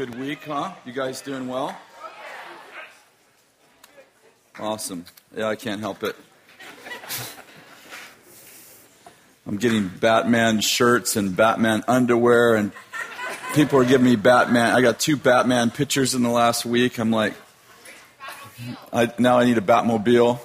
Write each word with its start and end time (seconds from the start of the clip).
Good 0.00 0.18
week, 0.18 0.44
huh? 0.44 0.72
You 0.86 0.94
guys 0.94 1.20
doing 1.20 1.46
well? 1.46 1.78
Awesome. 4.58 5.04
Yeah, 5.36 5.48
I 5.48 5.56
can't 5.56 5.78
help 5.78 6.02
it. 6.02 6.16
I'm 9.46 9.58
getting 9.58 9.88
Batman 9.88 10.62
shirts 10.62 11.16
and 11.16 11.36
Batman 11.36 11.84
underwear, 11.86 12.54
and 12.54 12.72
people 13.52 13.78
are 13.78 13.84
giving 13.84 14.06
me 14.06 14.16
Batman. 14.16 14.74
I 14.74 14.80
got 14.80 15.00
two 15.00 15.18
Batman 15.18 15.70
pictures 15.70 16.14
in 16.14 16.22
the 16.22 16.30
last 16.30 16.64
week. 16.64 16.98
I'm 16.98 17.10
like, 17.10 17.34
I, 18.94 19.12
now 19.18 19.38
I 19.38 19.44
need 19.44 19.58
a 19.58 19.60
Batmobile. 19.60 20.40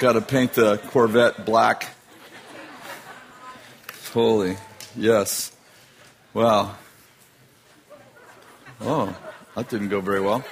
Got 0.00 0.14
to 0.14 0.20
paint 0.20 0.54
the 0.54 0.78
Corvette 0.78 1.46
black. 1.46 1.86
Holy, 4.12 4.56
yes. 4.96 5.52
Wow. 6.34 6.74
Oh, 8.82 9.14
that 9.54 9.68
didn't 9.68 9.88
go 9.88 10.00
very 10.00 10.20
well. 10.20 10.42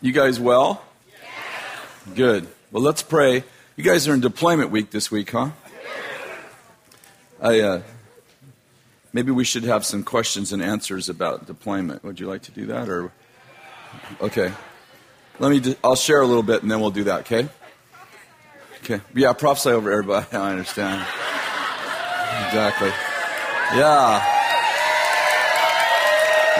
You 0.00 0.12
guys 0.12 0.38
well? 0.38 0.84
Good. 2.14 2.46
Well, 2.70 2.82
let's 2.82 3.02
pray. 3.02 3.42
You 3.76 3.82
guys 3.82 4.06
are 4.06 4.14
in 4.14 4.20
deployment 4.20 4.70
week 4.70 4.90
this 4.90 5.10
week, 5.10 5.30
huh? 5.30 5.50
I 7.40 7.60
uh, 7.60 7.82
maybe 9.12 9.32
we 9.32 9.44
should 9.44 9.64
have 9.64 9.84
some 9.84 10.04
questions 10.04 10.52
and 10.52 10.62
answers 10.62 11.08
about 11.08 11.46
deployment. 11.46 12.04
Would 12.04 12.20
you 12.20 12.28
like 12.28 12.42
to 12.42 12.52
do 12.52 12.66
that, 12.66 12.88
or 12.88 13.10
okay? 14.20 14.52
Let 15.40 15.50
me. 15.50 15.60
Do, 15.60 15.74
I'll 15.82 15.96
share 15.96 16.20
a 16.20 16.26
little 16.26 16.44
bit, 16.44 16.62
and 16.62 16.70
then 16.70 16.80
we'll 16.80 16.90
do 16.90 17.04
that. 17.04 17.20
Okay. 17.20 17.48
Okay. 18.84 19.00
Yeah, 19.14 19.32
prophesy 19.32 19.70
over 19.70 19.90
everybody. 19.90 20.26
I 20.36 20.52
understand. 20.52 21.00
Exactly. 22.46 22.90
Yeah. 23.76 24.33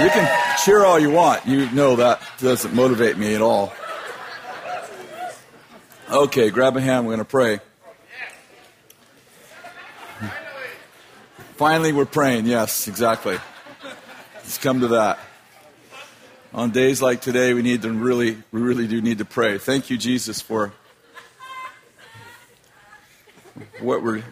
You 0.01 0.09
can 0.09 0.57
cheer 0.65 0.85
all 0.85 0.99
you 0.99 1.11
want. 1.11 1.47
You 1.47 1.71
know 1.71 1.95
that 1.97 2.21
doesn't 2.39 2.75
motivate 2.75 3.17
me 3.17 3.37
at 3.37 3.41
all. 3.41 3.73
Okay, 6.11 6.51
grab 6.51 6.77
a 6.77 6.81
hand. 6.81 7.07
We're 7.07 7.13
going 7.13 7.19
to 7.19 7.25
pray. 7.25 7.61
Finally, 11.57 11.93
we're 11.93 12.07
praying. 12.07 12.47
Yes, 12.47 12.89
exactly. 12.89 13.39
Let's 14.35 14.59
come 14.59 14.81
to 14.81 14.89
that. 14.89 15.21
On 16.53 16.73
days 16.73 17.01
like 17.01 17.21
today, 17.21 17.55
we 17.55 17.63
need 17.63 17.83
to 17.83 17.93
really, 17.93 18.37
we 18.51 18.61
really 18.61 18.89
do 18.89 19.01
need 19.01 19.19
to 19.19 19.25
pray. 19.25 19.59
Thank 19.59 19.91
you, 19.91 19.97
Jesus, 19.97 20.41
for 20.41 20.73
what 23.81 24.03
we're, 24.03 24.25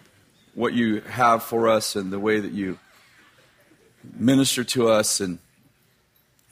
what 0.55 0.73
you 0.73 1.03
have 1.03 1.45
for 1.45 1.69
us 1.69 1.95
and 1.95 2.13
the 2.13 2.19
way 2.19 2.41
that 2.41 2.51
you 2.51 2.81
minister 4.17 4.65
to 4.65 4.89
us 4.89 5.21
and 5.21 5.39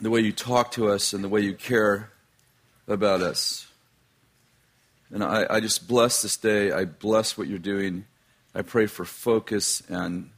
the 0.01 0.11
way 0.11 0.20
you 0.20 0.33
talk 0.33 0.70
to 0.73 0.89
us 0.89 1.12
and 1.12 1.23
the 1.23 1.29
way 1.29 1.41
you 1.41 1.55
care 1.55 2.11
about 2.88 3.21
us. 3.21 3.66
And 5.12 5.22
I, 5.22 5.47
I 5.50 5.61
just 5.61 5.88
bless 5.88 6.22
this 6.22 6.37
day. 6.37 6.72
I 6.72 6.84
bless 6.84 7.37
what 7.37 7.49
you're 7.49 7.59
doing. 7.59 8.06
I 8.55 8.62
pray 8.62 8.87
for 8.87 9.05
focus 9.05 9.83
and 9.88 10.31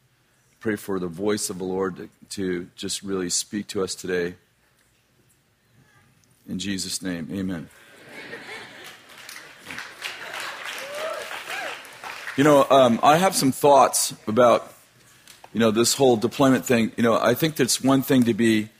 pray 0.60 0.76
for 0.76 0.98
the 0.98 1.08
voice 1.08 1.50
of 1.50 1.58
the 1.58 1.64
Lord 1.64 1.96
to, 1.96 2.08
to 2.30 2.68
just 2.74 3.02
really 3.02 3.30
speak 3.30 3.68
to 3.68 3.82
us 3.82 3.94
today. 3.94 4.34
In 6.48 6.58
Jesus' 6.58 7.02
name, 7.02 7.28
amen. 7.32 7.68
You 12.36 12.44
know, 12.44 12.66
um, 12.70 12.98
I 13.02 13.18
have 13.18 13.36
some 13.36 13.52
thoughts 13.52 14.14
about, 14.26 14.72
you 15.52 15.60
know, 15.60 15.70
this 15.70 15.94
whole 15.94 16.16
deployment 16.16 16.64
thing. 16.64 16.90
You 16.96 17.02
know, 17.02 17.18
I 17.18 17.34
think 17.34 17.56
that's 17.56 17.82
one 17.82 18.00
thing 18.02 18.24
to 18.24 18.32
be 18.32 18.70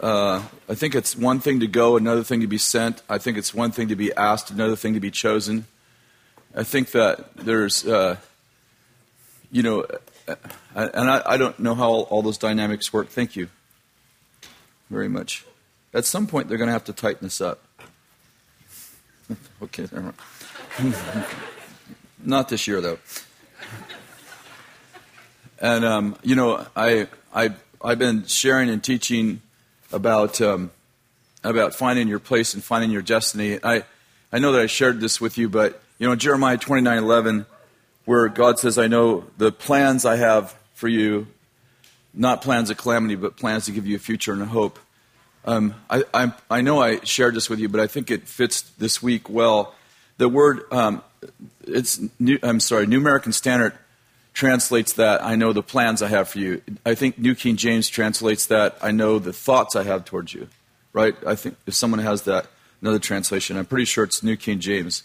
uh, 0.00 0.42
I 0.68 0.74
think 0.74 0.94
it's 0.94 1.16
one 1.16 1.40
thing 1.40 1.60
to 1.60 1.66
go, 1.66 1.96
another 1.96 2.22
thing 2.22 2.40
to 2.40 2.46
be 2.46 2.58
sent. 2.58 3.02
I 3.08 3.18
think 3.18 3.36
it's 3.36 3.52
one 3.52 3.72
thing 3.72 3.88
to 3.88 3.96
be 3.96 4.12
asked, 4.14 4.50
another 4.50 4.76
thing 4.76 4.94
to 4.94 5.00
be 5.00 5.10
chosen. 5.10 5.66
I 6.54 6.62
think 6.62 6.92
that 6.92 7.36
there's, 7.36 7.86
uh, 7.86 8.16
you 9.50 9.62
know, 9.62 9.86
uh, 10.26 10.34
and 10.74 11.10
I, 11.10 11.22
I, 11.24 11.36
don't 11.36 11.58
know 11.58 11.74
how 11.74 11.88
all, 11.88 12.02
all, 12.02 12.22
those 12.22 12.38
dynamics 12.38 12.92
work. 12.92 13.08
Thank 13.08 13.34
you 13.34 13.48
very 14.90 15.08
much. 15.08 15.44
At 15.92 16.04
some 16.04 16.26
point, 16.26 16.48
they're 16.48 16.58
going 16.58 16.68
to 16.68 16.72
have 16.72 16.84
to 16.84 16.92
tighten 16.92 17.26
this 17.26 17.40
up. 17.40 17.62
okay, 19.62 19.88
not 22.22 22.48
this 22.48 22.68
year 22.68 22.80
though. 22.80 22.98
And 25.60 25.84
um, 25.84 26.16
you 26.22 26.36
know, 26.36 26.66
I 26.76 27.08
I 27.34 27.50
I've 27.82 27.98
been 27.98 28.26
sharing 28.26 28.70
and 28.70 28.82
teaching 28.82 29.40
about 29.92 30.40
um, 30.40 30.70
about 31.44 31.74
finding 31.74 32.08
your 32.08 32.18
place 32.18 32.54
and 32.54 32.62
finding 32.62 32.90
your 32.90 33.02
destiny. 33.02 33.58
I 33.62 33.84
I 34.32 34.38
know 34.38 34.52
that 34.52 34.60
I 34.60 34.66
shared 34.66 35.00
this 35.00 35.20
with 35.20 35.38
you, 35.38 35.48
but 35.48 35.82
you 35.98 36.06
know 36.06 36.16
Jeremiah 36.16 36.58
twenty 36.58 36.82
nine 36.82 36.98
eleven, 36.98 37.46
where 38.04 38.28
God 38.28 38.58
says, 38.58 38.78
"I 38.78 38.86
know 38.86 39.24
the 39.36 39.52
plans 39.52 40.04
I 40.04 40.16
have 40.16 40.54
for 40.74 40.88
you, 40.88 41.26
not 42.14 42.42
plans 42.42 42.70
of 42.70 42.76
calamity, 42.76 43.14
but 43.14 43.36
plans 43.36 43.66
to 43.66 43.72
give 43.72 43.86
you 43.86 43.96
a 43.96 44.00
future 44.00 44.32
and 44.32 44.42
a 44.42 44.46
hope." 44.46 44.78
Um, 45.44 45.74
I, 45.88 46.04
I, 46.12 46.32
I 46.50 46.60
know 46.60 46.82
I 46.82 47.02
shared 47.04 47.34
this 47.34 47.48
with 47.48 47.58
you, 47.58 47.68
but 47.68 47.80
I 47.80 47.86
think 47.86 48.10
it 48.10 48.28
fits 48.28 48.62
this 48.62 49.02
week 49.02 49.30
well. 49.30 49.74
The 50.18 50.28
word 50.28 50.70
um, 50.70 51.02
it's 51.66 52.00
new, 52.18 52.38
I'm 52.42 52.60
sorry, 52.60 52.86
New 52.86 52.98
American 52.98 53.32
Standard 53.32 53.72
translates 54.38 54.92
that, 54.92 55.20
I 55.20 55.34
know 55.34 55.52
the 55.52 55.64
plans 55.64 56.00
I 56.00 56.06
have 56.06 56.28
for 56.28 56.38
you. 56.38 56.62
I 56.86 56.94
think 56.94 57.18
New 57.18 57.34
King 57.34 57.56
James 57.56 57.88
translates 57.88 58.46
that, 58.46 58.78
I 58.80 58.92
know 58.92 59.18
the 59.18 59.32
thoughts 59.32 59.74
I 59.74 59.82
have 59.82 60.04
towards 60.04 60.32
you. 60.32 60.46
Right? 60.92 61.16
I 61.26 61.34
think 61.34 61.56
if 61.66 61.74
someone 61.74 61.98
has 61.98 62.22
that, 62.22 62.46
another 62.80 63.00
translation, 63.00 63.56
I'm 63.56 63.66
pretty 63.66 63.84
sure 63.84 64.04
it's 64.04 64.22
New 64.22 64.36
King 64.36 64.60
James. 64.60 65.02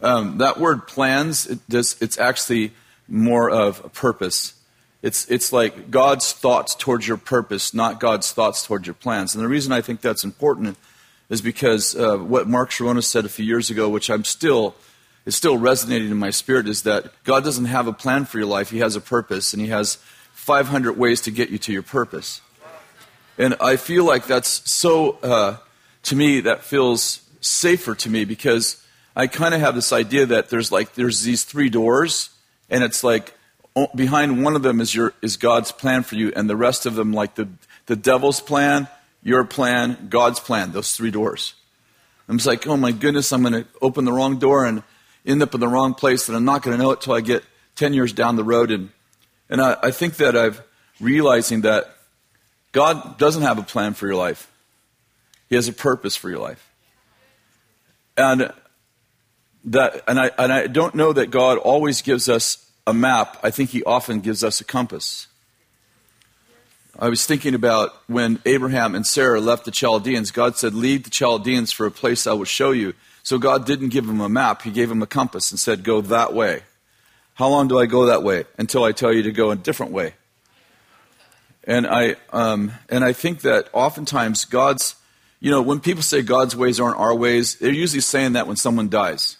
Um, 0.00 0.38
that 0.38 0.58
word 0.58 0.88
plans, 0.88 1.46
it 1.46 1.58
does, 1.68 2.00
it's 2.00 2.18
actually 2.18 2.72
more 3.06 3.50
of 3.50 3.84
a 3.84 3.90
purpose. 3.90 4.54
It's, 5.02 5.30
it's 5.30 5.52
like 5.52 5.90
God's 5.90 6.32
thoughts 6.32 6.74
towards 6.74 7.06
your 7.06 7.18
purpose, 7.18 7.74
not 7.74 8.00
God's 8.00 8.32
thoughts 8.32 8.66
towards 8.66 8.86
your 8.86 8.94
plans. 8.94 9.34
And 9.34 9.44
the 9.44 9.48
reason 9.48 9.72
I 9.72 9.82
think 9.82 10.00
that's 10.00 10.24
important 10.24 10.78
is 11.28 11.42
because 11.42 11.94
uh, 11.94 12.16
what 12.16 12.48
Mark 12.48 12.70
Sharonis 12.70 13.04
said 13.04 13.26
a 13.26 13.28
few 13.28 13.44
years 13.44 13.68
ago, 13.68 13.90
which 13.90 14.08
I'm 14.08 14.24
still 14.24 14.74
is 15.26 15.36
still 15.36 15.56
resonating 15.56 16.10
in 16.10 16.16
my 16.16 16.30
spirit 16.30 16.68
is 16.68 16.82
that 16.82 17.12
God 17.24 17.44
doesn't 17.44 17.66
have 17.66 17.86
a 17.86 17.92
plan 17.92 18.24
for 18.24 18.38
your 18.38 18.46
life. 18.46 18.70
He 18.70 18.78
has 18.78 18.96
a 18.96 19.00
purpose, 19.00 19.52
and 19.52 19.62
He 19.62 19.68
has 19.68 19.96
500 20.32 20.96
ways 20.96 21.20
to 21.22 21.30
get 21.30 21.50
you 21.50 21.58
to 21.58 21.72
your 21.72 21.82
purpose. 21.82 22.40
And 23.38 23.56
I 23.60 23.76
feel 23.76 24.04
like 24.04 24.26
that's 24.26 24.70
so, 24.70 25.18
uh, 25.22 25.56
to 26.04 26.16
me, 26.16 26.40
that 26.40 26.64
feels 26.64 27.22
safer 27.40 27.94
to 27.94 28.10
me 28.10 28.24
because 28.24 28.84
I 29.16 29.26
kind 29.26 29.54
of 29.54 29.60
have 29.60 29.74
this 29.74 29.92
idea 29.92 30.26
that 30.26 30.50
there's 30.50 30.70
like, 30.70 30.94
there's 30.94 31.22
these 31.22 31.44
three 31.44 31.68
doors, 31.68 32.30
and 32.68 32.84
it's 32.84 33.04
like, 33.04 33.34
behind 33.94 34.42
one 34.42 34.56
of 34.56 34.62
them 34.62 34.80
is 34.80 34.94
your 34.94 35.14
is 35.22 35.36
God's 35.36 35.72
plan 35.72 36.02
for 36.02 36.16
you, 36.16 36.32
and 36.34 36.50
the 36.50 36.56
rest 36.56 36.86
of 36.86 36.94
them, 36.94 37.12
like 37.12 37.34
the, 37.34 37.48
the 37.86 37.96
devil's 37.96 38.40
plan, 38.40 38.88
your 39.22 39.44
plan, 39.44 40.08
God's 40.10 40.40
plan, 40.40 40.72
those 40.72 40.92
three 40.92 41.10
doors. 41.10 41.54
I'm 42.28 42.38
just 42.38 42.46
like, 42.46 42.66
oh 42.66 42.76
my 42.76 42.92
goodness, 42.92 43.32
I'm 43.32 43.42
going 43.42 43.64
to 43.64 43.66
open 43.82 44.04
the 44.04 44.12
wrong 44.12 44.38
door 44.38 44.64
and 44.64 44.82
end 45.30 45.42
up 45.42 45.54
in 45.54 45.60
the 45.60 45.68
wrong 45.68 45.94
place 45.94 46.28
and 46.28 46.36
I'm 46.36 46.44
not 46.44 46.62
going 46.62 46.76
to 46.76 46.82
know 46.82 46.90
it 46.90 47.00
till 47.00 47.14
I 47.14 47.20
get 47.20 47.44
10 47.76 47.94
years 47.94 48.12
down 48.12 48.36
the 48.36 48.44
road. 48.44 48.70
And, 48.70 48.90
and 49.48 49.60
I, 49.60 49.76
I 49.82 49.90
think 49.90 50.16
that 50.16 50.36
I'm 50.36 50.54
realizing 51.00 51.62
that 51.62 51.94
God 52.72 53.18
doesn't 53.18 53.42
have 53.42 53.58
a 53.58 53.62
plan 53.62 53.94
for 53.94 54.06
your 54.06 54.16
life. 54.16 54.50
He 55.48 55.56
has 55.56 55.66
a 55.66 55.72
purpose 55.72 56.14
for 56.14 56.30
your 56.30 56.38
life. 56.38 56.66
And 58.16 58.52
that, 59.64 60.04
and 60.06 60.20
I, 60.20 60.30
and 60.38 60.52
I 60.52 60.66
don't 60.66 60.94
know 60.94 61.12
that 61.12 61.30
God 61.30 61.58
always 61.58 62.02
gives 62.02 62.28
us 62.28 62.70
a 62.86 62.94
map. 62.94 63.38
I 63.42 63.50
think 63.50 63.70
He 63.70 63.82
often 63.84 64.20
gives 64.20 64.44
us 64.44 64.60
a 64.60 64.64
compass. 64.64 65.26
I 66.98 67.08
was 67.08 67.24
thinking 67.24 67.54
about 67.54 67.94
when 68.08 68.40
Abraham 68.44 68.94
and 68.94 69.06
Sarah 69.06 69.40
left 69.40 69.64
the 69.64 69.70
Chaldeans, 69.70 70.30
God 70.30 70.56
said, 70.56 70.74
Leave 70.74 71.04
the 71.04 71.10
Chaldeans 71.10 71.72
for 71.72 71.86
a 71.86 71.90
place 71.90 72.26
I 72.26 72.34
will 72.34 72.44
show 72.44 72.72
you. 72.72 72.94
So 73.30 73.38
God 73.38 73.64
didn't 73.64 73.90
give 73.90 74.08
him 74.08 74.20
a 74.20 74.28
map, 74.28 74.62
He 74.62 74.72
gave 74.72 74.90
him 74.90 75.02
a 75.02 75.06
compass 75.06 75.52
and 75.52 75.60
said, 75.60 75.84
Go 75.84 76.00
that 76.00 76.34
way. 76.34 76.62
How 77.34 77.48
long 77.48 77.68
do 77.68 77.78
I 77.78 77.86
go 77.86 78.06
that 78.06 78.24
way? 78.24 78.42
Until 78.58 78.82
I 78.82 78.90
tell 78.90 79.12
you 79.12 79.22
to 79.22 79.30
go 79.30 79.52
a 79.52 79.54
different 79.56 79.92
way. 79.92 80.14
And 81.62 81.86
I, 81.86 82.16
um, 82.32 82.72
and 82.88 83.04
I 83.04 83.12
think 83.12 83.42
that 83.42 83.68
oftentimes 83.72 84.46
God's, 84.46 84.96
you 85.38 85.48
know, 85.48 85.62
when 85.62 85.78
people 85.78 86.02
say 86.02 86.22
God's 86.22 86.56
ways 86.56 86.80
aren't 86.80 86.98
our 86.98 87.14
ways, 87.14 87.54
they're 87.54 87.70
usually 87.70 88.00
saying 88.00 88.32
that 88.32 88.48
when 88.48 88.56
someone 88.56 88.88
dies. 88.88 89.36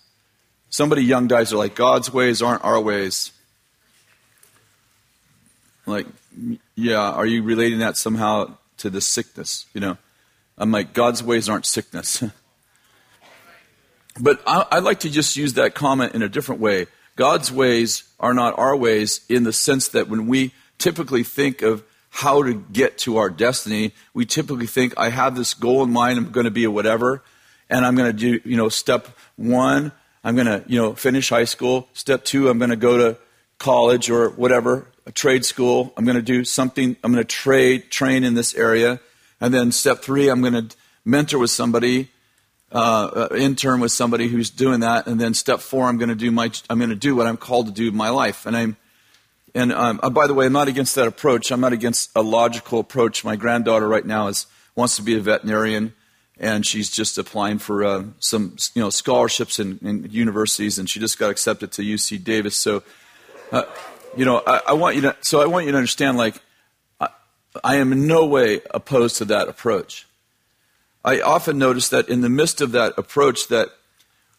Somebody 0.68 1.02
young 1.02 1.26
dies, 1.26 1.50
they're 1.50 1.58
like, 1.58 1.74
God's 1.74 2.12
ways 2.12 2.40
aren't 2.40 2.62
our 2.62 2.80
ways. 2.80 3.32
Like, 5.84 6.06
yeah, 6.76 7.10
are 7.10 7.26
you 7.26 7.42
relating 7.42 7.80
that 7.80 7.96
somehow 7.96 8.56
to 8.76 8.88
the 8.88 9.00
sickness? 9.00 9.66
You 9.74 9.80
know, 9.80 9.98
I'm 10.56 10.70
like, 10.70 10.92
God's 10.92 11.24
ways 11.24 11.48
aren't 11.48 11.66
sickness. 11.66 12.22
But 14.20 14.42
I, 14.46 14.66
I'd 14.72 14.84
like 14.84 15.00
to 15.00 15.10
just 15.10 15.36
use 15.36 15.54
that 15.54 15.74
comment 15.74 16.14
in 16.14 16.22
a 16.22 16.28
different 16.28 16.60
way. 16.60 16.86
God's 17.16 17.50
ways 17.50 18.04
are 18.18 18.34
not 18.34 18.58
our 18.58 18.76
ways 18.76 19.20
in 19.28 19.44
the 19.44 19.52
sense 19.52 19.88
that 19.88 20.08
when 20.08 20.26
we 20.26 20.52
typically 20.78 21.22
think 21.22 21.62
of 21.62 21.84
how 22.10 22.42
to 22.42 22.54
get 22.54 22.98
to 22.98 23.16
our 23.18 23.30
destiny. 23.30 23.92
We 24.12 24.26
typically 24.26 24.66
think, 24.66 24.94
I 24.96 25.10
have 25.10 25.36
this 25.36 25.54
goal 25.54 25.82
in 25.82 25.90
mind, 25.90 26.18
I'm 26.18 26.30
going 26.30 26.44
to 26.44 26.50
be 26.50 26.64
a 26.64 26.70
whatever, 26.70 27.22
and 27.70 27.86
I'm 27.86 27.94
going 27.94 28.10
to 28.10 28.18
do, 28.18 28.48
you 28.48 28.56
know, 28.56 28.68
step 28.68 29.08
one, 29.36 29.92
I'm 30.22 30.34
going 30.34 30.48
to, 30.48 30.64
you 30.66 30.80
know, 30.80 30.94
finish 30.94 31.30
high 31.30 31.44
school. 31.44 31.88
Step 31.94 32.24
two, 32.24 32.48
I'm 32.48 32.58
going 32.58 32.70
to 32.70 32.76
go 32.76 32.98
to 32.98 33.18
college 33.58 34.10
or 34.10 34.30
whatever, 34.30 34.88
a 35.06 35.12
trade 35.12 35.44
school. 35.44 35.94
I'm 35.96 36.04
going 36.04 36.16
to 36.16 36.22
do 36.22 36.44
something, 36.44 36.96
I'm 37.02 37.12
going 37.12 37.24
to 37.24 37.28
trade, 37.28 37.90
train 37.90 38.24
in 38.24 38.34
this 38.34 38.54
area. 38.54 39.00
And 39.40 39.54
then 39.54 39.72
step 39.72 40.00
three, 40.00 40.28
I'm 40.28 40.40
going 40.40 40.68
to 40.68 40.76
mentor 41.04 41.38
with 41.38 41.50
somebody, 41.50 42.10
uh, 42.72 43.28
intern 43.36 43.80
with 43.80 43.92
somebody 43.92 44.28
who's 44.28 44.50
doing 44.50 44.80
that. 44.80 45.06
And 45.06 45.20
then 45.20 45.34
step 45.34 45.60
four, 45.60 45.86
I'm 45.86 45.98
going 45.98 46.08
to 46.08 46.14
do 46.14 46.30
my, 46.30 46.50
I'm 46.68 46.78
going 46.78 46.90
to 46.90 46.96
do 46.96 47.16
what 47.16 47.26
I'm 47.26 47.36
called 47.36 47.66
to 47.66 47.72
do 47.72 47.88
in 47.88 47.96
my 47.96 48.10
life. 48.10 48.46
And 48.46 48.56
I'm, 48.56 48.76
and 49.54 49.72
um, 49.72 50.00
uh, 50.02 50.10
by 50.10 50.26
the 50.26 50.34
way, 50.34 50.46
I'm 50.46 50.52
not 50.52 50.68
against 50.68 50.94
that 50.94 51.08
approach. 51.08 51.50
I'm 51.50 51.60
not 51.60 51.72
against 51.72 52.10
a 52.14 52.22
logical 52.22 52.78
approach. 52.78 53.24
My 53.24 53.36
granddaughter 53.36 53.88
right 53.88 54.04
now 54.04 54.28
is 54.28 54.46
wants 54.74 54.96
to 54.96 55.02
be 55.02 55.16
a 55.16 55.20
veterinarian, 55.20 55.92
and 56.38 56.64
she's 56.64 56.90
just 56.90 57.18
applying 57.18 57.58
for 57.58 57.84
uh, 57.84 58.04
some 58.20 58.56
you 58.74 58.82
know 58.82 58.90
scholarships 58.90 59.58
in, 59.58 59.78
in, 59.82 60.08
universities, 60.10 60.78
and 60.78 60.88
she 60.88 61.00
just 61.00 61.18
got 61.18 61.30
accepted 61.30 61.72
to 61.72 61.82
UC 61.82 62.22
Davis. 62.22 62.56
So, 62.56 62.82
uh, 63.50 63.64
you 64.16 64.24
know, 64.24 64.42
I, 64.46 64.60
I, 64.68 64.72
want 64.74 64.96
you 64.96 65.02
to. 65.02 65.16
So 65.20 65.42
I 65.42 65.46
want 65.46 65.66
you 65.66 65.72
to 65.72 65.78
understand, 65.78 66.16
like, 66.16 66.40
I, 67.00 67.08
I 67.64 67.76
am 67.76 67.92
in 67.92 68.06
no 68.06 68.26
way 68.26 68.60
opposed 68.70 69.16
to 69.16 69.24
that 69.26 69.48
approach. 69.48 70.06
I 71.04 71.20
often 71.20 71.58
notice 71.58 71.88
that 71.90 72.08
in 72.08 72.20
the 72.20 72.28
midst 72.28 72.60
of 72.60 72.72
that 72.72 72.94
approach, 72.98 73.48
that 73.48 73.70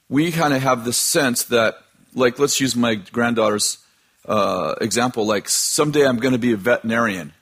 we 0.10 0.32
kind 0.32 0.54
of 0.54 0.62
have 0.62 0.86
this 0.86 0.98
sense 0.98 1.46
that, 1.46 1.76
like, 2.14 2.38
let's 2.38 2.60
use 2.60 2.76
my 2.76 2.96
granddaughter's 2.96 3.80
uh, 4.26 4.76
example, 4.82 5.26
like 5.26 5.50
someday 5.50 6.06
I'm 6.06 6.18
going 6.18 6.34
to 6.34 6.40
be 6.40 6.54
a 6.54 6.58
veterinarian, 6.58 7.34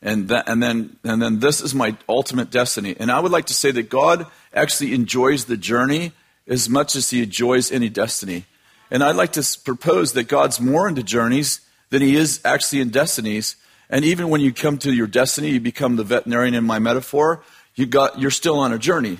and 0.00 0.28
that, 0.28 0.48
and 0.48 0.62
then 0.62 0.96
and 1.02 1.20
then 1.20 1.40
this 1.40 1.60
is 1.60 1.74
my 1.74 1.96
ultimate 2.08 2.50
destiny. 2.50 2.94
And 2.98 3.10
I 3.10 3.18
would 3.18 3.32
like 3.32 3.46
to 3.46 3.54
say 3.54 3.70
that 3.72 3.88
God 3.88 4.26
actually 4.52 4.94
enjoys 4.94 5.46
the 5.46 5.56
journey 5.56 6.12
as 6.46 6.68
much 6.68 6.94
as 6.94 7.10
He 7.10 7.22
enjoys 7.22 7.72
any 7.72 7.88
destiny. 7.88 8.44
And 8.90 9.02
I'd 9.02 9.16
like 9.16 9.32
to 9.32 9.58
propose 9.64 10.12
that 10.12 10.28
God's 10.28 10.60
more 10.60 10.88
into 10.88 11.02
journeys 11.02 11.60
than 11.90 12.02
He 12.02 12.16
is 12.16 12.40
actually 12.44 12.80
in 12.80 12.90
destinies. 12.90 13.56
And 13.90 14.04
even 14.04 14.28
when 14.28 14.40
you 14.40 14.52
come 14.52 14.78
to 14.78 14.92
your 14.92 15.06
destiny, 15.06 15.50
you 15.50 15.60
become 15.60 15.96
the 15.96 16.04
veterinarian 16.04 16.54
in 16.54 16.64
my 16.64 16.78
metaphor. 16.78 17.42
You 17.74 17.86
got 17.86 18.18
you're 18.20 18.30
still 18.30 18.58
on 18.58 18.72
a 18.72 18.78
journey. 18.78 19.18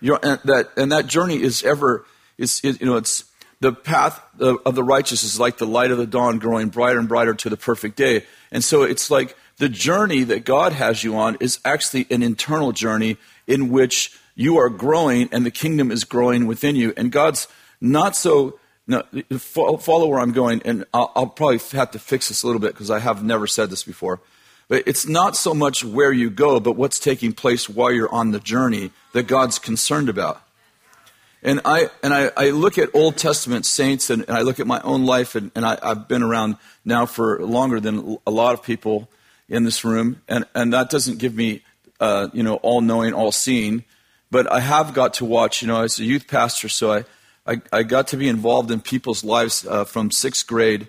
You're, 0.00 0.18
and 0.22 0.40
that 0.44 0.70
and 0.76 0.92
that 0.92 1.06
journey 1.06 1.42
is 1.42 1.62
ever 1.62 2.04
is, 2.38 2.62
you 2.62 2.74
know 2.86 2.96
it's 2.96 3.24
the 3.60 3.72
path 3.72 4.20
of 4.38 4.74
the 4.74 4.84
righteous 4.84 5.22
is 5.22 5.40
like 5.40 5.56
the 5.58 5.66
light 5.66 5.90
of 5.90 5.98
the 5.98 6.06
dawn 6.06 6.38
growing 6.38 6.68
brighter 6.68 6.98
and 6.98 7.08
brighter 7.08 7.34
to 7.34 7.48
the 7.48 7.56
perfect 7.56 7.96
day. 7.96 8.24
And 8.52 8.62
so 8.62 8.82
it's 8.82 9.10
like 9.10 9.36
the 9.56 9.68
journey 9.68 10.24
that 10.24 10.44
God 10.44 10.72
has 10.72 11.02
you 11.02 11.16
on 11.16 11.38
is 11.40 11.58
actually 11.64 12.06
an 12.10 12.22
internal 12.22 12.72
journey 12.72 13.16
in 13.46 13.70
which 13.70 14.18
you 14.34 14.58
are 14.58 14.68
growing 14.68 15.30
and 15.32 15.46
the 15.46 15.50
kingdom 15.50 15.90
is 15.90 16.04
growing 16.04 16.46
within 16.46 16.76
you. 16.76 16.92
And 16.96 17.10
God's 17.10 17.48
not 17.80 18.14
so, 18.14 18.58
no, 18.86 19.02
follow 19.38 20.06
where 20.06 20.20
I'm 20.20 20.32
going, 20.32 20.62
and 20.64 20.84
I'll, 20.92 21.10
I'll 21.16 21.26
probably 21.26 21.58
have 21.72 21.90
to 21.92 21.98
fix 21.98 22.28
this 22.28 22.42
a 22.42 22.46
little 22.46 22.60
bit 22.60 22.74
because 22.74 22.90
I 22.90 22.98
have 22.98 23.24
never 23.24 23.46
said 23.46 23.70
this 23.70 23.82
before. 23.82 24.20
But 24.68 24.82
it's 24.86 25.06
not 25.06 25.36
so 25.36 25.54
much 25.54 25.84
where 25.84 26.12
you 26.12 26.28
go, 26.28 26.58
but 26.58 26.72
what's 26.72 26.98
taking 26.98 27.32
place 27.32 27.68
while 27.68 27.92
you're 27.92 28.12
on 28.12 28.32
the 28.32 28.40
journey 28.40 28.90
that 29.12 29.24
God's 29.24 29.58
concerned 29.58 30.08
about. 30.08 30.42
And 31.42 31.60
I, 31.64 31.90
and 32.02 32.12
I, 32.12 32.30
I 32.36 32.50
look 32.50 32.76
at 32.76 32.88
Old 32.92 33.16
Testament 33.16 33.66
saints 33.66 34.10
and, 34.10 34.24
and 34.26 34.36
I 34.36 34.40
look 34.40 34.58
at 34.58 34.66
my 34.66 34.80
own 34.80 35.06
life, 35.06 35.36
and, 35.36 35.52
and 35.54 35.64
I, 35.64 35.78
have 35.80 36.08
been 36.08 36.22
around 36.22 36.56
now 36.84 37.06
for 37.06 37.38
longer 37.44 37.78
than 37.78 38.18
a 38.26 38.30
lot 38.30 38.54
of 38.54 38.62
people 38.64 39.08
in 39.48 39.62
this 39.62 39.84
room. 39.84 40.22
And, 40.28 40.44
and 40.54 40.72
that 40.72 40.90
doesn't 40.90 41.18
give 41.18 41.36
me, 41.36 41.62
uh, 42.00 42.28
you 42.32 42.42
know, 42.42 42.56
all 42.56 42.80
knowing, 42.80 43.14
all 43.14 43.30
seeing. 43.30 43.84
But 44.30 44.50
I 44.50 44.58
have 44.58 44.92
got 44.92 45.14
to 45.14 45.24
watch, 45.24 45.62
you 45.62 45.68
know, 45.68 45.82
as 45.82 46.00
a 46.00 46.04
youth 46.04 46.26
pastor, 46.26 46.68
so 46.68 46.92
I, 46.92 47.04
I, 47.46 47.60
I 47.72 47.82
got 47.84 48.08
to 48.08 48.16
be 48.16 48.28
involved 48.28 48.72
in 48.72 48.80
people's 48.80 49.22
lives 49.22 49.64
uh, 49.64 49.84
from 49.84 50.10
sixth 50.10 50.48
grade, 50.48 50.88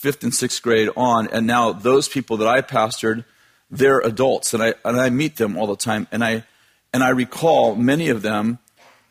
fifth 0.00 0.24
and 0.24 0.34
sixth 0.34 0.62
grade 0.62 0.88
on. 0.96 1.28
And 1.28 1.46
now 1.46 1.72
those 1.72 2.08
people 2.08 2.38
that 2.38 2.48
I 2.48 2.62
pastored, 2.62 3.24
they're 3.70 4.00
adults, 4.00 4.54
and 4.54 4.62
I, 4.62 4.74
and 4.84 4.98
I 4.98 5.10
meet 5.10 5.36
them 5.36 5.56
all 5.58 5.66
the 5.66 5.76
time. 5.76 6.08
And 6.10 6.24
I, 6.24 6.44
and 6.92 7.04
I 7.04 7.10
recall 7.10 7.76
many 7.76 8.08
of 8.08 8.22
them 8.22 8.58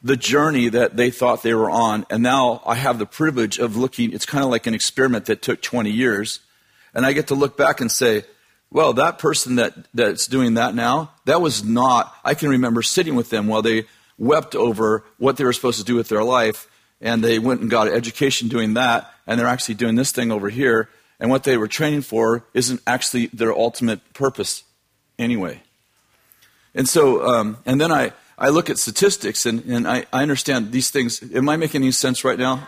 the 0.02 0.16
journey 0.16 0.70
that 0.70 0.96
they 0.96 1.12
thought 1.12 1.44
they 1.44 1.54
were 1.54 1.70
on. 1.70 2.06
And 2.10 2.24
now 2.24 2.62
I 2.66 2.76
have 2.76 3.00
the 3.00 3.06
privilege 3.06 3.60
of 3.60 3.76
looking, 3.76 4.14
it's 4.14 4.26
kind 4.26 4.44
of 4.44 4.50
like 4.50 4.66
an 4.66 4.74
experiment 4.74 5.26
that 5.26 5.42
took 5.42 5.62
20 5.62 5.92
years. 5.92 6.40
And 6.94 7.06
I 7.06 7.14
get 7.14 7.28
to 7.28 7.36
look 7.36 7.58
back 7.58 7.82
and 7.82 7.92
say, 7.92 8.24
well, 8.72 8.94
that 8.94 9.20
person 9.20 9.56
that, 9.56 9.74
that's 9.94 10.28
doing 10.28 10.54
that 10.56 10.74
now, 10.74 11.12
that 11.26 11.42
was 11.42 11.64
not, 11.64 12.16
I 12.24 12.34
can 12.34 12.50
remember 12.50 12.82
sitting 12.82 13.16
with 13.16 13.30
them 13.30 13.48
while 13.48 13.62
they 13.62 13.86
wept 14.18 14.56
over 14.56 15.04
what 15.18 15.38
they 15.38 15.44
were 15.44 15.54
supposed 15.54 15.80
to 15.80 15.86
do 15.86 15.96
with 15.96 16.08
their 16.08 16.24
life. 16.24 16.68
And 17.02 17.24
they 17.24 17.40
went 17.40 17.62
and 17.62 17.70
got 17.70 17.88
education 17.88 18.50
doing 18.50 18.74
that. 18.74 19.14
And 19.26 19.40
they're 19.40 19.48
actually 19.48 19.76
doing 19.76 19.96
this 19.96 20.12
thing 20.12 20.32
over 20.32 20.50
here. 20.50 20.90
And 21.20 21.30
what 21.30 21.44
they 21.44 21.58
were 21.58 21.68
training 21.68 22.02
for 22.02 22.46
isn't 22.54 22.82
actually 22.88 23.28
their 23.28 23.54
ultimate 23.54 24.14
purpose 24.14 24.64
anyway. 25.18 25.62
And 26.74 26.88
so, 26.88 27.26
um, 27.26 27.58
and 27.66 27.80
then 27.80 27.92
I, 27.92 28.14
I 28.38 28.50
look 28.50 28.70
at 28.70 28.78
statistics 28.78 29.46
and, 29.46 29.64
and 29.66 29.88
I, 29.88 30.06
I 30.14 30.22
understand 30.22 30.72
these 30.72 30.90
things. 30.92 31.22
Am 31.34 31.50
I 31.50 31.58
making 31.58 31.82
any 31.82 31.92
sense 31.92 32.24
right 32.24 32.40
now? 32.40 32.68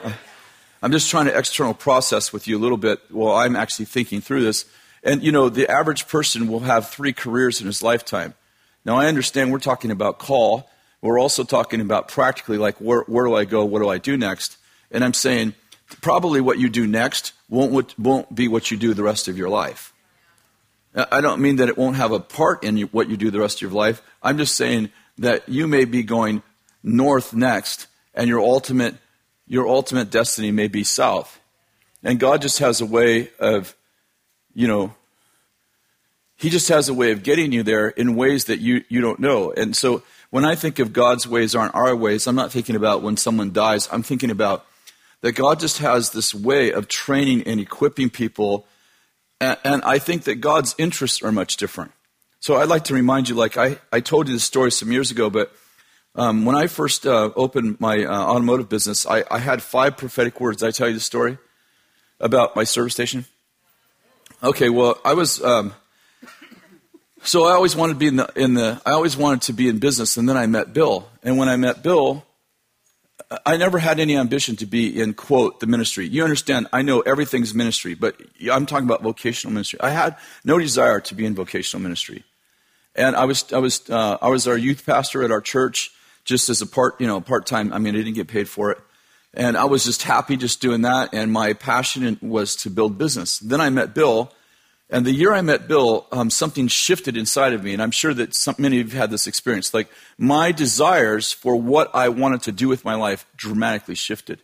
I'm 0.83 0.91
just 0.91 1.09
trying 1.09 1.25
to 1.25 1.37
external 1.37 1.73
process 1.73 2.33
with 2.33 2.47
you 2.47 2.57
a 2.57 2.59
little 2.59 2.77
bit 2.77 2.99
while 3.09 3.35
I'm 3.35 3.55
actually 3.55 3.85
thinking 3.85 4.19
through 4.19 4.43
this. 4.43 4.65
And, 5.03 5.23
you 5.23 5.31
know, 5.31 5.49
the 5.49 5.69
average 5.69 6.07
person 6.07 6.47
will 6.47 6.61
have 6.61 6.89
three 6.89 7.13
careers 7.13 7.61
in 7.61 7.67
his 7.67 7.83
lifetime. 7.83 8.33
Now, 8.83 8.97
I 8.97 9.07
understand 9.07 9.51
we're 9.51 9.59
talking 9.59 9.91
about 9.91 10.17
call. 10.17 10.69
We're 11.01 11.19
also 11.19 11.43
talking 11.43 11.81
about 11.81 12.07
practically, 12.07 12.57
like, 12.57 12.77
where, 12.77 13.01
where 13.01 13.25
do 13.25 13.35
I 13.35 13.45
go? 13.45 13.65
What 13.65 13.79
do 13.79 13.89
I 13.89 13.97
do 13.97 14.17
next? 14.17 14.57
And 14.91 15.03
I'm 15.03 15.13
saying 15.13 15.55
probably 16.01 16.41
what 16.41 16.59
you 16.59 16.69
do 16.69 16.85
next 16.85 17.33
won't, 17.49 17.97
won't 17.97 18.33
be 18.33 18.47
what 18.47 18.71
you 18.71 18.77
do 18.77 18.93
the 18.93 19.03
rest 19.03 19.27
of 19.27 19.37
your 19.37 19.49
life. 19.49 19.93
I 20.93 21.21
don't 21.21 21.41
mean 21.41 21.55
that 21.55 21.69
it 21.69 21.77
won't 21.77 21.95
have 21.95 22.11
a 22.11 22.19
part 22.19 22.63
in 22.63 22.77
what 22.87 23.09
you 23.09 23.15
do 23.15 23.31
the 23.31 23.39
rest 23.39 23.57
of 23.57 23.61
your 23.61 23.71
life. 23.71 24.01
I'm 24.21 24.37
just 24.37 24.55
saying 24.55 24.91
that 25.17 25.47
you 25.47 25.67
may 25.67 25.85
be 25.85 26.03
going 26.03 26.43
north 26.83 27.33
next, 27.33 27.87
and 28.13 28.27
your 28.27 28.41
ultimate, 28.41 28.95
your 29.47 29.67
ultimate 29.67 30.09
destiny 30.09 30.51
may 30.51 30.67
be 30.67 30.83
south. 30.83 31.39
And 32.03 32.19
God 32.19 32.41
just 32.41 32.59
has 32.59 32.81
a 32.81 32.85
way 32.85 33.29
of, 33.39 33.75
you 34.53 34.67
know, 34.67 34.93
He 36.35 36.49
just 36.49 36.67
has 36.69 36.89
a 36.89 36.93
way 36.93 37.11
of 37.11 37.23
getting 37.23 37.51
you 37.53 37.63
there 37.63 37.87
in 37.87 38.15
ways 38.15 38.45
that 38.45 38.59
you, 38.59 38.83
you 38.89 38.99
don't 38.99 39.19
know. 39.19 39.51
And 39.51 39.75
so 39.75 40.03
when 40.31 40.45
I 40.45 40.55
think 40.55 40.79
of 40.79 40.93
God's 40.93 41.27
ways 41.27 41.55
aren't 41.55 41.75
our 41.75 41.95
ways, 41.95 42.25
I'm 42.25 42.35
not 42.35 42.51
thinking 42.51 42.75
about 42.75 43.03
when 43.03 43.17
someone 43.17 43.51
dies. 43.51 43.87
I'm 43.91 44.01
thinking 44.01 44.31
about 44.31 44.65
that 45.21 45.33
God 45.33 45.59
just 45.59 45.77
has 45.79 46.11
this 46.11 46.33
way 46.33 46.71
of 46.71 46.87
training 46.87 47.43
and 47.43 47.59
equipping 47.59 48.09
people. 48.09 48.65
And, 49.39 49.57
and 49.63 49.81
I 49.83 49.99
think 49.99 50.23
that 50.23 50.35
God's 50.35 50.73
interests 50.77 51.21
are 51.21 51.31
much 51.31 51.57
different. 51.57 51.91
So 52.39 52.55
I'd 52.55 52.69
like 52.69 52.85
to 52.85 52.93
remind 52.93 53.29
you, 53.29 53.35
like 53.35 53.57
I, 53.57 53.77
I 53.91 53.99
told 53.99 54.27
you 54.27 54.33
this 54.33 54.45
story 54.45 54.71
some 54.71 54.91
years 54.91 55.11
ago, 55.11 55.29
but 55.29 55.53
um, 56.15 56.45
when 56.45 56.55
I 56.55 56.67
first 56.67 57.05
uh, 57.05 57.31
opened 57.35 57.79
my 57.79 58.03
uh, 58.03 58.09
automotive 58.09 58.67
business, 58.67 59.05
I, 59.05 59.23
I, 59.29 59.39
had 59.39 59.61
five 59.61 59.95
prophetic 59.95 60.41
words. 60.41 60.57
Did 60.57 60.67
I 60.67 60.71
tell 60.71 60.87
you 60.87 60.93
the 60.93 60.99
story 60.99 61.37
about 62.19 62.53
my 62.55 62.65
service 62.65 62.93
station? 62.93 63.25
Okay, 64.43 64.69
well, 64.69 64.99
I 65.05 65.13
was. 65.13 65.41
Um, 65.43 65.73
so 67.23 67.45
I 67.45 67.51
always 67.51 67.75
wanted 67.75 67.93
to 67.93 67.99
be 67.99 68.07
in 68.07 68.15
the, 68.15 68.31
in 68.35 68.53
the. 68.53 68.81
I 68.85 68.91
always 68.91 69.15
wanted 69.15 69.43
to 69.43 69.53
be 69.53 69.67
in 69.67 69.79
business, 69.79 70.17
and 70.17 70.27
then 70.27 70.37
I 70.37 70.47
met 70.47 70.73
Bill. 70.73 71.07
And 71.23 71.37
when 71.37 71.49
I 71.49 71.55
met 71.55 71.83
Bill, 71.83 72.25
I 73.45 73.57
never 73.57 73.79
had 73.79 73.99
any 73.99 74.17
ambition 74.17 74.55
to 74.57 74.65
be 74.65 74.99
in 74.99 75.13
quote 75.13 75.59
the 75.59 75.67
ministry. 75.67 76.07
You 76.07 76.23
understand? 76.23 76.67
I 76.73 76.81
know 76.81 76.99
everything's 77.01 77.53
ministry, 77.53 77.93
but 77.93 78.15
I'm 78.51 78.65
talking 78.65 78.85
about 78.85 79.03
vocational 79.03 79.53
ministry. 79.53 79.79
I 79.81 79.91
had 79.91 80.17
no 80.43 80.59
desire 80.59 80.99
to 81.01 81.15
be 81.15 81.25
in 81.25 81.35
vocational 81.35 81.81
ministry. 81.81 82.23
And 82.95 83.15
I 83.15 83.23
was, 83.23 83.51
I 83.53 83.59
was, 83.59 83.89
uh, 83.89 84.17
I 84.21 84.27
was 84.27 84.47
our 84.47 84.57
youth 84.57 84.85
pastor 84.85 85.23
at 85.23 85.31
our 85.31 85.39
church, 85.39 85.91
just 86.25 86.49
as 86.49 86.61
a 86.61 86.67
part, 86.67 86.99
you 86.99 87.07
know, 87.07 87.21
part 87.21 87.45
time. 87.45 87.71
I 87.71 87.77
mean, 87.77 87.95
I 87.95 87.99
didn't 87.99 88.15
get 88.15 88.27
paid 88.27 88.49
for 88.49 88.71
it, 88.71 88.79
and 89.33 89.55
I 89.55 89.65
was 89.65 89.85
just 89.85 90.03
happy 90.03 90.35
just 90.35 90.59
doing 90.59 90.81
that. 90.81 91.13
And 91.13 91.31
my 91.31 91.53
passion 91.53 92.17
was 92.21 92.57
to 92.57 92.69
build 92.69 92.97
business. 92.97 93.39
Then 93.39 93.61
I 93.61 93.69
met 93.69 93.93
Bill, 93.93 94.33
and 94.91 95.05
the 95.05 95.11
year 95.11 95.33
I 95.33 95.41
met 95.41 95.69
Bill, 95.69 96.05
um, 96.11 96.29
something 96.29 96.67
shifted 96.67 97.15
inside 97.15 97.53
of 97.53 97.63
me, 97.63 97.71
and 97.71 97.81
I'm 97.81 97.91
sure 97.91 98.13
that 98.13 98.35
some, 98.35 98.55
many 98.57 98.81
of 98.81 98.87
you 98.87 98.91
have 98.91 99.03
had 99.03 99.09
this 99.09 99.25
experience. 99.25 99.73
Like 99.73 99.87
my 100.17 100.51
desires 100.51 101.31
for 101.31 101.55
what 101.55 101.89
I 101.95 102.09
wanted 102.09 102.43
to 102.43 102.51
do 102.51 102.67
with 102.67 102.83
my 102.83 102.95
life 102.95 103.25
dramatically 103.37 103.95
shifted. 103.95 104.41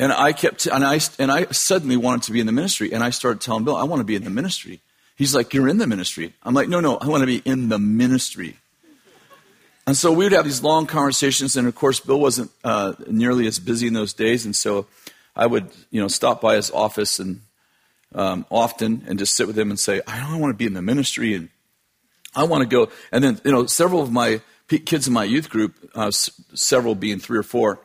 And 0.00 0.12
I 0.12 0.32
kept, 0.32 0.66
and 0.66 0.84
I, 0.84 0.98
and 1.20 1.30
I 1.30 1.46
suddenly 1.46 1.96
wanted 1.96 2.24
to 2.24 2.32
be 2.32 2.40
in 2.40 2.46
the 2.46 2.52
ministry, 2.52 2.92
and 2.92 3.02
I 3.04 3.10
started 3.10 3.40
telling 3.40 3.64
Bill, 3.64 3.76
I 3.76 3.84
want 3.84 4.00
to 4.00 4.04
be 4.04 4.16
in 4.16 4.24
the 4.24 4.30
ministry. 4.30 4.80
He's 5.14 5.36
like, 5.36 5.54
You're 5.54 5.68
in 5.68 5.78
the 5.78 5.86
ministry. 5.86 6.34
I'm 6.42 6.54
like, 6.54 6.68
No, 6.68 6.80
no, 6.80 6.96
I 6.96 7.06
want 7.06 7.22
to 7.22 7.26
be 7.26 7.40
in 7.44 7.68
the 7.68 7.78
ministry. 7.78 8.56
And 9.86 9.96
so 9.96 10.12
we 10.12 10.24
would 10.24 10.32
have 10.32 10.44
these 10.44 10.62
long 10.64 10.86
conversations, 10.86 11.56
and 11.56 11.68
of 11.68 11.74
course, 11.76 12.00
Bill 12.00 12.20
wasn't 12.20 12.50
uh, 12.64 12.94
nearly 13.06 13.46
as 13.46 13.60
busy 13.60 13.86
in 13.86 13.94
those 13.94 14.12
days, 14.12 14.44
and 14.44 14.54
so 14.54 14.86
I 15.36 15.46
would, 15.46 15.68
you 15.90 16.00
know, 16.00 16.08
stop 16.08 16.40
by 16.40 16.56
his 16.56 16.72
office 16.72 17.20
and 17.20 17.40
um, 18.14 18.46
often 18.50 19.04
and 19.06 19.18
just 19.18 19.34
sit 19.34 19.46
with 19.46 19.58
him 19.58 19.70
and 19.70 19.78
say, 19.78 20.00
I 20.06 20.20
don't 20.20 20.40
want 20.40 20.52
to 20.52 20.56
be 20.56 20.66
in 20.66 20.74
the 20.74 20.82
ministry 20.82 21.34
and 21.34 21.48
I 22.34 22.44
want 22.44 22.62
to 22.62 22.68
go. 22.68 22.90
And 23.12 23.22
then, 23.22 23.40
you 23.44 23.52
know, 23.52 23.66
several 23.66 24.02
of 24.02 24.12
my 24.12 24.40
kids 24.68 25.06
in 25.06 25.12
my 25.12 25.24
youth 25.24 25.50
group, 25.50 25.74
uh, 25.94 26.10
several 26.10 26.94
being 26.94 27.18
three 27.18 27.38
or 27.38 27.42
four, 27.42 27.80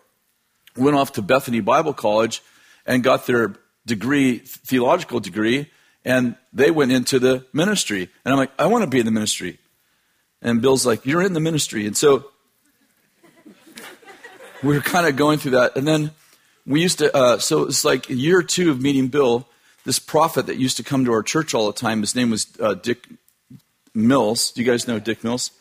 went 0.75 0.96
off 0.96 1.13
to 1.13 1.22
Bethany 1.22 1.62
Bible 1.62 1.94
College 1.94 2.42
and 2.86 3.03
got 3.03 3.25
their 3.25 3.56
degree, 3.86 4.39
theological 4.39 5.20
degree, 5.20 5.70
and 6.06 6.36
they 6.51 6.72
went 6.72 6.92
into 6.92 7.20
the 7.20 7.46
ministry. 7.53 8.10
And 8.25 8.34
I'm 8.34 8.38
like, 8.38 8.51
I 8.60 8.65
want 8.65 8.84
to 8.84 8.89
be 8.89 9.00
in 9.00 9.06
the 9.06 9.12
ministry. 9.12 9.60
And 10.42 10.62
Bill's 10.62 10.86
like, 10.86 11.06
You're 11.06 11.22
in 11.22 11.34
the 11.34 11.39
ministry. 11.39 11.88
And 11.88 11.96
so 11.96 12.25
we 14.62 14.75
were 14.75 14.82
kind 14.82 15.08
of 15.08 15.15
going 15.15 15.39
through 15.39 15.51
that. 15.51 15.77
And 15.77 15.88
then 15.88 16.12
we 16.65 16.82
used 16.82 17.00
to, 17.00 17.15
uh, 17.15 17.39
so 17.39 17.63
it's 17.63 17.86
like 17.86 18.10
year 18.10 18.42
two 18.42 18.72
of 18.72 18.82
meeting 18.82 19.08
Bill. 19.08 19.48
This 19.86 20.00
prophet 20.00 20.46
that 20.48 20.58
used 20.58 20.78
to 20.78 20.84
come 20.84 21.06
to 21.06 21.12
our 21.12 21.24
church 21.24 21.54
all 21.54 21.68
the 21.68 21.74
time, 21.74 22.02
his 22.02 22.16
name 22.16 22.30
was 22.30 22.48
uh, 22.60 22.74
Dick 22.74 23.08
Mills. 23.94 24.52
Do 24.52 24.62
you 24.62 24.70
guys 24.70 24.88
know 24.88 25.00
Dick 25.00 25.24
Mills? 25.24 25.52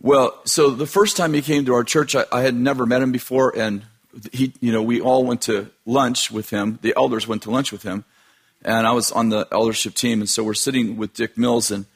Well, 0.00 0.38
so 0.44 0.70
the 0.70 0.86
first 0.86 1.16
time 1.16 1.32
he 1.32 1.40
came 1.40 1.64
to 1.64 1.74
our 1.74 1.84
church, 1.84 2.14
I, 2.14 2.26
I 2.30 2.42
had 2.42 2.54
never 2.54 2.84
met 2.84 3.00
him 3.00 3.12
before, 3.12 3.56
and 3.56 3.84
he, 4.32 4.52
you 4.60 4.72
know, 4.72 4.82
we 4.82 5.00
all 5.00 5.24
went 5.24 5.42
to 5.42 5.70
lunch 5.86 6.30
with 6.30 6.50
him. 6.50 6.78
The 6.82 6.94
elders 6.96 7.26
went 7.26 7.42
to 7.44 7.50
lunch 7.50 7.72
with 7.72 7.82
him, 7.82 8.04
and 8.62 8.86
I 8.86 8.92
was 8.92 9.10
on 9.12 9.30
the 9.30 9.48
eldership 9.50 9.94
team, 9.94 10.20
and 10.20 10.28
so 10.28 10.44
we're 10.44 10.54
sitting 10.54 10.96
with 10.96 11.14
Dick 11.14 11.38
Mills, 11.38 11.70
and 11.70 11.86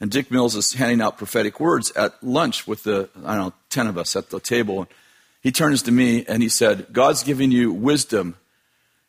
and 0.00 0.10
Dick 0.10 0.30
Mills 0.30 0.54
is 0.54 0.74
handing 0.74 1.00
out 1.00 1.18
prophetic 1.18 1.58
words 1.58 1.90
at 1.92 2.22
lunch 2.22 2.68
with 2.68 2.84
the 2.84 3.08
I 3.24 3.34
don't 3.34 3.46
know 3.46 3.54
ten 3.68 3.88
of 3.88 3.98
us 3.98 4.14
at 4.14 4.30
the 4.30 4.38
table. 4.38 4.86
He 5.40 5.50
turns 5.50 5.82
to 5.82 5.92
me 5.92 6.24
and 6.26 6.42
he 6.42 6.48
said, 6.48 6.92
"God's 6.92 7.22
giving 7.22 7.50
you 7.50 7.72
wisdom. 7.72 8.36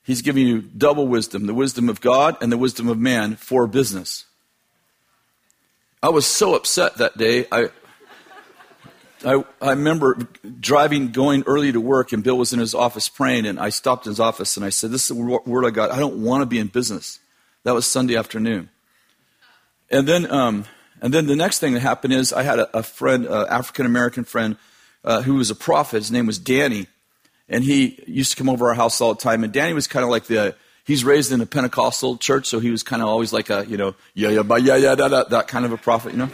He's 0.09 0.23
giving 0.23 0.47
you 0.47 0.61
double 0.61 1.07
wisdom: 1.07 1.45
the 1.45 1.53
wisdom 1.53 1.87
of 1.87 2.01
God 2.01 2.35
and 2.41 2.51
the 2.51 2.57
wisdom 2.57 2.87
of 2.87 2.97
man 2.97 3.35
for 3.35 3.67
business." 3.67 4.25
I 6.01 6.09
was 6.09 6.25
so 6.25 6.55
upset 6.55 6.97
that 6.97 7.15
day. 7.15 7.45
I 7.51 7.69
I, 9.23 9.43
I 9.61 9.69
remember 9.71 10.17
driving, 10.59 11.11
going 11.11 11.43
early 11.45 11.71
to 11.71 11.79
work, 11.79 12.11
and 12.11 12.23
Bill 12.23 12.39
was 12.39 12.53
in 12.53 12.59
his 12.59 12.73
office 12.73 13.07
praying, 13.07 13.45
and 13.45 13.59
I 13.59 13.69
stopped 13.69 14.07
in 14.07 14.11
his 14.11 14.19
office 14.19 14.57
and 14.57 14.65
I 14.65 14.69
said, 14.69 14.89
This 14.89 15.11
is 15.11 15.15
the 15.15 15.41
word 15.45 15.63
I 15.63 15.69
got. 15.69 15.91
I 15.91 15.99
don't 15.99 16.23
want 16.23 16.41
to 16.41 16.47
be 16.47 16.57
in 16.57 16.67
business. 16.67 17.19
That 17.63 17.75
was 17.75 17.85
Sunday 17.85 18.15
afternoon. 18.15 18.69
And 19.91 20.07
then, 20.07 20.31
um, 20.31 20.65
and 21.03 21.13
then 21.13 21.27
the 21.27 21.35
next 21.35 21.59
thing 21.59 21.73
that 21.73 21.81
happened 21.81 22.13
is 22.13 22.33
I 22.33 22.41
had 22.41 22.57
a, 22.57 22.77
a 22.77 22.81
friend, 22.81 23.27
an 23.27 23.45
African 23.47 23.85
American 23.85 24.23
friend, 24.23 24.57
uh, 25.03 25.21
who 25.21 25.35
was 25.35 25.51
a 25.51 25.55
prophet. 25.55 25.97
His 25.97 26.11
name 26.11 26.25
was 26.25 26.39
Danny. 26.39 26.87
And 27.49 27.63
he 27.63 28.01
used 28.05 28.31
to 28.31 28.37
come 28.37 28.49
over 28.49 28.69
our 28.69 28.75
house 28.75 29.01
all 29.01 29.13
the 29.13 29.21
time. 29.21 29.43
And 29.43 29.51
Danny 29.51 29.73
was 29.73 29.87
kind 29.87 30.03
of 30.03 30.09
like 30.09 30.25
the, 30.25 30.55
he's 30.85 31.03
raised 31.03 31.31
in 31.31 31.41
a 31.41 31.45
Pentecostal 31.45 32.17
church, 32.17 32.45
so 32.45 32.59
he 32.59 32.69
was 32.69 32.83
kind 32.83 33.01
of 33.01 33.07
always 33.07 33.33
like 33.33 33.49
a, 33.49 33.65
you 33.67 33.77
know, 33.77 33.95
yeah, 34.13 34.29
yeah, 34.29 34.57
yeah, 34.57 34.75
yeah, 34.75 34.95
da, 34.95 35.07
da, 35.07 35.23
that 35.23 35.47
kind 35.47 35.65
of 35.65 35.71
a 35.71 35.77
prophet, 35.77 36.11
you 36.11 36.19
know? 36.19 36.29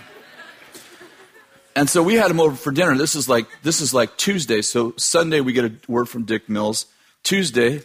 And 1.75 1.89
so 1.89 2.01
we 2.01 2.15
had 2.15 2.31
him 2.31 2.39
over 2.39 2.55
for 2.55 2.72
dinner. 2.72 2.95
This 2.95 3.15
is 3.15 3.27
like 3.27 3.48
this 3.62 3.81
is 3.81 3.93
like 3.93 4.15
Tuesday. 4.15 4.62
So 4.62 4.93
Sunday 4.95 5.41
we 5.41 5.51
get 5.51 5.65
a 5.65 5.74
word 5.89 6.07
from 6.07 6.24
Dick 6.24 6.48
Mills. 6.48 6.86
Tuesday, 7.22 7.81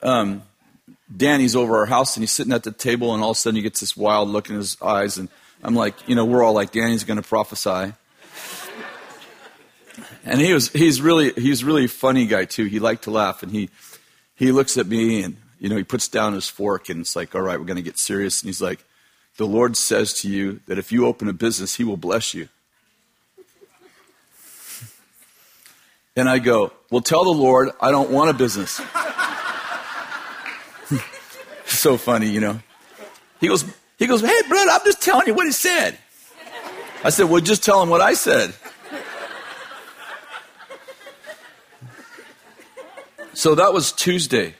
um, 0.00 0.42
Danny's 1.14 1.56
over 1.56 1.78
our 1.78 1.86
house 1.86 2.16
and 2.16 2.22
he's 2.22 2.30
sitting 2.30 2.52
at 2.52 2.62
the 2.62 2.70
table, 2.70 3.14
and 3.14 3.24
all 3.24 3.30
of 3.30 3.36
a 3.36 3.40
sudden 3.40 3.56
he 3.56 3.62
gets 3.62 3.80
this 3.80 3.96
wild 3.96 4.28
look 4.28 4.48
in 4.48 4.54
his 4.54 4.80
eyes, 4.80 5.18
and 5.18 5.28
I'm 5.62 5.74
like, 5.74 6.08
you 6.08 6.14
know, 6.14 6.24
we're 6.24 6.44
all 6.44 6.52
like, 6.52 6.70
Danny's 6.70 7.02
going 7.02 7.20
to 7.20 7.28
prophesy. 7.28 7.92
And 10.26 10.40
he 10.40 10.52
was 10.52 10.68
he's 10.70 11.00
really 11.00 11.32
he's 11.32 11.62
really 11.62 11.86
funny 11.86 12.26
guy 12.26 12.44
too. 12.44 12.64
He 12.64 12.80
liked 12.80 13.04
to 13.04 13.10
laugh, 13.12 13.42
and 13.42 13.52
he 13.52 13.70
he 14.34 14.50
looks 14.52 14.76
at 14.76 14.86
me 14.86 15.22
and 15.22 15.36
you 15.60 15.68
know 15.68 15.76
he 15.76 15.84
puts 15.84 16.08
down 16.08 16.34
his 16.34 16.48
fork 16.48 16.88
and 16.88 17.00
it's 17.00 17.14
like, 17.14 17.34
all 17.34 17.40
right, 17.40 17.58
we're 17.58 17.64
going 17.64 17.76
to 17.76 17.82
get 17.82 17.96
serious. 17.96 18.42
And 18.42 18.48
he's 18.48 18.60
like, 18.60 18.84
the 19.36 19.46
Lord 19.46 19.76
says 19.76 20.12
to 20.22 20.28
you 20.28 20.60
that 20.66 20.78
if 20.78 20.90
you 20.90 21.06
open 21.06 21.28
a 21.28 21.32
business, 21.32 21.76
He 21.76 21.84
will 21.84 21.96
bless 21.96 22.34
you. 22.34 22.48
And 26.16 26.28
I 26.28 26.38
go, 26.38 26.72
Well, 26.90 27.02
tell 27.02 27.24
the 27.24 27.30
Lord 27.30 27.70
I 27.80 27.90
don't 27.90 28.10
want 28.10 28.30
a 28.30 28.34
business. 28.34 28.80
so 31.66 31.96
funny, 31.96 32.28
you 32.28 32.40
know. 32.40 32.58
He 33.38 33.48
goes, 33.48 33.64
he 33.98 34.06
goes, 34.06 34.22
Hey, 34.22 34.40
brother, 34.48 34.70
I'm 34.72 34.80
just 34.84 35.02
telling 35.02 35.26
you 35.26 35.34
what 35.34 35.46
he 35.46 35.52
said. 35.52 35.98
I 37.04 37.10
said, 37.10 37.28
Well, 37.28 37.40
just 37.42 37.62
tell 37.62 37.82
him 37.82 37.90
what 37.90 38.00
I 38.00 38.14
said. 38.14 38.54
So 43.36 43.54
that 43.54 43.74
was 43.74 43.92
Tuesday. 43.92 44.54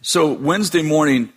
So 0.00 0.32
Wednesday 0.32 0.80
morning, 0.80 1.34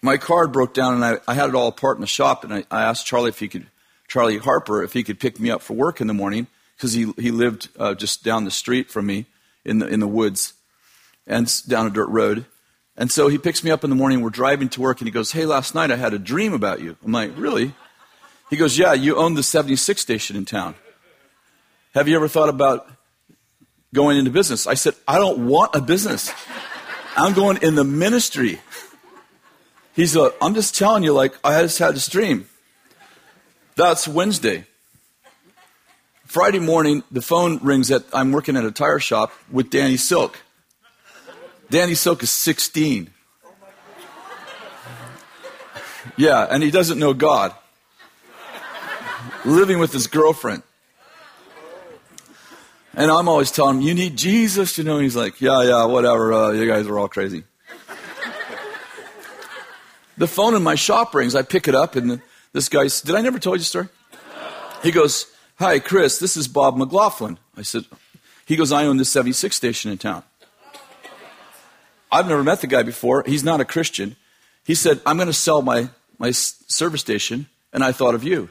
my 0.00 0.16
car 0.16 0.46
broke 0.46 0.74
down 0.74 0.94
and 0.94 1.04
I, 1.04 1.18
I 1.26 1.34
had 1.34 1.48
it 1.48 1.56
all 1.56 1.66
apart 1.66 1.96
in 1.96 2.02
the 2.02 2.06
shop. 2.06 2.44
And 2.44 2.54
I, 2.54 2.64
I 2.70 2.84
asked 2.84 3.04
Charlie 3.04 3.30
if 3.30 3.40
he 3.40 3.48
could, 3.48 3.66
Charlie 4.06 4.38
Harper, 4.38 4.84
if 4.84 4.92
he 4.92 5.02
could 5.02 5.18
pick 5.18 5.40
me 5.40 5.50
up 5.50 5.60
for 5.60 5.74
work 5.74 6.00
in 6.00 6.06
the 6.06 6.14
morning 6.14 6.46
because 6.76 6.92
he, 6.92 7.12
he 7.18 7.32
lived 7.32 7.68
uh, 7.80 7.94
just 7.94 8.22
down 8.22 8.44
the 8.44 8.52
street 8.52 8.92
from 8.92 9.06
me 9.06 9.26
in 9.64 9.80
the, 9.80 9.88
in 9.88 9.98
the 9.98 10.06
woods 10.06 10.52
and 11.26 11.52
down 11.66 11.88
a 11.88 11.90
dirt 11.90 12.10
road. 12.10 12.46
And 12.96 13.10
so 13.10 13.26
he 13.26 13.36
picks 13.36 13.64
me 13.64 13.72
up 13.72 13.82
in 13.82 13.90
the 13.90 13.96
morning. 13.96 14.20
We're 14.20 14.30
driving 14.30 14.68
to 14.68 14.80
work, 14.80 15.00
and 15.00 15.08
he 15.08 15.12
goes, 15.12 15.32
Hey, 15.32 15.46
last 15.46 15.74
night 15.74 15.90
I 15.90 15.96
had 15.96 16.14
a 16.14 16.18
dream 16.20 16.52
about 16.52 16.80
you. 16.80 16.96
I'm 17.04 17.10
like, 17.10 17.32
Really? 17.36 17.74
He 18.50 18.56
goes, 18.56 18.78
Yeah, 18.78 18.92
you 18.92 19.16
own 19.16 19.34
the 19.34 19.42
76 19.42 20.00
station 20.00 20.36
in 20.36 20.44
town. 20.44 20.76
Have 21.94 22.06
you 22.06 22.14
ever 22.14 22.28
thought 22.28 22.50
about 22.50 22.88
going 23.94 24.18
into 24.18 24.30
business? 24.30 24.66
I 24.66 24.74
said, 24.74 24.94
I 25.06 25.18
don't 25.18 25.46
want 25.46 25.74
a 25.74 25.80
business. 25.80 26.32
I'm 27.16 27.34
going 27.34 27.58
in 27.62 27.74
the 27.74 27.84
ministry. 27.84 28.60
He's 29.94 30.16
like, 30.16 30.32
I'm 30.40 30.54
just 30.54 30.76
telling 30.76 31.02
you, 31.02 31.12
like, 31.12 31.34
I 31.44 31.62
just 31.62 31.78
had 31.78 31.94
this 31.94 32.08
dream. 32.08 32.48
That's 33.76 34.06
Wednesday. 34.06 34.64
Friday 36.24 36.60
morning, 36.60 37.02
the 37.10 37.20
phone 37.20 37.58
rings 37.58 37.90
at, 37.90 38.04
I'm 38.12 38.30
working 38.30 38.56
at 38.56 38.64
a 38.64 38.70
tire 38.70 39.00
shop 39.00 39.32
with 39.50 39.70
Danny 39.70 39.96
Silk. 39.96 40.38
Danny 41.70 41.94
Silk 41.94 42.22
is 42.22 42.30
16. 42.30 43.10
Yeah, 46.16 46.46
and 46.48 46.62
he 46.62 46.70
doesn't 46.70 46.98
know 46.98 47.14
God. 47.14 47.52
Living 49.44 49.78
with 49.78 49.92
his 49.92 50.06
girlfriend. 50.06 50.62
And 52.94 53.10
I'm 53.10 53.28
always 53.28 53.50
telling 53.50 53.76
him, 53.76 53.82
you 53.82 53.94
need 53.94 54.16
Jesus, 54.16 54.76
you 54.76 54.84
know. 54.84 54.96
And 54.96 55.04
he's 55.04 55.16
like, 55.16 55.40
yeah, 55.40 55.62
yeah, 55.62 55.84
whatever. 55.84 56.32
Uh, 56.32 56.50
you 56.52 56.66
guys 56.66 56.86
are 56.86 56.98
all 56.98 57.08
crazy. 57.08 57.44
the 60.18 60.26
phone 60.26 60.54
in 60.54 60.62
my 60.62 60.74
shop 60.74 61.14
rings. 61.14 61.34
I 61.34 61.42
pick 61.42 61.68
it 61.68 61.74
up, 61.74 61.94
and 61.94 62.20
this 62.52 62.68
guy, 62.68 62.82
did 62.82 63.14
I 63.14 63.20
never 63.20 63.38
tell 63.38 63.54
you 63.54 63.60
a 63.60 63.64
story? 63.64 63.88
He 64.82 64.90
goes, 64.90 65.26
Hi, 65.58 65.78
Chris, 65.78 66.18
this 66.18 66.36
is 66.36 66.48
Bob 66.48 66.76
McLaughlin. 66.76 67.38
I 67.56 67.62
said, 67.62 67.84
He 68.44 68.56
goes, 68.56 68.72
I 68.72 68.86
own 68.86 68.96
this 68.96 69.10
76 69.10 69.54
station 69.54 69.92
in 69.92 69.98
town. 69.98 70.24
I've 72.10 72.26
never 72.26 72.42
met 72.42 72.60
the 72.60 72.66
guy 72.66 72.82
before. 72.82 73.22
He's 73.24 73.44
not 73.44 73.60
a 73.60 73.64
Christian. 73.64 74.16
He 74.64 74.74
said, 74.74 75.00
I'm 75.06 75.16
going 75.16 75.28
to 75.28 75.32
sell 75.32 75.62
my, 75.62 75.90
my 76.18 76.32
service 76.32 77.00
station, 77.00 77.46
and 77.72 77.84
I 77.84 77.92
thought 77.92 78.16
of 78.16 78.24
you. 78.24 78.48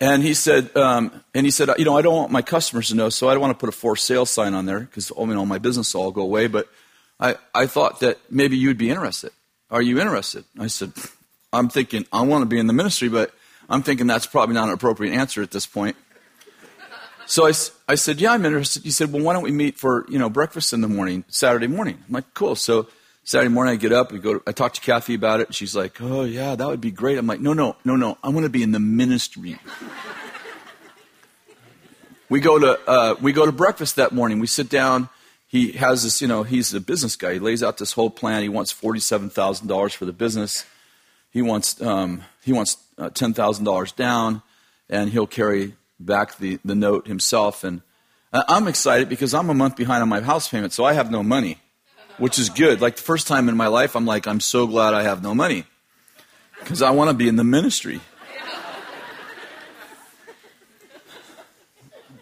And 0.00 0.22
he 0.22 0.34
said, 0.34 0.76
um, 0.76 1.24
and 1.34 1.44
he 1.44 1.50
said, 1.50 1.68
you 1.76 1.84
know, 1.84 1.96
I 1.96 2.02
don't 2.02 2.14
want 2.14 2.30
my 2.30 2.42
customers 2.42 2.88
to 2.88 2.94
know, 2.94 3.08
so 3.08 3.28
I 3.28 3.32
don't 3.32 3.40
want 3.40 3.58
to 3.58 3.58
put 3.58 3.68
a 3.68 3.72
for 3.72 3.96
sale 3.96 4.26
sign 4.26 4.54
on 4.54 4.64
there 4.64 4.80
because, 4.80 5.10
you 5.16 5.26
know, 5.26 5.44
my 5.44 5.58
business 5.58 5.92
will 5.92 6.02
all 6.02 6.10
go 6.12 6.22
away. 6.22 6.46
But 6.46 6.68
I, 7.18 7.34
I 7.52 7.66
thought 7.66 8.00
that 8.00 8.18
maybe 8.30 8.56
you'd 8.56 8.78
be 8.78 8.90
interested. 8.90 9.32
Are 9.70 9.82
you 9.82 10.00
interested? 10.00 10.44
I 10.58 10.68
said, 10.68 10.92
I'm 11.52 11.68
thinking, 11.68 12.06
I 12.12 12.22
want 12.22 12.42
to 12.42 12.46
be 12.46 12.58
in 12.58 12.68
the 12.68 12.72
ministry, 12.72 13.08
but 13.08 13.34
I'm 13.68 13.82
thinking 13.82 14.06
that's 14.06 14.26
probably 14.26 14.54
not 14.54 14.68
an 14.68 14.74
appropriate 14.74 15.12
answer 15.12 15.42
at 15.42 15.50
this 15.50 15.66
point. 15.66 15.96
So 17.26 17.46
I, 17.46 17.52
I 17.88 17.96
said, 17.96 18.20
yeah, 18.20 18.32
I'm 18.32 18.44
interested. 18.44 18.84
He 18.84 18.90
said, 18.90 19.12
well, 19.12 19.22
why 19.22 19.34
don't 19.34 19.42
we 19.42 19.50
meet 19.50 19.76
for, 19.76 20.06
you 20.08 20.18
know, 20.18 20.30
breakfast 20.30 20.72
in 20.72 20.80
the 20.80 20.88
morning, 20.88 21.24
Saturday 21.28 21.66
morning? 21.66 21.98
I'm 22.06 22.14
like, 22.14 22.32
cool. 22.34 22.54
So 22.54 22.86
Saturday 23.28 23.50
morning 23.50 23.74
I 23.74 23.76
get 23.76 23.92
up, 23.92 24.10
we 24.10 24.20
go, 24.20 24.38
to, 24.38 24.42
I 24.46 24.52
talk 24.52 24.72
to 24.72 24.80
Kathy 24.80 25.12
about 25.12 25.40
it. 25.40 25.48
And 25.48 25.54
she's 25.54 25.76
like, 25.76 26.00
oh 26.00 26.24
yeah, 26.24 26.56
that 26.56 26.66
would 26.66 26.80
be 26.80 26.90
great. 26.90 27.18
I'm 27.18 27.26
like, 27.26 27.40
no, 27.40 27.52
no, 27.52 27.76
no, 27.84 27.94
no. 27.94 28.16
I 28.22 28.30
want 28.30 28.44
to 28.44 28.48
be 28.48 28.62
in 28.62 28.72
the 28.72 28.80
ministry. 28.80 29.58
we 32.30 32.40
go 32.40 32.58
to, 32.58 32.80
uh, 32.88 33.16
we 33.20 33.34
go 33.34 33.44
to 33.44 33.52
breakfast 33.52 33.96
that 33.96 34.12
morning. 34.12 34.38
We 34.38 34.46
sit 34.46 34.70
down. 34.70 35.10
He 35.46 35.72
has 35.72 36.04
this, 36.04 36.22
you 36.22 36.26
know, 36.26 36.42
he's 36.42 36.72
a 36.72 36.80
business 36.80 37.16
guy. 37.16 37.34
He 37.34 37.38
lays 37.38 37.62
out 37.62 37.76
this 37.76 37.92
whole 37.92 38.08
plan. 38.08 38.40
He 38.40 38.48
wants 38.48 38.72
$47,000 38.72 39.92
for 39.92 40.06
the 40.06 40.12
business. 40.14 40.64
He 41.30 41.42
wants, 41.42 41.82
um, 41.82 42.22
he 42.42 42.54
wants 42.54 42.78
uh, 42.96 43.10
$10,000 43.10 43.94
down 43.94 44.40
and 44.88 45.10
he'll 45.10 45.26
carry 45.26 45.74
back 46.00 46.38
the, 46.38 46.60
the 46.64 46.74
note 46.74 47.06
himself. 47.06 47.62
And 47.62 47.82
I'm 48.32 48.66
excited 48.68 49.10
because 49.10 49.34
I'm 49.34 49.50
a 49.50 49.54
month 49.54 49.76
behind 49.76 50.00
on 50.00 50.08
my 50.08 50.22
house 50.22 50.48
payment, 50.48 50.72
so 50.72 50.84
I 50.84 50.94
have 50.94 51.10
no 51.10 51.22
money, 51.22 51.58
which 52.18 52.38
is 52.38 52.50
good. 52.50 52.80
Like 52.80 52.96
the 52.96 53.02
first 53.02 53.26
time 53.26 53.48
in 53.48 53.56
my 53.56 53.68
life, 53.68 53.96
I'm 53.96 54.06
like, 54.06 54.26
I'm 54.26 54.40
so 54.40 54.66
glad 54.66 54.94
I 54.94 55.02
have 55.02 55.22
no 55.22 55.34
money 55.34 55.64
because 56.60 56.82
I 56.82 56.90
want 56.90 57.10
to 57.10 57.14
be 57.14 57.28
in 57.28 57.36
the 57.36 57.44
ministry. 57.44 58.00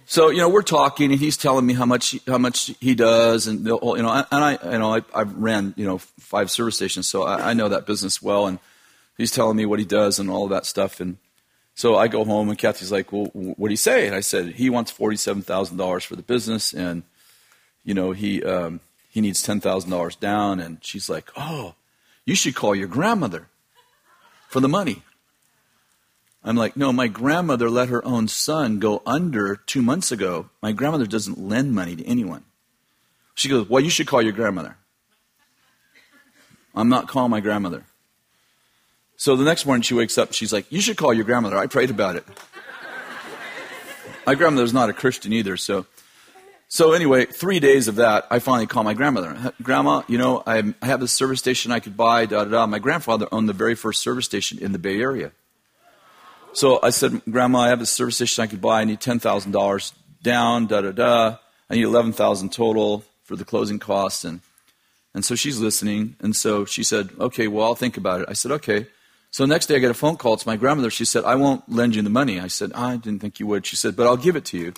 so 0.08 0.30
you 0.30 0.38
know 0.38 0.48
we're 0.48 0.62
talking 0.62 1.10
and 1.10 1.20
he's 1.20 1.36
telling 1.36 1.66
me 1.66 1.74
how 1.74 1.84
much 1.84 2.16
how 2.26 2.38
much 2.38 2.72
he 2.80 2.94
does 2.94 3.48
and 3.48 3.66
you 3.66 3.78
know 3.80 3.94
and 3.94 4.06
I 4.06 4.58
you 4.72 4.78
know 4.78 4.94
I, 4.94 5.02
I 5.12 5.22
ran 5.22 5.74
you 5.76 5.84
know 5.84 5.98
five 5.98 6.50
service 6.50 6.76
stations 6.76 7.08
so 7.08 7.24
I, 7.24 7.50
I 7.50 7.52
know 7.54 7.68
that 7.68 7.86
business 7.86 8.22
well 8.22 8.46
and 8.46 8.60
he's 9.18 9.32
telling 9.32 9.56
me 9.56 9.66
what 9.66 9.80
he 9.80 9.84
does 9.84 10.20
and 10.20 10.30
all 10.30 10.44
of 10.44 10.50
that 10.50 10.64
stuff 10.64 11.00
and 11.00 11.18
so 11.74 11.96
I 11.96 12.08
go 12.08 12.24
home 12.24 12.48
and 12.48 12.56
Kathy's 12.56 12.92
like 12.92 13.12
well 13.12 13.26
what 13.32 13.68
do 13.68 13.72
you 13.72 13.76
say 13.76 14.06
and 14.06 14.14
I 14.14 14.20
said 14.20 14.46
he 14.50 14.70
wants 14.70 14.92
forty 14.92 15.16
seven 15.16 15.42
thousand 15.42 15.76
dollars 15.76 16.04
for 16.04 16.14
the 16.14 16.22
business 16.22 16.72
and 16.72 17.02
you 17.84 17.94
know 17.94 18.12
he 18.12 18.44
um, 18.44 18.80
he 19.16 19.22
needs 19.22 19.42
ten 19.42 19.60
thousand 19.60 19.90
dollars 19.90 20.14
down 20.14 20.60
and 20.60 20.76
she's 20.82 21.08
like 21.08 21.30
oh 21.36 21.74
you 22.26 22.34
should 22.34 22.54
call 22.54 22.74
your 22.74 22.86
grandmother 22.86 23.48
for 24.48 24.60
the 24.60 24.68
money 24.68 25.02
I'm 26.46 26.54
like, 26.54 26.76
no, 26.76 26.92
my 26.92 27.08
grandmother 27.08 27.68
let 27.68 27.88
her 27.88 28.04
own 28.04 28.28
son 28.28 28.78
go 28.78 29.02
under 29.04 29.56
two 29.56 29.82
months 29.82 30.12
ago. 30.12 30.48
My 30.62 30.70
grandmother 30.70 31.06
doesn't 31.06 31.40
lend 31.40 31.74
money 31.74 31.96
to 31.96 32.06
anyone. 32.06 32.44
She 33.34 33.48
goes, 33.48 33.68
well, 33.68 33.82
you 33.82 33.90
should 33.90 34.06
call 34.06 34.22
your 34.22 34.32
grandmother. 34.32 34.76
I'm 36.72 36.88
not 36.88 37.08
calling 37.08 37.32
my 37.32 37.40
grandmother. 37.40 37.82
So 39.16 39.34
the 39.34 39.42
next 39.42 39.66
morning 39.66 39.82
she 39.82 39.94
wakes 39.94 40.18
up, 40.18 40.34
she's 40.34 40.52
like, 40.52 40.70
you 40.70 40.80
should 40.80 40.96
call 40.96 41.12
your 41.12 41.24
grandmother. 41.24 41.56
I 41.56 41.66
prayed 41.66 41.90
about 41.90 42.14
it. 42.14 42.24
my 44.24 44.36
grandmother's 44.36 44.72
not 44.72 44.88
a 44.88 44.92
Christian 44.92 45.32
either, 45.32 45.56
so. 45.56 45.86
So 46.68 46.92
anyway, 46.92 47.26
three 47.26 47.60
days 47.60 47.86
of 47.86 47.96
that, 47.96 48.26
I 48.28 48.40
finally 48.40 48.66
call 48.66 48.82
my 48.82 48.94
grandmother. 48.94 49.52
Grandma, 49.62 50.02
you 50.08 50.18
know, 50.18 50.42
I 50.46 50.74
have 50.82 51.00
this 51.00 51.12
service 51.12 51.38
station 51.38 51.70
I 51.70 51.78
could 51.78 51.96
buy, 51.96 52.26
da 52.26 52.44
da 52.44 52.50
da. 52.50 52.66
My 52.66 52.80
grandfather 52.80 53.28
owned 53.30 53.48
the 53.48 53.52
very 53.52 53.76
first 53.76 54.02
service 54.02 54.24
station 54.24 54.58
in 54.58 54.72
the 54.72 54.78
Bay 54.78 55.00
Area. 55.00 55.30
So 56.52 56.80
I 56.82 56.90
said, 56.90 57.22
Grandma, 57.30 57.60
I 57.60 57.68
have 57.68 57.78
this 57.78 57.90
service 57.90 58.16
station 58.16 58.42
I 58.42 58.46
could 58.46 58.60
buy. 58.60 58.80
I 58.80 58.84
need 58.84 59.00
$10,000 59.00 59.92
down, 60.22 60.66
da 60.66 60.80
da 60.80 60.90
da. 60.90 61.36
I 61.70 61.74
need 61.74 61.84
11000 61.84 62.52
total 62.52 63.04
for 63.24 63.36
the 63.36 63.44
closing 63.44 63.78
costs. 63.78 64.24
And, 64.24 64.40
and 65.14 65.24
so 65.24 65.34
she's 65.34 65.60
listening. 65.60 66.16
And 66.20 66.34
so 66.34 66.64
she 66.64 66.82
said, 66.82 67.10
Okay, 67.20 67.46
well, 67.46 67.66
I'll 67.66 67.74
think 67.74 67.96
about 67.96 68.22
it. 68.22 68.28
I 68.28 68.32
said, 68.32 68.50
Okay. 68.52 68.86
So 69.30 69.44
next 69.44 69.66
day 69.66 69.76
I 69.76 69.78
get 69.80 69.90
a 69.90 69.94
phone 69.94 70.16
call. 70.16 70.34
It's 70.34 70.46
my 70.46 70.56
grandmother. 70.56 70.90
She 70.90 71.04
said, 71.04 71.24
I 71.24 71.34
won't 71.34 71.68
lend 71.68 71.94
you 71.94 72.02
the 72.02 72.10
money. 72.10 72.40
I 72.40 72.46
said, 72.46 72.72
I 72.72 72.96
didn't 72.96 73.20
think 73.20 73.38
you 73.38 73.46
would. 73.46 73.66
She 73.66 73.76
said, 73.76 73.94
But 73.94 74.06
I'll 74.06 74.16
give 74.16 74.34
it 74.34 74.46
to 74.46 74.58
you. 74.58 74.72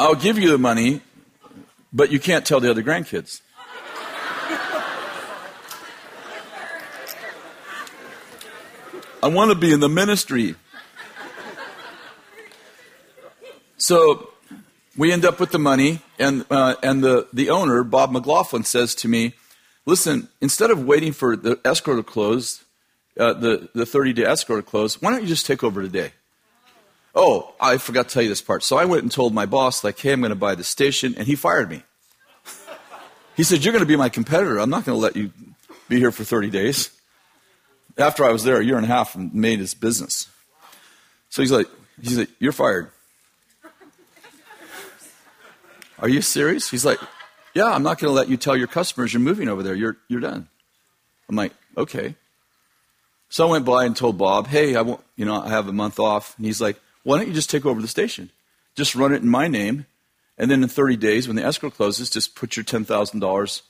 I'll 0.00 0.14
give 0.14 0.38
you 0.38 0.50
the 0.50 0.56
money, 0.56 1.02
but 1.92 2.10
you 2.10 2.18
can't 2.18 2.46
tell 2.46 2.58
the 2.58 2.70
other 2.70 2.82
grandkids. 2.82 3.42
I 9.22 9.28
want 9.28 9.50
to 9.50 9.54
be 9.54 9.74
in 9.74 9.80
the 9.80 9.90
ministry. 9.90 10.54
So 13.76 14.30
we 14.96 15.12
end 15.12 15.26
up 15.26 15.38
with 15.38 15.50
the 15.50 15.58
money, 15.58 16.00
and, 16.18 16.46
uh, 16.50 16.76
and 16.82 17.04
the, 17.04 17.28
the 17.30 17.50
owner, 17.50 17.84
Bob 17.84 18.10
McLaughlin, 18.10 18.64
says 18.64 18.94
to 18.94 19.08
me, 19.08 19.34
Listen, 19.84 20.28
instead 20.40 20.70
of 20.70 20.82
waiting 20.82 21.12
for 21.12 21.36
the 21.36 21.60
escrow 21.62 21.96
to 21.96 22.02
close, 22.02 22.64
uh, 23.18 23.34
the, 23.34 23.68
the 23.74 23.84
30 23.84 24.14
day 24.14 24.24
escrow 24.24 24.56
to 24.56 24.62
close, 24.62 25.02
why 25.02 25.10
don't 25.10 25.20
you 25.20 25.28
just 25.28 25.44
take 25.44 25.62
over 25.62 25.82
today? 25.82 26.12
Oh, 27.14 27.54
I 27.60 27.78
forgot 27.78 28.08
to 28.08 28.14
tell 28.14 28.22
you 28.22 28.28
this 28.28 28.42
part. 28.42 28.62
So 28.62 28.76
I 28.76 28.84
went 28.84 29.02
and 29.02 29.10
told 29.10 29.34
my 29.34 29.46
boss, 29.46 29.82
like, 29.82 29.98
hey, 29.98 30.12
I'm 30.12 30.20
going 30.20 30.30
to 30.30 30.36
buy 30.36 30.54
the 30.54 30.64
station, 30.64 31.14
and 31.16 31.26
he 31.26 31.36
fired 31.36 31.70
me. 31.70 31.82
He 33.36 33.44
said, 33.44 33.64
You're 33.64 33.72
going 33.72 33.84
to 33.84 33.88
be 33.88 33.96
my 33.96 34.10
competitor. 34.10 34.58
I'm 34.58 34.68
not 34.68 34.84
going 34.84 34.96
to 34.96 35.00
let 35.00 35.16
you 35.16 35.32
be 35.88 35.98
here 35.98 36.10
for 36.10 36.24
30 36.24 36.50
days 36.50 36.90
after 37.96 38.24
I 38.24 38.30
was 38.30 38.44
there 38.44 38.60
a 38.60 38.64
year 38.64 38.76
and 38.76 38.84
a 38.84 38.88
half 38.88 39.14
and 39.14 39.32
made 39.34 39.58
his 39.58 39.74
business. 39.74 40.28
So 41.30 41.42
he's 41.42 41.52
like, 41.52 41.66
he's 42.02 42.18
like, 42.18 42.30
you're 42.38 42.52
fired. 42.52 42.90
Are 45.98 46.08
you 46.08 46.22
serious? 46.22 46.70
He's 46.70 46.84
like, 46.84 46.98
yeah, 47.54 47.66
I'm 47.66 47.82
not 47.82 47.98
going 47.98 48.10
to 48.10 48.14
let 48.14 48.28
you 48.28 48.36
tell 48.36 48.56
your 48.56 48.68
customers 48.68 49.12
you're 49.12 49.20
moving 49.20 49.48
over 49.48 49.62
there. 49.62 49.74
You're, 49.74 49.96
you're 50.08 50.20
done. 50.20 50.48
I'm 51.28 51.36
like, 51.36 51.52
okay. 51.76 52.14
So 53.28 53.46
I 53.46 53.50
went 53.50 53.64
by 53.64 53.84
and 53.84 53.96
told 53.96 54.18
Bob, 54.18 54.48
hey, 54.48 54.76
I 54.76 54.82
won't, 54.82 55.02
you 55.16 55.24
know, 55.24 55.40
I 55.40 55.48
have 55.48 55.68
a 55.68 55.72
month 55.72 56.00
off. 56.00 56.36
And 56.36 56.46
he's 56.46 56.60
like, 56.60 56.80
why 57.02 57.18
don't 57.18 57.28
you 57.28 57.34
just 57.34 57.50
take 57.50 57.66
over 57.66 57.80
the 57.80 57.88
station? 57.88 58.30
Just 58.74 58.94
run 58.94 59.12
it 59.12 59.22
in 59.22 59.28
my 59.28 59.48
name. 59.48 59.86
And 60.38 60.50
then 60.50 60.62
in 60.62 60.68
30 60.68 60.96
days, 60.96 61.26
when 61.26 61.36
the 61.36 61.44
escrow 61.44 61.70
closes, 61.70 62.08
just 62.08 62.34
put 62.34 62.56
your 62.56 62.64
$10,000, 62.64 63.62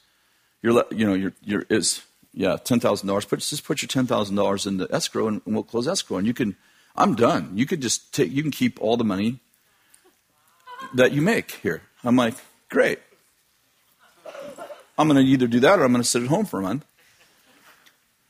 your, 0.62 0.84
you 0.90 1.06
know, 1.06 1.14
your, 1.14 1.32
your, 1.42 1.64
is 1.68 2.02
yeah, 2.32 2.56
ten 2.56 2.80
thousand 2.80 3.08
dollars. 3.08 3.24
Put 3.24 3.40
just 3.40 3.64
put 3.64 3.82
your 3.82 3.88
ten 3.88 4.06
thousand 4.06 4.36
dollars 4.36 4.66
in 4.66 4.76
the 4.76 4.88
escrow, 4.94 5.26
and, 5.26 5.42
and 5.44 5.54
we'll 5.54 5.64
close 5.64 5.88
escrow, 5.88 6.18
and 6.18 6.26
you 6.26 6.34
can. 6.34 6.56
I'm 6.96 7.14
done. 7.14 7.52
You 7.54 7.66
could 7.66 7.80
just 7.80 8.12
take. 8.14 8.30
You 8.30 8.42
can 8.42 8.50
keep 8.50 8.80
all 8.80 8.96
the 8.96 9.04
money 9.04 9.40
that 10.94 11.12
you 11.12 11.22
make 11.22 11.52
here. 11.62 11.82
I'm 12.04 12.16
like, 12.16 12.34
great. 12.68 13.00
I'm 14.98 15.08
going 15.08 15.24
to 15.24 15.28
either 15.28 15.46
do 15.46 15.60
that 15.60 15.78
or 15.78 15.84
I'm 15.84 15.92
going 15.92 16.02
to 16.02 16.08
sit 16.08 16.22
at 16.22 16.28
home 16.28 16.44
for 16.44 16.60
a 16.60 16.62
month. 16.62 16.84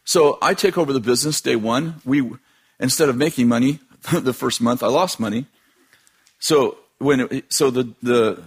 So 0.05 0.39
I 0.41 0.55
take 0.55 0.79
over 0.79 0.93
the 0.93 1.01
business 1.01 1.41
day 1.41 1.57
one. 1.57 2.01
We 2.05 2.31
instead 2.79 3.09
of 3.09 3.17
making 3.17 3.49
money 3.49 3.81
the 4.13 4.33
first 4.33 4.61
month, 4.61 4.83
I 4.83 4.89
lost 4.89 5.21
money. 5.21 5.47
So 6.39 6.79
when 6.99 7.21
it, 7.21 7.53
so 7.53 7.71
the 7.71 7.93
the 8.03 8.43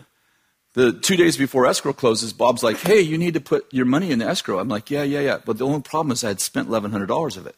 the 0.74 0.92
two 0.92 1.16
days 1.16 1.38
before 1.38 1.68
escrow 1.68 1.94
closes, 1.94 2.34
Bob's 2.34 2.64
like, 2.64 2.78
hey, 2.78 3.00
you 3.00 3.18
need 3.18 3.36
to 3.36 3.42
put 3.42 3.72
your 3.72 3.86
money 3.86 4.12
in 4.12 4.20
the 4.20 4.26
escrow. 4.26 4.60
I'm 4.60 4.70
like, 4.70 4.90
yeah, 4.90 5.04
yeah, 5.04 5.20
yeah. 5.20 5.38
But 5.44 5.58
the 5.60 5.66
only 5.66 5.82
problem 5.82 6.12
is 6.12 6.24
I 6.24 6.30
had 6.30 6.42
spent 6.42 6.68
$1,100 6.68 7.38
of 7.38 7.46
it. 7.46 7.56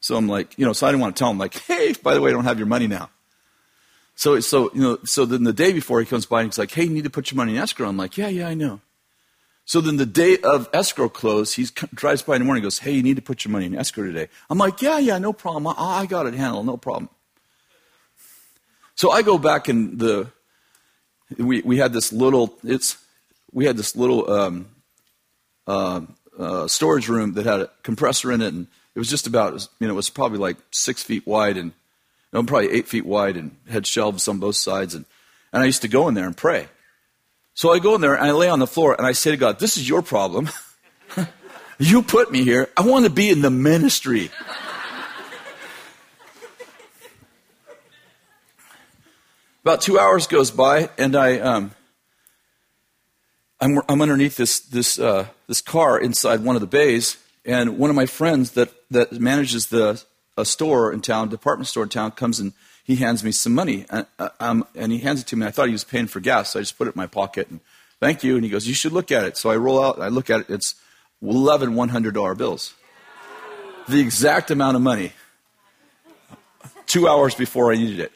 So 0.00 0.16
I'm 0.16 0.28
like, 0.28 0.58
you 0.58 0.66
know, 0.66 0.74
so 0.74 0.86
I 0.86 0.90
didn't 0.90 1.00
want 1.00 1.16
to 1.16 1.18
tell 1.18 1.30
him, 1.30 1.38
like, 1.38 1.54
hey, 1.60 1.94
by 2.02 2.12
the 2.12 2.20
way, 2.20 2.28
I 2.28 2.34
don't 2.34 2.44
have 2.44 2.58
your 2.58 2.66
money 2.66 2.86
now. 2.86 3.08
So, 4.16 4.38
so, 4.40 4.70
you 4.74 4.82
know, 4.82 4.98
so 5.04 5.24
then 5.24 5.44
the 5.44 5.52
day 5.54 5.72
before 5.72 5.98
he 6.00 6.06
comes 6.06 6.26
by 6.26 6.42
and 6.42 6.52
he's 6.52 6.58
like, 6.58 6.70
hey, 6.70 6.84
you 6.84 6.90
need 6.90 7.04
to 7.04 7.10
put 7.10 7.30
your 7.30 7.36
money 7.36 7.56
in 7.56 7.58
escrow. 7.62 7.88
I'm 7.88 7.96
like, 7.96 8.18
yeah, 8.18 8.28
yeah, 8.28 8.46
I 8.46 8.52
know. 8.52 8.80
So 9.66 9.80
then 9.80 9.96
the 9.96 10.06
day 10.06 10.36
of 10.44 10.68
escrow 10.72 11.08
close, 11.08 11.54
he 11.54 11.66
drives 11.94 12.22
by 12.22 12.36
in 12.36 12.42
the 12.42 12.44
morning 12.44 12.62
and 12.62 12.66
goes, 12.66 12.80
hey, 12.80 12.92
you 12.92 13.02
need 13.02 13.16
to 13.16 13.22
put 13.22 13.44
your 13.44 13.52
money 13.52 13.66
in 13.66 13.74
escrow 13.74 14.04
today. 14.04 14.28
I'm 14.50 14.58
like, 14.58 14.82
yeah, 14.82 14.98
yeah, 14.98 15.18
no 15.18 15.32
problem. 15.32 15.66
I, 15.66 16.00
I 16.02 16.06
got 16.06 16.26
it 16.26 16.34
handled, 16.34 16.66
no 16.66 16.76
problem. 16.76 17.08
So 18.94 19.10
I 19.10 19.22
go 19.22 19.38
back 19.38 19.68
in 19.68 19.98
the 19.98 20.30
we, 21.38 21.62
we 21.62 21.78
had 21.78 21.92
this 21.92 22.12
little 22.12 22.56
it's 22.62 22.96
we 23.52 23.64
had 23.64 23.76
this 23.76 23.96
little 23.96 24.30
um, 24.30 24.66
uh, 25.66 26.02
uh, 26.38 26.68
storage 26.68 27.08
room 27.08 27.34
that 27.34 27.46
had 27.46 27.60
a 27.60 27.70
compressor 27.82 28.32
in 28.32 28.40
it, 28.40 28.52
and 28.52 28.66
it 28.94 28.98
was 28.98 29.08
just 29.08 29.26
about 29.26 29.66
you 29.80 29.86
know 29.86 29.94
it 29.94 29.96
was 29.96 30.10
probably 30.10 30.38
like 30.38 30.56
six 30.70 31.02
feet 31.02 31.26
wide 31.26 31.56
and 31.56 31.72
probably 32.32 32.70
eight 32.70 32.88
feet 32.88 33.06
wide, 33.06 33.36
and 33.36 33.56
had 33.68 33.86
shelves 33.86 34.28
on 34.28 34.38
both 34.38 34.56
sides, 34.56 34.94
and 34.94 35.04
and 35.52 35.62
I 35.62 35.66
used 35.66 35.82
to 35.82 35.88
go 35.88 36.08
in 36.08 36.14
there 36.14 36.26
and 36.26 36.36
pray. 36.36 36.68
So 37.54 37.72
I 37.72 37.78
go 37.78 37.94
in 37.94 38.00
there 38.00 38.14
and 38.14 38.24
I 38.24 38.32
lay 38.32 38.48
on 38.48 38.58
the 38.58 38.66
floor 38.66 38.94
and 38.96 39.06
I 39.06 39.12
say 39.12 39.30
to 39.30 39.36
God, 39.36 39.58
"This 39.58 39.76
is 39.76 39.88
your 39.88 40.02
problem. 40.02 40.50
you 41.78 42.02
put 42.02 42.30
me 42.30 42.44
here. 42.44 42.68
I 42.76 42.82
want 42.82 43.04
to 43.04 43.10
be 43.10 43.30
in 43.30 43.40
the 43.40 43.50
ministry." 43.50 44.30
About 49.64 49.80
two 49.80 49.98
hours 49.98 50.26
goes 50.26 50.50
by, 50.50 50.90
and 50.98 51.16
I, 51.16 51.38
um, 51.38 51.70
I'm, 53.58 53.80
I'm 53.88 54.02
underneath 54.02 54.36
this, 54.36 54.60
this, 54.60 54.98
uh, 54.98 55.28
this 55.46 55.62
car 55.62 55.98
inside 55.98 56.44
one 56.44 56.54
of 56.54 56.60
the 56.60 56.66
bays, 56.66 57.16
and 57.46 57.78
one 57.78 57.88
of 57.88 57.96
my 57.96 58.04
friends 58.04 58.50
that, 58.50 58.70
that 58.90 59.12
manages 59.12 59.68
the 59.68 60.04
a 60.36 60.44
store 60.44 60.92
in 60.92 61.00
town, 61.00 61.30
department 61.30 61.66
store 61.66 61.84
in 61.84 61.88
town, 61.88 62.10
comes 62.10 62.40
and 62.40 62.52
he 62.84 62.96
hands 62.96 63.24
me 63.24 63.32
some 63.32 63.54
money, 63.54 63.86
and, 63.88 64.06
uh, 64.18 64.28
um, 64.40 64.66
and 64.74 64.92
he 64.92 64.98
hands 64.98 65.22
it 65.22 65.26
to 65.28 65.36
me. 65.36 65.46
I 65.46 65.50
thought 65.50 65.68
he 65.68 65.72
was 65.72 65.84
paying 65.84 66.06
for 66.06 66.20
gas, 66.20 66.50
so 66.50 66.58
I 66.58 66.62
just 66.62 66.76
put 66.76 66.86
it 66.86 66.94
in 66.94 67.00
my 67.00 67.06
pocket 67.06 67.48
and 67.48 67.60
thank 67.98 68.22
you. 68.22 68.34
And 68.34 68.44
he 68.44 68.50
goes, 68.50 68.68
you 68.68 68.74
should 68.74 68.92
look 68.92 69.10
at 69.10 69.24
it. 69.24 69.38
So 69.38 69.50
I 69.50 69.56
roll 69.56 69.82
out, 69.82 69.98
I 70.00 70.08
look 70.08 70.28
at 70.28 70.40
it. 70.40 70.50
It's 70.50 70.74
11 71.22 71.74
$100 71.74 72.36
bills, 72.36 72.74
the 73.88 74.00
exact 74.00 74.50
amount 74.50 74.76
of 74.76 74.82
money. 74.82 75.12
Two 76.86 77.08
hours 77.08 77.34
before 77.34 77.72
I 77.72 77.76
needed 77.76 78.00
it. 78.00 78.12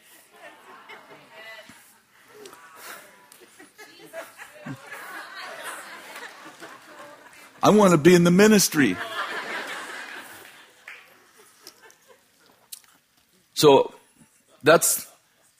I 7.62 7.70
want 7.70 7.92
to 7.92 7.98
be 7.98 8.14
in 8.14 8.24
the 8.24 8.30
ministry. 8.30 8.96
So 13.54 13.94
that's 14.62 15.06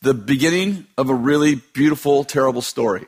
the 0.02 0.14
beginning 0.14 0.87
of 0.96 1.11
a 1.11 1.14
really 1.14 1.56
beautiful, 1.56 2.24
terrible 2.24 2.62
story. 2.62 3.06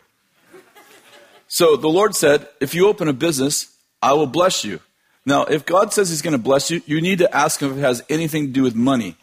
So 1.48 1.76
the 1.76 1.88
Lord 1.88 2.14
said, 2.14 2.48
if 2.60 2.74
you 2.74 2.88
open 2.88 3.08
a 3.08 3.12
business, 3.12 3.74
I 4.02 4.12
will 4.12 4.26
bless 4.26 4.64
you. 4.64 4.80
Now, 5.26 5.44
if 5.44 5.66
God 5.66 5.92
says 5.92 6.10
He's 6.10 6.22
going 6.22 6.32
to 6.32 6.38
bless 6.38 6.70
you, 6.70 6.80
you 6.86 7.00
need 7.00 7.18
to 7.18 7.36
ask 7.36 7.60
Him 7.60 7.72
if 7.72 7.78
it 7.78 7.80
has 7.80 8.02
anything 8.08 8.46
to 8.46 8.52
do 8.52 8.62
with 8.62 8.74
money. 8.74 9.16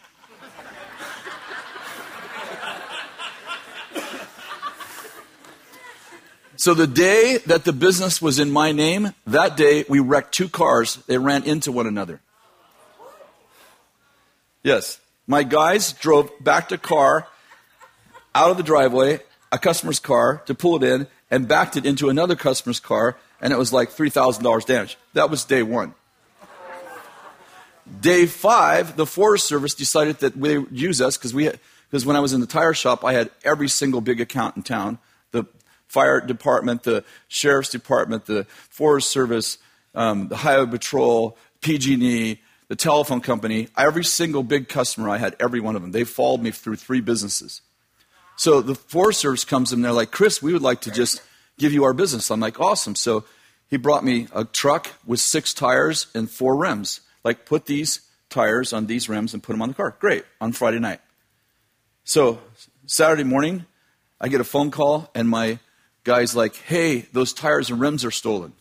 So 6.60 6.74
the 6.74 6.88
day 6.88 7.38
that 7.46 7.66
the 7.66 7.72
business 7.72 8.20
was 8.20 8.40
in 8.40 8.52
my 8.52 8.72
name, 8.72 9.14
that 9.28 9.56
day 9.56 9.86
we 9.88 10.00
wrecked 10.00 10.34
two 10.34 10.50
cars. 10.50 10.96
They 11.08 11.18
ran 11.18 11.44
into 11.44 11.72
one 11.72 11.86
another. 11.86 12.20
Yes. 14.64 15.00
My 15.30 15.44
guys 15.44 15.92
drove 15.92 16.32
back 16.40 16.70
to 16.70 16.78
car 16.78 17.28
out 18.34 18.50
of 18.50 18.56
the 18.56 18.64
driveway, 18.64 19.20
a 19.52 19.60
customer's 19.60 20.00
car, 20.00 20.42
to 20.46 20.56
pull 20.56 20.82
it 20.82 20.88
in, 20.88 21.08
and 21.30 21.50
backed 21.50 21.76
it 21.76 21.86
into 21.86 22.08
another 22.08 22.38
customer's 22.38 22.80
car, 22.80 23.18
and 23.42 23.52
it 23.52 23.58
was 23.58 23.74
like 23.74 23.92
$3,000 23.92 24.66
damage. 24.66 24.98
That 25.14 25.30
was 25.30 25.44
day 25.44 25.64
one. 25.64 25.94
Day 28.00 28.26
five, 28.26 28.96
the 28.96 29.06
Forest 29.06 29.48
Service 29.48 29.74
decided 29.74 30.20
that 30.20 30.40
they 30.40 30.58
would 30.58 30.78
use 30.78 31.02
us 31.02 31.18
because 31.18 31.34
we 31.34 31.50
because 31.90 32.06
when 32.06 32.18
I 32.18 32.20
was 32.20 32.34
in 32.34 32.42
the 32.42 32.48
tire 32.48 32.74
shop, 32.74 33.06
I 33.06 33.14
had 33.14 33.32
every 33.46 33.70
single 33.70 34.02
big 34.02 34.20
account 34.20 34.58
in 34.58 34.64
town: 34.64 35.00
the 35.32 35.46
fire 35.88 36.20
department, 36.20 36.84
the 36.84 37.06
sheriff's 37.30 37.70
department, 37.70 38.26
the 38.26 38.44
Forest 38.70 39.10
Service, 39.10 39.58
um, 39.96 40.28
the 40.28 40.36
Highway 40.36 40.70
Patrol, 40.70 41.38
PG&E, 41.62 42.42
the 42.68 42.76
telephone 42.76 43.22
company. 43.22 43.70
Every 43.78 44.04
single 44.04 44.44
big 44.44 44.68
customer, 44.68 45.10
I 45.10 45.18
had 45.18 45.36
every 45.40 45.60
one 45.60 45.76
of 45.76 45.82
them. 45.82 45.92
They 45.92 46.04
followed 46.04 46.42
me 46.42 46.52
through 46.52 46.76
three 46.76 47.02
businesses. 47.02 47.62
So 48.36 48.62
the 48.62 48.76
Forest 48.76 49.20
Service 49.20 49.46
comes 49.46 49.74
and 49.74 49.84
they're 49.84 49.92
like, 49.92 50.12
Chris, 50.12 50.42
we 50.42 50.54
would 50.54 50.62
like 50.62 50.82
to 50.82 50.92
just 50.92 51.22
give 51.58 51.74
you 51.74 51.84
our 51.86 51.94
business. 51.94 52.30
I'm 52.30 52.40
like, 52.40 52.60
awesome. 52.60 52.96
So 52.96 53.26
he 53.70 53.78
brought 53.78 54.04
me 54.04 54.28
a 54.34 54.46
truck 54.46 54.90
with 55.06 55.20
six 55.20 55.54
tires 55.54 56.08
and 56.14 56.30
four 56.30 56.56
rims. 56.56 57.02
Like, 57.24 57.46
put 57.46 57.66
these 57.66 58.02
tires 58.30 58.74
on 58.74 58.86
these 58.86 59.10
rims 59.10 59.34
and 59.34 59.42
put 59.42 59.54
them 59.54 59.62
on 59.62 59.70
the 59.70 59.76
car. 59.76 59.96
Great. 60.00 60.24
On 60.40 60.52
Friday 60.52 60.80
night. 60.80 61.02
So 62.04 62.40
Saturday 62.86 63.24
morning, 63.24 63.66
I 64.22 64.28
get 64.28 64.40
a 64.40 64.46
phone 64.46 64.72
call 64.72 65.10
and 65.16 65.28
my 65.28 65.60
guy's 66.04 66.36
like, 66.36 66.56
hey, 66.56 67.02
those 67.12 67.34
tires 67.34 67.70
and 67.70 67.80
rims 67.80 68.06
are 68.06 68.12
stolen. 68.12 68.54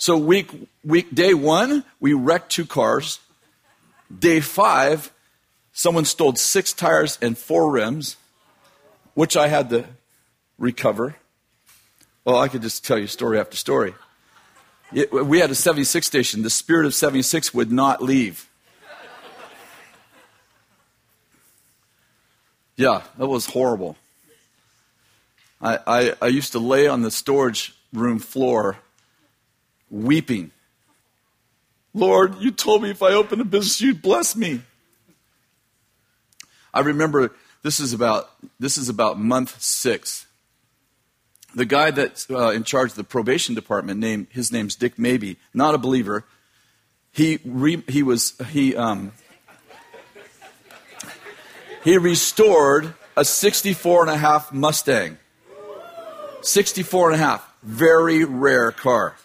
So 0.00 0.16
week, 0.16 0.50
week 0.82 1.14
day 1.14 1.34
one, 1.34 1.84
we 2.00 2.14
wrecked 2.14 2.50
two 2.50 2.64
cars. 2.64 3.20
Day 4.18 4.40
five, 4.40 5.12
someone 5.74 6.06
stole 6.06 6.34
six 6.36 6.72
tires 6.72 7.18
and 7.20 7.36
four 7.36 7.70
rims, 7.70 8.16
which 9.12 9.36
I 9.36 9.48
had 9.48 9.68
to 9.68 9.84
recover. 10.56 11.16
Well, 12.24 12.38
I 12.38 12.48
could 12.48 12.62
just 12.62 12.82
tell 12.82 12.98
you 12.98 13.08
story 13.08 13.38
after 13.38 13.58
story. 13.58 13.94
It, 14.90 15.12
we 15.12 15.38
had 15.38 15.50
a 15.50 15.54
76 15.54 16.06
station. 16.06 16.40
The 16.40 16.48
spirit 16.48 16.86
of 16.86 16.94
76 16.94 17.52
would 17.52 17.70
not 17.70 18.02
leave. 18.02 18.48
Yeah, 22.74 23.02
that 23.18 23.26
was 23.26 23.44
horrible. 23.44 23.98
I, 25.60 25.78
I, 25.86 26.14
I 26.22 26.26
used 26.28 26.52
to 26.52 26.58
lay 26.58 26.86
on 26.86 27.02
the 27.02 27.10
storage 27.10 27.74
room 27.92 28.18
floor 28.18 28.78
weeping. 29.90 30.52
Lord, 31.92 32.36
you 32.40 32.50
told 32.50 32.82
me 32.82 32.90
if 32.90 33.02
I 33.02 33.12
opened 33.12 33.42
a 33.42 33.44
business, 33.44 33.80
you'd 33.80 34.00
bless 34.00 34.36
me. 34.36 34.62
I 36.72 36.80
remember 36.80 37.32
this 37.62 37.80
is 37.80 37.92
about 37.92 38.30
this 38.58 38.78
is 38.78 38.88
about 38.88 39.18
month 39.18 39.60
six. 39.60 40.26
The 41.54 41.64
guy 41.64 41.90
that's 41.90 42.30
uh, 42.30 42.50
in 42.50 42.62
charge 42.62 42.90
of 42.90 42.96
the 42.96 43.04
probation 43.04 43.56
department, 43.56 43.98
name 43.98 44.28
his 44.30 44.52
name's 44.52 44.76
Dick 44.76 44.98
Maybe, 44.98 45.36
not 45.52 45.74
a 45.74 45.78
believer. 45.78 46.24
He 47.10 47.40
re, 47.44 47.82
he 47.88 48.04
was 48.04 48.34
he 48.50 48.76
um, 48.76 49.12
he 51.82 51.98
restored 51.98 52.94
a 53.16 53.24
64 53.24 54.02
and 54.02 54.10
a 54.10 54.16
half 54.16 54.52
Mustang. 54.52 55.18
64 56.42 57.10
and 57.10 57.20
a 57.20 57.24
half, 57.24 57.54
very 57.62 58.24
rare 58.24 58.70
car. 58.70 59.16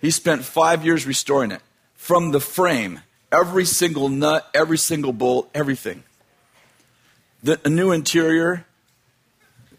He 0.00 0.10
spent 0.10 0.44
five 0.44 0.84
years 0.84 1.06
restoring 1.06 1.50
it 1.50 1.60
from 1.94 2.30
the 2.30 2.40
frame, 2.40 3.00
every 3.30 3.64
single 3.64 4.08
nut, 4.08 4.48
every 4.54 4.78
single 4.78 5.12
bolt, 5.12 5.50
everything. 5.54 6.02
The, 7.42 7.60
a 7.64 7.68
new 7.68 7.92
interior, 7.92 8.66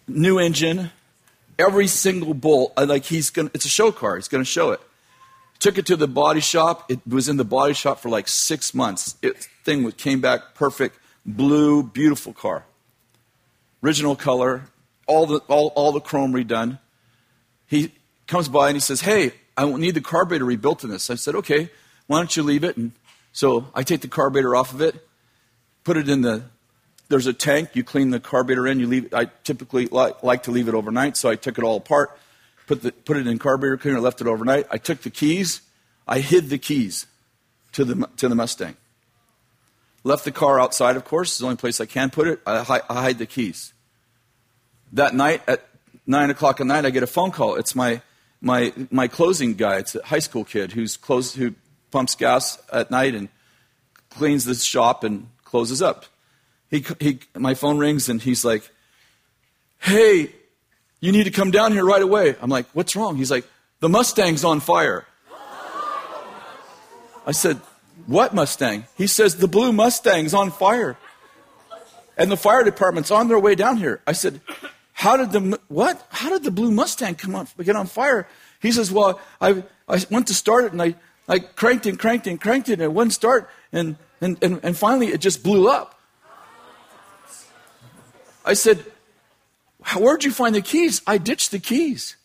new 0.08 0.38
engine, 0.38 0.92
every 1.58 1.88
single 1.88 2.34
bolt. 2.34 2.74
Uh, 2.78 2.86
like 2.88 3.06
he's 3.06 3.30
gonna, 3.30 3.50
it's 3.54 3.66
a 3.66 3.70
show 3.70 3.92
car. 3.92 4.16
He's 4.16 4.28
to 4.28 4.44
show 4.44 4.72
it. 4.72 4.82
Took 5.60 5.78
it 5.78 5.86
to 5.88 5.96
the 5.96 6.08
body 6.08 6.40
shop. 6.40 6.90
It 6.90 7.00
was 7.08 7.30
in 7.30 7.38
the 7.38 7.44
body 7.44 7.74
shop 7.74 8.00
for 8.00 8.10
like 8.10 8.28
six 8.28 8.74
months. 8.74 9.16
It 9.22 9.48
thing 9.64 9.92
came 9.92 10.22
back 10.22 10.56
perfect, 10.56 10.98
blue, 11.26 11.84
beautiful 11.84 12.34
car. 12.34 12.66
Original 13.84 14.16
color, 14.16 14.64
all 15.08 15.26
the 15.26 15.38
all, 15.48 15.68
all 15.76 15.92
the 15.92 16.00
chrome 16.00 16.34
redone. 16.34 16.80
He 17.68 17.92
comes 18.28 18.48
by 18.48 18.68
and 18.70 18.76
he 18.76 18.80
says, 18.80 19.02
"Hey, 19.02 19.34
I 19.62 19.72
need 19.78 19.94
the 19.94 20.02
carburetor 20.02 20.44
rebuilt 20.44 20.84
in 20.84 20.90
this. 20.90 21.12
I 21.12 21.16
said, 21.16 21.36
okay, 21.36 21.70
why 22.08 22.18
don't 22.18 22.36
you 22.36 22.42
leave 22.42 22.64
it? 22.64 22.78
And 22.78 22.94
so 23.32 23.68
I 23.76 23.84
take 23.84 24.02
the 24.02 24.08
carburetor 24.08 24.56
off 24.56 24.74
of 24.74 24.82
it, 24.82 25.08
put 25.84 25.98
it 25.98 26.10
in 26.10 26.22
the, 26.24 26.46
there's 27.10 27.28
a 27.28 27.34
tank, 27.34 27.70
you 27.76 27.84
clean 27.84 28.10
the 28.10 28.20
carburetor 28.20 28.66
in, 28.66 28.80
you 28.80 28.88
leave 28.88 29.06
it, 29.06 29.14
I 29.14 29.26
typically 29.44 29.86
like, 29.86 30.44
to 30.44 30.52
leave 30.52 30.68
it 30.68 30.74
overnight, 30.74 31.16
so 31.16 31.30
I 31.30 31.36
took 31.36 31.60
it 31.60 31.64
all 31.64 31.78
apart, 31.78 32.18
put, 32.66 32.82
the, 32.82 32.92
put 32.92 33.18
it 33.18 33.28
in 33.28 33.38
carburetor 33.38 33.78
cleaner, 33.78 34.00
left 34.00 34.20
it 34.20 34.26
overnight. 34.26 34.66
I 34.72 34.78
took 34.78 35.04
the 35.04 35.12
keys, 35.12 35.62
I 36.08 36.22
hid 36.22 36.50
the 36.50 36.58
keys 36.58 37.06
to 37.74 37.86
the, 37.86 38.10
to 38.18 38.28
the 38.28 38.36
Mustang. 38.36 38.78
Left 40.04 40.26
the 40.26 40.32
car 40.32 40.60
outside, 40.60 40.96
of 40.96 41.06
course, 41.06 41.34
it's 41.34 41.38
the 41.38 41.46
only 41.46 41.58
place 41.58 41.80
I 41.80 41.86
can 41.86 42.10
put 42.10 42.28
it. 42.28 42.42
I, 42.48 42.82
I 42.90 42.94
hide 43.02 43.20
the 43.20 43.28
keys. 43.28 43.74
That 44.92 45.14
night 45.14 45.44
at 45.48 45.68
9 46.08 46.32
o'clock 46.32 46.60
at 46.60 46.66
night, 46.66 46.84
I 46.84 46.90
get 46.90 47.04
a 47.04 47.08
phone 47.08 47.30
call. 47.30 47.56
It's 47.56 47.76
my 47.76 48.02
my, 48.42 48.74
my 48.90 49.08
closing 49.08 49.54
guy, 49.54 49.78
it's 49.78 49.96
a 49.96 50.04
high 50.04 50.20
school 50.20 50.44
kid 50.44 50.72
who's 50.72 50.98
close, 50.98 51.36
who 51.36 51.54
pumps 51.92 52.16
gas 52.16 52.62
at 52.74 52.90
night 52.90 53.14
and 53.14 53.30
cleans 54.10 54.46
the 54.46 54.56
shop 54.56 55.04
and 55.04 55.28
closes 55.44 55.82
up. 55.82 56.06
He, 56.70 56.84
he, 57.00 57.20
my 57.36 57.54
phone 57.54 57.78
rings 57.78 58.10
and 58.10 58.22
he's 58.22 58.44
like, 58.44 58.70
Hey, 59.80 60.34
you 61.00 61.12
need 61.12 61.24
to 61.24 61.32
come 61.32 61.52
down 61.52 61.72
here 61.72 61.86
right 61.86 62.02
away. 62.02 62.36
I'm 62.42 62.50
like, 62.50 62.66
What's 62.74 62.96
wrong? 62.96 63.18
He's 63.18 63.32
like, 63.32 63.46
The 63.80 63.90
Mustang's 63.90 64.44
on 64.44 64.60
fire. 64.60 65.06
I 67.26 67.32
said, 67.32 67.58
What 68.08 68.34
Mustang? 68.34 68.86
He 68.98 69.08
says, 69.08 69.36
The 69.36 69.48
blue 69.48 69.72
Mustang's 69.72 70.34
on 70.34 70.50
fire. 70.50 70.98
And 72.18 72.32
the 72.32 72.38
fire 72.38 72.64
department's 72.64 73.12
on 73.12 73.28
their 73.28 73.40
way 73.40 73.56
down 73.56 73.78
here. 73.78 74.02
I 74.06 74.12
said, 74.14 74.42
how 75.02 75.18
did 75.18 75.32
the 75.32 75.60
what? 75.68 76.06
How 76.10 76.30
did 76.30 76.44
the 76.44 76.52
blue 76.52 76.70
Mustang 76.70 77.16
come 77.16 77.34
on 77.34 77.48
get 77.64 77.76
on 77.76 77.88
fire? 77.88 78.28
He 78.62 78.72
says, 78.72 78.92
Well, 78.92 79.20
I 79.42 79.64
I 79.88 80.06
went 80.12 80.28
to 80.28 80.36
start 80.36 80.66
it 80.66 80.74
and 80.74 80.82
I, 80.82 80.94
I 81.28 81.40
cranked 81.40 81.88
and 81.88 81.98
cranked 81.98 82.28
and 82.28 82.40
cranked 82.40 82.70
it 82.70 82.74
and 82.74 82.84
it 82.84 82.94
wouldn't 82.94 83.14
start 83.14 83.50
and, 83.74 83.96
and, 84.22 84.38
and, 84.44 84.60
and 84.62 84.78
finally 84.78 85.08
it 85.08 85.20
just 85.20 85.42
blew 85.42 85.68
up. 85.68 86.00
I 88.46 88.54
said, 88.54 88.86
Where'd 89.98 90.24
you 90.24 90.32
find 90.32 90.54
the 90.54 90.62
keys? 90.62 91.02
I 91.08 91.18
ditched 91.18 91.50
the 91.50 91.58
keys. 91.58 92.16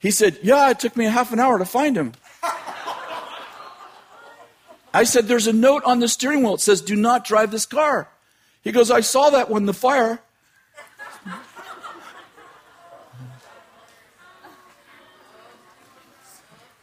He 0.00 0.10
said, 0.10 0.40
Yeah, 0.42 0.68
it 0.70 0.80
took 0.80 0.96
me 0.96 1.06
a 1.06 1.10
half 1.10 1.32
an 1.32 1.38
hour 1.38 1.56
to 1.56 1.64
find 1.64 1.94
them. 1.94 2.14
I 4.92 5.04
said, 5.04 5.28
There's 5.28 5.46
a 5.46 5.52
note 5.52 5.84
on 5.84 6.00
the 6.00 6.08
steering 6.08 6.42
wheel. 6.42 6.54
It 6.54 6.60
says, 6.62 6.80
Do 6.80 6.96
not 6.96 7.24
drive 7.24 7.52
this 7.52 7.64
car. 7.64 8.08
He 8.62 8.72
goes, 8.72 8.90
I 8.90 9.02
saw 9.02 9.30
that 9.30 9.48
when 9.48 9.66
the 9.66 9.72
fire. 9.72 10.20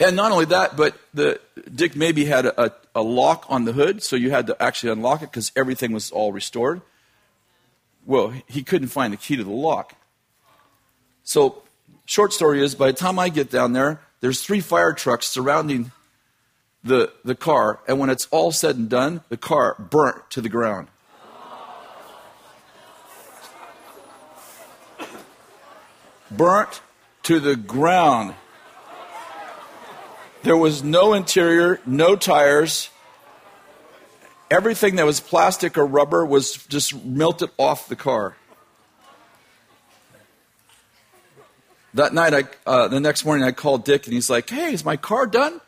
And 0.03 0.17
not 0.17 0.33
only 0.33 0.45
that, 0.45 0.75
but 0.75 0.97
the 1.13 1.39
Dick 1.73 1.95
maybe 1.95 2.25
had 2.25 2.45
a, 2.45 2.73
a, 2.93 3.01
lock 3.01 3.45
on 3.47 3.63
the 3.63 3.71
hood, 3.71 4.03
so 4.03 4.17
you 4.17 4.31
had 4.31 4.47
to 4.47 4.61
actually 4.61 4.91
unlock 4.91 5.21
it 5.21 5.31
because 5.31 5.53
everything 5.55 5.93
was 5.93 6.11
all 6.11 6.33
restored. 6.33 6.81
Well, 8.05 8.33
he 8.47 8.63
couldn't 8.63 8.89
find 8.89 9.13
the 9.13 9.17
key 9.17 9.37
to 9.37 9.45
the 9.45 9.49
lock. 9.49 9.95
So, 11.23 11.63
short 12.05 12.33
story 12.33 12.61
is, 12.61 12.75
by 12.75 12.87
the 12.87 12.97
time 12.97 13.17
I 13.17 13.29
get 13.29 13.49
down 13.49 13.71
there, 13.71 14.01
there's 14.19 14.43
three 14.43 14.59
fire 14.59 14.91
trucks 14.91 15.27
surrounding 15.27 15.93
the, 16.83 17.13
the 17.23 17.35
car, 17.35 17.79
and 17.87 17.97
when 17.97 18.09
it's 18.09 18.27
all 18.29 18.51
said 18.51 18.75
and 18.75 18.89
done, 18.89 19.21
the 19.29 19.37
car 19.37 19.77
burnt 19.79 20.29
to 20.31 20.41
the 20.41 20.49
ground. 20.49 20.89
Burnt 26.29 26.81
to 27.23 27.39
the 27.39 27.55
ground. 27.55 28.33
There 30.43 30.57
was 30.57 30.83
no 30.83 31.13
interior, 31.13 31.79
no 31.85 32.17
tires. 32.17 32.89
Everything 34.51 34.97
that 34.97 35.05
was 35.05 35.21
plastic 35.21 35.77
or 35.77 35.85
rubber 35.85 36.25
was 36.25 36.57
just 36.67 37.05
melted 37.05 37.49
off 37.57 37.87
the 37.87 37.95
car. 37.95 38.35
That 41.93 42.13
night, 42.13 42.33
I, 42.33 42.43
uh, 42.69 42.89
the 42.89 42.99
next 42.99 43.23
morning, 43.23 43.45
I 43.45 43.51
called 43.53 43.85
Dick 43.85 44.05
and 44.05 44.13
he's 44.13 44.29
like, 44.29 44.49
Hey, 44.49 44.73
is 44.73 44.83
my 44.83 44.97
car 44.97 45.27
done? 45.27 45.61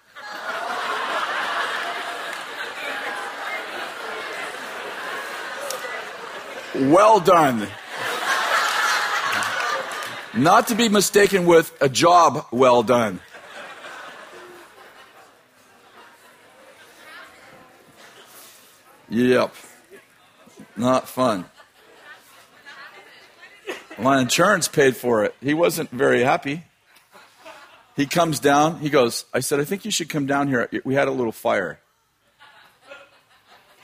well 6.75 7.21
done. 7.21 7.65
Not 10.35 10.67
to 10.67 10.75
be 10.75 10.89
mistaken 10.89 11.45
with 11.45 11.73
a 11.79 11.87
job 11.87 12.47
well 12.51 12.83
done. 12.83 13.21
Yep. 19.09 19.53
Not 20.75 21.07
fun. 21.07 21.45
My 23.97 24.19
insurance 24.19 24.67
paid 24.67 24.97
for 24.97 25.23
it. 25.23 25.35
He 25.41 25.53
wasn't 25.53 25.89
very 25.91 26.23
happy. 26.23 26.63
He 27.95 28.05
comes 28.05 28.39
down. 28.39 28.79
He 28.79 28.89
goes, 28.89 29.25
I 29.33 29.39
said, 29.39 29.59
I 29.59 29.63
think 29.63 29.85
you 29.85 29.91
should 29.91 30.09
come 30.09 30.25
down 30.25 30.49
here. 30.49 30.69
We 30.83 30.95
had 30.95 31.07
a 31.07 31.11
little 31.11 31.31
fire. 31.31 31.79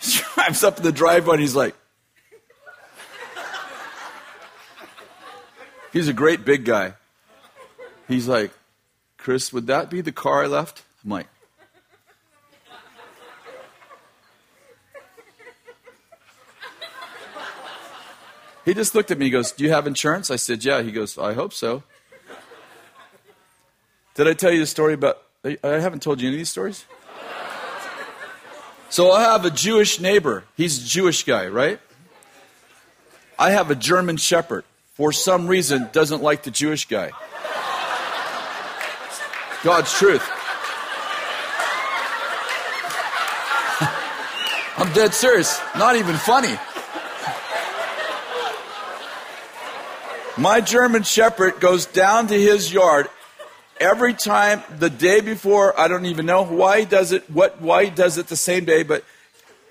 He 0.03 0.19
drives 0.33 0.63
up 0.63 0.77
the 0.77 0.91
driveway 0.91 1.35
and 1.35 1.41
he's 1.41 1.55
like, 1.55 1.75
He's 5.93 6.07
a 6.07 6.13
great 6.13 6.45
big 6.45 6.65
guy. 6.65 6.93
He's 8.07 8.27
like, 8.27 8.51
Chris, 9.17 9.51
would 9.53 9.67
that 9.67 9.89
be 9.89 10.01
the 10.01 10.11
car 10.11 10.43
I 10.43 10.47
left? 10.47 10.83
I'm 11.03 11.09
like, 11.09 11.27
He 18.65 18.73
just 18.73 18.93
looked 18.93 19.11
at 19.11 19.17
me. 19.17 19.25
He 19.25 19.31
goes, 19.31 19.51
Do 19.51 19.63
you 19.63 19.71
have 19.71 19.87
insurance? 19.87 20.29
I 20.29 20.35
said, 20.35 20.63
Yeah. 20.63 20.81
He 20.81 20.91
goes, 20.91 21.17
I 21.17 21.33
hope 21.33 21.53
so. 21.53 21.83
Did 24.15 24.27
I 24.27 24.33
tell 24.33 24.51
you 24.51 24.59
the 24.59 24.67
story 24.67 24.93
about. 24.93 25.21
I 25.43 25.57
haven't 25.63 26.03
told 26.03 26.21
you 26.21 26.27
any 26.27 26.35
of 26.35 26.39
these 26.39 26.49
stories? 26.49 26.85
So 28.89 29.11
I 29.11 29.21
have 29.21 29.45
a 29.45 29.49
Jewish 29.49 30.01
neighbor. 30.01 30.43
He's 30.57 30.83
a 30.83 30.85
Jewish 30.85 31.23
guy, 31.23 31.47
right? 31.47 31.79
I 33.39 33.51
have 33.51 33.71
a 33.71 33.75
German 33.75 34.17
shepherd. 34.17 34.65
For 34.95 35.13
some 35.13 35.47
reason, 35.47 35.89
doesn't 35.93 36.21
like 36.21 36.43
the 36.43 36.51
Jewish 36.51 36.85
guy. 36.85 37.11
God's 39.63 39.97
truth. 39.97 40.21
I'm 44.77 44.91
dead 44.93 45.13
serious. 45.13 45.59
Not 45.77 45.95
even 45.95 46.17
funny. 46.17 46.55
My 50.37 50.61
German 50.61 51.03
Shepherd 51.03 51.59
goes 51.59 51.85
down 51.85 52.27
to 52.27 52.33
his 52.33 52.71
yard 52.71 53.09
every 53.79 54.13
time 54.13 54.63
the 54.79 54.89
day 54.89 55.19
before. 55.19 55.77
I 55.77 55.87
don't 55.87 56.05
even 56.05 56.25
know 56.25 56.45
why 56.45 56.79
he 56.79 56.85
does 56.85 57.11
it, 57.11 57.29
what 57.29 57.61
why 57.61 57.85
he 57.85 57.89
does 57.89 58.17
it 58.17 58.27
the 58.27 58.37
same 58.37 58.63
day, 58.63 58.83
but 58.83 59.03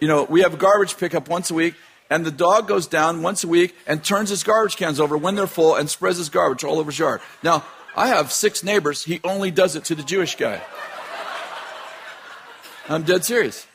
you 0.00 0.08
know, 0.08 0.24
we 0.24 0.42
have 0.42 0.58
garbage 0.58 0.96
pickup 0.98 1.28
once 1.28 1.50
a 1.50 1.54
week, 1.54 1.74
and 2.10 2.26
the 2.26 2.30
dog 2.30 2.68
goes 2.68 2.86
down 2.86 3.22
once 3.22 3.42
a 3.44 3.48
week 3.48 3.74
and 3.86 4.04
turns 4.04 4.30
his 4.30 4.42
garbage 4.42 4.76
cans 4.76 5.00
over 5.00 5.16
when 5.16 5.34
they're 5.34 5.46
full 5.46 5.74
and 5.74 5.88
spreads 5.88 6.18
his 6.18 6.28
garbage 6.28 6.64
all 6.64 6.78
over 6.78 6.90
his 6.90 6.98
yard. 6.98 7.20
Now, 7.42 7.64
I 7.96 8.08
have 8.08 8.30
six 8.30 8.62
neighbors. 8.62 9.04
He 9.04 9.20
only 9.24 9.50
does 9.50 9.76
it 9.76 9.84
to 9.86 9.94
the 9.94 10.02
Jewish 10.02 10.36
guy. 10.36 10.60
I'm 12.88 13.02
dead 13.02 13.24
serious. 13.24 13.66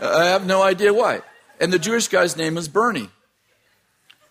I 0.00 0.26
have 0.26 0.46
no 0.46 0.62
idea 0.62 0.92
why. 0.92 1.22
And 1.58 1.72
the 1.72 1.78
Jewish 1.78 2.08
guy's 2.08 2.36
name 2.36 2.56
is 2.56 2.68
Bernie. 2.68 3.10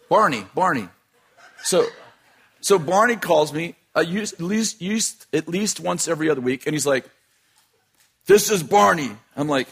Barney, 0.10 0.46
Barney. 0.54 0.90
So, 1.66 1.88
so 2.62 2.78
Barney 2.78 3.16
calls 3.16 3.52
me 3.52 3.74
uh, 3.96 4.02
at, 4.02 4.40
least, 4.40 4.82
used, 4.84 5.26
at 5.34 5.48
least 5.48 5.80
once 5.80 6.08
every 6.08 6.30
other 6.30 6.40
week, 6.40 6.68
and 6.68 6.76
he's 6.76 6.86
like, 6.86 7.10
This 8.28 8.52
is 8.52 8.62
Barney. 8.62 9.10
I'm 9.36 9.50
like, 9.50 9.68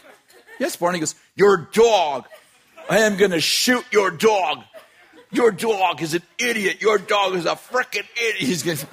Yes, 0.58 0.74
Barney 0.74 0.98
goes, 0.98 1.14
Your 1.36 1.68
dog. 1.72 2.26
I 2.90 2.98
am 2.98 3.16
going 3.16 3.30
to 3.30 3.40
shoot 3.40 3.84
your 3.92 4.10
dog. 4.10 4.64
Your 5.30 5.52
dog 5.52 6.02
is 6.02 6.14
an 6.14 6.22
idiot. 6.36 6.82
Your 6.82 6.98
dog 6.98 7.36
is 7.36 7.46
a 7.46 7.50
freaking 7.50 8.06
idiot. 8.16 8.36
He's 8.38 8.62
going 8.64 8.76
to. 8.76 8.86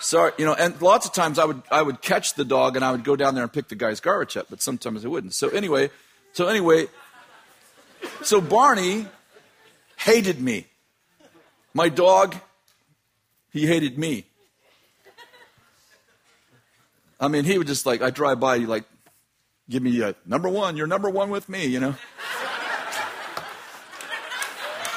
Sorry, 0.00 0.32
you 0.38 0.44
know, 0.44 0.54
and 0.54 0.80
lots 0.80 1.06
of 1.06 1.12
times 1.12 1.38
I 1.38 1.44
would 1.44 1.62
I 1.70 1.82
would 1.82 2.00
catch 2.00 2.34
the 2.34 2.44
dog 2.44 2.76
and 2.76 2.84
I 2.84 2.92
would 2.92 3.02
go 3.02 3.16
down 3.16 3.34
there 3.34 3.42
and 3.42 3.52
pick 3.52 3.68
the 3.68 3.74
guy's 3.74 3.98
garbage 3.98 4.36
up, 4.36 4.46
but 4.48 4.62
sometimes 4.62 5.04
I 5.04 5.08
wouldn't. 5.08 5.34
So 5.34 5.48
anyway, 5.48 5.90
so 6.32 6.46
anyway, 6.46 6.86
so 8.22 8.40
Barney 8.40 9.06
hated 9.96 10.40
me. 10.40 10.66
My 11.76 11.90
dog, 11.90 12.34
he 13.52 13.66
hated 13.66 13.98
me. 13.98 14.24
I 17.20 17.28
mean, 17.28 17.44
he 17.44 17.58
would 17.58 17.66
just 17.66 17.84
like, 17.84 18.00
I 18.00 18.08
drive 18.08 18.40
by, 18.40 18.56
like, 18.56 18.84
give 19.68 19.82
me 19.82 20.00
a 20.00 20.14
number 20.24 20.48
one, 20.48 20.78
you're 20.78 20.86
number 20.86 21.10
one 21.10 21.28
with 21.28 21.50
me, 21.50 21.66
you 21.66 21.78
know? 21.78 21.94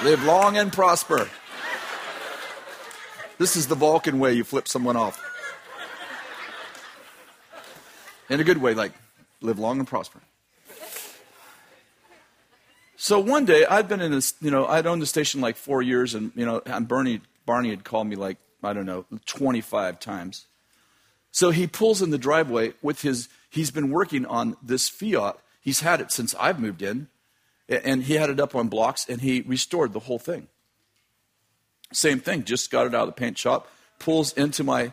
Live 0.06 0.24
long 0.24 0.56
and 0.56 0.72
prosper. 0.72 1.30
This 3.40 3.58
is 3.58 3.68
the 3.68 3.76
Vulcan 3.76 4.18
way 4.18 4.32
you 4.32 4.46
flip 4.46 4.70
someone 4.70 4.96
off. 4.96 5.22
In 8.30 8.40
a 8.40 8.46
good 8.46 8.62
way, 8.62 8.74
like 8.74 8.94
live 9.42 9.60
long 9.60 9.80
and 9.80 9.88
prosper. 9.88 10.22
So 13.02 13.18
one 13.18 13.46
day, 13.46 13.66
I'd 13.66 13.88
been 13.88 14.02
in 14.02 14.12
this, 14.12 14.34
you 14.42 14.52
know, 14.52 14.66
I'd 14.68 14.86
owned 14.86 15.02
the 15.02 15.06
station 15.06 15.40
like 15.40 15.56
four 15.56 15.82
years, 15.82 16.14
and, 16.14 16.34
you 16.36 16.46
know, 16.46 16.62
and 16.66 16.86
Bernie, 16.86 17.22
Barney 17.46 17.70
had 17.70 17.86
called 17.86 18.08
me 18.08 18.18
like, 18.18 18.36
I 18.62 18.74
don't 18.74 18.86
know, 18.86 19.06
25 19.26 20.02
times. 20.02 20.48
So 21.32 21.52
he 21.52 21.66
pulls 21.66 22.02
in 22.02 22.10
the 22.10 22.18
driveway 22.18 22.74
with 22.82 23.02
his, 23.02 23.30
he's 23.50 23.72
been 23.72 23.90
working 23.90 24.26
on 24.26 24.58
this 24.62 24.90
Fiat. 24.90 25.38
He's 25.62 25.80
had 25.80 26.02
it 26.02 26.12
since 26.12 26.36
I've 26.38 26.60
moved 26.60 26.82
in, 26.82 27.08
and 27.70 28.04
he 28.04 28.16
had 28.16 28.30
it 28.30 28.38
up 28.38 28.54
on 28.54 28.68
blocks, 28.68 29.08
and 29.08 29.22
he 29.22 29.46
restored 29.48 29.94
the 29.94 30.02
whole 30.02 30.20
thing. 30.20 30.50
Same 31.94 32.20
thing, 32.20 32.44
just 32.44 32.70
got 32.70 32.86
it 32.86 32.94
out 32.94 33.08
of 33.08 33.16
the 33.16 33.20
paint 33.20 33.38
shop, 33.38 33.70
pulls 34.00 34.34
into 34.34 34.62
my 34.66 34.92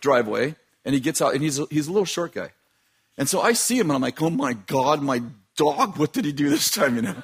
driveway, 0.00 0.54
and 0.84 0.94
he 0.94 1.00
gets 1.00 1.20
out, 1.20 1.34
and 1.34 1.42
he's 1.42 1.58
a, 1.58 1.66
he's 1.72 1.88
a 1.88 1.92
little 1.92 2.04
short 2.04 2.34
guy. 2.34 2.52
And 3.16 3.28
so 3.28 3.40
I 3.40 3.52
see 3.52 3.80
him, 3.80 3.90
and 3.90 3.96
I'm 3.96 4.02
like, 4.02 4.22
oh 4.22 4.30
my 4.30 4.52
God, 4.52 5.02
my 5.02 5.22
dog, 5.58 5.98
what 5.98 6.12
did 6.12 6.24
he 6.24 6.32
do 6.32 6.48
this 6.48 6.70
time, 6.70 6.96
you 6.96 7.02
know? 7.02 7.16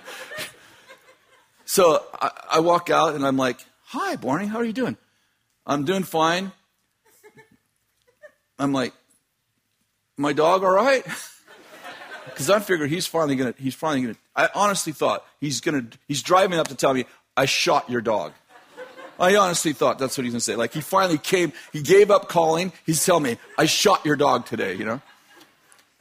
so 1.65 2.05
I, 2.21 2.31
I 2.51 2.61
walk 2.61 2.91
out 2.91 3.15
and 3.15 3.25
I'm 3.27 3.39
like, 3.39 3.65
hi, 3.85 4.17
Barney, 4.17 4.47
how 4.47 4.59
are 4.59 4.65
you 4.65 4.73
doing? 4.75 4.99
I'm 5.67 5.85
doing 5.85 6.03
fine. 6.03 6.53
I'm 8.59 8.73
like, 8.73 8.93
my 10.17 10.35
dog 10.35 10.63
all 10.63 10.75
right? 10.75 11.07
Because 12.25 12.51
I 12.51 12.59
figured 12.59 12.91
he's 12.91 13.07
finally 13.07 13.37
gonna, 13.37 13.55
he's 13.59 13.77
finally 13.77 14.01
gonna, 14.01 14.17
I 14.35 14.49
honestly 14.57 14.93
thought 14.93 15.25
he's 15.41 15.61
gonna, 15.61 15.87
he's 16.09 16.21
driving 16.21 16.59
up 16.59 16.67
to 16.67 16.75
tell 16.75 16.93
me, 16.93 17.05
I 17.37 17.45
shot 17.45 17.89
your 17.89 18.01
dog. 18.01 18.33
I 19.21 19.37
honestly 19.37 19.73
thought 19.73 20.01
that's 20.01 20.19
what 20.19 20.25
he's 20.25 20.33
gonna 20.33 20.41
say. 20.41 20.57
Like 20.57 20.73
he 20.73 20.81
finally 20.81 21.19
came, 21.19 21.53
he 21.73 21.81
gave 21.81 22.11
up 22.11 22.29
calling, 22.29 22.73
he's 22.85 23.05
telling 23.05 23.23
me, 23.23 23.39
I 23.57 23.67
shot 23.67 24.05
your 24.05 24.17
dog 24.17 24.47
today, 24.47 24.75
you 24.75 24.85
know? 24.85 25.01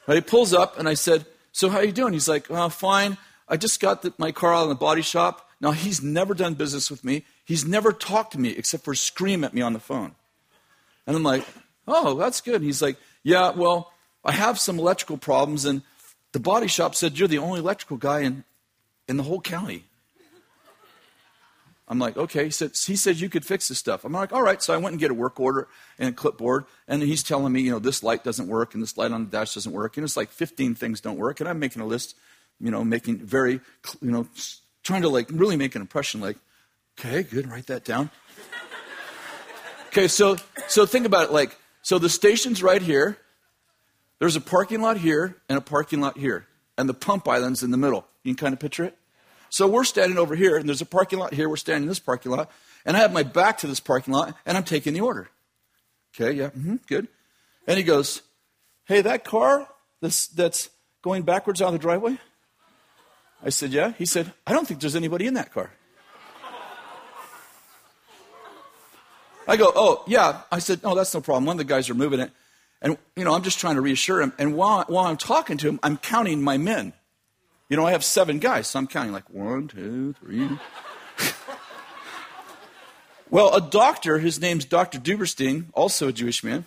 But 0.06 0.16
he 0.16 0.22
pulls 0.22 0.52
up 0.52 0.76
and 0.76 0.88
I 0.88 0.94
said, 0.94 1.24
so 1.54 1.68
how 1.68 1.78
are 1.78 1.84
you 1.84 1.92
doing? 1.92 2.12
He's 2.12 2.28
like, 2.28 2.50
oh, 2.50 2.68
fine. 2.68 3.16
I 3.48 3.56
just 3.56 3.78
got 3.78 4.02
the, 4.02 4.12
my 4.18 4.32
car 4.32 4.52
out 4.52 4.64
of 4.64 4.70
the 4.70 4.74
body 4.74 5.02
shop. 5.02 5.48
Now, 5.60 5.70
he's 5.70 6.02
never 6.02 6.34
done 6.34 6.54
business 6.54 6.90
with 6.90 7.04
me. 7.04 7.24
He's 7.44 7.64
never 7.64 7.92
talked 7.92 8.32
to 8.32 8.40
me 8.40 8.50
except 8.50 8.84
for 8.84 8.92
scream 8.92 9.44
at 9.44 9.54
me 9.54 9.62
on 9.62 9.72
the 9.72 9.78
phone. 9.78 10.16
And 11.06 11.16
I'm 11.16 11.22
like, 11.22 11.46
oh, 11.86 12.14
that's 12.14 12.40
good. 12.40 12.56
And 12.56 12.64
he's 12.64 12.82
like, 12.82 12.96
yeah, 13.22 13.50
well, 13.50 13.92
I 14.24 14.32
have 14.32 14.58
some 14.58 14.80
electrical 14.80 15.16
problems, 15.16 15.64
and 15.64 15.82
the 16.32 16.40
body 16.40 16.66
shop 16.66 16.96
said 16.96 17.20
you're 17.20 17.28
the 17.28 17.38
only 17.38 17.60
electrical 17.60 17.98
guy 17.98 18.22
in, 18.22 18.42
in 19.06 19.16
the 19.16 19.22
whole 19.22 19.40
county. 19.40 19.84
I'm 21.94 22.00
like, 22.00 22.16
okay. 22.16 22.46
He 22.46 22.50
said, 22.50 22.72
he 22.74 22.96
said 22.96 23.20
you 23.20 23.28
could 23.28 23.46
fix 23.46 23.68
this 23.68 23.78
stuff. 23.78 24.04
I'm 24.04 24.12
like, 24.12 24.32
all 24.32 24.42
right. 24.42 24.60
So 24.60 24.74
I 24.74 24.78
went 24.78 24.94
and 24.94 25.00
get 25.00 25.12
a 25.12 25.14
work 25.14 25.38
order 25.38 25.68
and 25.96 26.08
a 26.08 26.12
clipboard, 26.12 26.64
and 26.88 27.00
he's 27.00 27.22
telling 27.22 27.52
me, 27.52 27.60
you 27.60 27.70
know, 27.70 27.78
this 27.78 28.02
light 28.02 28.24
doesn't 28.24 28.48
work 28.48 28.74
and 28.74 28.82
this 28.82 28.98
light 28.98 29.12
on 29.12 29.26
the 29.26 29.30
dash 29.30 29.54
doesn't 29.54 29.70
work, 29.70 29.96
and 29.96 30.02
it's 30.02 30.16
like 30.16 30.30
15 30.30 30.74
things 30.74 31.00
don't 31.00 31.18
work, 31.18 31.38
and 31.38 31.48
I'm 31.48 31.60
making 31.60 31.82
a 31.82 31.86
list, 31.86 32.16
you 32.58 32.72
know, 32.72 32.82
making 32.82 33.18
very, 33.18 33.60
you 34.02 34.10
know, 34.10 34.26
trying 34.82 35.02
to 35.02 35.08
like 35.08 35.28
really 35.30 35.56
make 35.56 35.76
an 35.76 35.82
impression. 35.82 36.20
Like, 36.20 36.36
okay, 36.98 37.22
good, 37.22 37.48
write 37.48 37.68
that 37.68 37.84
down. 37.84 38.10
okay, 39.86 40.08
so 40.08 40.36
so 40.66 40.86
think 40.86 41.06
about 41.06 41.28
it. 41.28 41.32
Like, 41.32 41.56
so 41.82 42.00
the 42.00 42.08
station's 42.08 42.60
right 42.60 42.82
here. 42.82 43.18
There's 44.18 44.34
a 44.34 44.40
parking 44.40 44.80
lot 44.80 44.96
here 44.96 45.36
and 45.48 45.56
a 45.56 45.60
parking 45.60 46.00
lot 46.00 46.18
here, 46.18 46.48
and 46.76 46.88
the 46.88 46.94
pump 46.94 47.28
island's 47.28 47.62
in 47.62 47.70
the 47.70 47.76
middle. 47.76 48.04
You 48.24 48.34
can 48.34 48.46
kind 48.46 48.52
of 48.52 48.58
picture 48.58 48.82
it. 48.82 48.98
So 49.54 49.68
we're 49.68 49.84
standing 49.84 50.18
over 50.18 50.34
here, 50.34 50.56
and 50.56 50.68
there's 50.68 50.80
a 50.80 50.86
parking 50.86 51.20
lot 51.20 51.32
here. 51.32 51.48
We're 51.48 51.54
standing 51.54 51.84
in 51.84 51.88
this 51.88 52.00
parking 52.00 52.32
lot, 52.32 52.50
and 52.84 52.96
I 52.96 53.00
have 53.00 53.12
my 53.12 53.22
back 53.22 53.58
to 53.58 53.68
this 53.68 53.78
parking 53.78 54.12
lot, 54.12 54.36
and 54.44 54.56
I'm 54.56 54.64
taking 54.64 54.94
the 54.94 55.00
order. 55.00 55.28
Okay, 56.12 56.32
yeah, 56.32 56.46
mm-hmm, 56.46 56.78
good. 56.88 57.06
And 57.68 57.78
he 57.78 57.84
goes, 57.84 58.22
Hey, 58.86 59.00
that 59.02 59.22
car 59.22 59.68
that's, 60.00 60.26
that's 60.26 60.70
going 61.02 61.22
backwards 61.22 61.62
on 61.62 61.72
the 61.72 61.78
driveway? 61.78 62.18
I 63.44 63.50
said, 63.50 63.70
Yeah. 63.70 63.92
He 63.92 64.06
said, 64.06 64.32
I 64.44 64.52
don't 64.52 64.66
think 64.66 64.80
there's 64.80 64.96
anybody 64.96 65.28
in 65.28 65.34
that 65.34 65.54
car. 65.54 65.70
I 69.46 69.56
go, 69.56 69.70
Oh, 69.76 70.02
yeah. 70.08 70.40
I 70.50 70.58
said, 70.58 70.82
No, 70.82 70.96
that's 70.96 71.14
no 71.14 71.20
problem. 71.20 71.46
One 71.46 71.54
of 71.54 71.58
the 71.58 71.72
guys 71.72 71.88
are 71.88 71.94
moving 71.94 72.18
it. 72.18 72.32
And, 72.82 72.98
you 73.14 73.22
know, 73.22 73.32
I'm 73.34 73.44
just 73.44 73.60
trying 73.60 73.76
to 73.76 73.80
reassure 73.80 74.20
him. 74.20 74.32
And 74.36 74.56
while, 74.56 74.84
while 74.88 75.06
I'm 75.06 75.16
talking 75.16 75.58
to 75.58 75.68
him, 75.68 75.78
I'm 75.84 75.96
counting 75.96 76.42
my 76.42 76.58
men. 76.58 76.92
You 77.74 77.80
know, 77.80 77.86
I 77.86 77.90
have 77.90 78.04
seven 78.04 78.38
guys, 78.38 78.68
so 78.68 78.78
I'm 78.78 78.86
counting 78.86 79.10
like 79.10 79.28
one, 79.28 79.66
two, 79.66 80.12
three. 80.20 80.48
well, 83.30 83.52
a 83.52 83.60
doctor, 83.60 84.20
his 84.20 84.40
name's 84.40 84.64
Dr. 84.64 85.00
Duberstein, 85.00 85.64
also 85.74 86.06
a 86.06 86.12
Jewish 86.12 86.44
man, 86.44 86.66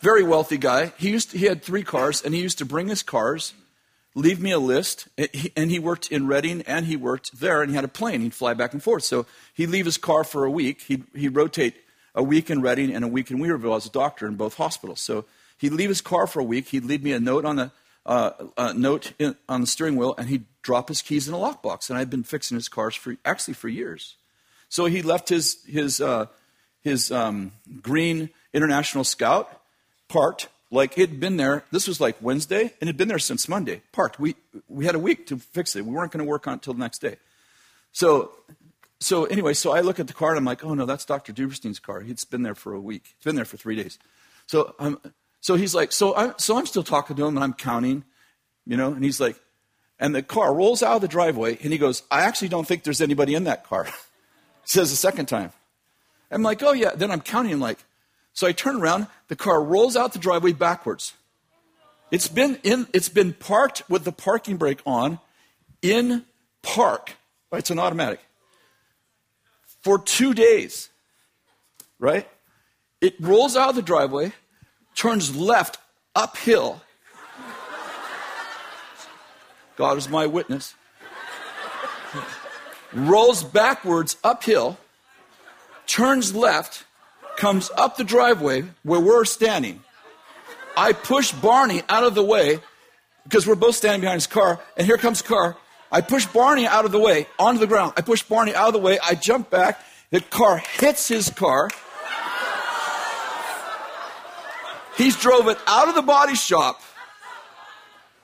very 0.00 0.24
wealthy 0.24 0.58
guy. 0.58 0.92
He 0.98 1.10
used 1.10 1.30
to, 1.30 1.38
he 1.38 1.44
had 1.44 1.62
three 1.62 1.84
cars, 1.84 2.20
and 2.22 2.34
he 2.34 2.40
used 2.40 2.58
to 2.58 2.64
bring 2.64 2.88
his 2.88 3.04
cars 3.04 3.52
leave 4.16 4.40
me 4.40 4.50
a 4.50 4.58
list. 4.58 5.06
And 5.56 5.70
he 5.70 5.78
worked 5.78 6.10
in 6.10 6.26
Redding, 6.26 6.62
and 6.62 6.86
he 6.86 6.96
worked 6.96 7.38
there 7.38 7.62
and 7.62 7.70
he 7.70 7.76
had 7.76 7.84
a 7.84 7.88
plane. 7.88 8.22
He'd 8.22 8.34
fly 8.34 8.54
back 8.54 8.72
and 8.72 8.82
forth. 8.82 9.04
So 9.04 9.26
he'd 9.54 9.68
leave 9.68 9.84
his 9.84 9.96
car 9.96 10.24
for 10.24 10.44
a 10.44 10.50
week. 10.50 10.80
He'd, 10.80 11.04
he'd 11.14 11.36
rotate 11.36 11.76
a 12.16 12.22
week 12.24 12.50
in 12.50 12.62
Redding 12.62 12.92
and 12.92 13.04
a 13.04 13.08
week 13.08 13.30
in 13.30 13.38
Weaverville 13.38 13.76
as 13.76 13.86
a 13.86 13.90
doctor 13.90 14.26
in 14.26 14.34
both 14.34 14.56
hospitals. 14.56 14.98
So 14.98 15.26
he'd 15.56 15.70
leave 15.70 15.88
his 15.88 16.00
car 16.00 16.26
for 16.26 16.40
a 16.40 16.44
week. 16.44 16.70
He'd 16.70 16.84
leave 16.84 17.04
me 17.04 17.12
a 17.12 17.20
note 17.20 17.44
on 17.44 17.54
the, 17.54 17.70
uh, 18.06 18.30
a 18.56 18.74
note 18.74 19.12
in, 19.18 19.36
on 19.48 19.60
the 19.60 19.66
steering 19.66 19.96
wheel 19.96 20.14
and 20.16 20.28
he'd 20.28 20.44
drop 20.62 20.88
his 20.88 21.02
keys 21.02 21.28
in 21.28 21.34
a 21.34 21.38
lockbox. 21.38 21.90
And 21.90 21.98
I'd 21.98 22.10
been 22.10 22.24
fixing 22.24 22.56
his 22.56 22.68
cars 22.68 22.94
for 22.94 23.16
actually 23.24 23.54
for 23.54 23.68
years. 23.68 24.16
So 24.68 24.86
he 24.86 25.02
left 25.02 25.28
his, 25.28 25.64
his, 25.64 26.00
uh, 26.00 26.26
his 26.80 27.10
um, 27.10 27.52
green 27.82 28.30
International 28.52 29.04
Scout 29.04 29.60
parked 30.08 30.48
like 30.70 30.96
it 30.98 31.10
had 31.10 31.20
been 31.20 31.36
there. 31.36 31.64
This 31.70 31.88
was 31.88 32.00
like 32.00 32.16
Wednesday, 32.20 32.62
and 32.62 32.82
it 32.82 32.86
had 32.86 32.96
been 32.96 33.08
there 33.08 33.18
since 33.18 33.48
Monday. 33.48 33.82
Parked. 33.92 34.20
We 34.20 34.36
we 34.68 34.86
had 34.86 34.94
a 34.94 34.98
week 34.98 35.26
to 35.26 35.38
fix 35.38 35.74
it. 35.74 35.84
We 35.84 35.92
weren't 35.92 36.12
going 36.12 36.24
to 36.24 36.30
work 36.30 36.46
on 36.46 36.52
it 36.52 36.56
until 36.56 36.74
the 36.74 36.80
next 36.80 37.00
day. 37.00 37.16
So 37.92 38.32
so 39.00 39.24
anyway, 39.24 39.54
so 39.54 39.72
I 39.72 39.80
look 39.80 39.98
at 39.98 40.06
the 40.06 40.12
car 40.12 40.30
and 40.30 40.38
I'm 40.38 40.44
like, 40.44 40.64
oh 40.64 40.74
no, 40.74 40.86
that's 40.86 41.04
Dr. 41.04 41.32
Duberstein's 41.32 41.78
car. 41.78 42.00
He's 42.00 42.24
been 42.24 42.42
there 42.42 42.54
for 42.54 42.74
a 42.74 42.80
week. 42.80 43.14
It's 43.16 43.24
been 43.24 43.36
there 43.36 43.44
for 43.44 43.56
three 43.56 43.76
days. 43.76 43.98
So 44.46 44.74
I'm 44.78 44.98
so 45.40 45.54
he's 45.54 45.74
like, 45.74 45.92
so 45.92 46.14
I'm 46.14 46.34
so 46.38 46.58
I'm 46.58 46.66
still 46.66 46.82
talking 46.82 47.16
to 47.16 47.26
him 47.26 47.36
and 47.36 47.44
I'm 47.44 47.54
counting, 47.54 48.04
you 48.66 48.76
know, 48.76 48.92
and 48.92 49.04
he's 49.04 49.20
like, 49.20 49.36
and 49.98 50.14
the 50.14 50.22
car 50.22 50.54
rolls 50.54 50.82
out 50.82 50.96
of 50.96 51.02
the 51.02 51.08
driveway 51.08 51.58
and 51.62 51.72
he 51.72 51.78
goes, 51.78 52.02
I 52.10 52.22
actually 52.22 52.48
don't 52.48 52.66
think 52.66 52.84
there's 52.84 53.00
anybody 53.00 53.34
in 53.34 53.44
that 53.44 53.64
car. 53.64 53.88
says 54.64 54.90
the 54.90 54.96
second 54.96 55.26
time. 55.26 55.52
I'm 56.30 56.42
like, 56.42 56.62
oh 56.62 56.72
yeah. 56.72 56.92
Then 56.94 57.10
I'm 57.10 57.20
counting 57.20 57.58
like, 57.58 57.78
so 58.32 58.46
I 58.46 58.52
turn 58.52 58.80
around, 58.80 59.08
the 59.28 59.36
car 59.36 59.62
rolls 59.62 59.96
out 59.96 60.12
the 60.12 60.18
driveway 60.18 60.52
backwards. 60.52 61.14
It's 62.10 62.28
been, 62.28 62.58
in, 62.62 62.86
it's 62.92 63.08
been 63.08 63.32
parked 63.32 63.88
with 63.88 64.04
the 64.04 64.12
parking 64.12 64.56
brake 64.56 64.80
on 64.84 65.20
in 65.82 66.24
park. 66.62 67.16
It's 67.52 67.70
an 67.70 67.78
automatic. 67.78 68.20
For 69.82 69.98
two 69.98 70.34
days, 70.34 70.88
right? 71.98 72.28
It 73.00 73.14
rolls 73.20 73.56
out 73.56 73.70
of 73.70 73.76
the 73.76 73.82
driveway, 73.82 74.32
turns 75.00 75.34
left 75.34 75.78
uphill. 76.14 76.82
God 79.76 79.96
is 79.96 80.10
my 80.10 80.26
witness. 80.26 80.74
Rolls 82.92 83.42
backwards 83.42 84.18
uphill, 84.22 84.76
turns 85.86 86.34
left, 86.34 86.84
comes 87.38 87.70
up 87.78 87.96
the 87.96 88.04
driveway 88.04 88.64
where 88.82 89.00
we're 89.00 89.24
standing. 89.24 89.82
I 90.76 90.92
push 90.92 91.32
Barney 91.32 91.82
out 91.88 92.04
of 92.04 92.14
the 92.14 92.22
way 92.22 92.58
because 93.24 93.46
we're 93.46 93.54
both 93.54 93.76
standing 93.76 94.02
behind 94.02 94.18
his 94.18 94.26
car, 94.26 94.60
and 94.76 94.86
here 94.86 94.98
comes 94.98 95.22
the 95.22 95.28
car. 95.28 95.56
I 95.90 96.02
push 96.02 96.26
Barney 96.26 96.66
out 96.66 96.84
of 96.84 96.92
the 96.92 97.00
way 97.00 97.26
onto 97.38 97.58
the 97.58 97.66
ground. 97.66 97.94
I 97.96 98.02
push 98.02 98.22
Barney 98.22 98.54
out 98.54 98.66
of 98.66 98.74
the 98.74 98.80
way. 98.80 98.98
I 99.02 99.14
jump 99.14 99.48
back. 99.48 99.80
The 100.10 100.20
car 100.20 100.58
hits 100.58 101.08
his 101.08 101.30
car. 101.30 101.70
He's 105.00 105.16
drove 105.16 105.48
it 105.48 105.56
out 105.66 105.88
of 105.88 105.94
the 105.94 106.02
body 106.02 106.34
shop 106.34 106.82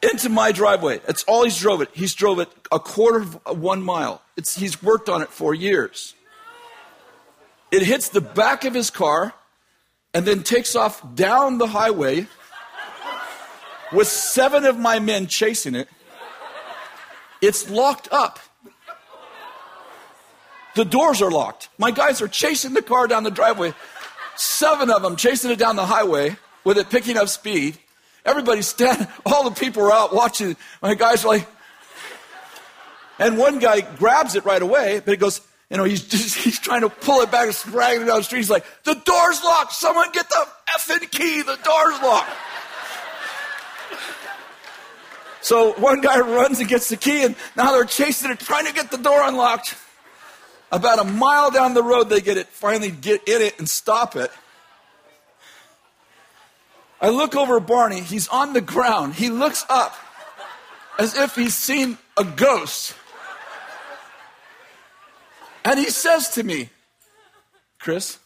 into 0.03 0.29
my 0.29 0.53
driveway. 0.53 1.01
That's 1.07 1.25
all 1.25 1.45
he's 1.45 1.59
drove 1.59 1.81
it. 1.81 1.89
He's 1.95 2.13
drove 2.13 2.39
it 2.39 2.51
a 2.71 2.79
quarter 2.79 3.21
of 3.21 3.63
one 3.63 3.81
mile. 3.81 4.21
It's, 4.37 4.55
he's 4.55 4.83
worked 4.83 5.09
on 5.09 5.23
it 5.23 5.31
for 5.31 5.55
years. 5.55 6.15
It 7.73 7.81
hits 7.81 8.11
the 8.11 8.21
back 8.21 8.67
of 8.67 8.75
his 8.75 8.91
car 8.91 9.33
and 10.13 10.27
then 10.27 10.43
takes 10.43 10.77
off 10.77 11.03
down 11.15 11.57
the 11.57 11.67
highway 11.67 12.27
with 13.91 14.07
seven 14.07 14.67
of 14.67 14.79
my 14.79 14.99
men 14.99 15.29
chasing 15.29 15.75
it. 15.75 15.89
It's 17.41 17.71
locked 17.71 18.13
up. 18.13 18.39
The 20.75 20.85
doors 20.85 21.23
are 21.23 21.31
locked. 21.31 21.71
My 21.79 21.91
guys 21.91 22.21
are 22.21 22.29
chasing 22.29 22.75
the 22.75 22.83
car 22.83 23.07
down 23.07 23.23
the 23.23 23.31
driveway. 23.31 23.73
Seven 24.35 24.91
of 24.91 25.01
them 25.01 25.17
chasing 25.17 25.51
it 25.51 25.59
down 25.59 25.77
the 25.77 25.87
highway 25.87 26.37
with 26.67 26.79
it 26.79 26.91
picking 26.91 27.17
up 27.17 27.29
speed. 27.29 27.79
Everybody's 28.25 28.67
standing, 28.67 29.07
all 29.27 29.49
the 29.49 29.59
people 29.59 29.85
are 29.85 29.93
out 29.93 30.13
watching. 30.13 30.57
My 30.83 30.95
guys 30.95 31.25
are 31.25 31.29
like, 31.29 31.47
and 33.21 33.39
one 33.39 33.61
guy 33.61 33.81
grabs 33.81 34.35
it 34.35 34.45
right 34.45 34.61
away, 34.61 35.01
but 35.03 35.13
he 35.13 35.17
goes, 35.17 35.41
you 35.71 35.77
know, 35.77 35.85
he's 35.85 36.03
just, 36.03 36.37
he's 36.45 36.59
trying 36.59 36.81
to 36.81 36.91
pull 36.91 37.23
it 37.23 37.31
back, 37.31 37.47
and 37.47 37.73
dragging 37.73 38.03
it 38.03 38.07
down 38.07 38.19
the 38.19 38.25
street. 38.25 38.41
He's 38.41 38.51
like, 38.51 38.67
the 38.83 38.95
door's 38.95 39.43
locked. 39.45 39.73
Someone 39.73 40.11
get 40.13 40.29
the 40.29 40.47
effing 40.77 41.09
key. 41.11 41.43
The 41.43 41.57
door's 41.65 42.03
locked. 42.03 42.31
So 45.43 45.75
one 45.75 46.01
guy 46.01 46.19
runs 46.19 46.59
and 46.59 46.69
gets 46.69 46.89
the 46.89 46.97
key, 46.97 47.23
and 47.23 47.37
now 47.57 47.71
they're 47.71 47.85
chasing 47.85 48.33
it, 48.33 48.41
trying 48.41 48.67
to 48.67 48.73
get 48.73 48.91
the 48.91 48.97
door 48.97 49.23
unlocked. 49.23 49.77
About 50.73 50.99
a 50.99 51.05
mile 51.05 51.53
down 51.53 51.73
the 51.73 51.85
road, 51.85 52.09
they 52.09 52.21
get 52.21 52.37
it, 52.37 52.49
finally 52.49 52.91
get 52.91 53.29
in 53.29 53.43
it 53.43 53.57
and 53.61 53.69
stop 53.69 54.17
it. 54.17 54.33
I 57.01 57.11
look 57.11 57.37
over 57.37 57.61
Barney. 57.61 58.01
He's 58.01 58.29
on 58.29 58.53
the 58.53 58.61
ground. 58.61 59.15
He 59.15 59.29
looks 59.29 59.65
up 59.69 59.95
as 60.99 61.17
if 61.17 61.35
he's 61.35 61.55
seen 61.55 61.99
a 62.17 62.25
ghost. 62.25 62.95
And 65.65 65.79
he 65.79 65.91
says 65.91 66.31
to 66.31 66.43
me, 66.43 66.71
Chris, 67.79 68.19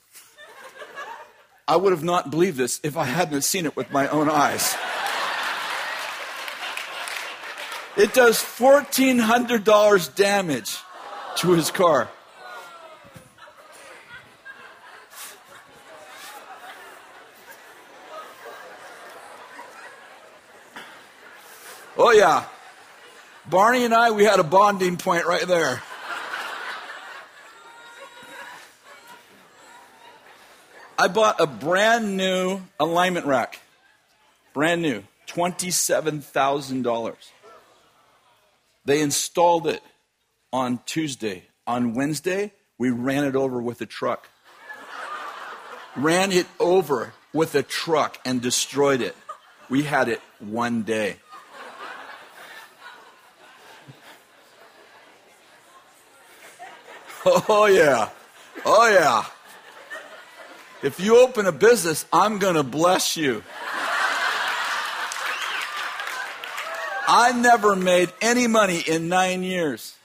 I 1.66 1.76
would 1.76 1.92
have 1.92 2.04
not 2.04 2.30
believed 2.30 2.56
this 2.56 2.80
if 2.82 2.96
I 2.96 3.04
hadn't 3.04 3.42
seen 3.42 3.64
it 3.66 3.76
with 3.76 3.90
my 3.90 4.08
own 4.08 4.28
eyes. 4.28 4.76
It 7.96 8.14
does 8.14 8.38
$1,400 8.38 10.14
damage 10.14 10.78
to 11.36 11.52
his 11.52 11.70
car. 11.70 12.08
Oh, 22.02 22.12
yeah. 22.12 22.46
Barney 23.50 23.84
and 23.84 23.92
I, 23.92 24.10
we 24.10 24.24
had 24.24 24.40
a 24.40 24.42
bonding 24.42 24.96
point 24.96 25.26
right 25.26 25.46
there. 25.46 25.82
I 30.98 31.08
bought 31.08 31.42
a 31.42 31.46
brand 31.46 32.16
new 32.16 32.62
alignment 32.78 33.26
rack. 33.26 33.60
Brand 34.54 34.80
new. 34.80 35.02
$27,000. 35.26 37.16
They 38.86 39.02
installed 39.02 39.66
it 39.66 39.82
on 40.54 40.80
Tuesday. 40.86 41.44
On 41.66 41.92
Wednesday, 41.92 42.52
we 42.78 42.88
ran 42.88 43.24
it 43.24 43.36
over 43.36 43.60
with 43.60 43.82
a 43.82 43.86
truck. 43.86 44.26
ran 45.96 46.32
it 46.32 46.46
over 46.58 47.12
with 47.34 47.54
a 47.54 47.62
truck 47.62 48.16
and 48.24 48.40
destroyed 48.40 49.02
it. 49.02 49.14
We 49.68 49.82
had 49.82 50.08
it 50.08 50.22
one 50.38 50.82
day. 50.82 51.18
Oh, 57.24 57.66
yeah. 57.66 58.08
Oh, 58.64 58.90
yeah. 58.90 59.24
If 60.82 60.98
you 60.98 61.18
open 61.18 61.46
a 61.46 61.52
business, 61.52 62.06
I'm 62.12 62.38
going 62.38 62.54
to 62.54 62.62
bless 62.62 63.16
you. 63.16 63.42
I 67.06 67.32
never 67.32 67.76
made 67.76 68.12
any 68.20 68.46
money 68.46 68.80
in 68.86 69.08
nine 69.08 69.42
years. 69.42 69.96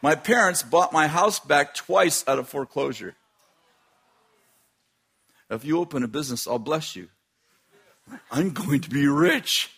My 0.00 0.14
parents 0.14 0.62
bought 0.62 0.92
my 0.92 1.08
house 1.08 1.40
back 1.40 1.74
twice 1.74 2.24
out 2.28 2.38
of 2.38 2.48
foreclosure. 2.48 3.14
If 5.50 5.64
you 5.64 5.78
open 5.78 6.02
a 6.02 6.08
business, 6.08 6.46
I'll 6.46 6.58
bless 6.58 6.94
you. 6.94 7.08
I'm 8.30 8.50
going 8.50 8.80
to 8.80 8.90
be 8.90 9.06
rich. 9.06 9.70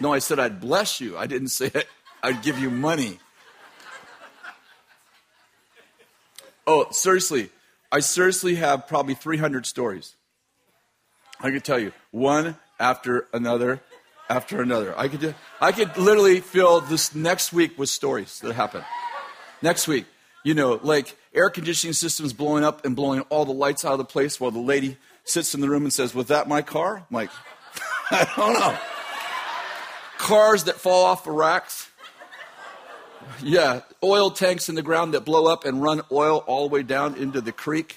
No, 0.00 0.12
I 0.12 0.18
said 0.20 0.38
I'd 0.38 0.60
bless 0.60 1.00
you. 1.00 1.16
I 1.16 1.26
didn't 1.26 1.48
say 1.48 1.70
I'd 2.22 2.42
give 2.42 2.58
you 2.58 2.70
money. 2.70 3.18
Oh, 6.66 6.86
seriously, 6.90 7.50
I 7.90 8.00
seriously 8.00 8.56
have 8.56 8.86
probably 8.86 9.14
300 9.14 9.64
stories. 9.64 10.16
I 11.40 11.50
could 11.50 11.64
tell 11.64 11.78
you 11.78 11.92
one 12.10 12.56
after 12.78 13.26
another 13.32 13.80
after 14.28 14.60
another. 14.60 14.94
I 14.98 15.08
could, 15.08 15.34
I 15.60 15.72
could 15.72 15.96
literally 15.96 16.40
fill 16.40 16.80
this 16.80 17.14
next 17.14 17.52
week 17.52 17.78
with 17.78 17.88
stories 17.88 18.40
that 18.40 18.54
happen. 18.54 18.82
Next 19.62 19.88
week, 19.88 20.04
you 20.44 20.54
know, 20.54 20.78
like 20.82 21.16
air 21.34 21.50
conditioning 21.50 21.94
systems 21.94 22.32
blowing 22.32 22.64
up 22.64 22.84
and 22.84 22.94
blowing 22.94 23.20
all 23.22 23.44
the 23.44 23.52
lights 23.52 23.84
out 23.84 23.92
of 23.92 23.98
the 23.98 24.04
place 24.04 24.38
while 24.40 24.50
the 24.50 24.58
lady 24.58 24.98
sits 25.24 25.54
in 25.54 25.60
the 25.60 25.68
room 25.68 25.82
and 25.84 25.92
says, 25.92 26.14
Was 26.14 26.26
that 26.26 26.48
my 26.48 26.62
car? 26.62 26.98
I'm 26.98 27.04
like, 27.10 27.30
I 28.10 28.30
don't 28.36 28.52
know. 28.54 28.78
Cars 30.18 30.64
that 30.64 30.76
fall 30.76 31.06
off 31.06 31.24
the 31.24 31.30
racks. 31.30 31.88
Yeah, 33.42 33.80
oil 34.02 34.30
tanks 34.30 34.68
in 34.68 34.74
the 34.74 34.82
ground 34.82 35.14
that 35.14 35.24
blow 35.24 35.46
up 35.46 35.64
and 35.64 35.82
run 35.82 36.02
oil 36.10 36.44
all 36.46 36.68
the 36.68 36.74
way 36.74 36.82
down 36.82 37.14
into 37.16 37.40
the 37.40 37.52
creek. 37.52 37.96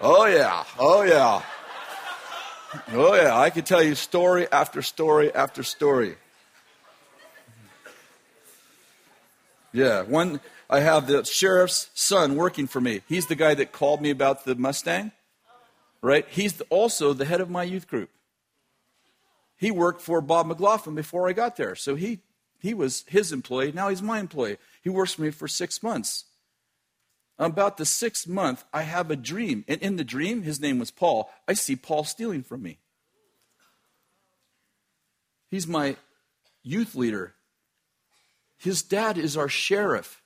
Oh, 0.00 0.26
yeah. 0.26 0.64
Oh, 0.78 1.02
yeah. 1.02 1.42
Oh, 2.92 3.14
yeah, 3.14 3.38
I 3.38 3.50
could 3.50 3.64
tell 3.64 3.82
you 3.82 3.94
story 3.94 4.46
after 4.50 4.82
story 4.82 5.34
after 5.34 5.62
story. 5.62 6.16
Yeah, 9.72 10.02
one, 10.02 10.40
I 10.68 10.80
have 10.80 11.06
the 11.06 11.24
sheriff's 11.24 11.90
son 11.94 12.34
working 12.34 12.66
for 12.66 12.80
me. 12.80 13.02
He's 13.08 13.26
the 13.26 13.34
guy 13.34 13.54
that 13.54 13.72
called 13.72 14.00
me 14.00 14.10
about 14.10 14.44
the 14.44 14.54
Mustang, 14.54 15.12
right? 16.02 16.26
He's 16.28 16.60
also 16.70 17.12
the 17.12 17.24
head 17.24 17.40
of 17.40 17.50
my 17.50 17.62
youth 17.62 17.86
group. 17.86 18.10
He 19.56 19.70
worked 19.70 20.00
for 20.00 20.20
Bob 20.20 20.46
McLaughlin 20.46 20.94
before 20.94 21.28
I 21.28 21.32
got 21.32 21.56
there. 21.56 21.74
So 21.74 21.94
he, 21.94 22.20
he 22.60 22.74
was 22.74 23.04
his 23.08 23.32
employee. 23.32 23.72
Now 23.72 23.88
he's 23.88 24.02
my 24.02 24.18
employee. 24.18 24.58
He 24.82 24.90
works 24.90 25.14
for 25.14 25.22
me 25.22 25.30
for 25.30 25.48
six 25.48 25.82
months. 25.82 26.24
About 27.38 27.76
the 27.76 27.84
sixth 27.84 28.26
month, 28.26 28.64
I 28.72 28.82
have 28.82 29.10
a 29.10 29.16
dream. 29.16 29.64
And 29.68 29.80
in 29.82 29.96
the 29.96 30.04
dream, 30.04 30.42
his 30.42 30.60
name 30.60 30.78
was 30.78 30.90
Paul. 30.90 31.30
I 31.46 31.52
see 31.54 31.76
Paul 31.76 32.04
stealing 32.04 32.42
from 32.42 32.62
me. 32.62 32.78
He's 35.50 35.66
my 35.66 35.96
youth 36.62 36.94
leader. 36.94 37.34
His 38.58 38.82
dad 38.82 39.18
is 39.18 39.36
our 39.36 39.48
sheriff. 39.48 40.22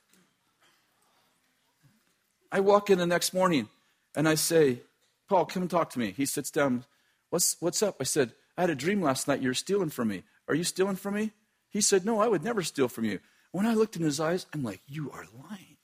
I 2.51 2.59
walk 2.59 2.89
in 2.89 2.97
the 2.97 3.05
next 3.05 3.33
morning 3.33 3.69
and 4.15 4.27
I 4.27 4.35
say, 4.35 4.81
Paul, 5.29 5.45
come 5.45 5.63
and 5.63 5.71
talk 5.71 5.89
to 5.91 5.99
me. 5.99 6.11
He 6.11 6.25
sits 6.25 6.51
down. 6.51 6.85
What's, 7.29 7.55
what's 7.59 7.83
up? 7.83 7.97
I 7.99 8.03
said, 8.03 8.33
I 8.61 8.65
had 8.65 8.69
a 8.69 8.75
dream 8.75 9.01
last 9.01 9.27
night. 9.27 9.41
You're 9.41 9.55
stealing 9.55 9.89
from 9.89 10.09
me. 10.09 10.21
Are 10.47 10.53
you 10.53 10.63
stealing 10.63 10.95
from 10.95 11.15
me? 11.15 11.31
He 11.71 11.81
said, 11.81 12.05
No, 12.05 12.19
I 12.19 12.27
would 12.27 12.43
never 12.43 12.61
steal 12.61 12.87
from 12.87 13.05
you. 13.05 13.19
When 13.51 13.65
I 13.65 13.73
looked 13.73 13.95
in 13.95 14.03
his 14.03 14.19
eyes, 14.19 14.45
I'm 14.53 14.61
like, 14.61 14.81
You 14.85 15.09
are 15.09 15.25
lying. 15.49 15.77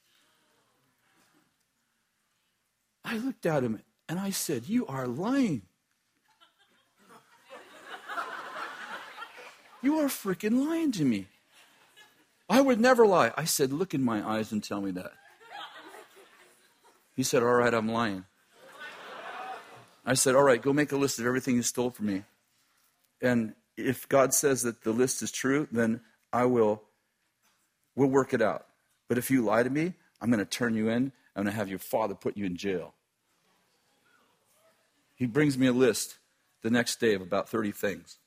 I 3.04 3.18
looked 3.18 3.48
at 3.48 3.64
him 3.64 3.82
and 4.08 4.20
I 4.20 4.30
said, 4.30 4.70
You 4.70 4.86
are 4.86 5.08
lying. 5.08 5.64
You 9.82 9.98
are 9.98 10.08
freaking 10.08 10.68
lying 10.68 10.92
to 10.92 11.04
me. 11.04 11.26
I 12.48 12.62
would 12.62 12.80
never 12.80 13.08
lie. 13.08 13.32
I 13.36 13.46
said, 13.46 13.74
Look 13.74 13.96
in 13.96 14.04
my 14.04 14.24
eyes 14.24 14.52
and 14.52 14.64
tell 14.64 14.82
me 14.82 14.92
that. 14.92 15.14
He 17.16 17.24
said, 17.24 17.42
All 17.42 17.56
right, 17.56 17.74
I'm 17.74 17.90
lying. 17.90 18.26
I 20.06 20.14
said, 20.14 20.36
All 20.36 20.44
right, 20.44 20.62
go 20.62 20.74
make 20.74 20.92
a 20.92 20.96
list 20.98 21.18
of 21.18 21.26
everything 21.26 21.56
you 21.56 21.64
stole 21.64 21.90
from 21.90 22.06
me. 22.06 22.24
And 23.22 23.54
if 23.76 24.08
God 24.08 24.34
says 24.34 24.64
that 24.64 24.84
the 24.84 24.92
list 24.92 25.22
is 25.22 25.32
true, 25.32 25.68
then 25.72 26.02
I 26.32 26.46
will 26.46 26.84
we'll 27.96 28.10
work 28.10 28.34
it 28.34 28.42
out. 28.42 28.66
But 29.08 29.18
if 29.18 29.32
you 29.32 29.44
lie 29.44 29.64
to 29.64 29.70
me, 29.70 29.94
I'm 30.22 30.30
going 30.30 30.40
to 30.40 30.46
turn 30.46 30.76
you 30.76 30.90
in. 30.90 31.12
I'm 31.36 31.44
going 31.44 31.54
to 31.54 31.58
have 31.58 31.70
your 31.70 31.80
father 31.80 32.16
put 32.16 32.38
you 32.38 32.46
in 32.46 32.56
jail. 32.56 32.94
He 35.16 35.26
brings 35.26 35.58
me 35.58 35.68
a 35.68 35.74
list 35.74 36.18
the 36.62 36.70
next 36.70 37.00
day 37.00 37.14
of 37.14 37.22
about 37.22 37.50
30 37.50 37.72
things, 37.72 38.18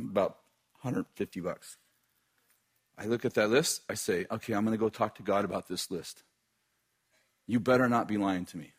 about 0.00 0.38
150 0.82 1.40
bucks. 1.40 1.76
I 2.96 3.06
look 3.06 3.24
at 3.24 3.34
that 3.34 3.50
list, 3.50 3.82
I 3.88 3.94
say, 3.94 4.26
okay, 4.30 4.52
I'm 4.52 4.64
going 4.64 4.76
to 4.76 4.80
go 4.80 4.88
talk 4.88 5.16
to 5.16 5.22
God 5.22 5.44
about 5.44 5.68
this 5.68 5.90
list. 5.90 6.22
You 7.46 7.60
better 7.60 7.88
not 7.88 8.08
be 8.08 8.16
lying 8.16 8.46
to 8.46 8.56
me. 8.56 8.72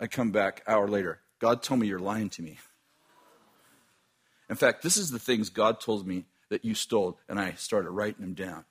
I 0.00 0.06
come 0.08 0.32
back 0.32 0.62
hour 0.66 0.88
later. 0.88 1.20
God 1.38 1.62
told 1.62 1.80
me 1.80 1.86
you're 1.86 1.98
lying 1.98 2.30
to 2.30 2.42
me. 2.42 2.58
In 4.48 4.56
fact, 4.56 4.82
this 4.82 4.96
is 4.96 5.10
the 5.10 5.18
things 5.18 5.50
God 5.50 5.80
told 5.80 6.06
me 6.06 6.24
that 6.50 6.64
you 6.64 6.74
stole, 6.74 7.18
and 7.28 7.38
I 7.38 7.54
started 7.54 7.90
writing 7.90 8.20
them 8.20 8.34
down. 8.34 8.64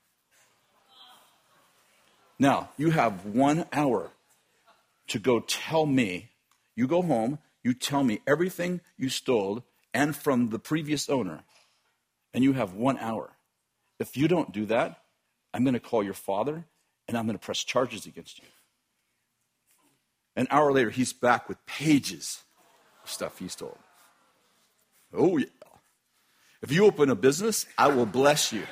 Now, 2.40 2.70
you 2.78 2.92
have 2.92 3.26
one 3.26 3.66
hour 3.72 4.12
to 5.08 5.20
go 5.20 5.40
tell 5.40 5.86
me 5.86 6.30
you 6.76 6.88
go 6.88 7.02
home, 7.02 7.40
you 7.64 7.74
tell 7.74 8.04
me 8.04 8.20
everything 8.26 8.82
you 8.98 9.10
stole 9.10 9.64
and 9.94 10.16
from 10.16 10.50
the 10.50 10.60
previous 10.60 11.10
owner, 11.10 11.44
and 12.34 12.44
you 12.44 12.54
have 12.54 12.74
one 12.74 12.98
hour. 12.98 13.32
If 14.00 14.18
you 14.18 14.28
don't 14.28 14.52
do 14.52 14.66
that, 14.66 15.02
I'm 15.54 15.64
going 15.64 15.76
to 15.76 15.80
call 15.80 16.04
your 16.04 16.16
father 16.16 16.66
and 17.08 17.18
I'm 17.18 17.26
going 17.26 17.38
to 17.38 17.46
press 17.46 17.64
charges 17.64 18.06
against 18.06 18.40
you. 18.40 18.46
An 20.36 20.48
hour 20.50 20.72
later, 20.72 20.90
he's 20.90 21.14
back 21.14 21.48
with 21.48 21.64
pages 21.66 22.42
of 23.04 23.10
stuff 23.12 23.38
he 23.38 23.48
stole. 23.48 23.78
Oh, 25.14 25.38
yeah. 25.38 25.46
If 26.64 26.72
you 26.72 26.86
open 26.86 27.10
a 27.10 27.16
business, 27.16 27.66
I 27.78 27.90
will 27.90 28.06
bless 28.06 28.54
you. 28.54 28.64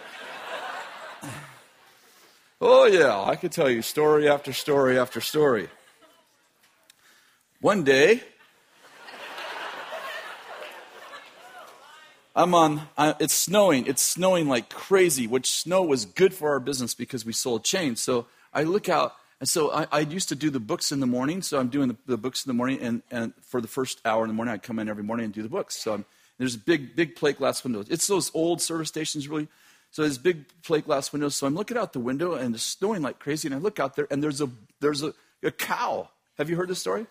Oh, 2.61 2.85
yeah, 2.85 3.21
I 3.21 3.35
could 3.35 3.51
tell 3.51 3.69
you 3.69 3.81
story 3.81 4.29
after 4.29 4.53
story 4.53 4.97
after 4.97 5.19
story. 5.19 5.67
One 7.59 7.83
day, 7.83 8.23
I'm 12.33 12.55
on, 12.55 12.87
I, 12.97 13.13
it's 13.19 13.33
snowing. 13.33 13.85
It's 13.87 14.01
snowing 14.01 14.47
like 14.47 14.69
crazy, 14.69 15.27
which 15.27 15.49
snow 15.49 15.83
was 15.83 16.05
good 16.05 16.33
for 16.33 16.51
our 16.51 16.61
business 16.61 16.93
because 16.93 17.25
we 17.25 17.33
sold 17.33 17.65
chains. 17.65 17.99
So 17.99 18.25
I 18.53 18.63
look 18.63 18.87
out, 18.87 19.15
and 19.41 19.49
so 19.49 19.69
I, 19.69 19.87
I 19.91 19.99
used 19.99 20.29
to 20.29 20.35
do 20.35 20.49
the 20.49 20.61
books 20.61 20.93
in 20.93 21.01
the 21.01 21.07
morning. 21.07 21.41
So 21.41 21.59
I'm 21.59 21.67
doing 21.67 21.89
the, 21.89 21.97
the, 22.05 22.17
books 22.17 22.45
in 22.45 22.49
the 22.49 22.53
morning, 22.53 22.79
and, 22.81 23.01
and 23.11 23.33
for 23.41 23.59
the 23.59 23.67
first 23.67 23.99
hour 24.05 24.23
in 24.23 24.29
the 24.29 24.33
morning, 24.33 24.53
I 24.53 24.59
come 24.59 24.79
in 24.79 24.87
every 24.87 25.03
morning 25.03 25.25
and 25.25 25.33
do 25.33 25.43
the 25.43 25.49
books. 25.49 25.75
So 25.75 25.93
I'm, 25.93 26.05
there's 26.41 26.57
big, 26.57 26.95
big 26.95 27.15
plate 27.15 27.37
glass 27.37 27.63
windows. 27.63 27.85
It's 27.89 28.07
those 28.07 28.31
old 28.33 28.61
service 28.61 28.87
stations, 28.87 29.27
really. 29.27 29.47
So 29.91 30.01
there's 30.01 30.17
big 30.17 30.45
plate 30.63 30.85
glass 30.85 31.13
windows. 31.13 31.35
So 31.35 31.45
I'm 31.45 31.53
looking 31.53 31.77
out 31.77 31.93
the 31.93 31.99
window, 31.99 32.33
and 32.33 32.55
it's 32.55 32.63
snowing 32.63 33.03
like 33.03 33.19
crazy. 33.19 33.47
And 33.47 33.53
I 33.53 33.59
look 33.59 33.79
out 33.79 33.95
there, 33.95 34.07
and 34.09 34.23
there's 34.23 34.41
a, 34.41 34.49
there's 34.79 35.03
a, 35.03 35.13
a 35.43 35.51
cow. 35.51 36.09
Have 36.39 36.49
you 36.49 36.55
heard 36.55 36.67
this 36.67 36.79
story? 36.79 37.05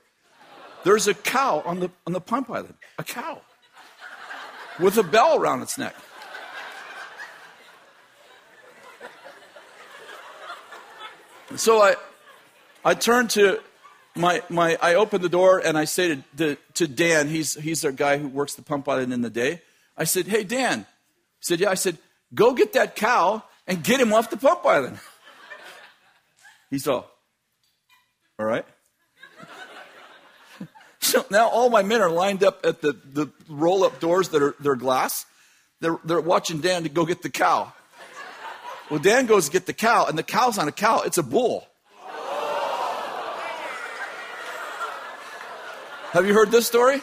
There's 0.82 1.06
a 1.06 1.14
cow 1.14 1.62
on 1.64 1.78
the, 1.78 1.90
on 2.08 2.12
the 2.12 2.20
pump 2.20 2.50
island, 2.50 2.74
a 2.98 3.04
cow 3.04 3.40
with 4.80 4.98
a 4.98 5.04
bell 5.04 5.38
around 5.38 5.62
its 5.62 5.78
neck. 5.78 5.94
So 11.56 11.82
I, 11.82 11.94
I 12.84 12.94
turned 12.94 13.30
to 13.30 13.60
my, 14.14 14.42
my, 14.48 14.76
I 14.82 14.94
opened 14.94 15.22
the 15.22 15.28
door 15.28 15.58
and 15.64 15.78
I 15.78 15.84
say 15.84 16.16
to, 16.16 16.24
to, 16.36 16.56
to 16.74 16.88
Dan, 16.88 17.28
he's, 17.28 17.54
he's 17.54 17.84
our 17.84 17.92
guy 17.92 18.18
who 18.18 18.28
works 18.28 18.54
the 18.54 18.62
pump 18.62 18.88
island 18.88 19.12
in 19.12 19.22
the 19.22 19.30
day. 19.30 19.62
I 19.96 20.04
said, 20.04 20.26
Hey, 20.26 20.44
Dan. 20.44 20.80
He 20.80 20.84
said, 21.42 21.60
Yeah. 21.60 21.70
I 21.70 21.74
said, 21.74 21.98
Go 22.34 22.54
get 22.54 22.72
that 22.74 22.96
cow 22.96 23.42
and 23.66 23.82
get 23.82 24.00
him 24.00 24.12
off 24.12 24.30
the 24.30 24.36
pump 24.36 24.64
island. 24.64 24.98
He's 26.70 26.86
all, 26.88 27.10
All 28.38 28.46
right. 28.46 28.64
So 31.02 31.24
now 31.30 31.48
all 31.48 31.70
my 31.70 31.82
men 31.82 32.02
are 32.02 32.10
lined 32.10 32.44
up 32.44 32.60
at 32.62 32.82
the, 32.82 32.92
the 32.92 33.30
roll 33.48 33.84
up 33.84 34.00
doors 34.00 34.28
that 34.28 34.42
are 34.42 34.54
they're 34.60 34.76
glass. 34.76 35.24
They're, 35.80 35.98
they're 36.04 36.20
watching 36.20 36.60
Dan 36.60 36.82
to 36.82 36.90
go 36.90 37.06
get 37.06 37.22
the 37.22 37.30
cow. 37.30 37.72
Well, 38.90 38.98
Dan 38.98 39.24
goes 39.24 39.46
to 39.46 39.52
get 39.52 39.64
the 39.64 39.72
cow, 39.72 40.04
and 40.06 40.18
the 40.18 40.22
cow's 40.22 40.58
on 40.58 40.68
a 40.68 40.72
cow. 40.72 41.00
It's 41.00 41.16
a 41.16 41.22
bull. 41.22 41.66
Have 46.12 46.26
you 46.26 46.34
heard 46.34 46.50
this 46.50 46.66
story? 46.66 47.02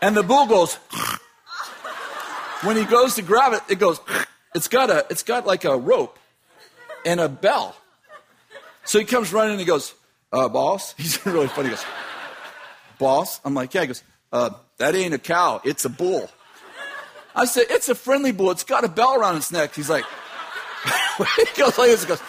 And 0.00 0.16
the 0.16 0.22
bull 0.22 0.46
goes. 0.46 0.74
when 2.62 2.76
he 2.76 2.84
goes 2.84 3.14
to 3.16 3.22
grab 3.22 3.52
it, 3.52 3.62
it 3.68 3.78
goes. 3.78 4.00
It's 4.54 4.68
got 4.68 4.90
a. 4.90 5.06
It's 5.10 5.22
got 5.22 5.46
like 5.46 5.64
a 5.64 5.76
rope 5.76 6.18
and 7.04 7.20
a 7.20 7.28
bell. 7.28 7.76
So 8.84 8.98
he 8.98 9.04
comes 9.04 9.32
running 9.32 9.52
and 9.52 9.60
he 9.60 9.66
goes, 9.66 9.94
uh, 10.32 10.48
"Boss." 10.48 10.94
He's 10.96 11.24
really 11.26 11.48
funny. 11.48 11.68
He 11.68 11.74
goes 11.74 11.84
boss? 12.98 13.40
I'm 13.44 13.54
like, 13.54 13.72
yeah. 13.72 13.82
He 13.82 13.86
goes, 13.86 14.02
uh, 14.32 14.50
that 14.78 14.94
ain't 14.94 15.14
a 15.14 15.18
cow. 15.18 15.60
It's 15.64 15.84
a 15.84 15.88
bull. 15.88 16.28
I 17.34 17.44
said, 17.44 17.66
it's 17.70 17.88
a 17.88 17.94
friendly 17.94 18.32
bull. 18.32 18.50
It's 18.50 18.64
got 18.64 18.84
a 18.84 18.88
bell 18.88 19.14
around 19.18 19.36
its 19.36 19.52
neck. 19.52 19.74
He's 19.74 19.88
like, 19.88 20.04
he 21.36 21.44
goes 21.56 21.78
like 21.78 21.88
this. 21.90 22.02
He 22.02 22.08
goes, 22.08 22.22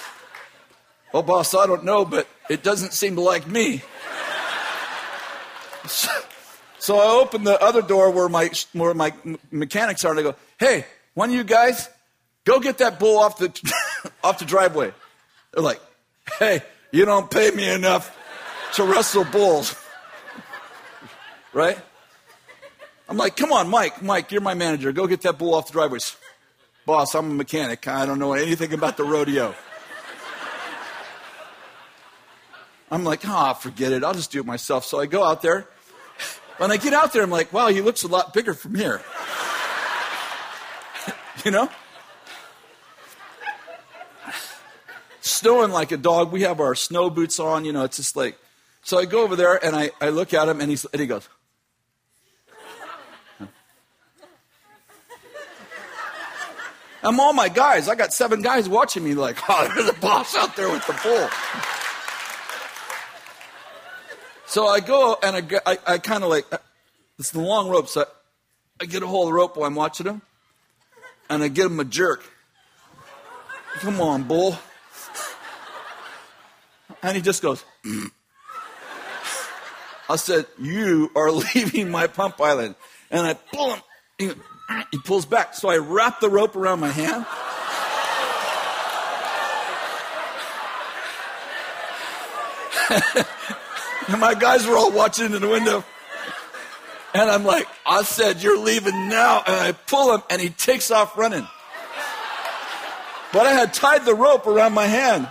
well, 1.11 1.23
boss, 1.23 1.53
I 1.55 1.65
don't 1.65 1.83
know, 1.83 2.05
but 2.05 2.27
it 2.49 2.61
doesn't 2.61 2.93
seem 2.93 3.15
to 3.15 3.21
like 3.21 3.47
me. 3.47 3.81
So, 5.87 6.09
so 6.79 6.97
I 6.97 7.21
open 7.21 7.43
the 7.43 7.61
other 7.61 7.81
door 7.81 8.11
where 8.11 8.29
my, 8.29 8.51
where 8.73 8.93
my 8.93 9.13
mechanics 9.51 10.05
are, 10.05 10.11
and 10.11 10.19
I 10.19 10.23
go, 10.23 10.35
hey, 10.59 10.85
one 11.13 11.29
of 11.29 11.35
you 11.35 11.43
guys, 11.43 11.89
go 12.45 12.59
get 12.59 12.77
that 12.79 12.99
bull 12.99 13.19
off 13.19 13.37
the, 13.37 13.49
off 14.23 14.39
the 14.39 14.45
driveway. 14.45 14.93
They're 15.53 15.63
like, 15.63 15.81
hey, 16.37 16.61
you 16.91 17.05
don't 17.05 17.29
pay 17.29 17.51
me 17.51 17.69
enough 17.69 18.15
to 18.75 18.83
wrestle 18.83 19.25
bulls 19.25 19.75
right? 21.53 21.77
I'm 23.07 23.17
like, 23.17 23.35
come 23.35 23.51
on, 23.51 23.69
Mike, 23.69 24.01
Mike, 24.01 24.31
you're 24.31 24.41
my 24.41 24.53
manager. 24.53 24.91
Go 24.91 25.07
get 25.07 25.21
that 25.21 25.37
bull 25.37 25.55
off 25.55 25.67
the 25.67 25.73
driveway. 25.73 25.99
Boss, 26.85 27.15
I'm 27.15 27.31
a 27.31 27.33
mechanic. 27.33 27.87
I 27.87 28.05
don't 28.05 28.19
know 28.19 28.33
anything 28.33 28.73
about 28.73 28.97
the 28.97 29.03
rodeo. 29.03 29.55
I'm 32.91 33.03
like, 33.03 33.27
ah, 33.27 33.51
oh, 33.51 33.53
forget 33.53 33.91
it. 33.91 34.03
I'll 34.03 34.13
just 34.13 34.31
do 34.31 34.39
it 34.39 34.45
myself. 34.45 34.85
So 34.85 34.99
I 34.99 35.05
go 35.05 35.23
out 35.23 35.41
there. 35.41 35.67
When 36.57 36.71
I 36.71 36.77
get 36.77 36.93
out 36.93 37.13
there, 37.13 37.23
I'm 37.23 37.29
like, 37.29 37.53
wow, 37.53 37.67
he 37.67 37.81
looks 37.81 38.03
a 38.03 38.07
lot 38.07 38.33
bigger 38.33 38.53
from 38.53 38.75
here. 38.75 39.01
you 41.45 41.51
know? 41.51 41.69
Snowing 45.21 45.71
like 45.71 45.91
a 45.91 45.97
dog. 45.97 46.31
We 46.31 46.41
have 46.41 46.59
our 46.59 46.75
snow 46.75 47.09
boots 47.09 47.39
on. 47.39 47.63
You 47.63 47.73
know, 47.73 47.83
it's 47.83 47.97
just 47.97 48.15
like. 48.15 48.37
So 48.83 48.97
I 48.97 49.05
go 49.05 49.23
over 49.23 49.35
there 49.35 49.63
and 49.63 49.75
I, 49.75 49.91
I 50.01 50.09
look 50.09 50.33
at 50.33 50.49
him 50.49 50.61
and, 50.61 50.69
he's, 50.69 50.85
and 50.85 50.99
he 50.99 51.05
goes, 51.05 51.27
I'm 57.03 57.19
all 57.19 57.33
my 57.33 57.49
guys. 57.49 57.87
I 57.87 57.95
got 57.95 58.13
seven 58.13 58.41
guys 58.41 58.67
watching 58.67 59.03
me 59.03 59.13
like, 59.13 59.37
oh, 59.49 59.71
there's 59.75 59.89
a 59.89 59.93
boss 59.93 60.35
out 60.35 60.55
there 60.55 60.69
with 60.69 60.85
the 60.87 60.99
bull 61.03 61.29
so 64.49 64.67
I 64.67 64.79
go 64.79 65.15
and 65.21 65.35
I, 65.35 65.61
I, 65.65 65.77
I 65.85 65.97
kind 65.99 66.23
of 66.23 66.29
like, 66.31 66.51
uh, 66.51 66.57
it's 67.19 67.29
the 67.29 67.39
long 67.39 67.69
rope, 67.69 67.87
so 67.87 68.01
I, 68.01 68.05
I 68.81 68.85
get 68.85 69.03
a 69.03 69.07
hold 69.07 69.27
of 69.27 69.29
the 69.29 69.33
rope 69.33 69.55
while 69.55 69.67
I'm 69.67 69.75
watching 69.75 70.07
him, 70.07 70.23
and 71.29 71.43
I 71.43 71.49
give 71.49 71.67
him 71.67 71.79
a 71.79 71.85
jerk. 71.85 72.23
Come 73.75 74.01
on, 74.01 74.23
bull. 74.23 74.57
And 77.03 77.15
he 77.15 77.21
just 77.21 77.43
goes. 77.43 77.63
I 80.09 80.15
said, 80.15 80.47
You 80.59 81.11
are 81.15 81.31
leaving 81.55 81.91
my 81.91 82.07
pump 82.07 82.41
island. 82.41 82.73
And 83.11 83.27
I 83.27 83.35
pull 83.35 83.73
him. 83.73 83.81
He, 84.17 84.31
he 84.91 84.97
pulls 84.99 85.25
back. 85.25 85.53
So 85.53 85.69
I 85.69 85.77
wrap 85.77 86.19
the 86.19 86.29
rope 86.29 86.55
around 86.55 86.79
my 86.79 86.89
hand. 86.89 87.25
and 94.09 94.19
my 94.19 94.33
guys 94.33 94.67
were 94.67 94.77
all 94.77 94.91
watching 94.91 95.33
in 95.33 95.41
the 95.41 95.47
window. 95.47 95.83
And 97.13 97.29
I'm 97.29 97.43
like, 97.43 97.67
I 97.85 98.03
said, 98.03 98.43
You're 98.43 98.59
leaving 98.59 99.09
now. 99.09 99.41
And 99.45 99.55
I 99.55 99.71
pull 99.71 100.13
him, 100.13 100.23
and 100.29 100.41
he 100.41 100.49
takes 100.49 100.91
off 100.91 101.17
running. 101.17 101.47
But 103.31 103.45
I 103.45 103.53
had 103.53 103.73
tied 103.73 104.05
the 104.05 104.15
rope 104.15 104.47
around 104.47 104.73
my 104.73 104.85
hand. 104.85 105.27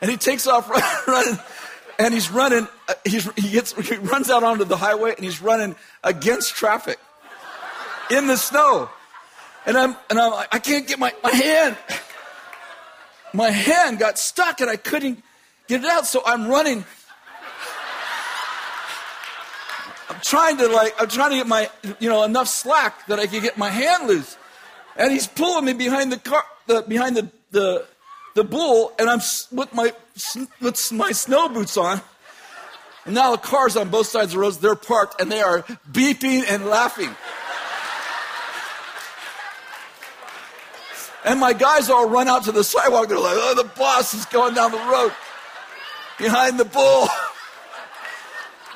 And 0.00 0.10
he 0.10 0.16
takes 0.16 0.46
off 0.46 0.70
running 1.08 1.38
and 1.98 2.12
he's 2.12 2.30
running. 2.30 2.68
Uh, 2.88 2.94
he's, 3.04 3.32
he 3.34 3.50
gets 3.50 3.72
he 3.88 3.96
runs 3.96 4.30
out 4.30 4.42
onto 4.42 4.64
the 4.64 4.76
highway 4.76 5.14
and 5.14 5.24
he's 5.24 5.40
running 5.40 5.74
against 6.04 6.54
traffic 6.54 6.98
in 8.10 8.26
the 8.26 8.36
snow. 8.36 8.90
And 9.64 9.76
I'm 9.76 9.96
and 10.10 10.18
I'm 10.18 10.32
like, 10.32 10.54
I 10.54 10.58
can't 10.58 10.86
get 10.86 10.98
my, 10.98 11.12
my 11.22 11.30
hand. 11.30 11.76
My 13.32 13.50
hand 13.50 13.98
got 13.98 14.18
stuck 14.18 14.60
and 14.60 14.70
I 14.70 14.76
couldn't 14.76 15.22
get 15.66 15.82
it 15.82 15.90
out. 15.90 16.06
So 16.06 16.22
I'm 16.24 16.46
running. 16.46 16.84
I'm 20.16 20.22
trying 20.22 20.56
to 20.56 20.68
like 20.68 20.94
I'm 20.98 21.08
trying 21.08 21.32
to 21.32 21.36
get 21.36 21.46
my 21.46 21.68
you 22.00 22.08
know 22.08 22.22
enough 22.22 22.48
slack 22.48 23.06
that 23.08 23.20
I 23.20 23.26
can 23.26 23.42
get 23.42 23.58
my 23.58 23.68
hand 23.68 24.08
loose. 24.08 24.38
And 24.96 25.12
he's 25.12 25.26
pulling 25.26 25.66
me 25.66 25.74
behind 25.74 26.10
the 26.10 26.16
car 26.16 26.42
the 26.66 26.80
behind 26.80 27.18
the 27.18 27.30
the 27.50 27.86
the 28.34 28.42
bull 28.42 28.94
and 28.98 29.10
I'm 29.10 29.20
with 29.52 29.74
my 29.74 29.92
with 30.62 30.92
my 30.92 31.12
snow 31.12 31.50
boots 31.50 31.76
on. 31.76 32.00
And 33.04 33.14
now 33.14 33.32
the 33.32 33.38
cars 33.38 33.76
on 33.76 33.90
both 33.90 34.06
sides 34.06 34.28
of 34.28 34.36
the 34.36 34.38
roads, 34.38 34.56
they're 34.56 34.74
parked 34.74 35.20
and 35.20 35.30
they 35.30 35.42
are 35.42 35.62
beeping 35.92 36.44
and 36.48 36.64
laughing. 36.64 37.14
And 41.26 41.38
my 41.38 41.52
guys 41.52 41.90
all 41.90 42.08
run 42.08 42.26
out 42.26 42.44
to 42.44 42.52
the 42.52 42.64
sidewalk. 42.64 43.08
They're 43.08 43.18
like, 43.18 43.36
oh, 43.36 43.54
the 43.54 43.64
boss 43.64 44.14
is 44.14 44.24
going 44.24 44.54
down 44.54 44.70
the 44.70 44.78
road 44.78 45.12
behind 46.16 46.58
the 46.58 46.64
bull. 46.64 47.06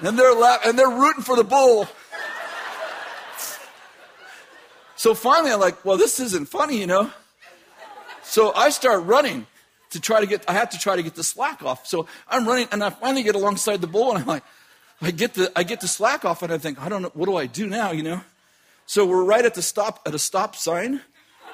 And 0.03 0.19
they're 0.19 0.35
laughing 0.35 0.71
and 0.71 0.79
they're 0.79 0.89
rooting 0.89 1.23
for 1.23 1.37
the 1.37 1.45
bull. 1.45 1.89
So 4.97 5.15
finally, 5.15 5.51
I'm 5.51 5.61
like, 5.61 5.83
well, 5.85 5.97
this 5.97 6.21
isn't 6.21 6.49
funny, 6.49 6.79
you 6.79 6.87
know? 6.87 7.11
So 8.23 8.53
I 8.55 8.71
start 8.71 9.05
running 9.05 9.47
to 9.91 10.01
try 10.01 10.21
to 10.21 10.27
get, 10.27 10.45
I 10.49 10.53
have 10.53 10.71
to 10.71 10.79
try 10.79 10.97
to 10.97 11.03
get 11.03 11.15
the 11.15 11.25
slack 11.25 11.63
off. 11.63 11.87
So 11.87 12.07
I'm 12.29 12.47
running 12.47 12.69
and 12.71 12.85
I 12.85 12.91
finally 12.91 13.23
get 13.23 13.35
alongside 13.35 13.81
the 13.81 13.87
bull 13.87 14.11
and 14.11 14.19
I'm 14.19 14.27
like, 14.27 14.45
I 15.03 15.11
get 15.11 15.35
the, 15.35 15.51
I 15.57 15.63
get 15.63 15.81
the 15.81 15.89
slack 15.89 16.25
off 16.25 16.43
and 16.43 16.53
I 16.53 16.59
think, 16.59 16.81
I 16.81 16.89
don't 16.89 17.03
know, 17.03 17.11
what 17.15 17.27
do 17.27 17.37
I 17.37 17.47
do 17.47 17.67
now, 17.67 17.93
you 17.93 18.03
know? 18.03 18.21
So 18.87 19.07
we're 19.07 19.25
right 19.25 19.45
at 19.45 19.55
the 19.55 19.63
stop, 19.63 20.01
at 20.07 20.15
a 20.15 20.19
stop 20.19 20.55
sign. 20.55 21.01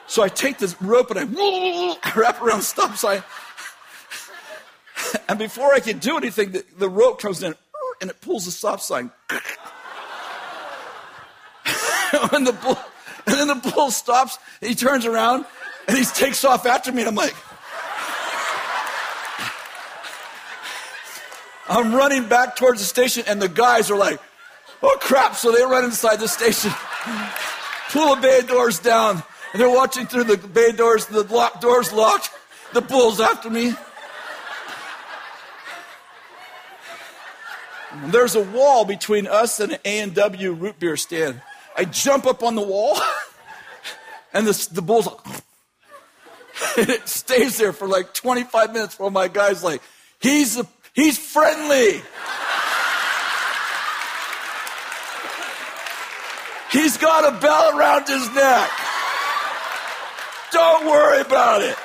So 0.07 0.23
I 0.23 0.29
take 0.29 0.59
this 0.59 0.81
rope 0.83 1.11
and 1.11 1.21
I, 1.21 1.97
I 2.03 2.13
wrap 2.17 2.43
around 2.43 2.59
the 2.59 2.65
stop 2.65 2.97
sign. 2.97 3.23
And 5.29 5.39
before 5.39 5.73
I 5.73 5.81
can 5.81 5.99
do 5.99 6.17
anything, 6.17 6.51
the, 6.51 6.65
the 6.79 6.89
rope 6.89 7.21
comes 7.21 7.43
in 7.43 7.55
and 8.01 8.11
it 8.11 8.21
pulls 8.21 8.45
the 8.45 8.51
stop 8.51 8.81
sign. 8.81 9.11
and 12.33 12.47
the 12.47 12.53
bull, 12.53 12.79
and 13.27 13.35
then 13.37 13.49
the 13.49 13.71
bull 13.73 13.91
stops. 13.91 14.39
He 14.61 14.75
turns 14.75 15.05
around 15.05 15.45
and 15.89 15.97
he 15.97 16.05
takes 16.05 16.45
off 16.45 16.67
after 16.67 16.93
me. 16.93 17.03
And 17.03 17.09
I'm 17.09 17.15
like, 17.15 17.35
I'm 21.69 21.95
running 21.95 22.29
back 22.29 22.57
towards 22.57 22.81
the 22.81 22.87
station, 22.87 23.25
and 23.27 23.43
the 23.43 23.49
guys 23.49 23.91
are 23.91 23.99
like, 23.99 24.21
oh 24.83 24.97
crap. 25.01 25.35
So 25.35 25.51
they 25.51 25.63
run 25.63 25.85
inside 25.85 26.21
the 26.21 26.29
station, 26.29 26.71
pull 27.91 28.15
the 28.15 28.23
bay 28.23 28.43
doors 28.43 28.79
down, 28.79 29.23
and 29.53 29.61
they're 29.61 29.71
watching 29.71 30.07
through 30.07 30.25
the 30.25 30.37
bay 30.37 30.73
doors, 30.73 31.07
the 31.07 31.23
lock, 31.25 31.61
doors 31.61 31.93
locked, 31.93 32.31
the 32.73 32.81
bull's 32.81 33.21
after 33.21 33.51
me. 33.51 33.75
There's 38.07 38.35
a 38.35 38.43
wall 38.43 38.85
between 38.85 39.27
us 39.27 39.61
and 39.61 39.73
an 39.73 39.79
A&W 39.85 40.53
root 40.53 40.79
beer 40.79 40.97
stand. 40.97 41.41
I 41.77 41.85
jump 41.85 42.27
up 42.27 42.43
on 42.43 42.55
the 42.55 42.63
wall, 42.63 42.99
and 44.33 44.47
the, 44.47 44.69
the 44.73 44.83
bull's 44.83 45.07
like, 45.07 45.43
and 46.79 46.89
it 46.89 47.09
stays 47.09 47.59
there 47.59 47.73
for 47.73 47.87
like 47.87 48.15
25 48.15 48.73
minutes 48.73 48.99
while 48.99 49.11
my 49.11 49.29
guy's 49.29 49.63
like, 49.63 49.83
he's 50.21 50.59
a 50.59 50.67
He's 50.97 51.19
friendly. 51.19 52.01
He's 56.73 56.97
got 56.97 57.31
a 57.31 57.39
bell 57.39 57.79
around 57.79 58.09
his 58.09 58.35
neck. 58.35 58.71
Don't 60.53 60.87
worry 60.87 61.21
about 61.21 61.61
it. 61.61 61.77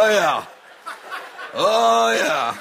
Oh, 0.00 0.08
yeah. 0.08 0.44
Oh, 1.54 2.12
yeah. 2.12 2.56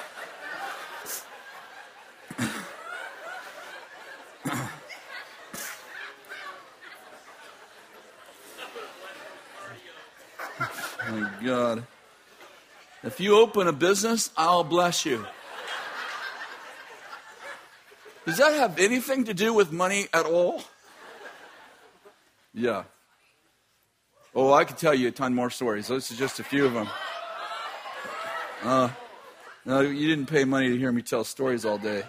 Oh, 11.00 11.12
my 11.12 11.32
God. 11.46 11.84
If 13.04 13.20
you 13.20 13.38
open 13.38 13.68
a 13.68 13.72
business, 13.72 14.32
I'll 14.36 14.64
bless 14.64 15.06
you. 15.06 15.24
Does 18.26 18.38
that 18.38 18.54
have 18.54 18.80
anything 18.80 19.26
to 19.26 19.36
do 19.36 19.54
with 19.54 19.72
money 19.72 20.08
at 20.12 20.26
all? 20.26 20.64
Yeah. 22.56 22.86
Oh, 24.34 24.54
I 24.54 24.66
could 24.66 24.78
tell 24.78 24.96
you 24.96 25.10
a 25.10 25.12
ton 25.12 25.36
more 25.36 25.52
stories. 25.52 25.88
This 25.88 26.10
is 26.10 26.18
just 26.18 26.40
a 26.40 26.44
few 26.44 26.66
of 26.66 26.74
them. 26.74 26.88
Uh, 28.68 28.90
no, 29.64 29.80
you 29.80 30.10
didn't 30.10 30.26
pay 30.26 30.44
money 30.44 30.68
to 30.68 30.78
hear 30.78 30.92
me 30.92 31.02
tell 31.02 31.24
stories 31.24 31.64
all 31.64 31.78
day. 31.78 32.04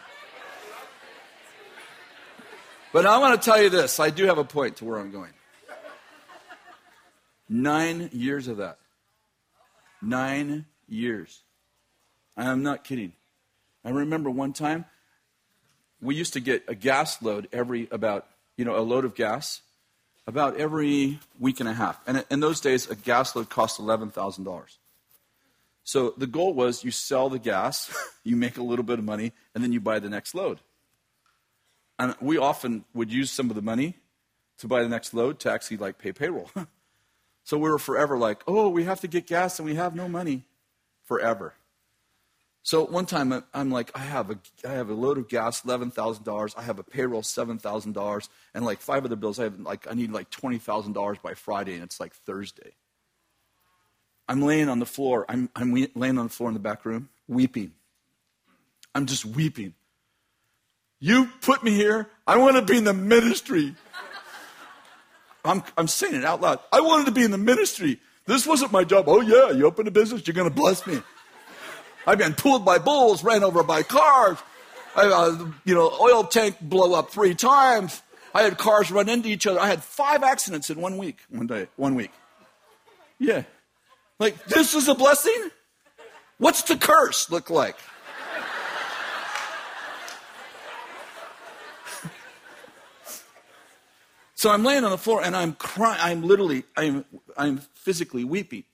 But 2.93 3.07
I 3.07 3.19
want 3.19 3.41
to 3.41 3.49
tell 3.49 3.63
you 3.63 3.71
this. 3.71 4.01
I 4.01 4.11
do 4.11 4.25
have 4.25 4.39
a 4.39 4.45
point 4.45 4.79
to 4.79 4.85
where 4.85 4.99
I'm 4.99 5.13
going. 5.13 5.31
Nine 7.49 8.11
years 8.13 8.49
of 8.49 8.57
that. 8.57 8.79
Nine 10.03 10.67
years. 10.89 11.43
I 12.37 12.47
am 12.47 12.65
not 12.65 12.83
kidding. 12.83 13.13
I 13.85 13.91
remember 13.91 14.29
one 14.29 14.53
time 14.53 14.85
we 16.03 16.17
used 16.17 16.33
to 16.33 16.41
get 16.41 16.65
a 16.67 16.75
gas 16.75 17.23
load 17.23 17.47
every 17.53 17.87
about, 17.93 18.27
you 18.57 18.65
know, 18.65 18.77
a 18.77 18.83
load 18.83 19.05
of 19.05 19.15
gas 19.15 19.61
about 20.27 20.57
every 20.57 21.21
week 21.39 21.61
and 21.61 21.69
a 21.69 21.73
half. 21.73 22.01
And 22.05 22.25
in 22.33 22.41
those 22.41 22.61
days, 22.61 22.91
a 22.91 22.97
gas 22.97 23.37
load 23.37 23.49
cost 23.49 23.81
$11,000. 23.81 24.79
So 25.89 26.13
the 26.19 26.27
goal 26.27 26.53
was 26.53 26.85
you 26.85 26.91
sell 26.91 27.31
the 27.31 27.39
gas, 27.39 27.91
you 28.23 28.37
make 28.37 28.59
a 28.59 28.63
little 28.63 28.85
bit 28.85 28.99
of 28.99 29.07
money, 29.07 29.33
and 29.55 29.65
then 29.65 29.73
you 29.73 29.81
buy 29.81 30.01
the 30.01 30.11
next 30.11 30.35
load. 30.35 30.61
And 31.99 32.15
we 32.21 32.37
often 32.37 32.85
would 32.93 33.11
use 33.11 33.31
some 33.31 33.49
of 33.49 33.57
the 33.57 33.63
money 33.63 33.97
to 34.59 34.69
buy 34.69 34.83
the 34.83 34.89
next 34.91 35.15
load 35.15 35.39
to 35.41 35.51
actually 35.51 35.79
like 35.79 35.97
pay 35.99 36.13
payroll. 36.13 36.51
So 37.45 37.57
we 37.57 37.71
were 37.71 37.79
forever 37.79 38.19
like, 38.19 38.43
oh, 38.47 38.69
we 38.69 38.85
have 38.85 39.01
to 39.01 39.09
get 39.09 39.27
gas 39.27 39.59
and 39.59 39.65
we 39.65 39.77
have 39.77 39.97
no 39.97 40.07
money 40.07 40.45
forever. 41.07 41.55
So 42.63 42.85
one 42.85 43.07
time 43.07 43.43
I'm 43.55 43.71
like, 43.71 43.91
I 43.95 44.01
have 44.01 44.31
a, 44.31 44.39
I 44.69 44.73
have 44.73 44.91
a 44.91 44.93
load 44.93 45.17
of 45.17 45.31
gas, 45.31 45.63
$11,000. 45.63 46.55
I 46.59 46.63
have 46.63 46.79
a 46.79 46.83
payroll, 46.83 47.23
$7,000. 47.23 48.29
And 48.53 48.67
like 48.67 48.83
five 48.83 49.07
other 49.07 49.17
bills, 49.17 49.41
I 49.41 49.45
have 49.45 49.59
like, 49.59 49.91
I 49.91 49.95
need 49.95 50.13
like 50.13 50.31
$20,000 50.31 51.23
by 51.23 51.33
Friday 51.33 51.73
and 51.73 51.83
it's 51.83 51.99
like 51.99 52.13
Thursday. 52.13 52.75
I'm 54.29 54.43
laying 54.43 54.69
on 54.69 54.79
the 54.79 54.87
floor. 54.87 55.25
I'm, 55.29 55.49
I'm 55.57 55.73
laying 55.95 56.19
on 56.19 56.27
the 56.27 56.33
floor 56.33 56.51
in 56.51 56.55
the 56.55 56.61
back 56.61 56.85
room, 56.85 57.09
weeping. 57.27 57.73
I'm 58.95 59.07
just 59.07 59.25
weeping. 59.25 59.75
You 61.01 61.29
put 61.41 61.63
me 61.63 61.73
here. 61.73 62.09
I 62.27 62.37
want 62.39 62.57
to 62.57 62.63
be 62.63 62.77
in 62.77 62.85
the 62.85 62.93
ministry. 62.93 63.75
I'm, 65.45 65.63
I'm 65.77 65.89
saying 65.89 66.15
it 66.15 66.25
out 66.25 66.41
loud. 66.41 66.61
I 66.73 66.81
wanted 66.81 67.07
to 67.07 67.13
be 67.13 67.23
in 67.23 67.31
the 67.31 67.39
ministry. 67.39 68.01
This 68.27 68.47
wasn't 68.47 68.73
my 68.73 68.85
job. 68.85 69.05
Oh, 69.09 69.21
yeah, 69.21 69.51
you 69.53 69.67
open 69.67 69.87
a 69.87 69.91
business, 69.91 70.27
you're 70.27 70.35
going 70.35 70.49
to 70.49 70.55
bless 70.55 70.87
me. 70.87 71.01
I've 72.07 72.19
been 72.19 72.35
pulled 72.35 72.65
by 72.65 72.79
bulls, 72.79 73.25
ran 73.25 73.43
over 73.43 73.63
by 73.63 73.83
cars. 73.83 74.39
I, 74.97 75.07
uh, 75.07 75.47
you 75.65 75.75
know, 75.75 75.91
oil 76.01 76.25
tank 76.25 76.57
blow 76.61 76.95
up 76.95 77.11
three 77.11 77.35
times. 77.35 78.03
I 78.35 78.43
had 78.43 78.59
cars 78.59 78.91
run 78.91 79.09
into 79.09 79.29
each 79.29 79.47
other. 79.47 79.61
I 79.61 79.69
had 79.69 79.83
five 79.83 80.23
accidents 80.23 80.71
in 80.71 80.81
one 80.81 80.99
week, 80.99 81.19
one 81.31 81.47
day, 81.47 81.69
one 81.77 81.95
week. 81.95 82.11
Yeah. 83.19 83.45
Like, 84.19 84.45
this 84.47 84.75
is 84.75 84.89
a 84.89 84.95
blessing? 84.95 85.51
What's 86.39 86.63
the 86.63 86.77
curse 86.77 87.31
look 87.31 87.51
like? 87.51 87.77
so 94.35 94.51
I'm 94.51 94.65
laying 94.65 94.85
on 94.85 94.91
the 94.91 94.99
floor 94.99 95.23
and 95.23 95.37
I'm 95.37 95.53
crying. 95.53 96.01
I'm 96.01 96.23
literally, 96.23 96.65
I'm, 96.77 97.05
I'm 97.37 97.59
physically 97.75 98.25
weeping. 98.25 98.65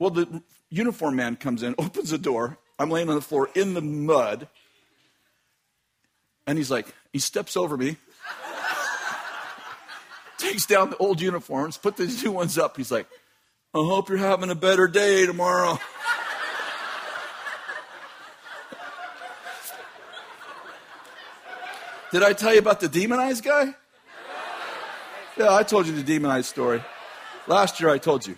Well, 0.00 0.10
the 0.10 0.42
uniform 0.70 1.16
man 1.16 1.36
comes 1.36 1.62
in, 1.62 1.74
opens 1.78 2.10
the 2.10 2.18
door. 2.18 2.58
I'm 2.78 2.90
laying 2.90 3.08
on 3.08 3.14
the 3.14 3.20
floor 3.20 3.48
in 3.54 3.74
the 3.74 3.82
mud. 3.82 4.48
And 6.46 6.58
he's 6.58 6.70
like, 6.70 6.86
he 7.12 7.18
steps 7.18 7.56
over 7.56 7.76
me, 7.76 7.96
takes 10.38 10.64
down 10.66 10.90
the 10.90 10.96
old 10.96 11.20
uniforms, 11.20 11.76
put 11.76 11.96
the 11.96 12.06
new 12.24 12.32
ones 12.32 12.56
up. 12.56 12.76
He's 12.76 12.90
like, 12.90 13.06
I 13.78 13.86
hope 13.86 14.08
you're 14.08 14.18
having 14.18 14.50
a 14.50 14.56
better 14.56 14.88
day 14.88 15.24
tomorrow. 15.24 15.78
Did 22.10 22.24
I 22.24 22.32
tell 22.32 22.52
you 22.52 22.58
about 22.58 22.80
the 22.80 22.88
demonized 22.88 23.44
guy? 23.44 23.76
Yeah, 25.36 25.54
I 25.54 25.62
told 25.62 25.86
you 25.86 25.94
the 25.94 26.02
demonized 26.02 26.48
story. 26.48 26.82
Last 27.46 27.78
year 27.78 27.88
I 27.88 27.98
told 27.98 28.26
you. 28.26 28.36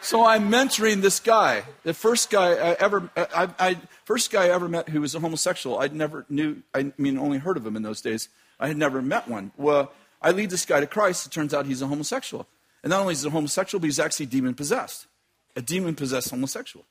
So 0.00 0.24
I'm 0.24 0.50
mentoring 0.50 1.02
this 1.02 1.20
guy. 1.20 1.64
The 1.82 1.92
first 1.92 2.30
guy 2.30 2.52
I 2.52 2.72
ever, 2.80 3.10
I, 3.14 3.50
I, 3.58 3.76
first 4.04 4.30
guy 4.30 4.44
I 4.44 4.50
ever 4.50 4.68
met 4.70 4.88
who 4.88 5.02
was 5.02 5.14
a 5.14 5.20
homosexual. 5.20 5.80
I'd 5.80 5.94
never 5.94 6.24
knew. 6.30 6.62
I 6.72 6.92
mean, 6.96 7.18
only 7.18 7.36
heard 7.38 7.58
of 7.58 7.66
him 7.66 7.76
in 7.76 7.82
those 7.82 8.00
days. 8.00 8.30
I 8.58 8.68
had 8.68 8.78
never 8.78 9.02
met 9.02 9.28
one. 9.28 9.50
Well, 9.58 9.92
I 10.20 10.30
lead 10.30 10.50
this 10.50 10.64
guy 10.64 10.80
to 10.80 10.86
Christ. 10.86 11.26
It 11.26 11.32
turns 11.32 11.52
out 11.54 11.66
he's 11.66 11.82
a 11.82 11.86
homosexual, 11.86 12.46
and 12.82 12.90
not 12.90 13.00
only 13.00 13.12
is 13.12 13.22
he 13.22 13.28
a 13.28 13.30
homosexual, 13.30 13.80
but 13.80 13.86
he's 13.86 14.00
actually 14.00 14.26
demon 14.26 14.54
possessed. 14.54 15.06
A 15.54 15.62
demon 15.62 15.94
possessed 15.94 16.30
homosexual. 16.30 16.84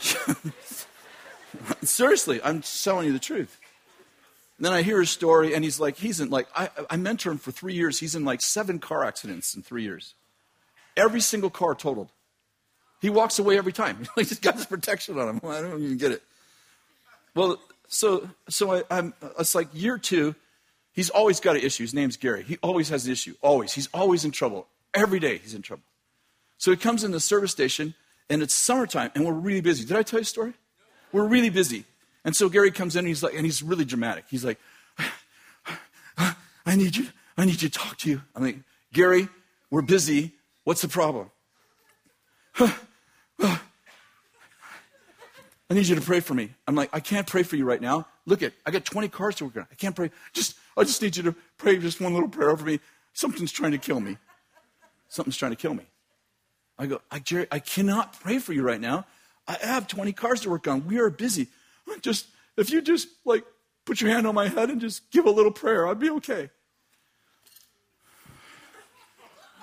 Seriously, 1.82 2.40
I'm 2.42 2.62
telling 2.62 3.06
you 3.06 3.12
the 3.12 3.18
truth. 3.18 3.58
And 4.58 4.64
then 4.64 4.72
I 4.72 4.82
hear 4.82 4.98
his 5.00 5.10
story, 5.10 5.54
and 5.54 5.62
he's 5.62 5.78
like, 5.78 5.96
he's 5.96 6.20
in 6.20 6.30
like, 6.30 6.48
I, 6.54 6.68
I 6.90 6.96
mentor 6.96 7.30
him 7.30 7.38
for 7.38 7.52
three 7.52 7.74
years. 7.74 8.00
He's 8.00 8.14
in 8.14 8.24
like 8.24 8.40
seven 8.40 8.78
car 8.80 9.04
accidents 9.04 9.54
in 9.54 9.62
three 9.62 9.82
years. 9.84 10.14
Every 10.96 11.20
single 11.20 11.50
car 11.50 11.74
totaled. 11.76 12.10
He 13.00 13.08
walks 13.08 13.38
away 13.38 13.56
every 13.56 13.72
time. 13.72 14.06
He's 14.16 14.38
got 14.40 14.56
this 14.56 14.66
protection 14.66 15.18
on 15.18 15.28
him. 15.28 15.40
I 15.44 15.60
don't 15.60 15.80
even 15.82 15.96
get 15.96 16.10
it. 16.10 16.22
Well, 17.34 17.60
so 17.86 18.28
so 18.48 18.82
I, 18.90 18.98
am 18.98 19.14
It's 19.38 19.54
like 19.54 19.68
year 19.72 19.96
two. 19.98 20.34
He's 20.98 21.10
always 21.10 21.38
got 21.38 21.54
an 21.54 21.62
issue. 21.62 21.84
His 21.84 21.94
name's 21.94 22.16
Gary. 22.16 22.42
He 22.42 22.58
always 22.60 22.88
has 22.88 23.06
an 23.06 23.12
issue. 23.12 23.36
Always. 23.40 23.72
He's 23.72 23.88
always 23.94 24.24
in 24.24 24.32
trouble. 24.32 24.66
Every 24.92 25.20
day 25.20 25.38
he's 25.38 25.54
in 25.54 25.62
trouble. 25.62 25.84
So 26.56 26.72
he 26.72 26.76
comes 26.76 27.04
in 27.04 27.12
the 27.12 27.20
service 27.20 27.52
station, 27.52 27.94
and 28.28 28.42
it's 28.42 28.52
summertime, 28.52 29.12
and 29.14 29.24
we're 29.24 29.32
really 29.32 29.60
busy. 29.60 29.84
Did 29.84 29.96
I 29.96 30.02
tell 30.02 30.18
you 30.18 30.22
a 30.22 30.24
story? 30.24 30.54
We're 31.12 31.28
really 31.28 31.50
busy. 31.50 31.84
And 32.24 32.34
so 32.34 32.48
Gary 32.48 32.72
comes 32.72 32.96
in 32.96 32.98
and 32.98 33.06
he's 33.06 33.22
like, 33.22 33.34
and 33.34 33.44
he's 33.44 33.62
really 33.62 33.84
dramatic. 33.84 34.24
He's 34.28 34.44
like, 34.44 34.58
I 36.18 36.74
need 36.74 36.96
you, 36.96 37.06
I 37.36 37.44
need 37.44 37.62
you 37.62 37.68
to 37.68 37.78
talk 37.78 37.96
to 37.98 38.10
you. 38.10 38.20
I'm 38.34 38.42
like, 38.42 38.58
Gary, 38.92 39.28
we're 39.70 39.82
busy. 39.82 40.32
What's 40.64 40.82
the 40.82 40.88
problem? 40.88 41.30
I 45.70 45.74
need 45.74 45.86
you 45.86 45.94
to 45.94 46.00
pray 46.00 46.18
for 46.18 46.34
me. 46.34 46.50
I'm 46.66 46.74
like, 46.74 46.90
I 46.92 46.98
can't 46.98 47.26
pray 47.26 47.44
for 47.44 47.54
you 47.54 47.64
right 47.64 47.80
now. 47.80 48.08
Look 48.26 48.42
at, 48.42 48.52
I 48.66 48.72
got 48.72 48.84
20 48.84 49.08
cars 49.08 49.36
to 49.36 49.44
work 49.44 49.58
on. 49.58 49.66
I 49.70 49.74
can't 49.76 49.94
pray. 49.94 50.10
Just, 50.32 50.56
I 50.78 50.84
just 50.84 51.02
need 51.02 51.16
you 51.16 51.22
to 51.24 51.34
pray 51.56 51.76
just 51.78 52.00
one 52.00 52.14
little 52.14 52.28
prayer 52.28 52.50
over 52.50 52.64
me. 52.64 52.80
Something's 53.12 53.52
trying 53.52 53.72
to 53.72 53.78
kill 53.78 54.00
me. 54.00 54.16
Something's 55.08 55.36
trying 55.36 55.52
to 55.52 55.56
kill 55.56 55.74
me. 55.74 55.84
I 56.78 56.86
go, 56.86 57.00
I, 57.10 57.18
Jerry, 57.18 57.46
I 57.50 57.58
cannot 57.58 58.20
pray 58.20 58.38
for 58.38 58.52
you 58.52 58.62
right 58.62 58.80
now. 58.80 59.04
I 59.48 59.56
have 59.62 59.88
20 59.88 60.12
cars 60.12 60.40
to 60.42 60.50
work 60.50 60.68
on. 60.68 60.86
We 60.86 60.98
are 60.98 61.10
busy. 61.10 61.48
Just, 62.02 62.26
if 62.56 62.70
you 62.70 62.80
just 62.80 63.08
like 63.24 63.44
put 63.84 64.00
your 64.00 64.10
hand 64.10 64.26
on 64.26 64.34
my 64.34 64.48
head 64.48 64.70
and 64.70 64.80
just 64.80 65.10
give 65.10 65.24
a 65.26 65.30
little 65.30 65.50
prayer, 65.50 65.88
I'd 65.88 65.98
be 65.98 66.10
okay. 66.10 66.50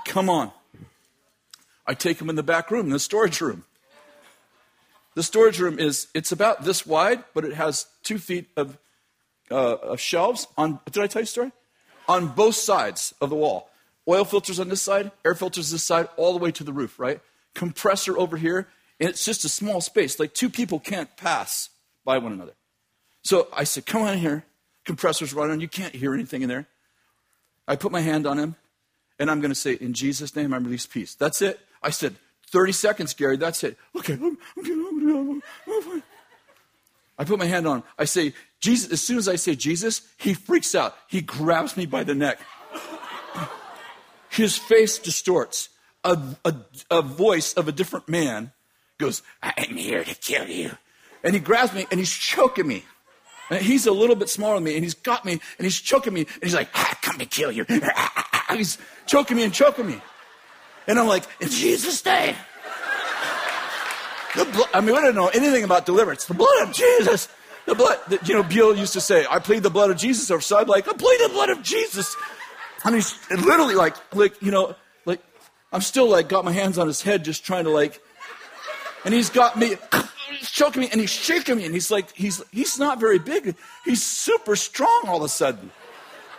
Come 0.06 0.30
on. 0.30 0.52
I 1.88 1.94
take 1.94 2.20
him 2.20 2.30
in 2.30 2.36
the 2.36 2.44
back 2.44 2.72
room, 2.72 2.90
the 2.90 3.00
storage 3.00 3.40
room. 3.42 3.64
The 5.14 5.24
storage 5.24 5.60
room 5.60 5.80
is, 5.80 6.08
it's 6.14 6.32
about 6.32 6.64
this 6.64 6.86
wide, 6.86 7.24
but 7.34 7.46
it 7.46 7.54
has 7.54 7.86
two 8.04 8.18
feet 8.18 8.50
of, 8.58 8.78
uh, 9.52 9.76
of 9.76 10.00
shelves 10.00 10.48
on, 10.58 10.80
did 10.92 11.04
I 11.04 11.08
tell 11.08 11.22
you 11.22 11.26
a 11.26 11.28
story? 11.28 11.52
On 12.08 12.28
both 12.28 12.56
sides 12.56 13.14
of 13.22 13.30
the 13.30 13.36
wall. 13.36 13.70
Oil 14.08 14.24
filters 14.24 14.60
on 14.60 14.70
this 14.70 14.82
side, 14.82 15.12
air 15.24 15.34
filters 15.34 15.72
this 15.72 15.84
side, 15.84 16.08
all 16.18 16.34
the 16.34 16.40
way 16.40 16.52
to 16.52 16.64
the 16.64 16.74
roof, 16.74 17.00
right? 17.00 17.20
Compressor 17.56 18.18
over 18.18 18.38
here, 18.38 18.68
and 19.00 19.10
it's 19.10 19.26
just 19.26 19.46
a 19.46 19.50
small 19.50 19.82
space. 19.82 20.20
Like 20.20 20.34
two 20.34 20.50
people 20.50 20.80
can't 20.80 21.16
pass 21.18 21.70
by 22.04 22.20
one 22.20 22.32
another. 22.32 22.54
So 23.24 23.48
I 23.52 23.64
said, 23.64 23.86
Come 23.88 24.04
on 24.04 24.20
here. 24.20 24.46
Compressor's 24.86 25.34
running. 25.34 25.60
You 25.60 25.68
can't 25.68 25.96
hear 25.96 26.14
anything 26.14 26.44
in 26.44 26.50
there. 26.50 26.68
I 27.68 27.76
put 27.76 27.92
my 27.92 28.02
hand 28.02 28.28
on 28.28 28.38
him, 28.38 28.56
and 29.18 29.32
I'm 29.32 29.42
going 29.42 29.50
to 29.50 29.56
say, 29.56 29.74
In 29.74 29.94
Jesus' 29.94 30.36
name, 30.36 30.54
I 30.54 30.58
release 30.58 30.86
peace. 30.86 31.16
That's 31.16 31.42
it. 31.42 31.60
I 31.82 31.90
said, 31.90 32.16
30 32.52 32.72
seconds, 32.72 33.14
Gary. 33.14 33.38
That's 33.38 33.64
it. 33.64 33.78
Okay, 33.98 34.14
I'm, 34.14 34.38
I'm, 34.58 35.42
I'm 35.68 35.82
fine. 35.82 36.04
I 37.18 37.24
put 37.24 37.40
my 37.40 37.46
hand 37.46 37.68
on 37.68 37.78
him. 37.78 37.84
I 37.98 38.06
say, 38.06 38.34
Jesus. 38.60 38.92
As 38.92 39.02
soon 39.02 39.18
as 39.18 39.28
I 39.28 39.36
say 39.36 39.56
Jesus, 39.56 40.02
he 40.18 40.34
freaks 40.34 40.76
out. 40.76 40.96
He 41.08 41.22
grabs 41.22 41.78
me 41.78 41.86
by 41.86 42.04
the 42.04 42.16
neck. 42.16 42.40
His 44.30 44.58
face 44.58 45.00
distorts. 45.00 45.70
A, 46.04 46.20
a, 46.44 46.56
a 46.92 47.02
voice 47.02 47.54
of 47.54 47.68
a 47.68 47.72
different 47.72 48.08
man 48.10 48.52
goes, 48.98 49.24
I'm 49.42 49.76
here 49.76 50.04
to 50.04 50.14
kill 50.14 50.48
you. 50.48 50.72
And 51.24 51.34
he 51.34 51.40
grabs 51.40 51.74
me 51.74 51.88
and 51.90 52.00
he's 52.00 52.14
choking 52.14 52.68
me. 52.68 52.86
And 53.50 53.62
he's 53.62 53.88
a 53.88 53.92
little 53.92 54.16
bit 54.16 54.30
smaller 54.30 54.56
than 54.56 54.64
me 54.64 54.76
and 54.76 54.84
he's 54.84 54.94
got 54.94 55.26
me 55.26 55.34
and 55.34 55.42
he's 55.60 55.80
choking 55.80 56.14
me 56.14 56.22
and 56.22 56.44
he's 56.44 56.54
like, 56.54 56.70
I 56.74 56.96
come 57.02 57.18
to 57.18 57.26
kill 57.26 57.52
you. 57.52 57.66
he's 58.52 58.78
choking 59.06 59.38
me 59.38 59.44
and 59.44 59.54
choking 59.54 59.88
me. 59.88 60.02
And 60.88 61.00
I'm 61.00 61.08
like, 61.08 61.24
in 61.40 61.50
Jesus' 61.50 62.04
name. 62.06 62.36
The 64.36 64.46
blood, 64.46 64.70
I 64.74 64.82
mean, 64.82 64.96
we 64.96 65.02
don't 65.02 65.16
know 65.16 65.28
anything 65.28 65.64
about 65.64 65.86
deliverance. 65.86 66.26
The 66.26 66.34
blood 66.34 66.68
of 66.68 66.74
Jesus. 66.74 67.30
The 67.66 67.76
blood, 67.76 67.98
the, 68.08 68.20
you 68.26 68.34
know, 68.36 68.44
Bill 68.44 68.76
used 68.76 68.94
to 68.94 69.02
say, 69.02 69.26
I 69.30 69.40
plead 69.40 69.64
the 69.64 69.70
blood 69.70 69.90
of 69.90 69.98
Jesus. 69.98 70.30
Or 70.30 70.42
so 70.42 70.60
I'm 70.60 70.68
like, 70.68 70.88
I 70.88 70.94
plead 70.94 71.20
the 71.22 71.30
blood 71.30 71.50
of 71.50 71.64
Jesus. 71.64 72.16
I 72.84 72.92
mean, 72.92 73.02
literally 73.32 73.76
like, 73.76 73.96
like, 74.14 74.42
you 74.42 74.52
know, 74.52 74.76
like, 75.06 75.20
I'm 75.72 75.82
still 75.82 76.10
like, 76.10 76.30
got 76.30 76.46
my 76.46 76.52
hands 76.52 76.78
on 76.78 76.88
his 76.88 77.02
head 77.02 77.26
just 77.26 77.44
trying 77.44 77.64
to 77.64 77.72
like, 77.72 78.02
and 79.04 79.14
he's 79.14 79.30
got 79.30 79.58
me, 79.58 79.76
he's 80.38 80.52
choking 80.52 80.82
me, 80.82 80.90
and 80.92 81.00
he's 81.00 81.12
shaking 81.12 81.58
me, 81.58 81.66
and 81.66 81.74
he's 81.74 81.90
like, 81.90 82.12
he's, 82.14 82.44
he's 82.52 82.78
not 82.78 83.00
very 83.00 83.20
big. 83.20 83.56
He's 83.84 84.04
super 84.04 84.56
strong 84.56 85.04
all 85.08 85.18
of 85.18 85.24
a 85.24 85.30
sudden. 85.30 85.72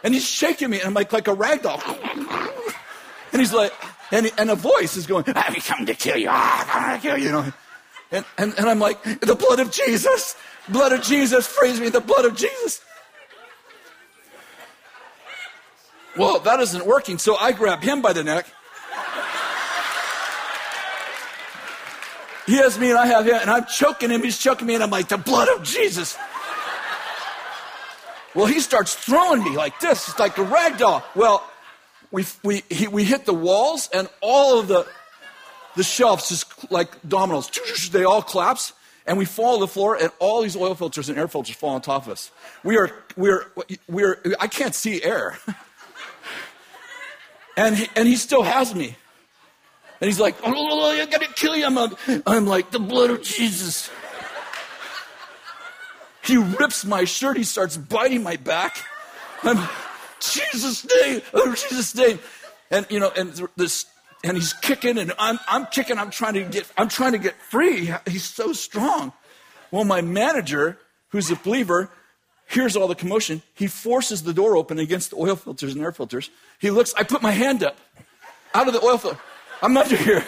And 0.04 0.14
he's 0.14 0.24
shaking 0.24 0.70
me, 0.70 0.78
and 0.78 0.88
I'm 0.88 0.94
like, 0.94 1.12
like 1.12 1.28
a 1.28 1.34
rag 1.34 1.62
doll. 1.62 1.82
And 3.32 3.40
he's 3.40 3.52
like, 3.52 3.72
and, 4.12 4.30
and 4.38 4.50
a 4.50 4.54
voice 4.54 4.96
is 4.96 5.06
going, 5.06 5.24
I've 5.28 5.54
come 5.64 5.86
to 5.86 5.94
kill 5.94 6.16
you. 6.16 6.28
Ah, 6.30 6.70
I'm 6.74 6.82
going 6.82 7.00
to 7.00 7.08
kill 7.08 7.18
you. 7.18 7.24
you 7.26 7.32
know? 7.32 7.52
And, 8.12 8.24
and, 8.38 8.54
and 8.58 8.68
I'm 8.68 8.78
like, 8.78 9.02
the 9.02 9.34
blood 9.34 9.60
of 9.60 9.70
Jesus, 9.70 10.36
blood 10.68 10.92
of 10.92 11.02
Jesus, 11.02 11.46
frees 11.46 11.80
me, 11.80 11.88
the 11.88 12.00
blood 12.00 12.24
of 12.24 12.36
Jesus. 12.36 12.80
Well, 16.16 16.38
that 16.40 16.60
isn't 16.60 16.86
working, 16.86 17.18
so 17.18 17.36
I 17.36 17.52
grab 17.52 17.82
him 17.82 18.00
by 18.00 18.12
the 18.12 18.24
neck 18.24 18.46
He 22.46 22.54
has 22.58 22.78
me 22.78 22.90
and 22.90 22.98
I 22.98 23.06
have 23.06 23.26
him, 23.26 23.34
and 23.34 23.50
I'm 23.50 23.66
choking 23.66 24.10
him. 24.10 24.22
He's 24.22 24.38
choking 24.38 24.68
me, 24.68 24.74
and 24.74 24.82
I'm 24.82 24.90
like, 24.90 25.08
the 25.08 25.18
blood 25.18 25.48
of 25.48 25.64
Jesus. 25.64 26.16
Well, 28.34 28.46
he 28.46 28.60
starts 28.60 28.94
throwing 28.94 29.42
me 29.42 29.56
like 29.56 29.80
this. 29.80 30.08
It's 30.08 30.18
like 30.18 30.38
a 30.38 30.44
rag 30.44 30.78
doll. 30.78 31.02
Well, 31.16 31.44
we, 32.12 32.24
we, 32.44 32.62
he, 32.70 32.86
we 32.86 33.02
hit 33.02 33.26
the 33.26 33.34
walls, 33.34 33.88
and 33.92 34.08
all 34.20 34.60
of 34.60 34.68
the, 34.68 34.86
the 35.76 35.84
shelves 35.84 36.28
just 36.28 36.70
like 36.70 36.90
dominoes. 37.08 37.50
They 37.92 38.04
all 38.04 38.22
collapse, 38.22 38.72
and 39.06 39.16
we 39.16 39.24
fall 39.24 39.54
to 39.54 39.60
the 39.60 39.68
floor, 39.68 39.94
and 39.94 40.10
all 40.18 40.42
these 40.42 40.56
oil 40.56 40.74
filters 40.74 41.08
and 41.08 41.18
air 41.18 41.28
filters 41.28 41.54
fall 41.54 41.70
on 41.70 41.82
top 41.82 42.06
of 42.06 42.12
us. 42.12 42.30
We 42.64 42.76
are, 42.76 42.90
we 43.16 43.30
are, 43.30 43.46
we 43.88 44.02
are 44.02 44.20
I 44.40 44.48
can't 44.48 44.74
see 44.74 45.02
air. 45.02 45.38
and, 47.56 47.76
he, 47.76 47.88
and 47.94 48.08
he 48.08 48.16
still 48.16 48.42
has 48.42 48.74
me. 48.74 48.96
And 50.00 50.08
he's 50.08 50.20
like, 50.20 50.36
oh, 50.42 50.52
oh 50.54 50.90
I 50.90 51.06
gotta 51.06 51.32
kill 51.32 51.56
you. 51.56 51.66
I'm, 51.66 52.22
I'm 52.26 52.46
like, 52.46 52.70
the 52.70 52.80
blood 52.80 53.10
of 53.10 53.22
Jesus. 53.22 53.90
He 56.24 56.36
rips 56.36 56.84
my 56.84 57.04
shirt. 57.04 57.36
He 57.36 57.44
starts 57.44 57.76
biting 57.76 58.22
my 58.22 58.36
back. 58.36 58.76
I'm, 59.42 59.68
Jesus' 60.20 60.86
name, 61.02 61.22
oh, 61.34 61.52
Jesus' 61.52 61.94
name. 61.94 62.18
And, 62.70 62.86
you 62.90 62.98
know, 62.98 63.12
and 63.16 63.30
this 63.56 63.86
and 64.26 64.36
he's 64.36 64.52
kicking 64.52 64.98
and 64.98 65.12
I'm, 65.18 65.38
I'm 65.48 65.66
kicking. 65.66 65.98
I'm 65.98 66.10
trying 66.10 66.34
to 66.34 66.44
get, 66.44 66.70
I'm 66.76 66.88
trying 66.88 67.12
to 67.12 67.18
get 67.18 67.34
free. 67.42 67.92
He's 68.06 68.24
so 68.24 68.52
strong. 68.52 69.12
Well, 69.70 69.84
my 69.84 70.00
manager, 70.00 70.78
who's 71.08 71.30
a 71.30 71.36
believer, 71.36 71.90
hears 72.48 72.76
all 72.76 72.88
the 72.88 72.94
commotion. 72.94 73.42
He 73.54 73.66
forces 73.66 74.22
the 74.22 74.32
door 74.32 74.56
open 74.56 74.78
against 74.78 75.10
the 75.10 75.16
oil 75.16 75.36
filters 75.36 75.74
and 75.74 75.82
air 75.82 75.92
filters. 75.92 76.30
He 76.58 76.70
looks, 76.70 76.94
I 76.94 77.02
put 77.02 77.22
my 77.22 77.32
hand 77.32 77.62
up 77.62 77.76
out 78.54 78.66
of 78.66 78.74
the 78.74 78.82
oil 78.82 78.98
filter. 78.98 79.20
I'm 79.62 79.76
under 79.76 79.96
here. 80.08 80.24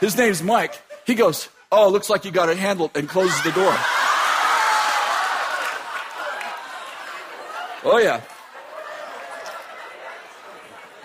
His 0.00 0.16
name's 0.16 0.42
Mike. 0.42 0.80
He 1.06 1.14
goes, 1.14 1.48
Oh, 1.72 1.88
looks 1.88 2.08
like 2.08 2.24
you 2.24 2.30
got 2.30 2.48
it 2.48 2.56
handled, 2.56 2.92
and 2.94 3.08
closes 3.08 3.42
the 3.42 3.50
door. 3.50 3.74
Oh, 7.86 7.98
yeah. 8.00 8.20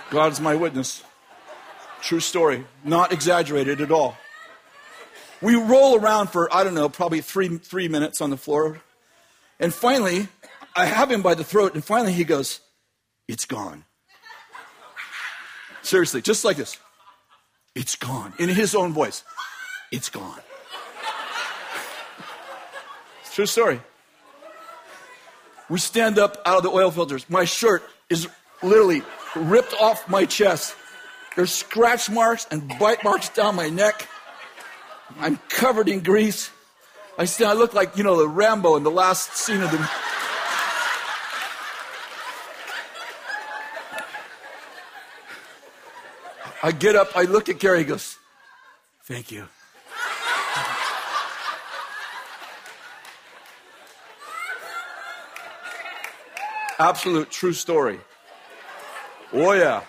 God's 0.10 0.40
my 0.40 0.56
witness. 0.56 1.04
True 2.02 2.20
story. 2.20 2.66
Not 2.84 3.12
exaggerated 3.12 3.82
at 3.82 3.92
all. 3.92 4.18
We 5.42 5.56
roll 5.56 5.98
around 5.98 6.28
for, 6.28 6.54
I 6.54 6.64
don't 6.64 6.74
know, 6.74 6.90
probably 6.90 7.22
three, 7.22 7.58
three 7.58 7.88
minutes 7.88 8.20
on 8.20 8.30
the 8.30 8.38
floor. 8.38 8.82
And 9.60 9.74
finally, 9.74 10.28
I 10.76 10.86
have 10.86 11.12
him 11.12 11.22
by 11.22 11.36
the 11.36 11.44
throat, 11.44 11.74
and 11.74 11.84
finally 11.84 12.14
he 12.14 12.24
goes, 12.24 12.60
It's 13.28 13.46
gone. 13.46 13.86
Seriously, 15.82 16.22
just 16.22 16.44
like 16.44 16.58
this. 16.58 16.78
It's 17.76 17.96
gone. 17.96 18.34
In 18.40 18.50
his 18.50 18.76
own 18.76 18.94
voice. 18.94 19.24
It's 19.92 20.10
gone. 20.10 20.40
True 23.32 23.46
story. 23.46 23.82
We 25.70 25.80
stand 25.80 26.18
up 26.18 26.42
out 26.46 26.58
of 26.58 26.64
the 26.64 26.70
oil 26.70 26.92
filters. 26.92 27.30
My 27.30 27.46
shirt 27.46 27.84
is 28.10 28.28
literally 28.62 29.04
ripped 29.36 29.74
off 29.80 30.08
my 30.10 30.26
chest. 30.26 30.76
There's 31.36 31.52
scratch 31.52 32.10
marks 32.10 32.48
and 32.52 32.68
bite 32.80 33.04
marks 33.04 33.30
down 33.30 33.56
my 33.56 33.70
neck. 33.70 34.08
I'm 35.20 35.38
covered 35.50 35.88
in 35.88 36.02
grease. 36.02 36.50
I 37.18 37.26
stand, 37.26 37.50
I 37.50 37.54
look 37.54 37.74
like, 37.74 37.98
you 37.98 38.04
know, 38.04 38.18
the 38.18 38.28
Rambo 38.28 38.76
in 38.76 38.84
the 38.84 38.92
last 38.92 39.36
scene 39.36 39.62
of 39.62 39.72
the. 39.72 39.90
I 46.62 46.72
get 46.72 46.96
up, 46.96 47.16
I 47.16 47.24
look 47.24 47.50
at 47.50 47.60
Gary, 47.60 47.80
he 47.80 47.86
goes, 47.86 48.18
Thank 49.04 49.32
you. 49.32 49.48
Absolute 56.78 57.30
true 57.30 57.54
story. 57.54 58.00
Oh, 59.32 59.52
yeah. 59.52 59.84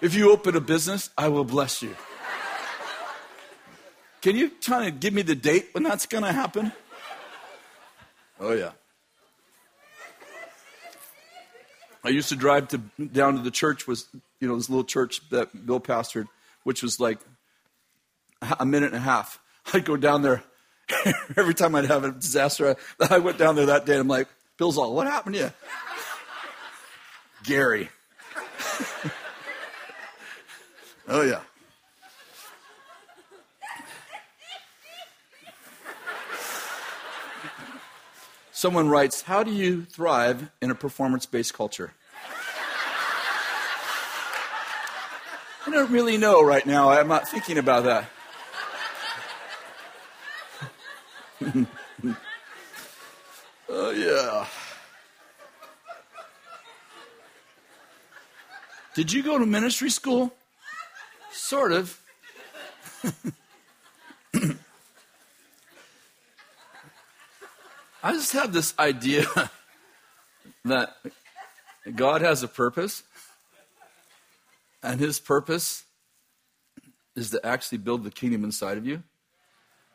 If 0.00 0.14
you 0.14 0.32
open 0.32 0.56
a 0.56 0.60
business, 0.60 1.10
I 1.16 1.28
will 1.28 1.44
bless 1.44 1.82
you. 1.82 1.94
Can 4.20 4.36
you 4.36 4.50
kind 4.64 4.88
of 4.88 5.00
give 5.00 5.14
me 5.14 5.22
the 5.22 5.34
date 5.34 5.68
when 5.72 5.84
that's 5.84 6.06
going 6.06 6.24
to 6.24 6.32
happen? 6.32 6.72
Oh, 8.40 8.52
yeah. 8.52 8.72
I 12.04 12.08
used 12.08 12.28
to 12.30 12.36
drive 12.36 12.68
to 12.68 12.78
down 13.12 13.36
to 13.36 13.42
the 13.42 13.50
church 13.52 13.86
was 13.86 14.08
you 14.40 14.48
know 14.48 14.56
this 14.56 14.68
little 14.68 14.82
church 14.82 15.20
that 15.30 15.66
Bill 15.66 15.78
pastored, 15.78 16.26
which 16.64 16.82
was 16.82 16.98
like 16.98 17.20
a 18.58 18.66
minute 18.66 18.88
and 18.88 18.96
a 18.96 19.00
half. 19.00 19.38
I'd 19.72 19.84
go 19.84 19.96
down 19.96 20.22
there 20.22 20.42
every 21.36 21.54
time 21.54 21.76
I'd 21.76 21.84
have 21.86 22.02
a 22.02 22.10
disaster. 22.10 22.74
I 23.08 23.18
went 23.18 23.38
down 23.38 23.54
there 23.54 23.66
that 23.66 23.86
day. 23.86 23.92
and 23.92 24.00
I'm 24.00 24.08
like, 24.08 24.26
Bill's 24.56 24.78
all, 24.78 24.94
what 24.94 25.06
happened 25.06 25.36
to 25.36 25.40
you? 25.42 25.52
Gary. 27.42 27.88
oh, 31.08 31.22
yeah. 31.22 31.40
Someone 38.52 38.88
writes, 38.88 39.22
How 39.22 39.42
do 39.42 39.50
you 39.50 39.84
thrive 39.84 40.48
in 40.60 40.70
a 40.70 40.74
performance 40.74 41.26
based 41.26 41.52
culture? 41.54 41.94
I 45.66 45.70
don't 45.70 45.90
really 45.90 46.16
know 46.16 46.44
right 46.44 46.64
now. 46.64 46.90
I'm 46.90 47.08
not 47.08 47.28
thinking 47.28 47.58
about 47.58 47.84
that. 47.84 48.08
oh, 53.68 53.90
yeah. 53.90 54.46
Did 58.94 59.10
you 59.12 59.22
go 59.22 59.38
to 59.38 59.46
ministry 59.46 59.88
school? 59.88 60.34
Sort 61.32 61.72
of. 61.72 61.98
I 68.04 68.12
just 68.12 68.32
have 68.32 68.52
this 68.52 68.74
idea 68.78 69.24
that 70.64 70.96
God 71.94 72.20
has 72.20 72.42
a 72.42 72.48
purpose, 72.48 73.02
and 74.82 75.00
his 75.00 75.20
purpose 75.20 75.84
is 77.14 77.30
to 77.30 77.44
actually 77.46 77.78
build 77.78 78.04
the 78.04 78.10
kingdom 78.10 78.44
inside 78.44 78.76
of 78.76 78.86
you. 78.86 79.02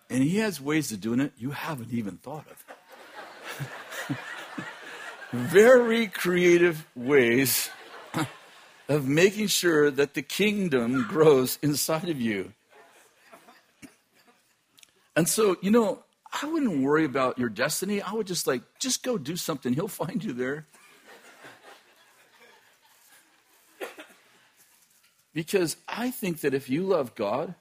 And 0.09 0.23
he 0.23 0.37
has 0.37 0.61
ways 0.61 0.91
of 0.91 1.01
doing 1.01 1.19
it 1.19 1.33
you 1.37 1.51
haven't 1.51 1.91
even 1.91 2.17
thought 2.17 2.45
of. 2.49 4.17
Very 5.31 6.07
creative 6.07 6.87
ways 6.95 7.69
of 8.87 9.07
making 9.07 9.47
sure 9.47 9.91
that 9.91 10.13
the 10.13 10.21
kingdom 10.21 11.05
grows 11.07 11.59
inside 11.61 12.09
of 12.09 12.19
you. 12.21 12.53
And 15.15 15.27
so, 15.27 15.57
you 15.61 15.71
know, 15.71 16.03
I 16.41 16.45
wouldn't 16.45 16.81
worry 16.83 17.05
about 17.05 17.39
your 17.39 17.49
destiny. 17.49 18.01
I 18.01 18.13
would 18.13 18.27
just 18.27 18.47
like, 18.47 18.61
just 18.79 19.03
go 19.03 19.17
do 19.17 19.35
something. 19.35 19.73
He'll 19.73 19.87
find 19.87 20.23
you 20.23 20.33
there. 20.33 20.67
Because 25.33 25.77
I 25.87 26.11
think 26.11 26.41
that 26.41 26.53
if 26.53 26.69
you 26.69 26.83
love 26.83 27.13
God 27.13 27.55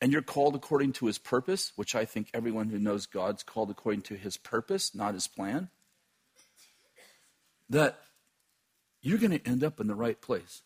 and 0.00 0.12
you're 0.12 0.22
called 0.22 0.54
according 0.54 0.92
to 0.94 1.06
his 1.06 1.18
purpose, 1.18 1.72
which 1.76 1.94
I 1.94 2.04
think 2.04 2.28
everyone 2.34 2.68
who 2.68 2.78
knows 2.78 3.06
God's 3.06 3.42
called 3.42 3.70
according 3.70 4.02
to 4.02 4.14
his 4.14 4.36
purpose, 4.36 4.94
not 4.94 5.14
his 5.14 5.26
plan, 5.26 5.68
that 7.68 7.98
you're 9.02 9.18
going 9.18 9.38
to 9.38 9.46
end 9.46 9.64
up 9.64 9.80
in 9.80 9.86
the 9.86 9.94
right 9.94 10.20
place. 10.20 10.62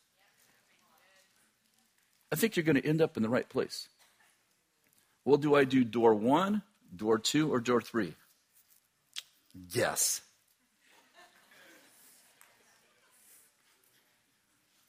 I 2.32 2.36
think 2.36 2.56
you're 2.56 2.64
going 2.64 2.80
to 2.80 2.86
end 2.86 3.00
up 3.00 3.16
in 3.16 3.22
the 3.22 3.28
right 3.28 3.48
place. 3.48 3.88
Well, 5.24 5.38
do 5.38 5.54
I 5.54 5.64
do 5.64 5.84
door 5.84 6.14
one 6.14 6.62
Door 6.96 7.20
two 7.20 7.52
or 7.52 7.60
door 7.60 7.80
three? 7.80 8.14
Yes. 9.72 10.20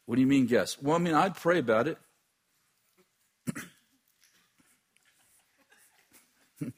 What 0.05 0.15
do 0.15 0.21
you 0.21 0.27
mean, 0.27 0.45
guess? 0.45 0.79
Well, 0.79 0.95
I 0.95 0.99
mean, 0.99 1.15
I'd 1.15 1.35
pray 1.35 1.57
about 1.57 1.87
it. 1.87 1.97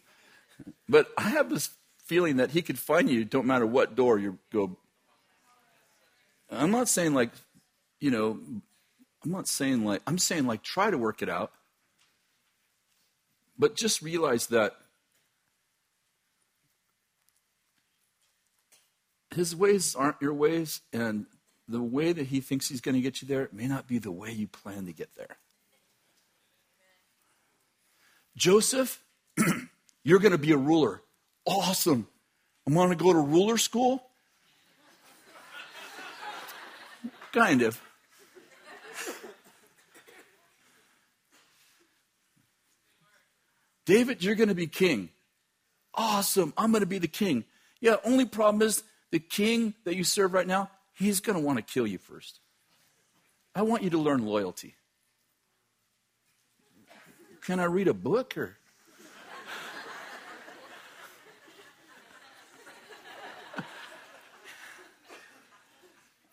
but 0.88 1.08
I 1.18 1.24
have 1.30 1.50
this 1.50 1.72
feeling 2.06 2.38
that 2.38 2.52
he 2.52 2.62
could 2.62 2.80
find 2.80 3.10
you, 3.10 3.26
don't 3.26 3.46
matter 3.46 3.66
what 3.66 3.96
door 3.96 4.18
you 4.18 4.38
go. 4.52 4.78
I'm 6.50 6.72
not 6.72 6.88
saying 6.88 7.14
like, 7.14 7.32
you 8.00 8.12
know, 8.12 8.40
I'm 9.24 9.32
not 9.32 9.48
saying 9.48 9.84
like, 9.84 10.02
I'm 10.08 10.18
saying 10.18 10.48
like 10.48 10.64
try 10.64 10.90
to 10.90 10.98
work 10.98 11.22
it 11.22 11.30
out. 11.30 11.52
But 13.60 13.76
just 13.76 14.04
realize 14.04 14.48
that 14.48 14.76
his 19.38 19.56
ways 19.56 19.96
aren't 19.96 20.22
your 20.22 20.34
ways, 20.34 20.82
and 20.94 21.26
the 21.68 21.82
way 21.82 22.14
that 22.14 22.28
he 22.28 22.40
thinks 22.40 22.70
he's 22.70 22.82
going 22.82 22.96
to 22.96 23.02
get 23.02 23.22
you 23.22 23.28
there 23.28 23.50
may 23.52 23.68
not 23.68 23.88
be 23.88 24.00
the 24.00 24.12
way 24.12 24.32
you 24.32 24.48
plan 24.48 24.86
to 24.86 24.94
get 24.94 25.16
there. 25.16 25.38
Joseph, 28.36 29.04
you're 30.04 30.20
going 30.20 30.32
to 30.32 30.38
be 30.38 30.52
a 30.52 30.58
ruler. 30.58 31.02
Awesome. 31.46 32.08
I'm 32.66 32.74
going 32.74 32.90
to 32.90 32.96
go 32.96 33.14
to 33.14 33.20
ruler 33.20 33.58
school? 33.58 34.07
Kind 37.38 37.62
of. 37.62 37.80
David, 43.86 44.24
you're 44.24 44.36
going 44.36 44.50
to 44.50 44.56
be 44.56 44.68
king. 44.68 45.10
Awesome. 45.94 46.52
I'm 46.58 46.72
going 46.72 46.82
to 46.82 46.88
be 46.88 46.98
the 46.98 47.08
king. 47.08 47.46
Yeah, 47.80 47.98
only 48.04 48.26
problem 48.26 48.62
is 48.62 48.84
the 49.12 49.20
king 49.20 49.76
that 49.86 49.96
you 49.96 50.04
serve 50.04 50.34
right 50.34 50.48
now, 50.48 50.70
he's 50.94 51.20
going 51.20 51.40
to 51.40 51.46
want 51.46 51.58
to 51.58 51.62
kill 51.62 51.88
you 51.88 52.00
first. 52.00 52.40
I 53.56 53.62
want 53.62 53.84
you 53.84 53.92
to 53.92 53.98
learn 53.98 54.26
loyalty. 54.26 54.76
Can 57.42 57.60
I 57.60 57.66
read 57.66 57.88
a 57.88 57.94
book 57.94 58.38
or? 58.38 58.58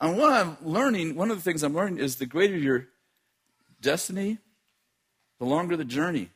And 0.04 0.18
what 0.18 0.34
I'm 0.34 0.58
learning, 0.60 1.14
one 1.14 1.30
of 1.30 1.38
the 1.38 1.42
things 1.42 1.62
I'm 1.62 1.72
learning 1.72 1.96
is 1.96 2.16
the 2.16 2.26
greater 2.26 2.58
your 2.58 2.88
destiny, 3.80 4.36
the 5.38 5.46
longer 5.46 5.78
the 5.78 5.84
journey. 5.86 6.28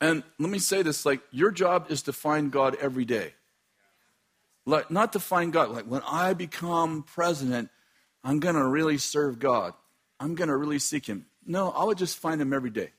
And 0.00 0.22
let 0.38 0.48
me 0.48 0.58
say 0.58 0.80
this 0.80 1.04
like, 1.04 1.20
your 1.30 1.50
job 1.50 1.90
is 1.90 2.00
to 2.04 2.14
find 2.14 2.50
God 2.50 2.74
every 2.80 3.04
day. 3.04 3.34
Like, 4.64 4.90
not 4.90 5.12
to 5.12 5.20
find 5.20 5.52
God. 5.52 5.68
Like, 5.68 5.84
when 5.84 6.00
I 6.08 6.32
become 6.32 7.02
president, 7.02 7.68
I'm 8.24 8.40
going 8.40 8.54
to 8.54 8.66
really 8.66 8.96
serve 8.96 9.38
God. 9.38 9.74
I'm 10.18 10.34
going 10.34 10.48
to 10.48 10.56
really 10.56 10.78
seek 10.78 11.04
Him. 11.04 11.26
No, 11.44 11.70
I 11.70 11.84
would 11.84 11.98
just 11.98 12.16
find 12.16 12.40
Him 12.40 12.54
every 12.54 12.70
day. 12.70 12.92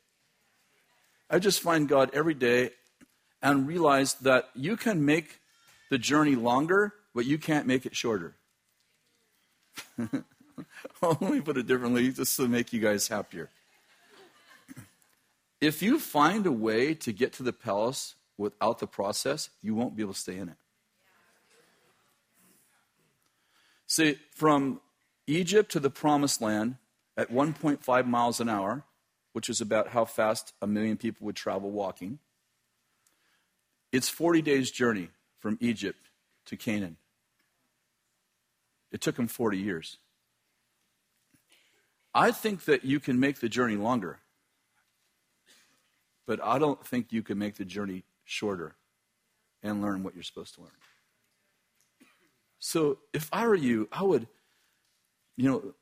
I 1.27 1.39
just 1.39 1.59
find 1.59 1.89
God 1.89 2.11
every 2.13 2.35
day 2.35 2.69
and 3.41 3.67
realize 3.67 4.15
that 4.15 4.49
you 4.55 4.75
can 4.75 5.05
make 5.05 5.39
the 5.89 5.97
journey 5.97 6.35
longer, 6.35 6.93
but 7.13 7.25
you 7.25 7.37
can't 7.37 7.65
make 7.65 7.85
it 7.85 7.95
shorter. 7.95 8.35
Let 9.97 11.21
me 11.21 11.41
put 11.41 11.57
it 11.57 11.67
differently 11.67 12.11
just 12.11 12.35
to 12.37 12.47
make 12.47 12.73
you 12.73 12.79
guys 12.79 13.07
happier. 13.07 13.49
If 15.61 15.81
you 15.81 15.99
find 15.99 16.45
a 16.45 16.53
way 16.53 16.93
to 16.93 17.11
get 17.11 17.33
to 17.33 17.43
the 17.43 17.51
palace 17.51 18.15
without 18.37 18.79
the 18.79 18.87
process, 18.87 19.49
you 19.61 19.75
won't 19.75 19.93
be 19.93 20.03
able 20.03 20.13
to 20.13 20.19
stay 20.19 20.37
in 20.37 20.47
it. 20.47 20.55
See, 23.85 24.17
from 24.33 24.79
Egypt 25.27 25.69
to 25.73 25.81
the 25.81 25.89
promised 25.89 26.41
land 26.41 26.77
at 27.17 27.29
1.5 27.29 28.07
miles 28.07 28.39
an 28.39 28.47
hour, 28.47 28.85
which 29.33 29.49
is 29.49 29.59
about 29.59 29.89
how 29.89 30.05
fast 30.05 30.53
a 30.61 30.67
million 30.67 30.95
people 30.95 31.25
would 31.25 31.35
travel 31.35 31.71
walking, 31.71 32.19
it's 33.91 34.09
40 34.09 34.41
days' 34.41 34.71
journey 34.71 35.09
from 35.39 35.57
Egypt 35.59 36.09
to 36.45 36.57
Canaan. 36.57 36.97
It 38.91 39.01
took 39.01 39.15
them 39.15 39.27
40 39.27 39.57
years. 39.57 39.97
I 42.13 42.31
think 42.31 42.65
that 42.65 42.83
you 42.83 42.99
can 42.99 43.19
make 43.19 43.39
the 43.39 43.49
journey 43.49 43.75
longer 43.75 44.19
but 46.29 46.39
I 46.43 46.59
don't 46.59 46.85
think 46.85 47.11
you 47.11 47.23
can 47.23 47.39
make 47.39 47.55
the 47.55 47.65
journey 47.65 48.03
shorter 48.23 48.75
and 49.63 49.81
learn 49.81 50.03
what 50.03 50.13
you're 50.13 50.21
supposed 50.21 50.53
to 50.53 50.61
learn. 50.61 50.69
So 52.59 52.99
if 53.13 53.29
I 53.33 53.47
were 53.47 53.55
you, 53.55 53.89
I 53.91 54.03
would, 54.03 54.27
you 55.37 55.49
know, 55.49 55.73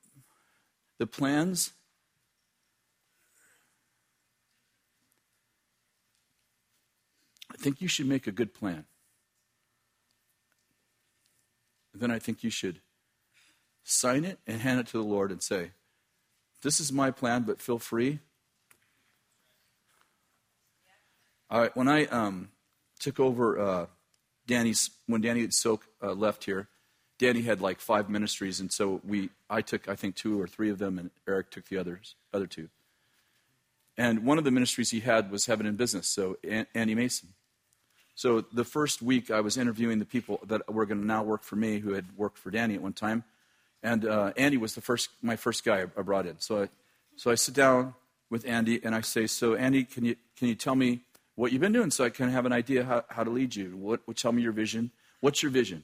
the 0.99 1.05
plans. 1.05 1.73
I 7.57 7.63
think 7.63 7.81
you 7.81 7.87
should 7.87 8.07
make 8.07 8.27
a 8.27 8.31
good 8.31 8.53
plan. 8.53 8.85
Then 11.93 12.11
I 12.11 12.19
think 12.19 12.43
you 12.43 12.49
should 12.49 12.81
sign 13.83 14.23
it 14.23 14.39
and 14.45 14.61
hand 14.61 14.79
it 14.79 14.87
to 14.87 14.97
the 14.97 15.03
Lord 15.03 15.31
and 15.31 15.41
say, 15.41 15.71
This 16.61 16.79
is 16.79 16.91
my 16.91 17.09
plan, 17.09 17.43
but 17.43 17.61
feel 17.61 17.79
free 17.79 18.19
All 21.49 21.61
right, 21.61 21.73
when 21.77 21.87
I 21.87 22.05
um, 22.07 22.49
took 22.99 23.21
over 23.21 23.57
uh, 23.59 23.85
Danny's, 24.47 24.89
when 25.05 25.21
Danny 25.21 25.49
Silk 25.49 25.85
uh, 26.03 26.11
left 26.11 26.43
here, 26.43 26.67
Danny 27.19 27.41
had 27.41 27.61
like 27.61 27.79
five 27.79 28.09
ministries, 28.09 28.59
and 28.59 28.71
so 28.71 28.99
we, 29.07 29.29
I 29.49 29.61
took, 29.61 29.87
I 29.87 29.95
think, 29.95 30.15
two 30.15 30.39
or 30.39 30.45
three 30.45 30.69
of 30.69 30.77
them, 30.77 30.99
and 30.99 31.09
Eric 31.25 31.49
took 31.49 31.69
the 31.69 31.77
others, 31.77 32.15
other 32.33 32.47
two. 32.47 32.67
And 33.97 34.25
one 34.25 34.37
of 34.37 34.43
the 34.43 34.51
ministries 34.51 34.91
he 34.91 34.99
had 34.99 35.31
was 35.31 35.45
Heaven 35.45 35.65
in 35.65 35.77
Business, 35.77 36.07
so 36.07 36.37
Andy 36.75 36.93
Mason. 36.93 37.29
So 38.17 38.41
the 38.51 38.65
first 38.65 39.01
week, 39.01 39.31
I 39.31 39.41
was 39.41 39.57
interviewing 39.57 39.99
the 39.99 40.05
people 40.05 40.39
that 40.47 40.73
were 40.73 40.85
going 40.85 40.99
to 40.99 41.07
now 41.07 41.23
work 41.23 41.43
for 41.43 41.55
me, 41.55 41.79
who 41.79 41.93
had 41.93 42.05
worked 42.17 42.37
for 42.37 42.51
Danny 42.51 42.73
at 42.73 42.81
one 42.81 42.93
time, 42.93 43.23
and 43.81 44.03
uh, 44.05 44.33
Andy 44.35 44.57
was 44.57 44.75
the 44.75 44.81
first, 44.81 45.09
my 45.21 45.35
first 45.35 45.63
guy 45.63 45.83
I 45.83 46.01
brought 46.01 46.25
in. 46.25 46.39
So 46.39 46.63
I, 46.63 46.69
so 47.15 47.31
I 47.31 47.35
sit 47.35 47.53
down 47.53 47.93
with 48.29 48.45
Andy 48.45 48.83
and 48.83 48.93
I 48.93 49.01
say, 49.01 49.27
"So 49.27 49.55
Andy, 49.55 49.83
can 49.85 50.03
you 50.03 50.15
can 50.35 50.47
you 50.49 50.55
tell 50.55 50.75
me 50.75 51.01
what 51.35 51.51
you've 51.51 51.61
been 51.61 51.71
doing 51.71 51.91
so 51.91 52.03
I 52.03 52.09
can 52.09 52.29
have 52.29 52.47
an 52.47 52.51
idea 52.51 52.83
how, 52.83 53.05
how 53.09 53.23
to 53.23 53.29
lead 53.29 53.55
you. 53.55 53.77
What, 53.77 54.01
what, 54.05 54.17
tell 54.17 54.31
me 54.31 54.41
your 54.41 54.51
vision. 54.51 54.89
What's 55.21 55.43
your 55.43 55.51
vision? 55.51 55.83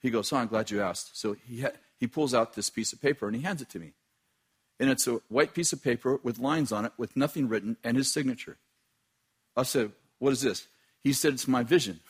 He 0.00 0.10
goes, 0.10 0.32
Oh, 0.32 0.38
I'm 0.38 0.48
glad 0.48 0.70
you 0.72 0.82
asked. 0.82 1.16
So 1.16 1.36
he, 1.48 1.60
ha- 1.62 1.78
he 2.00 2.08
pulls 2.08 2.34
out 2.34 2.54
this 2.54 2.68
piece 2.68 2.92
of 2.92 3.00
paper 3.00 3.28
and 3.28 3.36
he 3.36 3.42
hands 3.42 3.62
it 3.62 3.70
to 3.70 3.78
me. 3.78 3.92
And 4.80 4.90
it's 4.90 5.06
a 5.06 5.20
white 5.28 5.54
piece 5.54 5.72
of 5.72 5.84
paper 5.84 6.18
with 6.24 6.40
lines 6.40 6.72
on 6.72 6.84
it 6.84 6.92
with 6.98 7.16
nothing 7.16 7.48
written 7.48 7.76
and 7.84 7.96
his 7.96 8.12
signature. 8.12 8.56
I 9.56 9.62
said, 9.62 9.92
What 10.18 10.32
is 10.32 10.40
this? 10.42 10.66
He 11.02 11.12
said, 11.12 11.34
It's 11.34 11.48
my 11.48 11.62
vision. 11.62 12.00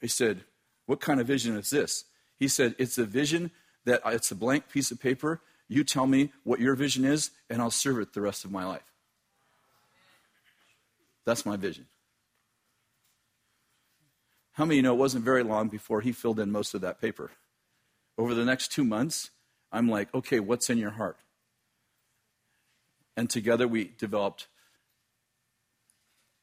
He 0.00 0.08
said, 0.08 0.44
What 0.86 1.00
kind 1.00 1.20
of 1.20 1.26
vision 1.26 1.56
is 1.56 1.70
this? 1.70 2.04
He 2.38 2.48
said, 2.48 2.74
It's 2.78 2.98
a 2.98 3.04
vision 3.04 3.50
that 3.84 4.00
it's 4.06 4.30
a 4.30 4.36
blank 4.36 4.68
piece 4.68 4.90
of 4.90 5.00
paper. 5.00 5.40
You 5.68 5.84
tell 5.84 6.06
me 6.06 6.32
what 6.42 6.60
your 6.60 6.74
vision 6.74 7.04
is, 7.04 7.30
and 7.48 7.62
I'll 7.62 7.70
serve 7.70 7.98
it 7.98 8.12
the 8.12 8.20
rest 8.20 8.44
of 8.44 8.50
my 8.50 8.64
life. 8.64 8.82
That's 11.24 11.46
my 11.46 11.56
vision. 11.56 11.86
How 14.52 14.64
many 14.64 14.76
you 14.76 14.82
know 14.82 14.94
it 14.94 14.98
wasn't 14.98 15.24
very 15.24 15.42
long 15.42 15.68
before 15.68 16.00
he 16.00 16.12
filled 16.12 16.40
in 16.40 16.50
most 16.50 16.74
of 16.74 16.80
that 16.80 17.00
paper? 17.00 17.30
Over 18.18 18.34
the 18.34 18.44
next 18.44 18.72
two 18.72 18.84
months, 18.84 19.30
I'm 19.72 19.88
like, 19.88 20.12
okay, 20.14 20.40
what's 20.40 20.68
in 20.68 20.76
your 20.76 20.90
heart? 20.90 21.16
And 23.16 23.30
together 23.30 23.68
we 23.68 23.92
developed 23.96 24.48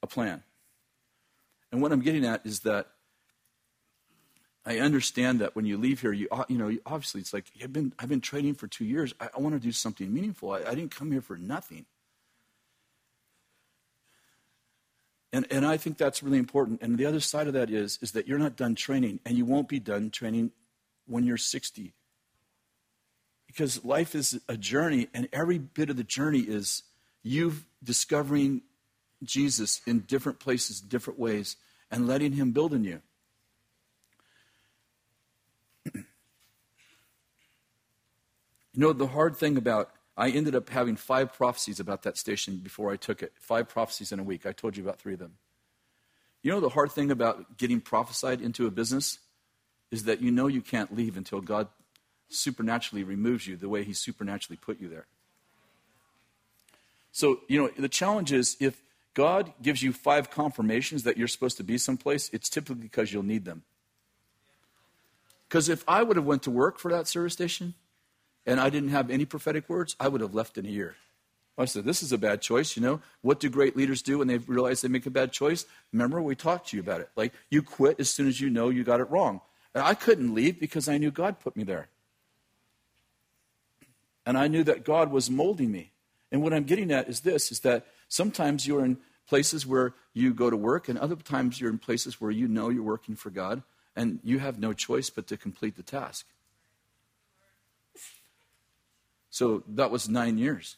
a 0.01 0.08
plan. 0.08 0.43
And 1.72 1.82
what 1.82 1.91
I'm 1.91 2.01
getting 2.01 2.26
at 2.26 2.45
is 2.45 2.61
that 2.61 2.88
I 4.65 4.80
understand 4.80 5.39
that 5.39 5.55
when 5.55 5.65
you 5.65 5.78
leave 5.78 6.01
here, 6.01 6.11
you, 6.11 6.28
uh, 6.30 6.43
you 6.49 6.57
know, 6.57 6.76
obviously 6.86 7.22
it's 7.22 7.34
like, 7.34 7.45
I've 7.63 7.72
been, 7.72 7.93
I've 7.97 8.09
been 8.09 8.22
training 8.22 8.55
for 8.55 8.68
two 8.68 8.84
years. 8.84 9.13
I, 9.20 9.30
I 9.36 9.39
want 9.39 9.55
to 9.55 9.59
do 9.59 9.72
something 9.72 10.13
meaningful. 10.13 10.51
I, 10.51 10.59
I 10.59 10.76
didn't 10.76 10.91
come 10.91 11.11
here 11.11 11.22
for 11.22 11.38
nothing. 11.38 11.86
And, 15.32 15.45
and 15.51 15.65
I 15.65 15.78
think 15.78 15.97
that's 15.97 16.24
really 16.24 16.38
important. 16.38 16.82
And 16.82 16.97
the 16.97 17.05
other 17.05 17.20
side 17.20 17.47
of 17.47 17.53
that 17.53 17.70
is, 17.70 17.99
is 18.01 18.11
that 18.13 18.28
you're 18.28 18.39
not 18.39 18.55
done 18.55 18.76
training, 18.76 19.20
and 19.26 19.38
you 19.38 19.45
won't 19.45 19.70
be 19.70 19.80
done 19.80 20.09
training 20.09 20.51
when 21.05 21.24
you're 21.24 21.38
60. 21.38 21.93
Because 23.45 23.84
life 23.86 24.15
is 24.15 24.39
a 24.49 24.57
journey, 24.57 25.07
and 25.13 25.30
every 25.32 25.57
bit 25.57 25.89
of 25.89 25.95
the 25.95 26.03
journey 26.03 26.39
is 26.39 26.84
you 27.24 27.53
discovering 27.84 28.63
Jesus 29.24 29.82
in 29.86 30.01
different 30.01 30.39
places, 30.39 30.82
different 30.82 31.20
ways, 31.20 31.55
and 31.89 32.07
letting 32.07 32.34
Him 32.34 32.51
build 32.51 32.74
in 32.74 32.84
you. 32.84 33.01
you 35.93 36.03
know, 38.76 38.93
the 38.93 39.07
hard 39.07 39.36
thing 39.38 39.57
about 39.57 39.91
I 40.18 40.30
ended 40.30 40.55
up 40.55 40.70
having 40.70 40.95
five 40.95 41.34
prophecies 41.34 41.80
about 41.80 42.01
that 42.03 42.18
station 42.18 42.57
before 42.57 42.91
I 42.91 42.95
took 42.95 43.22
it. 43.22 43.34
Five 43.39 43.70
prophecies 43.70 44.11
in 44.11 44.20
a 44.20 44.24
week. 44.24 44.47
I 44.47 44.51
told 44.51 44.76
you 44.76 44.84
about 44.84 44.99
three 44.99 45.13
of 45.13 45.20
them. 45.20 45.34
You 46.41 46.51
know 46.51 46.59
the 46.59 46.70
hard 46.70 46.91
thing 46.91 47.11
about 47.11 47.57
getting 47.57 47.82
prophesied 47.82 48.41
into 48.41 48.65
a 48.65 48.72
business 48.72 49.20
is 49.91 50.03
that 50.05 50.22
you 50.22 50.32
know 50.32 50.47
you 50.47 50.61
can't 50.61 50.95
leave 50.95 51.18
until 51.18 51.41
God 51.41 51.68
supernaturally 52.30 53.03
removes 53.03 53.47
you 53.47 53.57
the 53.57 53.70
way 53.70 53.84
He 53.84 53.93
supernaturally 53.93 54.57
put 54.57 54.80
you 54.80 54.89
there. 54.89 55.05
So, 57.11 57.39
you 57.47 57.59
know, 57.59 57.70
the 57.78 57.89
challenge 57.89 58.32
is 58.32 58.57
if 58.59 58.82
God 59.18 59.51
gives 59.63 59.82
you 59.82 59.93
five 59.93 60.30
confirmations 60.30 61.01
that 61.01 61.18
you're 61.18 61.28
supposed 61.28 61.57
to 61.57 61.63
be 61.63 61.80
someplace, 61.80 62.30
it's 62.32 62.49
typically 62.49 62.84
because 62.84 63.11
you'll 63.11 63.24
need 63.24 63.45
them. 63.45 63.63
Because 65.49 65.70
if 65.70 65.84
I 65.88 66.03
would 66.03 66.18
have 66.18 66.26
went 66.26 66.43
to 66.43 66.51
work 66.51 66.78
for 66.78 66.91
that 66.91 67.07
service 67.07 67.34
station, 67.34 67.74
and 68.45 68.59
I 68.59 68.70
didn't 68.70 68.89
have 68.89 69.09
any 69.09 69.26
prophetic 69.26 69.68
words, 69.68 69.95
I 69.99 70.07
would 70.07 70.22
have 70.22 70.36
left 70.36 70.59
in 70.59 70.68
a 70.68 70.70
year. 70.70 70.97
I 71.57 71.65
said, 71.65 71.84
This 71.84 72.03
is 72.03 72.11
a 72.11 72.18
bad 72.20 72.43
choice, 72.43 72.78
you 72.78 72.84
know. 72.84 73.01
What 73.22 73.39
do 73.39 73.49
great 73.49 73.76
leaders 73.76 74.03
do 74.03 74.20
when 74.20 74.28
they 74.28 74.38
realize 74.38 74.82
they 74.82 74.88
make 74.88 75.07
a 75.07 75.09
bad 75.09 75.32
choice? 75.32 75.65
Remember, 75.91 76.22
we 76.22 76.36
talked 76.36 76.70
to 76.70 76.78
you 76.78 76.84
about 76.84 77.01
it. 77.01 77.09
Like, 77.15 77.34
you 77.49 77.63
quit 77.63 77.99
as 77.99 78.11
soon 78.11 78.28
as 78.28 78.39
you 78.39 78.51
know 78.51 78.70
you 78.70 78.84
got 78.84 78.99
it 78.99 79.09
wrong. 79.09 79.41
And 79.74 79.84
I 79.84 79.95
couldn't 79.95 80.36
leave 80.36 80.59
because 80.59 80.88
I 80.88 80.99
knew 80.99 81.09
God 81.09 81.39
put 81.39 81.57
me 81.57 81.63
there. 81.63 81.88
And 84.28 84.38
I 84.38 84.47
knew 84.47 84.63
that 84.65 84.86
God 84.86 85.11
was 85.11 85.28
molding 85.28 85.72
me. 85.72 85.91
And 86.32 86.43
what 86.43 86.53
I'm 86.53 86.65
getting 86.65 86.91
at 86.91 87.09
is 87.09 87.22
this 87.22 87.51
is 87.51 87.61
that 87.61 87.88
sometimes 88.08 88.68
you're 88.68 88.86
in 88.86 88.97
places 89.28 89.66
where 89.66 89.93
you 90.14 90.34
go 90.34 90.49
to 90.49 90.58
work, 90.58 90.89
and 90.89 90.97
other 90.97 91.16
times 91.16 91.60
you're 91.60 91.70
in 91.70 91.78
places 91.78 92.20
where 92.20 92.32
you 92.32 92.47
know 92.47 92.70
you're 92.70 92.84
working 92.84 93.16
for 93.16 93.30
God, 93.30 93.64
and 93.95 94.20
you 94.24 94.39
have 94.39 94.60
no 94.60 94.74
choice 94.74 95.10
but 95.10 95.28
to 95.28 95.38
complete 95.38 95.76
the 95.76 95.84
task. 95.84 96.26
So 99.30 99.64
that 99.68 99.91
was 99.91 100.10
nine 100.10 100.38
years. 100.38 100.78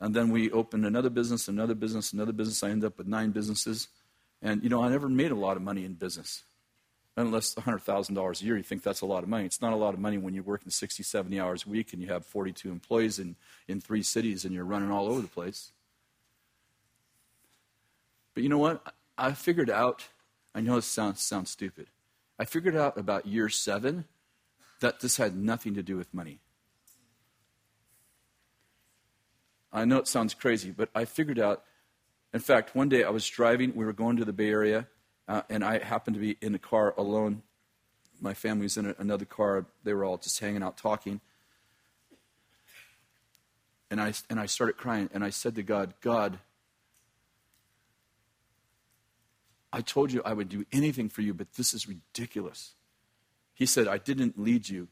And 0.00 0.14
then 0.14 0.30
we 0.30 0.50
opened 0.50 0.84
another 0.84 1.10
business, 1.10 1.48
another 1.48 1.74
business, 1.74 2.12
another 2.12 2.32
business. 2.32 2.62
I 2.62 2.70
ended 2.70 2.86
up 2.86 2.98
with 2.98 3.06
nine 3.06 3.30
businesses. 3.30 3.88
And, 4.42 4.62
you 4.62 4.68
know, 4.68 4.82
I 4.82 4.88
never 4.88 5.08
made 5.08 5.30
a 5.30 5.36
lot 5.36 5.56
of 5.56 5.62
money 5.62 5.84
in 5.84 5.94
business. 5.94 6.42
Unless 7.16 7.54
$100,000 7.54 8.42
a 8.42 8.44
year, 8.44 8.56
you 8.58 8.62
think 8.62 8.82
that's 8.82 9.00
a 9.00 9.06
lot 9.06 9.22
of 9.22 9.28
money. 9.28 9.46
It's 9.46 9.62
not 9.62 9.72
a 9.72 9.76
lot 9.76 9.94
of 9.94 10.00
money 10.00 10.18
when 10.18 10.34
you're 10.34 10.42
working 10.42 10.70
60, 10.70 11.02
70 11.02 11.40
hours 11.40 11.64
a 11.66 11.70
week 11.70 11.94
and 11.94 12.02
you 12.02 12.08
have 12.08 12.26
42 12.26 12.70
employees 12.70 13.18
in, 13.18 13.36
in 13.68 13.80
three 13.80 14.02
cities 14.02 14.44
and 14.44 14.54
you're 14.54 14.64
running 14.66 14.90
all 14.90 15.06
over 15.06 15.22
the 15.22 15.28
place. 15.28 15.72
But 18.36 18.42
you 18.42 18.50
know 18.50 18.58
what? 18.58 18.94
I 19.16 19.32
figured 19.32 19.70
out, 19.70 20.08
I 20.54 20.60
know 20.60 20.74
this 20.76 20.84
sounds, 20.84 21.22
sounds 21.22 21.48
stupid. 21.48 21.86
I 22.38 22.44
figured 22.44 22.76
out 22.76 22.98
about 22.98 23.24
year 23.24 23.48
seven 23.48 24.04
that 24.80 25.00
this 25.00 25.16
had 25.16 25.34
nothing 25.34 25.72
to 25.72 25.82
do 25.82 25.96
with 25.96 26.12
money. 26.12 26.40
I 29.72 29.86
know 29.86 29.96
it 29.96 30.06
sounds 30.06 30.34
crazy, 30.34 30.70
but 30.70 30.90
I 30.94 31.06
figured 31.06 31.38
out. 31.38 31.64
In 32.34 32.40
fact, 32.40 32.76
one 32.76 32.90
day 32.90 33.04
I 33.04 33.08
was 33.08 33.26
driving, 33.26 33.74
we 33.74 33.86
were 33.86 33.94
going 33.94 34.18
to 34.18 34.24
the 34.26 34.34
Bay 34.34 34.50
Area, 34.50 34.86
uh, 35.26 35.40
and 35.48 35.64
I 35.64 35.78
happened 35.82 36.12
to 36.16 36.20
be 36.20 36.36
in 36.42 36.52
the 36.52 36.58
car 36.58 36.92
alone. 36.98 37.40
My 38.20 38.34
family 38.34 38.64
was 38.64 38.76
in 38.76 38.84
a, 38.84 38.94
another 38.98 39.24
car. 39.24 39.64
They 39.82 39.94
were 39.94 40.04
all 40.04 40.18
just 40.18 40.38
hanging 40.40 40.62
out 40.62 40.76
talking. 40.76 41.22
And 43.90 43.98
I, 43.98 44.12
and 44.28 44.38
I 44.38 44.44
started 44.44 44.76
crying, 44.76 45.08
and 45.14 45.24
I 45.24 45.30
said 45.30 45.54
to 45.54 45.62
God, 45.62 45.94
God, 46.02 46.38
I 49.76 49.82
told 49.82 50.10
you 50.10 50.22
I 50.24 50.32
would 50.32 50.48
do 50.48 50.64
anything 50.72 51.10
for 51.10 51.20
you, 51.20 51.34
but 51.34 51.52
this 51.52 51.74
is 51.74 51.86
ridiculous. 51.86 52.72
He 53.52 53.66
said, 53.66 53.86
I 53.86 53.98
didn't 53.98 54.38
lead 54.38 54.70
you 54.70 54.88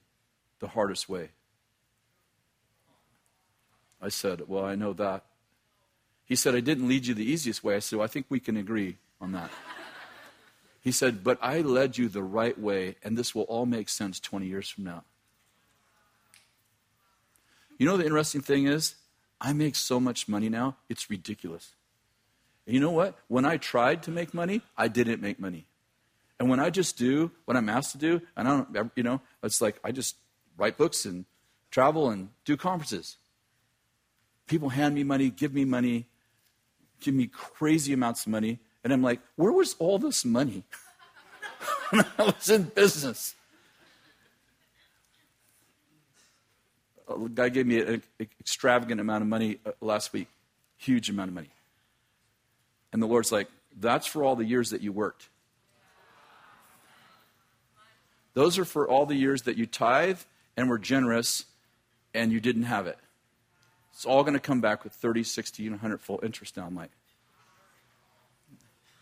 the 0.58 0.68
hardest 0.68 1.08
way. 1.08 1.30
I 3.98 4.10
said, 4.10 4.42
Well, 4.46 4.62
I 4.62 4.74
know 4.74 4.92
that. 4.92 5.24
He 6.26 6.36
said, 6.36 6.54
I 6.54 6.60
didn't 6.60 6.86
lead 6.86 7.06
you 7.06 7.14
the 7.14 7.24
easiest 7.24 7.64
way. 7.64 7.76
I 7.76 7.78
said, 7.78 7.96
well, 7.96 8.04
I 8.04 8.08
think 8.08 8.26
we 8.28 8.40
can 8.40 8.58
agree 8.58 8.98
on 9.22 9.32
that. 9.32 9.50
He 10.82 10.92
said, 10.92 11.24
But 11.24 11.38
I 11.40 11.62
led 11.62 11.96
you 11.96 12.10
the 12.10 12.22
right 12.22 12.58
way, 12.60 12.96
and 13.02 13.16
this 13.16 13.34
will 13.34 13.44
all 13.44 13.64
make 13.64 13.88
sense 13.88 14.20
20 14.20 14.44
years 14.44 14.68
from 14.68 14.84
now. 14.84 15.04
You 17.78 17.86
know, 17.86 17.96
the 17.96 18.04
interesting 18.04 18.42
thing 18.42 18.66
is, 18.66 18.96
I 19.40 19.54
make 19.54 19.76
so 19.76 19.98
much 19.98 20.28
money 20.28 20.50
now, 20.50 20.76
it's 20.90 21.08
ridiculous. 21.08 21.70
You 22.66 22.80
know 22.80 22.90
what? 22.90 23.18
When 23.28 23.44
I 23.44 23.56
tried 23.58 24.02
to 24.04 24.10
make 24.10 24.32
money, 24.32 24.62
I 24.76 24.88
didn't 24.88 25.20
make 25.20 25.38
money. 25.38 25.66
And 26.40 26.48
when 26.48 26.60
I 26.60 26.70
just 26.70 26.96
do 26.96 27.30
what 27.44 27.56
I'm 27.56 27.68
asked 27.68 27.92
to 27.92 27.98
do, 27.98 28.22
and 28.36 28.48
I 28.48 28.64
don't, 28.72 28.90
you 28.96 29.02
know, 29.02 29.20
it's 29.42 29.60
like 29.60 29.78
I 29.84 29.92
just 29.92 30.16
write 30.56 30.76
books 30.76 31.04
and 31.04 31.26
travel 31.70 32.10
and 32.10 32.30
do 32.44 32.56
conferences. 32.56 33.16
People 34.46 34.70
hand 34.70 34.94
me 34.94 35.04
money, 35.04 35.30
give 35.30 35.54
me 35.54 35.64
money, 35.64 36.06
give 37.00 37.14
me 37.14 37.26
crazy 37.26 37.92
amounts 37.92 38.26
of 38.26 38.32
money. 38.32 38.58
And 38.82 38.92
I'm 38.92 39.02
like, 39.02 39.20
where 39.36 39.52
was 39.52 39.74
all 39.78 39.98
this 39.98 40.24
money 40.24 40.64
when 41.90 42.04
I 42.18 42.24
was 42.24 42.50
in 42.50 42.64
business? 42.64 43.34
A 47.08 47.28
guy 47.28 47.48
gave 47.50 47.66
me 47.66 47.80
an 47.80 48.02
extravagant 48.40 49.00
amount 49.00 49.22
of 49.22 49.28
money 49.28 49.58
uh, 49.64 49.72
last 49.80 50.12
week, 50.12 50.28
huge 50.78 51.10
amount 51.10 51.28
of 51.28 51.34
money. 51.34 51.50
And 52.94 53.02
the 53.02 53.08
Lord's 53.08 53.32
like, 53.32 53.48
that's 53.76 54.06
for 54.06 54.22
all 54.22 54.36
the 54.36 54.44
years 54.44 54.70
that 54.70 54.80
you 54.80 54.92
worked. 54.92 55.28
Those 58.34 58.56
are 58.56 58.64
for 58.64 58.88
all 58.88 59.04
the 59.04 59.16
years 59.16 59.42
that 59.42 59.56
you 59.56 59.66
tithe 59.66 60.20
and 60.56 60.70
were 60.70 60.78
generous 60.78 61.44
and 62.14 62.30
you 62.30 62.38
didn't 62.38 62.62
have 62.62 62.86
it. 62.86 62.96
It's 63.92 64.04
all 64.04 64.22
going 64.22 64.34
to 64.34 64.40
come 64.40 64.60
back 64.60 64.84
with 64.84 64.92
30, 64.92 65.24
60, 65.24 65.64
and 65.64 65.72
100 65.72 66.00
full 66.00 66.20
interest 66.22 66.56
now, 66.56 66.70
Mike. 66.70 66.92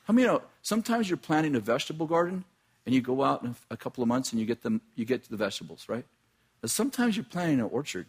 How 0.05 0.14
many 0.14 0.26
know 0.26 0.40
sometimes 0.62 1.11
you're 1.11 1.18
planting 1.18 1.55
a 1.55 1.61
vegetable 1.61 2.07
garden 2.07 2.45
and 2.86 2.95
you 2.95 3.03
go 3.03 3.22
out 3.22 3.43
in 3.43 3.55
a 3.70 3.76
couple 3.76 4.01
of 4.01 4.09
months 4.09 4.32
and 4.32 4.40
you 4.40 4.47
get, 4.47 4.62
them, 4.62 4.80
you 4.95 5.05
get 5.05 5.28
the 5.28 5.36
vegetables, 5.36 5.86
right? 5.86 6.07
But 6.62 6.70
sometimes 6.70 7.14
you're 7.14 7.24
planting 7.24 7.61
an 7.61 7.68
orchard. 7.70 8.07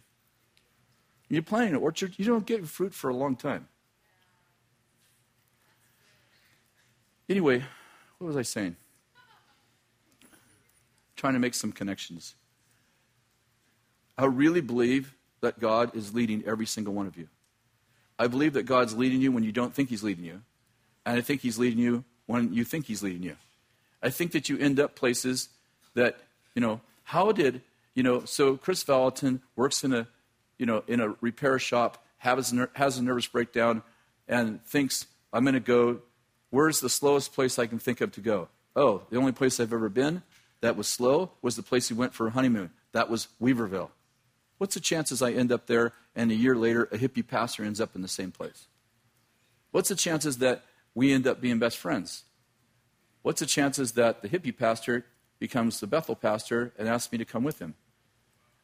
You're 1.27 1.43
planting 1.43 1.75
an 1.75 1.81
orchard, 1.81 2.13
you 2.15 2.23
don't 2.23 2.45
get 2.45 2.65
fruit 2.67 2.93
for 2.93 3.09
a 3.09 3.15
long 3.15 3.35
time. 3.35 3.67
Anyway, 7.29 7.63
what 8.17 8.27
was 8.27 8.37
I 8.37 8.41
saying? 8.41 8.75
Trying 11.15 11.33
to 11.33 11.39
make 11.39 11.53
some 11.53 11.71
connections. 11.71 12.35
I 14.17 14.25
really 14.25 14.61
believe 14.61 15.15
that 15.41 15.59
God 15.59 15.95
is 15.95 16.13
leading 16.13 16.43
every 16.45 16.65
single 16.65 16.93
one 16.93 17.07
of 17.07 17.17
you. 17.17 17.27
I 18.19 18.27
believe 18.27 18.53
that 18.53 18.63
God's 18.63 18.95
leading 18.95 19.21
you 19.21 19.31
when 19.31 19.43
you 19.43 19.51
don't 19.51 19.73
think 19.73 19.89
He's 19.89 20.03
leading 20.03 20.25
you. 20.25 20.41
And 21.05 21.17
I 21.17 21.21
think 21.21 21.41
He's 21.41 21.57
leading 21.57 21.79
you 21.79 22.03
when 22.25 22.53
you 22.53 22.63
think 22.63 22.85
He's 22.85 23.01
leading 23.01 23.23
you. 23.23 23.35
I 24.01 24.09
think 24.09 24.31
that 24.33 24.49
you 24.49 24.57
end 24.57 24.79
up 24.79 24.95
places 24.95 25.49
that, 25.95 26.17
you 26.55 26.61
know, 26.61 26.81
how 27.03 27.31
did, 27.31 27.61
you 27.95 28.03
know, 28.03 28.25
so 28.25 28.57
Kris 28.57 28.83
Vallotton 28.83 29.41
works 29.55 29.83
in 29.83 29.93
a, 29.93 30.07
you 30.57 30.65
know, 30.65 30.83
in 30.87 30.99
a 30.99 31.15
repair 31.21 31.57
shop, 31.57 32.03
has, 32.17 32.53
has 32.73 32.97
a 32.97 33.03
nervous 33.03 33.27
breakdown, 33.27 33.81
and 34.27 34.63
thinks, 34.65 35.07
I'm 35.31 35.43
going 35.43 35.53
to 35.55 35.59
go 35.59 35.99
Where's 36.53 36.81
the 36.81 36.89
slowest 36.89 37.33
place 37.33 37.57
I 37.57 37.65
can 37.65 37.79
think 37.79 37.99
of 37.99 38.11
to 38.11 38.21
go? 38.21 38.47
Oh, 38.75 39.01
the 39.09 39.17
only 39.17 39.31
place 39.31 39.59
I've 39.59 39.73
ever 39.73 39.89
been 39.89 40.21
that 40.61 40.77
was 40.77 40.87
slow 40.87 41.31
was 41.41 41.55
the 41.55 41.63
place 41.63 41.87
he 41.87 41.95
went 41.95 42.13
for 42.13 42.27
a 42.27 42.29
honeymoon. 42.29 42.69
That 42.91 43.09
was 43.09 43.27
Weaverville. 43.41 43.89
What's 44.59 44.75
the 44.75 44.79
chances 44.79 45.23
I 45.23 45.31
end 45.31 45.51
up 45.51 45.65
there 45.65 45.93
and 46.15 46.29
a 46.29 46.35
year 46.35 46.55
later 46.55 46.83
a 46.91 46.99
hippie 46.99 47.25
pastor 47.25 47.63
ends 47.63 47.81
up 47.81 47.95
in 47.95 48.03
the 48.03 48.07
same 48.07 48.31
place? 48.31 48.67
What's 49.71 49.89
the 49.89 49.95
chances 49.95 50.37
that 50.37 50.63
we 50.93 51.11
end 51.11 51.25
up 51.25 51.41
being 51.41 51.57
best 51.57 51.75
friends? 51.75 52.23
What's 53.23 53.39
the 53.39 53.47
chances 53.47 53.93
that 53.93 54.21
the 54.21 54.29
hippie 54.29 54.55
pastor 54.55 55.05
becomes 55.39 55.79
the 55.79 55.87
Bethel 55.87 56.15
pastor 56.15 56.71
and 56.77 56.87
asks 56.87 57.11
me 57.11 57.17
to 57.17 57.25
come 57.25 57.43
with 57.43 57.57
him? 57.57 57.73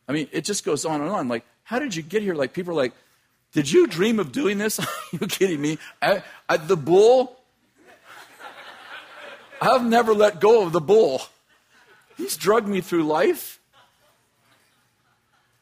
I 0.08 0.12
mean, 0.12 0.28
it 0.32 0.46
just 0.46 0.64
goes 0.64 0.86
on 0.86 1.02
and 1.02 1.10
on. 1.10 1.28
Like, 1.28 1.44
how 1.64 1.80
did 1.80 1.96
you 1.96 2.04
get 2.04 2.22
here? 2.22 2.36
Like, 2.36 2.54
people 2.54 2.74
are 2.74 2.84
like, 2.84 2.94
did 3.52 3.72
you 3.72 3.88
dream 3.88 4.20
of 4.20 4.32
doing 4.32 4.60
this? 4.60 4.80
are 4.80 4.88
you 5.12 5.26
kidding 5.26 5.60
me? 5.60 5.80
I, 6.04 6.22
I, 6.48 6.58
the 6.58 6.78
bull 6.78 7.39
I've 9.62 9.86
never 9.86 10.14
let 10.14 10.40
go 10.40 10.66
of 10.66 10.72
the 10.72 10.82
bull. 10.82 11.22
He's 12.18 12.38
drugged 12.38 12.68
me 12.68 12.82
through 12.82 13.04
life. 13.04 13.60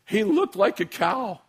He 0.06 0.24
looked 0.24 0.56
like 0.56 0.80
a 0.80 0.86
cow. 0.86 1.42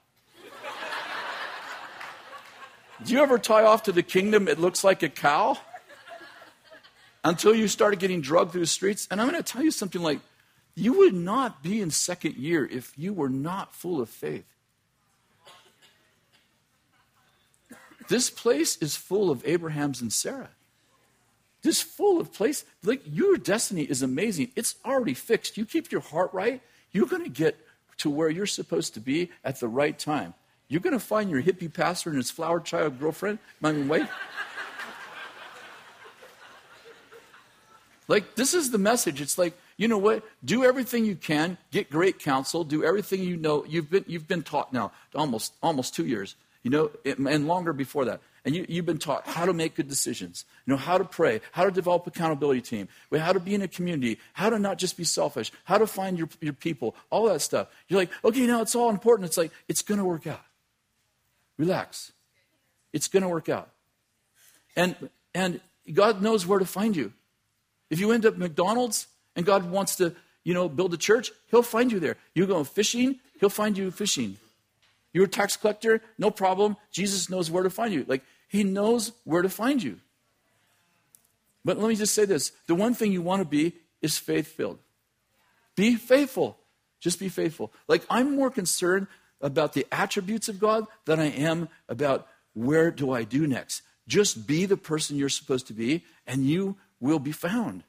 Do 3.05 3.13
you 3.13 3.23
ever 3.23 3.39
tie 3.39 3.65
off 3.65 3.85
to 3.85 3.93
the 3.93 4.03
kingdom? 4.03 4.49
It 4.49 4.59
looks 4.59 4.83
like 4.83 5.03
a 5.03 5.09
cow 5.09 5.59
until 7.23 7.55
you 7.55 7.69
started 7.69 8.01
getting 8.01 8.21
drugged 8.21 8.53
through 8.53 8.63
the 8.63 8.67
streets. 8.67 9.07
And 9.11 9.21
I'm 9.21 9.29
going 9.31 9.41
to 9.41 9.53
tell 9.53 9.63
you 9.63 9.71
something 9.71 10.03
like 10.03 10.19
you 10.75 10.99
would 10.99 11.15
not 11.15 11.63
be 11.63 11.81
in 11.81 11.91
second 11.91 12.37
year 12.37 12.67
if 12.67 12.93
you 12.97 13.13
were 13.13 13.29
not 13.29 13.75
full 13.75 14.01
of 14.01 14.09
faith. 14.09 14.47
This 18.09 18.31
place 18.31 18.77
is 18.79 18.97
full 18.97 19.31
of 19.31 19.47
Abrahams 19.47 20.01
and 20.01 20.13
Sarah 20.13 20.51
just 21.63 21.85
full 21.85 22.21
of 22.21 22.33
place. 22.33 22.65
Like 22.85 23.03
your 23.05 23.37
destiny 23.37 23.83
is 23.83 24.03
amazing. 24.03 24.53
It's 24.57 24.77
already 24.85 25.15
fixed. 25.15 25.57
You 25.57 25.65
keep 25.65 25.91
your 25.91 26.01
heart 26.01 26.31
right, 26.33 26.61
you're 26.93 27.07
going 27.07 27.25
to 27.25 27.31
get 27.31 27.59
to 27.99 28.11
where 28.11 28.31
you're 28.31 28.47
supposed 28.47 28.95
to 28.95 29.01
be 29.01 29.31
at 29.45 29.61
the 29.61 29.69
right 29.69 29.99
time. 29.99 30.35
You're 30.69 30.81
going 30.81 30.99
to 30.99 31.01
find 31.01 31.31
your 31.31 31.43
hippie 31.43 31.73
pastor 31.73 32.11
and 32.11 32.19
his 32.19 32.31
flower 32.31 32.61
child 32.61 33.01
girlfriend. 33.01 33.39
I 33.63 33.73
mean, 33.73 33.89
wait. 33.89 34.07
like, 38.07 38.35
this 38.35 38.55
is 38.55 38.71
the 38.71 38.79
message. 38.79 39.21
It's 39.21 39.39
like, 39.39 39.59
you 39.77 39.89
know 39.89 39.99
what? 39.99 40.25
Do 40.45 40.65
everything 40.65 41.05
you 41.05 41.17
can, 41.17 41.57
get 41.71 41.91
great 41.91 42.19
counsel, 42.19 42.65
do 42.65 42.85
everything 42.85 43.23
you 43.23 43.37
know. 43.37 43.65
You've 43.65 43.91
been, 43.91 44.05
you've 44.07 44.29
been 44.29 44.43
taught 44.43 44.73
now 44.73 44.93
almost, 45.15 45.55
almost 45.63 45.95
two 45.95 46.07
years, 46.07 46.37
you 46.63 46.71
know, 46.71 46.91
and 47.05 47.49
longer 47.49 47.73
before 47.73 48.05
that 48.05 48.21
and 48.49 48.57
you, 48.57 48.77
have 48.77 48.87
been 48.87 48.97
taught 48.97 49.27
how 49.27 49.45
to 49.45 49.53
make 49.53 49.75
good 49.75 49.89
decisions, 49.89 50.47
you 50.65 50.71
know, 50.71 50.79
how 50.79 50.97
to 50.97 51.05
pray, 51.05 51.43
how 51.53 51.65
to 51.65 51.71
develop 51.71 52.07
accountability 52.07 52.63
team, 52.63 52.89
how 53.15 53.35
to 53.35 53.41
be 53.41 53.55
in 53.55 53.61
a 53.61 53.69
community, 53.69 54.19
how 54.33 54.49
to 54.49 54.59
not 54.59 54.79
just 54.79 54.97
be 54.97 55.05
selfish, 55.05 55.53
how 55.65 55.77
to 55.77 55.87
find 55.87 56.17
your, 56.17 56.31
your 56.41 56.55
people, 56.55 56.97
all 57.11 57.29
that 57.29 57.41
stuff. 57.41 57.69
You're 57.89 58.01
like, 58.01 58.11
okay, 58.25 58.47
now 58.47 58.63
it's 58.63 58.75
all 58.75 58.89
important. 58.89 59.27
It's 59.27 59.37
like, 59.37 59.53
it's 59.69 59.83
going 59.83 59.99
to 59.99 60.05
work 60.07 60.27
out. 60.27 60.41
Relax. 61.59 62.13
It's 62.95 63.07
going 63.07 63.23
to 63.23 63.29
work 63.29 63.51
out. 63.51 63.69
And, 64.75 64.97
and 65.35 65.61
God 65.93 66.23
knows 66.23 66.47
where 66.47 66.59
to 66.59 66.65
find 66.65 66.97
you. 66.97 67.13
If 67.91 68.01
you 68.01 68.13
end 68.13 68.25
up 68.25 68.39
McDonald's 68.39 69.09
and 69.37 69.45
God 69.45 69.71
wants 69.71 69.97
to, 69.97 70.15
you 70.43 70.55
know, 70.55 70.71
build 70.71 70.95
a 70.95 70.97
church, 70.97 71.33
He'll 71.51 71.63
find 71.63 71.93
you 71.93 72.01
there. 72.01 72.17
You 72.35 72.47
go 72.47 72.65
fishing, 72.65 73.17
He'll 73.41 73.51
find 73.51 73.77
you 73.77 73.91
fishing. 73.91 74.39
You're 75.13 75.27
a 75.27 75.29
tax 75.29 75.55
collector, 75.59 76.01
no 76.17 76.31
problem. 76.31 76.79
Jesus 76.91 77.29
knows 77.29 77.51
where 77.51 77.63
to 77.63 77.71
find 77.71 77.93
you. 77.93 78.07
Like, 78.09 78.23
he 78.49 78.65
knows 78.65 79.13
where 79.25 79.43
to 79.43 79.49
find 79.49 79.83
you. 79.83 80.01
But 81.65 81.79
let 81.79 81.89
me 81.89 81.97
just 81.97 82.15
say 82.15 82.25
this 82.25 82.53
the 82.67 82.75
one 82.75 82.95
thing 82.95 83.13
you 83.13 83.23
want 83.23 83.41
to 83.41 83.49
be 83.49 83.75
is 84.01 84.19
faith 84.19 84.49
filled. 84.49 84.79
Be 85.77 85.95
faithful. 85.95 86.59
Just 87.01 87.21
be 87.21 87.29
faithful. 87.29 87.73
Like, 87.87 88.05
I'm 88.11 88.35
more 88.35 88.51
concerned 88.51 89.07
about 89.41 89.73
the 89.73 89.87
attributes 89.93 90.49
of 90.49 90.59
God 90.59 90.87
than 91.05 91.21
I 91.21 91.31
am 91.31 91.69
about 91.89 92.27
where 92.55 92.91
do 92.91 93.13
I 93.13 93.23
do 93.23 93.47
next. 93.47 93.83
Just 94.09 94.47
be 94.47 94.67
the 94.67 94.77
person 94.77 95.17
you're 95.17 95.29
supposed 95.29 95.69
to 95.69 95.73
be, 95.73 96.05
and 96.27 96.45
you 96.45 96.77
will 96.99 97.21
be 97.21 97.31
found 97.31 97.85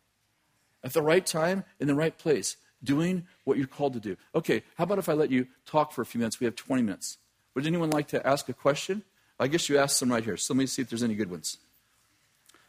at 0.83 0.93
the 0.93 1.01
right 1.01 1.25
time, 1.25 1.63
in 1.79 1.87
the 1.87 1.95
right 1.95 2.15
place, 2.17 2.57
doing 2.83 3.25
what 3.43 3.57
you're 3.57 3.67
called 3.67 3.93
to 3.93 3.99
do. 3.99 4.15
Okay, 4.35 4.63
how 4.77 4.83
about 4.83 4.99
if 4.99 5.09
I 5.09 5.13
let 5.13 5.31
you 5.31 5.47
talk 5.65 5.91
for 5.91 6.01
a 6.01 6.05
few 6.05 6.19
minutes? 6.19 6.39
We 6.39 6.45
have 6.45 6.55
20 6.55 6.83
minutes. 6.83 7.17
Would 7.55 7.65
anyone 7.65 7.89
like 7.89 8.07
to 8.09 8.25
ask 8.25 8.47
a 8.49 8.53
question? 8.53 9.03
I 9.39 9.47
guess 9.47 9.69
you 9.69 9.77
asked 9.77 9.97
some 9.97 10.11
right 10.11 10.23
here. 10.23 10.37
So 10.37 10.53
let 10.53 10.59
me 10.59 10.65
see 10.65 10.81
if 10.81 10.89
there's 10.89 11.03
any 11.03 11.15
good 11.15 11.31
ones. 11.31 11.57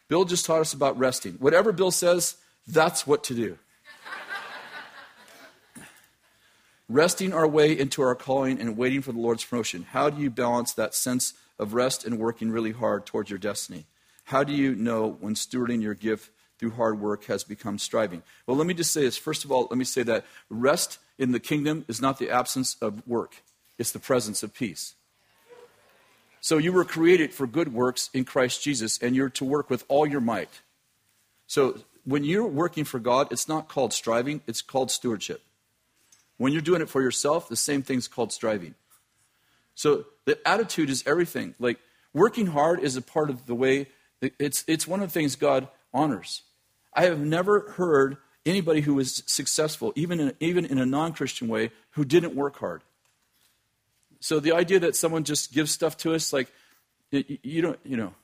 Bill 0.08 0.24
just 0.24 0.46
taught 0.46 0.60
us 0.60 0.72
about 0.72 0.98
resting. 0.98 1.34
Whatever 1.34 1.72
Bill 1.72 1.90
says, 1.90 2.36
that's 2.66 3.06
what 3.06 3.24
to 3.24 3.34
do. 3.34 3.58
resting 6.88 7.32
our 7.32 7.46
way 7.46 7.78
into 7.78 8.02
our 8.02 8.16
calling 8.16 8.60
and 8.60 8.76
waiting 8.76 9.00
for 9.00 9.12
the 9.12 9.20
Lord's 9.20 9.44
promotion. 9.44 9.86
How 9.90 10.10
do 10.10 10.20
you 10.20 10.28
balance 10.28 10.72
that 10.74 10.94
sense 10.94 11.34
of 11.58 11.74
rest 11.74 12.04
and 12.04 12.18
working 12.18 12.50
really 12.50 12.72
hard 12.72 13.06
towards 13.06 13.30
your 13.30 13.38
destiny? 13.38 13.86
How 14.24 14.44
do 14.44 14.52
you 14.52 14.74
know 14.74 15.16
when 15.20 15.34
stewarding 15.34 15.82
your 15.82 15.94
gift 15.94 16.30
through 16.58 16.72
hard 16.72 17.00
work 17.00 17.24
has 17.24 17.44
become 17.44 17.78
striving? 17.78 18.22
Well, 18.46 18.56
let 18.56 18.66
me 18.66 18.74
just 18.74 18.92
say 18.92 19.02
this. 19.02 19.16
First 19.16 19.44
of 19.44 19.52
all, 19.52 19.68
let 19.70 19.78
me 19.78 19.84
say 19.84 20.02
that 20.02 20.24
rest 20.48 20.98
in 21.18 21.32
the 21.32 21.40
kingdom 21.40 21.84
is 21.88 22.00
not 22.00 22.18
the 22.18 22.30
absence 22.30 22.76
of 22.82 23.06
work, 23.06 23.42
it's 23.78 23.92
the 23.92 23.98
presence 23.98 24.42
of 24.42 24.52
peace. 24.52 24.94
So 26.40 26.58
you 26.58 26.72
were 26.72 26.84
created 26.84 27.34
for 27.34 27.46
good 27.46 27.72
works 27.72 28.08
in 28.14 28.24
Christ 28.24 28.62
Jesus, 28.62 28.98
and 28.98 29.14
you're 29.14 29.28
to 29.30 29.44
work 29.44 29.68
with 29.68 29.84
all 29.88 30.06
your 30.06 30.20
might. 30.20 30.62
So 31.46 31.80
when 32.04 32.24
you're 32.24 32.46
working 32.46 32.84
for 32.84 32.98
God, 32.98 33.28
it's 33.30 33.48
not 33.48 33.68
called 33.68 33.92
striving, 33.92 34.40
it's 34.46 34.62
called 34.62 34.90
stewardship. 34.90 35.42
When 36.38 36.52
you're 36.52 36.62
doing 36.62 36.80
it 36.80 36.88
for 36.88 37.02
yourself, 37.02 37.48
the 37.48 37.56
same 37.56 37.82
thing's 37.82 38.08
called 38.08 38.32
striving. 38.32 38.74
So 39.74 40.06
the 40.24 40.38
attitude 40.48 40.88
is 40.88 41.04
everything. 41.06 41.54
Like 41.58 41.78
working 42.14 42.46
hard 42.46 42.80
is 42.80 42.96
a 42.96 43.02
part 43.02 43.28
of 43.28 43.46
the 43.46 43.54
way, 43.54 43.88
it's, 44.38 44.64
it's 44.66 44.86
one 44.86 45.02
of 45.02 45.08
the 45.08 45.12
things 45.12 45.36
God 45.36 45.68
honors. 45.92 46.42
I 46.94 47.04
have 47.04 47.20
never 47.20 47.70
heard 47.72 48.16
anybody 48.46 48.80
who 48.80 48.94
was 48.94 49.22
successful, 49.26 49.92
even 49.96 50.20
in, 50.20 50.34
even 50.40 50.64
in 50.64 50.78
a 50.78 50.86
non 50.86 51.12
Christian 51.12 51.48
way, 51.48 51.70
who 51.90 52.04
didn't 52.04 52.34
work 52.34 52.56
hard. 52.58 52.82
So 54.20 54.38
the 54.38 54.52
idea 54.52 54.80
that 54.80 54.96
someone 54.96 55.24
just 55.24 55.52
gives 55.52 55.70
stuff 55.70 55.96
to 55.98 56.14
us, 56.14 56.32
like, 56.32 56.52
you 57.10 57.62
don't, 57.62 57.78
you 57.84 57.96
know. 57.96 58.14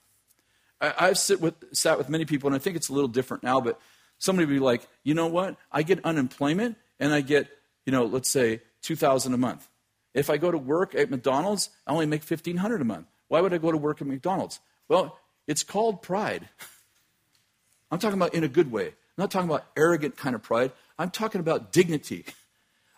I, 0.80 1.06
have 1.06 1.18
sit 1.18 1.40
with, 1.40 1.54
sat 1.72 1.96
with 1.96 2.10
many 2.10 2.26
people, 2.26 2.48
and 2.48 2.54
I 2.54 2.58
think 2.58 2.76
it's 2.76 2.90
a 2.90 2.92
little 2.92 3.08
different 3.08 3.42
now, 3.42 3.62
but 3.62 3.80
somebody 4.18 4.44
would 4.46 4.52
be 4.52 4.60
like, 4.60 4.86
you 5.04 5.14
know 5.14 5.26
what? 5.26 5.56
I 5.72 5.82
get 5.82 6.04
unemployment, 6.04 6.76
and 7.00 7.14
I 7.14 7.22
get, 7.22 7.48
you 7.86 7.92
know, 7.92 8.04
let's 8.04 8.28
say 8.28 8.60
2000 8.82 9.32
a 9.32 9.38
month. 9.38 9.66
If 10.12 10.28
I 10.28 10.36
go 10.36 10.50
to 10.50 10.58
work 10.58 10.94
at 10.94 11.10
McDonald's, 11.10 11.70
I 11.86 11.92
only 11.92 12.06
make 12.06 12.20
1500 12.20 12.80
a 12.80 12.84
month. 12.84 13.06
Why 13.28 13.40
would 13.40 13.54
I 13.54 13.58
go 13.58 13.72
to 13.72 13.78
work 13.78 14.00
at 14.00 14.06
McDonald's? 14.06 14.60
Well, 14.88 15.18
it's 15.46 15.62
called 15.62 16.02
pride. 16.02 16.48
I'm 17.90 17.98
talking 17.98 18.18
about 18.18 18.34
in 18.34 18.44
a 18.44 18.48
good 18.48 18.70
way. 18.70 18.88
I'm 18.88 19.22
not 19.22 19.30
talking 19.30 19.48
about 19.48 19.64
arrogant 19.76 20.16
kind 20.16 20.34
of 20.34 20.42
pride. 20.42 20.72
I'm 20.98 21.10
talking 21.10 21.40
about 21.40 21.72
dignity. 21.72 22.24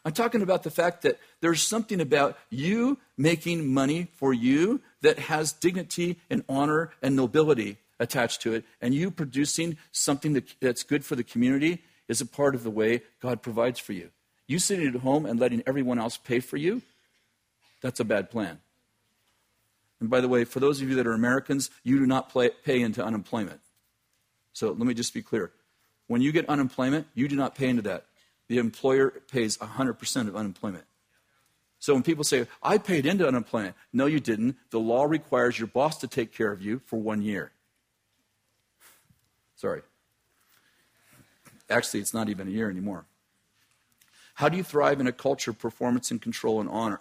I'm 0.09 0.15
talking 0.15 0.41
about 0.41 0.63
the 0.63 0.71
fact 0.71 1.03
that 1.03 1.21
there's 1.43 1.61
something 1.61 2.01
about 2.01 2.39
you 2.49 2.97
making 3.19 3.75
money 3.75 4.09
for 4.15 4.33
you 4.33 4.81
that 5.03 5.19
has 5.19 5.53
dignity 5.53 6.19
and 6.31 6.43
honor 6.49 6.93
and 7.03 7.15
nobility 7.15 7.77
attached 8.01 8.41
to 8.41 8.55
it, 8.55 8.65
and 8.81 8.95
you 8.95 9.11
producing 9.11 9.77
something 9.93 10.33
that, 10.33 10.55
that's 10.63 10.83
good 10.83 11.05
for 11.05 11.15
the 11.15 11.23
community 11.23 11.83
is 12.09 12.23
a 12.23 12.27
part 12.27 12.55
of 12.55 12.63
the 12.63 12.71
way 12.71 13.03
God 13.21 13.43
provides 13.43 13.79
for 13.79 13.93
you. 13.93 14.09
You 14.47 14.59
sitting 14.59 14.89
at 14.89 15.03
home 15.03 15.27
and 15.27 15.39
letting 15.39 15.63
everyone 15.67 15.99
else 15.99 16.17
pay 16.17 16.41
for 16.41 16.57
you, 16.57 16.81
that's 17.83 18.01
a 18.01 18.05
bad 18.05 18.31
plan. 18.31 18.61
And 20.01 20.09
by 20.09 20.23
the 20.23 20.29
way, 20.29 20.45
for 20.45 20.59
those 20.59 20.81
of 20.81 20.89
you 20.89 20.95
that 20.95 21.07
are 21.07 21.13
Americans, 21.13 21.69
you 21.85 21.99
do 21.99 22.07
not 22.07 22.31
play, 22.31 22.49
pay 22.65 22.81
into 22.81 23.05
unemployment. 23.05 23.61
So 24.55 24.69
let 24.69 24.87
me 24.87 24.95
just 24.95 25.13
be 25.13 25.21
clear. 25.21 25.51
When 26.07 26.23
you 26.23 26.33
get 26.33 26.49
unemployment, 26.49 27.09
you 27.15 27.29
do 27.29 27.37
not 27.37 27.55
pay 27.55 27.69
into 27.69 27.83
that 27.83 28.07
the 28.49 28.59
employer 28.59 29.11
pays 29.31 29.57
100% 29.59 30.29
of 30.29 30.35
unemployment. 30.35 30.85
So 31.79 31.95
when 31.95 32.03
people 32.03 32.25
say, 32.25 32.47
I 32.63 32.79
paid 32.79 33.07
into 33.07 33.27
unemployment, 33.27 33.77
no, 33.93 34.07
you 34.07 34.19
didn't. 34.19 34.57
The 34.71 34.81
law 34.81 35.05
requires 35.05 35.59
your 35.59 35.69
boss 35.69 35.99
to 35.99 36.09
take 36.09 36.33
care 36.33 36.51
of 36.51 36.61
you 36.61 36.81
for 36.87 36.99
one 36.99 37.23
year. 37.23 37.53
Sorry. 39.55 39.83
Actually, 41.71 42.01
it's 42.01 42.15
not 42.15 42.29
even 42.29 42.49
a 42.49 42.51
year 42.51 42.71
anymore. 42.71 43.05
How 44.35 44.49
do 44.49 44.57
you 44.57 44.63
thrive 44.63 45.01
in 45.01 45.07
a 45.07 45.13
culture 45.13 45.51
of 45.51 45.59
performance 45.59 46.11
and 46.11 46.23
control 46.23 46.61
and 46.61 46.69
honor? 46.69 47.01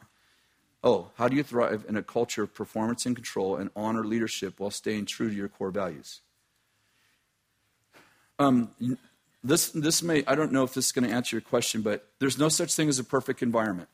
Oh, 0.83 1.11
how 1.15 1.27
do 1.27 1.35
you 1.35 1.43
thrive 1.43 1.85
in 1.87 1.95
a 1.95 2.03
culture 2.03 2.43
of 2.43 2.53
performance 2.53 3.05
and 3.05 3.15
control 3.15 3.55
and 3.55 3.69
honor 3.75 4.03
leadership 4.03 4.59
while 4.59 4.71
staying 4.71 5.05
true 5.05 5.29
to 5.29 5.35
your 5.35 5.47
core 5.47 5.71
values? 5.71 6.21
Um, 8.39 8.71
this, 9.43 9.69
this 9.69 10.03
may, 10.03 10.23
I 10.25 10.35
don't 10.35 10.51
know 10.51 10.63
if 10.63 10.73
this 10.73 10.87
is 10.87 10.91
going 10.91 11.07
to 11.07 11.13
answer 11.13 11.35
your 11.35 11.41
question, 11.41 11.81
but 11.81 12.07
there's 12.19 12.37
no 12.37 12.49
such 12.49 12.73
thing 12.73 12.89
as 12.89 12.99
a 12.99 13.03
perfect 13.03 13.41
environment. 13.41 13.89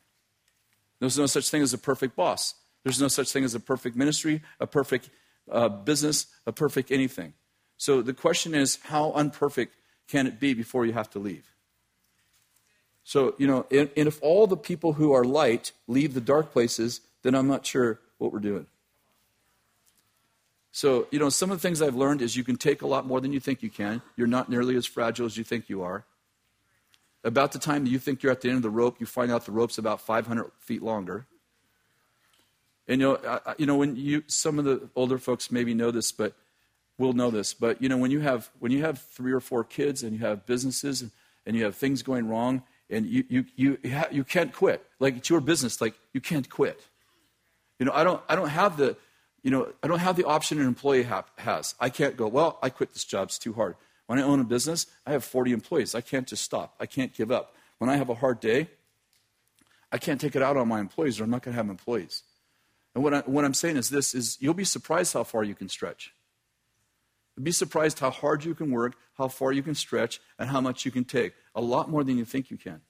There's 1.00 1.18
no 1.18 1.26
such 1.26 1.50
thing 1.50 1.62
as 1.62 1.74
a 1.74 1.78
perfect 1.78 2.16
boss. 2.16 2.56
There's 2.84 3.02
no 3.02 3.08
such 3.08 3.32
thing 3.32 3.44
as 3.44 3.56
a 3.56 3.60
perfect 3.60 3.96
ministry, 3.96 4.41
a 4.60 4.68
perfect 4.68 5.10
uh, 5.52 5.70
business, 5.70 6.28
a 6.46 6.52
perfect 6.52 6.91
anything. 6.91 7.34
So 7.78 8.02
the 8.02 8.14
question 8.14 8.56
is, 8.56 8.80
how 8.84 9.12
unperfect 9.12 9.76
can 10.08 10.28
it 10.28 10.39
be 10.39 10.54
before 10.54 10.86
you 10.86 10.94
have 10.94 11.10
to 11.12 11.20
leave? 11.20 11.54
So, 13.04 13.36
you 13.38 13.48
know, 13.48 13.66
and, 13.70 13.89
and 13.98 14.08
if 14.08 14.22
all 14.22 14.48
the 14.48 14.58
people 14.58 14.94
who 14.94 15.12
are 15.12 15.26
light 15.26 15.74
leave 15.88 16.14
the 16.14 16.22
dark 16.22 16.52
places, 16.52 17.02
then 17.22 17.36
I'm 17.36 17.48
not 17.48 17.66
sure 17.66 18.00
what 18.18 18.32
we're 18.32 18.39
doing. 18.39 18.68
So, 20.76 21.08
you 21.12 21.20
know, 21.20 21.30
some 21.30 21.52
of 21.52 21.62
the 21.62 21.62
things 21.62 21.84
I've 21.84 21.96
learned 21.96 22.24
is 22.24 22.36
you 22.36 22.44
can 22.44 22.56
take 22.58 22.82
a 22.82 22.88
lot 22.88 23.06
more 23.06 23.22
than 23.22 23.32
you 23.32 23.40
think 23.40 23.62
you 23.62 23.70
can. 23.70 24.02
You're 24.18 24.26
not 24.26 24.50
nearly 24.50 24.76
as 24.76 24.88
fragile 24.88 25.28
as 25.28 25.38
you 25.38 25.44
think 25.44 25.70
you 25.70 25.84
are. 25.84 26.04
About 27.24 27.52
the 27.52 27.60
time 27.60 27.86
that 27.86 27.92
you 27.92 28.00
think 28.00 28.24
you're 28.24 28.32
at 28.32 28.42
the 28.42 28.50
end 28.50 28.58
of 28.58 28.64
the 28.64 28.72
rope, 28.72 29.00
you 29.00 29.06
find 29.06 29.32
out 29.32 29.46
the 29.46 29.52
rope's 29.52 29.78
about 29.78 30.02
500 30.02 30.52
feet 30.58 30.82
longer. 30.82 31.28
And 32.88 33.00
you 33.00 33.08
know, 33.08 33.40
I, 33.45 33.54
you 33.60 33.68
know, 33.68 33.76
when 33.76 33.95
you 33.95 34.24
some 34.26 34.58
of 34.58 34.66
the 34.66 34.90
older 34.95 35.20
folks 35.20 35.52
maybe 35.52 35.76
know 35.76 35.91
this, 35.91 36.12
but 36.12 36.34
will 36.98 37.14
know 37.14 37.30
this. 37.30 37.54
But 37.54 37.80
you 37.80 37.88
know, 37.88 37.98
when 37.98 38.10
you 38.10 38.22
have 38.22 38.50
when 38.60 38.72
you 38.72 38.82
have 38.82 39.00
three 39.00 39.32
or 39.32 39.40
four 39.40 39.64
kids 39.64 40.02
and 40.02 40.12
you 40.12 40.26
have 40.26 40.48
businesses 40.48 41.04
and, 41.04 41.12
and 41.45 41.56
you 41.56 41.64
have 41.66 41.76
things 41.76 42.02
going 42.02 42.28
wrong, 42.28 42.64
and 42.90 43.06
you 43.06 43.24
you 43.30 43.45
you 43.56 43.78
you 44.12 44.24
can't 44.24 44.52
quit. 44.52 44.84
Like 45.00 45.18
it's 45.18 45.30
your 45.30 45.40
business. 45.40 45.80
Like 45.80 45.94
you 46.14 46.20
can't 46.20 46.50
quit. 46.50 46.82
You 47.78 47.86
know, 47.86 47.94
I 47.94 48.04
don't 48.04 48.22
I 48.28 48.36
don't 48.36 48.50
have 48.50 48.76
the 48.76 48.98
you 49.44 49.52
know, 49.52 49.72
I 49.84 49.88
don't 49.88 49.99
have 49.99 50.15
the 50.15 50.24
option 50.24 50.60
an 50.60 50.65
employee 50.65 51.03
ha- 51.03 51.26
has. 51.38 51.76
I 51.80 51.90
can't 51.90 52.15
go, 52.15 52.28
well, 52.28 52.57
I 52.64 52.70
quit 52.70 52.94
this 52.94 53.03
job, 53.03 53.28
it's 53.28 53.38
too 53.38 53.53
hard. 53.53 53.76
When 54.07 54.18
I 54.20 54.24
own 54.24 54.40
a 54.40 54.44
business, 54.44 54.88
I 55.06 55.11
have 55.11 55.24
40 55.24 55.52
employees. 55.52 55.95
I 55.95 56.02
can't 56.02 56.28
just 56.28 56.44
stop. 56.44 56.76
I 56.80 56.86
can't 56.86 57.14
give 57.14 57.32
up. 57.32 57.56
When 57.78 57.90
I 57.90 57.98
have 57.98 58.10
a 58.10 58.15
hard 58.15 58.40
day, 58.40 58.70
I 59.91 59.98
can't 59.98 60.20
take 60.20 60.36
it 60.36 60.41
out 60.41 60.57
on 60.57 60.68
my 60.68 60.80
employees 60.80 61.20
or 61.20 61.24
I'm 61.24 61.30
not 61.30 61.44
going 61.44 61.53
to 61.53 61.57
have 61.57 61.70
employees. 61.70 62.24
And 62.95 63.03
what, 63.03 63.14
I, 63.14 63.20
what 63.22 63.45
I'm 63.45 63.53
saying 63.53 63.78
is 63.78 63.90
this 63.90 64.14
is 64.14 64.38
you'll 64.40 64.53
be 64.53 64.64
surprised 64.64 65.14
how 65.14 65.24
far 65.24 65.44
you 65.44 65.56
can 65.56 65.70
stretch. 65.70 66.14
You'll 67.36 67.44
be 67.44 67.52
surprised 67.52 67.99
how 67.99 68.11
hard 68.11 68.45
you 68.45 68.56
can 68.56 68.72
work, 68.72 68.95
how 69.18 69.28
far 69.28 69.52
you 69.52 69.64
can 69.64 69.76
stretch, 69.76 70.22
and 70.38 70.49
how 70.49 70.61
much 70.61 70.86
you 70.86 70.91
can 70.91 71.03
take. 71.03 71.34
A 71.56 71.61
lot 71.61 71.90
more 71.90 72.03
than 72.03 72.18
you 72.18 72.26
think 72.26 72.52
you 72.52 72.57
can. 72.57 72.82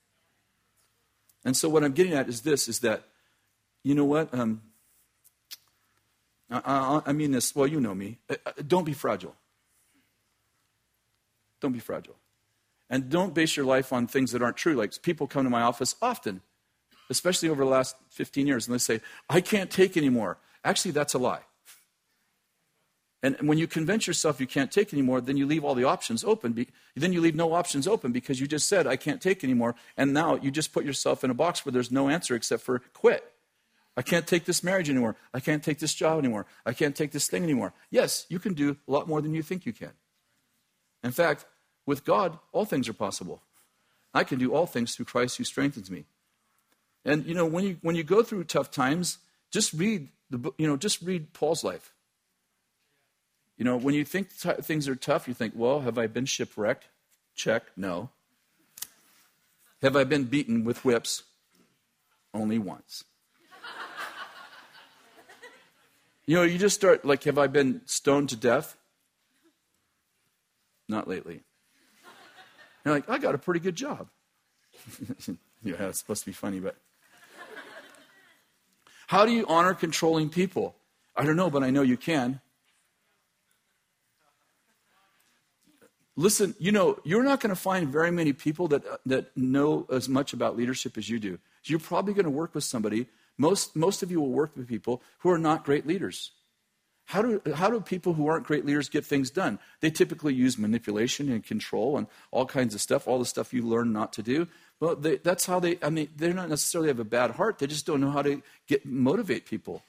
And 1.46 1.56
so 1.56 1.70
what 1.70 1.84
I'm 1.84 1.94
getting 1.94 2.14
at 2.14 2.28
is 2.28 2.42
this, 2.42 2.68
is 2.68 2.80
that, 2.80 3.04
you 3.84 3.96
know 3.96 4.06
what? 4.06 4.34
Um, 4.34 4.62
I, 6.50 7.02
I, 7.06 7.14
mean 7.14 7.32
this, 7.32 7.56
well, 7.56 7.68
you 7.68 7.80
know 7.80 7.96
me. 7.96 8.20
Uh, 8.30 8.36
uh, 8.46 8.52
don't 8.68 8.84
be 8.84 8.94
fragile. 8.94 9.36
Don't 11.62 11.72
be 11.72 11.80
fragile. 11.80 12.16
And 12.90 13.10
don't 13.10 13.34
base 13.34 13.56
your 13.56 13.66
life 13.66 13.92
on 13.92 14.08
things 14.08 14.32
that 14.34 14.42
aren't 14.42 14.58
true. 14.58 14.76
Like 14.76 15.02
people 15.02 15.26
come 15.26 15.46
to 15.46 15.50
my 15.50 15.62
office 15.62 15.96
often, 16.02 16.42
especially 17.10 17.50
over 17.50 17.64
the 17.64 17.70
last 17.70 17.96
15 18.10 18.46
years, 18.46 18.68
and 18.68 18.74
they 18.74 18.80
say, 18.80 19.02
I 19.30 19.42
can't 19.42 19.72
take 19.72 19.98
anymore. 19.98 20.38
Actually, 20.64 20.92
that's 20.92 21.14
a 21.14 21.18
lie. 21.18 21.42
And 23.24 23.38
when 23.48 23.58
you 23.58 23.68
convince 23.68 24.06
yourself 24.06 24.42
you 24.42 24.48
can't 24.48 24.70
take 24.70 24.92
anymore, 24.94 25.22
then 25.22 25.38
you 25.38 25.46
leave 25.46 25.64
all 25.64 25.76
the 25.76 25.86
options 25.86 26.26
open. 26.26 26.68
Then 26.94 27.14
you 27.14 27.22
leave 27.22 27.36
no 27.36 27.54
options 27.54 27.88
open 27.88 28.12
because 28.12 28.42
you 28.42 28.48
just 28.48 28.68
said, 28.68 28.86
I 28.86 28.98
can't 28.98 29.22
take 29.22 29.46
anymore. 29.46 29.76
And 29.96 30.14
now 30.14 30.36
you 30.36 30.52
just 30.52 30.74
put 30.74 30.84
yourself 30.84 31.24
in 31.24 31.30
a 31.30 31.34
box 31.34 31.66
where 31.66 31.72
there's 31.72 31.92
no 31.92 32.10
answer 32.10 32.36
except 32.36 32.64
for 32.64 32.80
quit. 32.94 33.33
I 33.96 34.02
can't 34.02 34.26
take 34.26 34.46
this 34.46 34.64
marriage 34.64 34.90
anymore. 34.90 35.16
I 35.34 35.40
can't 35.40 35.64
take 35.64 35.80
this 35.80 35.94
job 35.94 36.18
anymore. 36.18 36.46
I 36.66 36.74
can't 36.74 36.96
take 36.96 37.12
this 37.12 37.28
thing 37.28 37.44
anymore. 37.44 37.74
Yes, 37.92 38.26
you 38.28 38.40
can 38.40 38.54
do 38.54 38.78
a 38.88 38.92
lot 38.92 39.08
more 39.08 39.22
than 39.22 39.34
you 39.34 39.44
think 39.44 39.66
you 39.66 39.74
can. 39.74 39.92
In 41.04 41.12
fact, 41.12 41.46
with 41.86 42.04
God, 42.06 42.40
all 42.52 42.66
things 42.66 42.90
are 42.90 42.94
possible. 42.94 43.42
I 44.14 44.24
can 44.24 44.40
do 44.40 44.54
all 44.54 44.66
things 44.66 44.96
through 44.96 45.06
Christ 45.06 45.38
who 45.38 45.44
strengthens 45.44 45.92
me. 45.92 46.06
And 47.06 47.26
you 47.26 47.36
know, 47.36 47.46
when 47.46 47.66
you 47.66 47.78
when 47.82 47.96
you 47.96 48.04
go 48.04 48.24
through 48.24 48.46
tough 48.46 48.72
times, 48.72 49.18
just 49.52 49.74
read 49.74 50.10
the 50.30 50.52
you 50.58 50.68
know, 50.68 50.78
just 50.78 51.02
read 51.02 51.34
Paul's 51.34 51.64
life. 51.64 51.94
You 53.58 53.66
know, 53.66 53.78
when 53.78 53.94
you 53.94 54.04
think 54.06 54.30
t- 54.38 54.62
things 54.62 54.88
are 54.88 54.96
tough, 54.96 55.28
you 55.28 55.34
think, 55.34 55.54
well, 55.56 55.82
have 55.82 55.98
I 55.98 56.08
been 56.08 56.26
shipwrecked? 56.26 56.88
Check, 57.36 57.64
no. 57.78 58.10
Have 59.82 59.96
I 59.96 60.06
been 60.06 60.24
beaten 60.24 60.64
with 60.64 60.84
whips? 60.84 61.24
Only 62.34 62.58
once. 62.58 63.04
You 66.26 66.38
know, 66.38 66.44
you 66.44 66.58
just 66.58 66.76
start, 66.76 67.06
like, 67.06 67.24
have 67.24 67.38
I 67.38 67.48
been 67.48 67.82
stoned 67.86 68.30
to 68.30 68.36
death? 68.36 68.78
Not 70.88 71.08
lately. 71.08 71.42
You're 72.86 72.94
like, 72.94 73.10
I 73.10 73.18
got 73.18 73.36
a 73.36 73.38
pretty 73.38 73.60
good 73.60 73.76
job. 73.76 74.10
yeah, 75.64 75.88
it's 75.88 76.00
supposed 76.00 76.22
to 76.22 76.26
be 76.26 76.34
funny, 76.34 76.60
but. 76.60 76.76
How 79.08 79.26
do 79.26 79.32
you 79.32 79.46
honor 79.48 79.74
controlling 79.74 80.30
people? 80.30 80.76
I 81.16 81.26
don't 81.26 81.36
know, 81.36 81.50
but 81.50 81.64
I 81.64 81.70
know 81.70 81.82
you 81.82 81.98
can. 81.98 82.42
listen, 86.16 86.56
you 86.60 86.72
know, 86.72 87.00
you're 87.04 87.24
not 87.24 87.40
going 87.40 87.50
to 87.50 87.60
find 87.60 87.90
very 87.90 88.12
many 88.12 88.34
people 88.34 88.68
that, 88.70 88.84
that 89.06 89.36
know 89.36 89.88
as 89.92 90.08
much 90.08 90.34
about 90.34 90.56
leadership 90.56 90.98
as 90.98 91.10
you 91.10 91.20
do. 91.20 91.40
You're 91.66 91.80
probably 91.80 92.14
going 92.14 92.26
to 92.26 92.32
work 92.32 92.54
with 92.54 92.64
somebody. 92.64 93.08
Most, 93.38 93.76
most 93.76 94.04
of 94.04 94.12
you 94.12 94.22
will 94.22 94.30
work 94.32 94.56
with 94.56 94.68
people 94.68 95.02
who 95.20 95.30
are 95.30 95.38
not 95.38 95.66
great 95.66 95.88
leaders. 95.88 96.32
How 97.06 97.22
do, 97.22 97.42
how 97.56 97.70
do 97.70 97.82
people 97.82 98.14
who 98.14 98.28
aren't 98.28 98.46
great 98.46 98.66
leaders 98.66 98.88
get 98.88 99.06
things 99.06 99.30
done? 99.30 99.60
They 99.82 99.90
typically 99.90 100.34
use 100.34 100.58
manipulation 100.58 101.30
and 101.30 101.44
control 101.44 101.98
and 101.98 102.08
all 102.32 102.46
kinds 102.46 102.74
of 102.74 102.82
stuff, 102.82 103.08
all 103.08 103.20
the 103.20 103.26
stuff 103.26 103.54
you 103.54 103.62
learn 103.62 103.92
not 103.92 104.14
to 104.14 104.24
do. 104.24 104.48
Well, 104.80 104.96
they, 104.96 105.18
that's 105.18 105.46
how 105.46 105.60
they, 105.60 105.78
I 105.82 105.90
mean, 105.90 106.10
they 106.16 106.32
don't 106.32 106.50
necessarily 106.50 106.88
have 106.88 107.00
a 107.00 107.06
bad 107.06 107.32
heart. 107.32 107.60
They 107.60 107.68
just 107.68 107.86
don't 107.86 108.00
know 108.00 108.12
how 108.12 108.22
to 108.22 108.42
get, 108.68 108.86
motivate 108.86 109.46
people. 109.46 109.84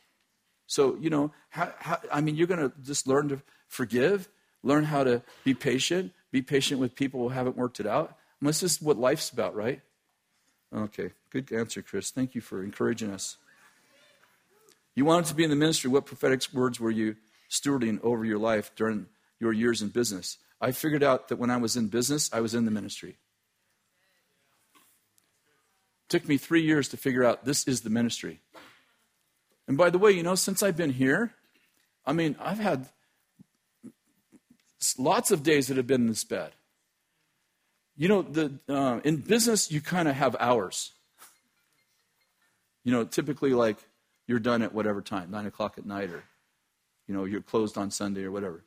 So, 0.67 0.97
you 0.97 1.11
know, 1.11 1.33
how, 1.51 1.73
how, 1.79 2.01
I 2.13 2.21
mean, 2.21 2.35
you're 2.35 2.47
going 2.47 2.69
to 2.69 2.73
just 2.83 3.07
learn 3.07 3.29
to 3.29 3.43
forgive, 3.69 4.29
learn 4.63 4.85
how 4.85 5.05
to 5.05 5.23
be 5.45 5.55
patient, 5.55 6.13
be 6.33 6.43
patient 6.43 6.81
with 6.81 6.97
people 6.97 7.21
who 7.21 7.29
haven't 7.29 7.57
worked 7.57 7.79
it 7.79 7.87
out. 7.87 8.17
And 8.41 8.49
this 8.49 8.63
is 8.63 8.83
what 8.83 8.99
life's 8.99 9.31
about, 9.31 9.55
right? 9.55 9.83
Okay, 10.75 11.11
good 11.31 11.53
answer, 11.53 11.83
Kris. 11.83 12.11
Thank 12.11 12.35
you 12.35 12.41
for 12.41 12.63
encouraging 12.63 13.13
us. 13.13 13.37
You 14.97 15.05
wanted 15.05 15.27
to 15.27 15.35
be 15.35 15.45
in 15.45 15.51
the 15.51 15.57
ministry. 15.57 15.89
What 15.89 16.07
prophetic 16.07 16.43
words 16.53 16.81
were 16.81 16.91
you 16.91 17.15
stewarding 17.49 18.03
over 18.03 18.25
your 18.25 18.39
life 18.39 18.73
during 18.75 19.07
your 19.39 19.53
years 19.53 19.83
in 19.83 19.89
business? 19.89 20.39
I 20.61 20.73
figured 20.73 21.05
out 21.05 21.29
that 21.29 21.37
when 21.37 21.51
I 21.51 21.59
was 21.59 21.77
in 21.77 21.89
business, 21.89 22.29
I 22.33 22.41
was 22.41 22.55
in 22.55 22.65
the 22.65 22.71
ministry. 22.73 23.19
It 26.05 26.09
took 26.09 26.27
me 26.27 26.39
three 26.39 26.63
years 26.63 26.89
to 26.89 26.97
figure 26.97 27.25
out 27.25 27.45
this 27.45 27.69
is 27.69 27.83
the 27.83 27.91
ministry. 27.91 28.41
And 29.69 29.77
by 29.77 29.91
the 29.91 29.99
way, 29.99 30.11
you 30.11 30.23
know, 30.23 30.35
since 30.35 30.63
I've 30.63 30.77
been 30.77 30.91
here, 30.91 31.35
I 32.05 32.13
mean, 32.13 32.35
I've 32.41 32.59
had 32.59 32.89
lots 34.99 35.31
of 35.31 35.43
days 35.43 35.69
that 35.69 35.77
have 35.77 35.87
been 35.87 36.07
this 36.07 36.25
bad. 36.25 36.53
You 37.97 38.09
know, 38.09 38.23
the, 38.23 38.53
uh, 38.69 39.01
in 39.05 39.19
business, 39.19 39.71
you 39.71 39.81
kind 39.81 40.09
of 40.09 40.17
have 40.17 40.35
hours. 40.41 40.93
You 42.83 42.93
know, 42.93 43.05
typically 43.05 43.55
like 43.55 43.79
you're 44.27 44.41
done 44.41 44.63
at 44.63 44.75
whatever 44.75 45.01
time, 45.01 45.31
9 45.31 45.47
o'clock 45.47 45.79
at 45.79 45.87
night, 45.87 46.11
or, 46.11 46.25
you 47.07 47.15
know, 47.15 47.25
you're 47.25 47.41
closed 47.41 47.79
on 47.79 47.91
Sunday 47.91 48.25
or 48.25 48.33
whatever. 48.33 48.65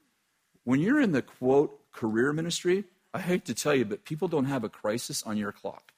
When 0.64 0.80
you're 0.80 1.02
in 1.02 1.12
the 1.12 1.22
quote 1.22 1.91
career 1.91 2.34
ministry, 2.34 2.86
I 3.14 3.20
hate 3.20 3.45
to 3.45 3.54
tell 3.54 3.76
you, 3.76 3.86
but 3.86 4.06
people 4.06 4.28
don't 4.28 4.45
have 4.45 4.64
a 4.64 4.70
crisis 4.70 5.24
on 5.24 5.38
your 5.38 5.52
clock. 5.52 5.94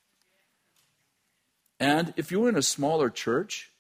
And 1.80 2.14
if 2.18 2.32
you're 2.32 2.50
in 2.50 2.58
a 2.58 2.62
smaller 2.62 3.10
church, 3.10 3.72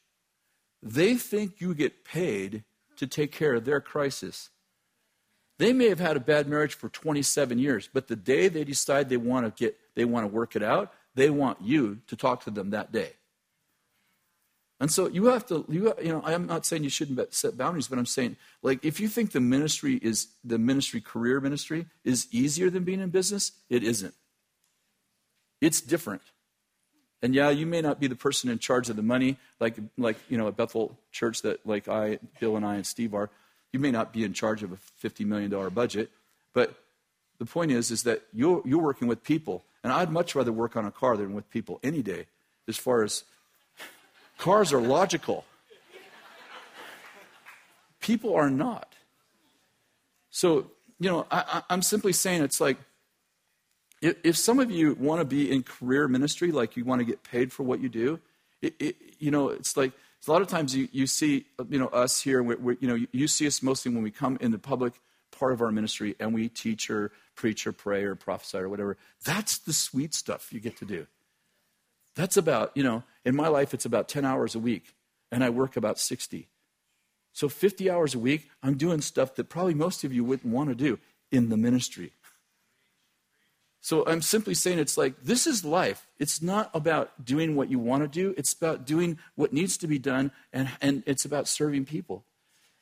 they 0.81 1.15
think 1.15 1.59
you 1.59 1.75
get 1.75 2.05
paid 2.05 2.63
to 2.95 3.07
take 3.07 3.31
care 3.31 3.55
of 3.55 3.65
their 3.65 3.81
crisis. 3.81 4.49
They 5.59 5.73
may 5.73 5.89
have 5.89 5.99
had 5.99 6.17
a 6.17 6.21
bad 6.21 6.47
marriage 6.47 6.73
for 6.73 6.89
27 6.89 7.59
years, 7.59 7.89
but 7.93 8.07
the 8.07 8.15
day 8.15 8.47
they 8.47 8.63
decide 8.63 9.09
they 9.09 9.17
want 9.17 9.45
to 9.45 9.63
get 9.63 9.77
they 9.93 10.05
want 10.05 10.23
to 10.23 10.33
work 10.33 10.55
it 10.55 10.63
out, 10.63 10.91
they 11.15 11.29
want 11.29 11.61
you 11.61 11.99
to 12.07 12.15
talk 12.15 12.45
to 12.45 12.49
them 12.49 12.71
that 12.71 12.91
day. 12.91 13.11
And 14.79 14.89
so 14.89 15.09
you 15.09 15.25
have 15.25 15.45
to, 15.47 15.65
you, 15.67 15.93
you 16.01 16.13
know, 16.13 16.21
I'm 16.23 16.47
not 16.47 16.65
saying 16.65 16.85
you 16.85 16.89
shouldn't 16.89 17.33
set 17.33 17.57
boundaries, 17.57 17.89
but 17.89 17.99
I'm 17.99 18.05
saying, 18.05 18.37
like, 18.61 18.85
if 18.85 19.01
you 19.01 19.09
think 19.09 19.33
the 19.33 19.41
ministry 19.41 19.99
is, 20.01 20.27
the 20.45 20.57
ministry, 20.57 21.01
career 21.01 21.41
ministry, 21.41 21.87
is 22.05 22.27
easier 22.31 22.69
than 22.69 22.85
being 22.85 23.01
in 23.01 23.09
business, 23.09 23.51
it 23.69 23.83
isn't. 23.83 24.13
It's 25.59 25.81
different. 25.81 26.21
And 27.21 27.35
yeah, 27.35 27.49
you 27.49 27.65
may 27.65 27.81
not 27.81 27.99
be 27.99 28.07
the 28.07 28.15
person 28.15 28.49
in 28.49 28.59
charge 28.59 28.89
of 28.89 28.95
the 28.95 29.01
money, 29.01 29.37
like, 29.59 29.75
like 29.97 30.15
you 30.29 30.37
know, 30.37 30.47
at 30.47 30.55
Bethel 30.55 30.97
Church 31.11 31.41
that, 31.41 31.65
like 31.65 31.89
I, 31.89 32.19
Bill 32.39 32.55
and 32.55 32.65
I 32.65 32.75
and 32.75 32.87
Steve 32.87 33.13
are. 33.13 33.29
You 33.71 33.79
may 33.79 33.91
not 33.91 34.11
be 34.11 34.23
in 34.23 34.33
charge 34.33 34.63
of 34.63 34.71
a 34.71 34.77
$50 35.05 35.25
million 35.25 35.69
budget, 35.69 36.11
but 36.53 36.73
the 37.37 37.45
point 37.45 37.71
is, 37.71 37.91
is 37.91 38.03
that 38.03 38.23
you're, 38.33 38.61
you're 38.65 38.81
working 38.81 39.07
with 39.07 39.23
people. 39.23 39.63
And 39.83 39.93
I'd 39.93 40.11
much 40.11 40.35
rather 40.35 40.51
work 40.51 40.75
on 40.75 40.85
a 40.85 40.91
car 40.91 41.15
than 41.15 41.33
with 41.33 41.49
people 41.49 41.79
any 41.83 42.01
day, 42.01 42.25
as 42.67 42.77
far 42.77 43.03
as 43.03 43.23
cars 44.37 44.73
are 44.73 44.81
logical. 44.81 45.45
People 48.01 48.35
are 48.35 48.49
not. 48.49 48.93
So, 50.31 50.71
you 50.99 51.09
know, 51.09 51.25
I, 51.31 51.63
am 51.69 51.81
simply 51.81 52.13
saying 52.13 52.43
it's 52.43 52.61
like 52.61 52.77
if, 54.01 54.15
if, 54.23 54.37
some 54.37 54.59
of 54.59 54.71
you 54.71 54.95
want 54.99 55.19
to 55.19 55.25
be 55.25 55.51
in 55.51 55.63
career 55.63 56.07
ministry, 56.07 56.51
like 56.51 56.77
you 56.77 56.85
want 56.85 56.99
to 56.99 57.05
get 57.05 57.23
paid 57.23 57.51
for 57.51 57.63
what 57.63 57.81
you 57.81 57.89
do, 57.89 58.19
it, 58.61 58.75
it, 58.79 58.95
you 59.19 59.31
know, 59.31 59.49
it's 59.49 59.75
like 59.75 59.91
a 60.27 60.31
lot 60.31 60.41
of 60.41 60.47
times 60.47 60.75
you, 60.75 60.87
you 60.91 61.07
see, 61.07 61.45
you 61.69 61.79
know, 61.79 61.87
us 61.87 62.21
here, 62.21 62.43
we, 62.43 62.55
we, 62.55 62.77
you 62.79 62.87
know, 62.87 63.05
you 63.11 63.27
see 63.27 63.47
us 63.47 63.63
mostly 63.63 63.93
when 63.93 64.03
we 64.03 64.11
come 64.11 64.37
in 64.41 64.51
the 64.51 64.59
public 64.59 64.93
part 65.31 65.53
of 65.53 65.61
our 65.61 65.71
ministry 65.71 66.15
and 66.19 66.33
we 66.33 66.49
teach 66.49 66.89
or 66.89 67.11
preach 67.35 67.65
or 67.65 67.71
pray 67.71 68.03
or 68.03 68.15
prophesy 68.15 68.57
or 68.57 68.69
whatever. 68.69 68.97
That's 69.23 69.57
the 69.57 69.73
sweet 69.73 70.13
stuff 70.13 70.51
you 70.51 70.59
get 70.59 70.77
to 70.77 70.85
do. 70.85 71.07
That's 72.15 72.37
about, 72.37 72.71
you 72.75 72.83
know, 72.83 73.03
in 73.23 73.35
my 73.35 73.47
life, 73.47 73.73
it's 73.73 73.85
about 73.85 74.09
10 74.09 74.25
hours 74.25 74.55
a 74.55 74.59
week, 74.59 74.93
and 75.31 75.43
I 75.43 75.49
work 75.49 75.77
about 75.77 75.99
60. 75.99 76.49
So 77.31 77.47
50 77.47 77.89
hours 77.89 78.15
a 78.15 78.19
week, 78.19 78.49
I'm 78.61 78.75
doing 78.75 78.99
stuff 79.01 79.35
that 79.35 79.47
probably 79.47 79.73
most 79.73 80.03
of 80.03 80.11
you 80.11 80.23
wouldn't 80.23 80.53
want 80.53 80.69
to 80.69 80.75
do 80.75 80.99
in 81.31 81.49
the 81.49 81.57
ministry. 81.57 82.11
So 83.81 84.05
I'm 84.05 84.21
simply 84.21 84.53
saying 84.53 84.79
it's 84.79 84.97
like 84.97 85.23
this 85.23 85.47
is 85.47 85.63
life. 85.63 86.07
It's 86.17 86.41
not 86.41 86.69
about 86.73 87.23
doing 87.23 87.55
what 87.55 87.69
you 87.69 87.79
want 87.79 88.03
to 88.03 88.07
do, 88.07 88.33
it's 88.37 88.53
about 88.53 88.85
doing 88.85 89.17
what 89.35 89.53
needs 89.53 89.77
to 89.77 89.87
be 89.87 89.99
done, 89.99 90.31
and, 90.51 90.69
and 90.81 91.03
it's 91.05 91.25
about 91.25 91.47
serving 91.47 91.85
people. 91.85 92.25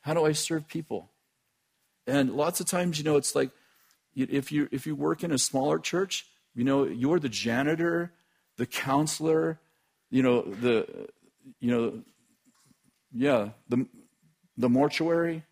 How 0.00 0.14
do 0.14 0.24
I 0.24 0.32
serve 0.32 0.66
people? 0.68 1.10
And 2.06 2.32
lots 2.32 2.60
of 2.60 2.66
times, 2.66 2.98
you 2.98 3.04
know, 3.04 3.16
it's 3.16 3.34
like 3.34 3.50
if 4.16 4.50
you, 4.50 4.68
if 4.72 4.86
you 4.86 4.96
work 4.96 5.22
in 5.22 5.30
a 5.30 5.38
smaller 5.38 5.78
church, 5.78 6.26
you 6.54 6.64
know, 6.64 6.84
you're 6.84 7.20
the 7.20 7.28
janitor, 7.28 8.12
the 8.56 8.66
counselor, 8.66 9.60
you 10.10 10.22
know, 10.22 10.42
the, 10.42 11.08
you 11.60 11.70
know, 11.70 12.02
yeah, 13.12 13.50
the, 13.68 13.86
the 14.56 14.68
mortuary, 14.68 15.44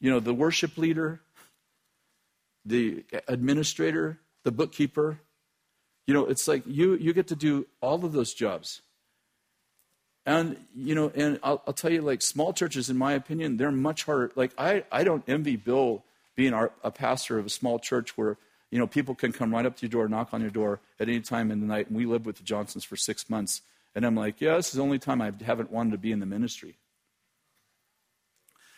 you 0.00 0.10
know, 0.10 0.20
the 0.20 0.34
worship 0.34 0.78
leader, 0.78 1.20
the 2.64 3.04
administrator, 3.28 4.20
the 4.42 4.52
bookkeeper. 4.52 5.20
You 6.06 6.14
know, 6.14 6.26
it's 6.26 6.46
like 6.46 6.62
you, 6.66 6.94
you 6.94 7.12
get 7.12 7.28
to 7.28 7.36
do 7.36 7.66
all 7.80 8.04
of 8.04 8.12
those 8.12 8.34
jobs. 8.34 8.82
And, 10.26 10.56
you 10.74 10.94
know, 10.94 11.12
and 11.14 11.38
I'll, 11.42 11.62
I'll 11.66 11.74
tell 11.74 11.92
you, 11.92 12.00
like, 12.00 12.22
small 12.22 12.54
churches, 12.54 12.88
in 12.88 12.96
my 12.96 13.12
opinion, 13.12 13.58
they're 13.58 13.70
much 13.70 14.04
harder. 14.04 14.32
Like, 14.34 14.52
I, 14.56 14.84
I 14.90 15.04
don't 15.04 15.22
envy 15.28 15.56
Bill 15.56 16.02
being 16.34 16.54
our, 16.54 16.72
a 16.82 16.90
pastor 16.90 17.38
of 17.38 17.46
a 17.46 17.50
small 17.50 17.78
church 17.78 18.16
where, 18.16 18.38
you 18.70 18.78
know, 18.78 18.86
people 18.86 19.14
can 19.14 19.32
come 19.32 19.52
right 19.54 19.66
up 19.66 19.76
to 19.76 19.82
your 19.82 19.90
door, 19.90 20.08
knock 20.08 20.32
on 20.32 20.40
your 20.40 20.50
door 20.50 20.80
at 20.98 21.08
any 21.08 21.20
time 21.20 21.50
in 21.50 21.60
the 21.60 21.66
night. 21.66 21.88
And 21.88 21.96
we 21.96 22.06
lived 22.06 22.24
with 22.24 22.36
the 22.36 22.42
Johnsons 22.42 22.84
for 22.84 22.96
six 22.96 23.28
months. 23.28 23.60
And 23.94 24.04
I'm 24.04 24.14
like, 24.14 24.40
yeah, 24.40 24.56
this 24.56 24.68
is 24.68 24.74
the 24.74 24.82
only 24.82 24.98
time 24.98 25.20
I 25.20 25.30
haven't 25.44 25.70
wanted 25.70 25.92
to 25.92 25.98
be 25.98 26.10
in 26.10 26.20
the 26.20 26.26
ministry. 26.26 26.78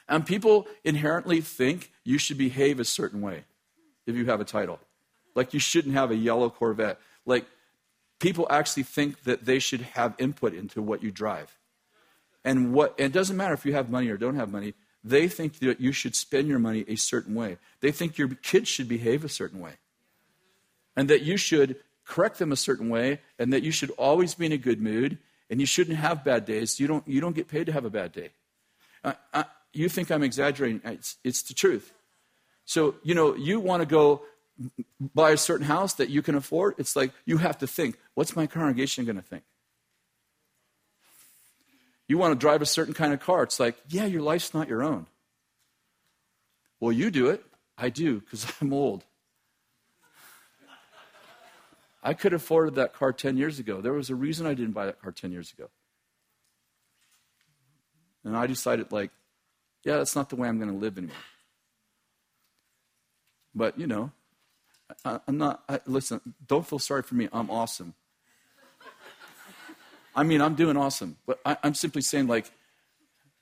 And 0.09 0.27
people 0.27 0.67
inherently 0.85 1.41
think 1.41 1.93
you 2.05 2.19
should 2.19 2.39
behave 2.39 2.79
a 2.79 2.85
certain 2.85 3.21
way 3.21 3.45
if 4.07 4.17
you 4.17 4.27
have 4.27 4.41
a 4.41 4.45
title. 4.45 4.81
Like 5.35 5.53
you 5.55 5.61
shouldn't 5.61 5.95
have 5.95 6.11
a 6.11 6.17
yellow 6.17 6.51
Corvette. 6.51 6.99
Like 7.25 7.47
people 8.19 8.47
actually 8.51 8.85
think 8.85 9.25
that 9.25 9.45
they 9.45 9.59
should 9.59 9.83
have 9.83 10.15
input 10.19 10.55
into 10.55 10.81
what 10.81 11.03
you 11.03 11.11
drive. 11.11 11.57
And 12.45 12.73
what 12.73 12.95
and 12.99 13.07
it 13.07 13.13
doesn't 13.13 13.37
matter 13.37 13.55
if 13.55 13.67
you 13.67 13.75
have 13.75 13.91
money 13.91 14.09
or 14.09 14.17
don't 14.17 14.37
have 14.37 14.51
money, 14.51 14.75
they 15.03 15.29
think 15.29 15.59
that 15.61 15.81
you 15.81 15.93
should 15.93 16.15
spend 16.15 16.49
your 16.49 16.59
money 16.59 16.85
a 16.89 16.97
certain 16.97 17.35
way. 17.35 17.59
They 17.81 17.93
think 17.93 18.19
your 18.19 18.29
kids 18.29 18.69
should 18.69 18.89
behave 18.89 19.25
a 19.25 19.29
certain 19.29 19.61
way. 19.61 19.75
And 20.97 21.11
that 21.11 21.23
you 21.23 21.37
should 21.37 21.77
correct 22.05 22.39
them 22.39 22.53
a 22.53 22.57
certain 22.57 22.89
way 22.89 23.21
and 23.39 23.53
that 23.53 23.63
you 23.63 23.71
should 23.71 23.91
always 23.93 24.35
be 24.35 24.47
in 24.47 24.53
a 24.53 24.57
good 24.57 24.81
mood 24.81 25.19
and 25.51 25.61
you 25.61 25.67
shouldn't 25.67 25.99
have 25.99 26.25
bad 26.25 26.45
days. 26.45 26.81
You 26.81 26.87
don't, 26.87 27.07
you 27.07 27.21
don't 27.21 27.35
get 27.35 27.49
paid 27.49 27.67
to 27.67 27.73
have 27.73 27.85
a 27.85 27.91
bad 27.91 28.13
day. 28.13 28.31
I, 29.05 29.15
I, 29.35 29.45
you 29.73 29.89
think 29.89 30.11
I'm 30.11 30.23
exaggerating. 30.23 30.81
It's, 30.85 31.17
it's 31.23 31.43
the 31.43 31.55
truth. 31.55 31.93
So, 32.67 32.97
you 33.03 33.15
know, 33.15 33.35
you 33.35 33.61
want 33.61 33.81
to 33.81 33.87
go 33.87 34.23
buy 35.15 35.31
a 35.31 35.37
certain 35.37 35.67
house 35.67 35.95
that 35.95 36.11
you 36.11 36.21
can 36.21 36.35
afford. 36.35 36.75
It's 36.79 36.97
like 36.97 37.13
you 37.25 37.39
have 37.39 37.59
to 37.59 37.67
think, 37.67 37.97
what's 38.15 38.37
my 38.37 38.47
congregation 38.47 39.05
going 39.05 39.17
to 39.17 39.23
think? 39.23 39.45
You 42.09 42.19
want 42.19 42.33
to 42.33 42.39
drive 42.39 42.63
a 42.63 42.67
certain 42.67 42.93
kind 42.93 43.13
of 43.13 43.21
car. 43.21 43.45
It's 43.45 43.59
like, 43.59 43.77
yeah, 43.89 44.05
your 44.05 44.23
life's 44.23 44.53
not 44.53 44.69
your 44.69 44.83
own. 44.83 45.07
Well, 46.81 46.93
you 46.93 47.11
do 47.11 47.31
it. 47.31 47.45
I 47.79 47.89
do 47.89 48.21
because 48.21 48.53
I'm 48.61 48.73
old. 48.73 49.05
I 52.03 52.15
could 52.15 52.33
have 52.33 52.43
afforded 52.43 52.77
that 52.77 52.95
car 52.95 53.13
10 53.13 53.37
years 53.37 53.59
ago. 53.59 53.81
There 53.81 53.93
was 53.93 54.11
a 54.11 54.15
reason 54.15 54.47
I 54.47 54.55
didn't 54.55 54.73
buy 54.73 54.87
that 54.87 55.01
car 55.01 55.11
10 55.11 55.33
years 55.33 55.53
ago. 55.53 55.71
And 58.25 58.37
I 58.37 58.47
decided, 58.47 58.93
like, 58.93 59.11
yeah, 59.85 59.97
that's 59.97 60.15
not 60.15 60.31
the 60.31 60.37
way 60.37 60.49
I'm 60.49 60.59
going 60.59 60.71
to 60.71 60.77
live 60.77 60.99
anymore. 60.99 61.17
But, 63.57 63.79
you 63.81 63.87
know, 63.87 64.13
I, 65.03 65.19
am 65.27 65.39
not, 65.39 65.63
I, 65.67 65.81
listen, 65.87 66.21
don't 66.47 66.67
feel 66.67 66.79
sorry 66.79 67.03
for 67.03 67.15
me. 67.15 67.29
I'm 67.33 67.51
awesome. 67.51 67.95
I 70.15 70.23
mean, 70.23 70.43
I'm 70.43 70.55
doing 70.55 70.77
awesome. 70.77 71.17
But 71.27 71.41
I, 71.45 71.57
I'm 71.63 71.75
simply 71.75 72.03
saying, 72.03 72.27
like, 72.27 72.51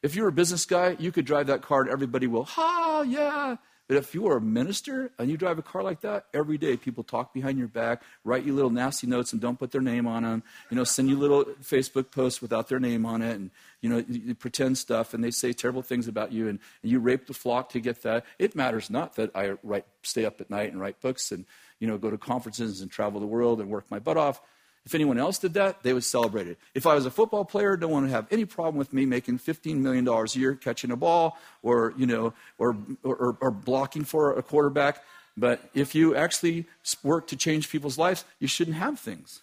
if 0.02 0.14
you're 0.14 0.28
a 0.28 0.32
business 0.32 0.66
guy, 0.66 0.96
you 1.00 1.10
could 1.10 1.24
drive 1.24 1.48
that 1.48 1.62
car 1.62 1.80
and 1.80 1.90
everybody 1.90 2.28
will, 2.28 2.44
ha, 2.44 3.02
yeah. 3.02 3.56
But 3.86 3.98
if 3.98 4.14
you 4.14 4.26
are 4.28 4.38
a 4.38 4.40
minister 4.40 5.10
and 5.18 5.30
you 5.30 5.36
drive 5.36 5.58
a 5.58 5.62
car 5.62 5.82
like 5.82 6.00
that, 6.00 6.24
every 6.32 6.56
day 6.56 6.76
people 6.76 7.04
talk 7.04 7.34
behind 7.34 7.58
your 7.58 7.68
back, 7.68 8.02
write 8.24 8.44
you 8.44 8.54
little 8.54 8.70
nasty 8.70 9.06
notes 9.06 9.32
and 9.32 9.42
don't 9.42 9.58
put 9.58 9.72
their 9.72 9.82
name 9.82 10.06
on 10.06 10.22
them, 10.22 10.42
you 10.70 10.76
know, 10.76 10.84
send 10.84 11.10
you 11.10 11.18
little 11.18 11.44
Facebook 11.62 12.10
posts 12.10 12.40
without 12.40 12.68
their 12.68 12.80
name 12.80 13.04
on 13.04 13.20
it, 13.20 13.36
and, 13.36 13.50
you 13.82 13.90
know, 13.90 13.98
you, 14.08 14.22
you 14.26 14.34
pretend 14.34 14.78
stuff, 14.78 15.12
and 15.12 15.22
they 15.22 15.30
say 15.30 15.52
terrible 15.52 15.82
things 15.82 16.08
about 16.08 16.32
you, 16.32 16.48
and, 16.48 16.58
and 16.82 16.90
you 16.90 16.98
rape 16.98 17.26
the 17.26 17.34
flock 17.34 17.68
to 17.70 17.80
get 17.80 18.02
that. 18.02 18.24
It 18.38 18.56
matters 18.56 18.88
not 18.88 19.16
that 19.16 19.30
I 19.34 19.56
write, 19.62 19.84
stay 20.02 20.24
up 20.24 20.40
at 20.40 20.48
night 20.48 20.72
and 20.72 20.80
write 20.80 21.02
books 21.02 21.30
and, 21.30 21.44
you 21.78 21.86
know, 21.86 21.98
go 21.98 22.10
to 22.10 22.16
conferences 22.16 22.80
and 22.80 22.90
travel 22.90 23.20
the 23.20 23.26
world 23.26 23.60
and 23.60 23.68
work 23.68 23.90
my 23.90 23.98
butt 23.98 24.16
off. 24.16 24.40
If 24.86 24.94
anyone 24.94 25.18
else 25.18 25.38
did 25.38 25.54
that, 25.54 25.82
they 25.82 25.94
would 25.94 26.04
celebrate 26.04 26.46
it. 26.46 26.58
If 26.74 26.86
I 26.86 26.94
was 26.94 27.06
a 27.06 27.10
football 27.10 27.44
player, 27.44 27.76
no 27.76 27.88
one 27.88 28.02
would 28.02 28.10
have 28.10 28.26
any 28.30 28.44
problem 28.44 28.76
with 28.76 28.92
me 28.92 29.06
making 29.06 29.38
$15 29.38 29.78
million 29.78 30.06
a 30.06 30.24
year 30.32 30.54
catching 30.54 30.90
a 30.90 30.96
ball 30.96 31.38
or, 31.62 31.94
you 31.96 32.06
know, 32.06 32.34
or, 32.58 32.76
or, 33.02 33.38
or 33.40 33.50
blocking 33.50 34.04
for 34.04 34.36
a 34.36 34.42
quarterback. 34.42 35.02
But 35.36 35.70
if 35.72 35.94
you 35.94 36.14
actually 36.14 36.66
work 37.02 37.26
to 37.28 37.36
change 37.36 37.70
people's 37.70 37.96
lives, 37.96 38.24
you 38.38 38.46
shouldn't 38.46 38.76
have 38.76 39.00
things. 39.00 39.40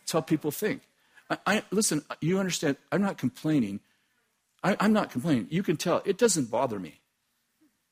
That's 0.00 0.12
how 0.12 0.20
people 0.20 0.52
think. 0.52 0.82
I, 1.28 1.38
I, 1.46 1.62
listen, 1.72 2.04
you 2.20 2.38
understand, 2.38 2.76
I'm 2.92 3.02
not 3.02 3.18
complaining. 3.18 3.80
I, 4.62 4.76
I'm 4.78 4.92
not 4.92 5.10
complaining. 5.10 5.48
You 5.50 5.64
can 5.64 5.76
tell, 5.76 6.00
it 6.04 6.16
doesn't 6.16 6.48
bother 6.48 6.78
me. 6.78 7.00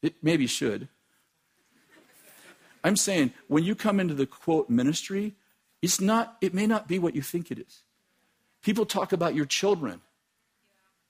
It 0.00 0.14
maybe 0.22 0.46
should. 0.46 0.88
I'm 2.84 2.96
saying 2.96 3.32
when 3.48 3.64
you 3.64 3.74
come 3.74 3.98
into 3.98 4.14
the 4.14 4.26
quote 4.26 4.70
ministry, 4.70 5.34
it's 5.84 6.00
not, 6.00 6.38
it 6.40 6.54
may 6.54 6.66
not 6.66 6.88
be 6.88 6.98
what 6.98 7.14
you 7.14 7.20
think 7.20 7.50
it 7.50 7.58
is. 7.58 7.82
People 8.62 8.86
talk 8.86 9.12
about 9.12 9.34
your 9.34 9.44
children. 9.44 10.00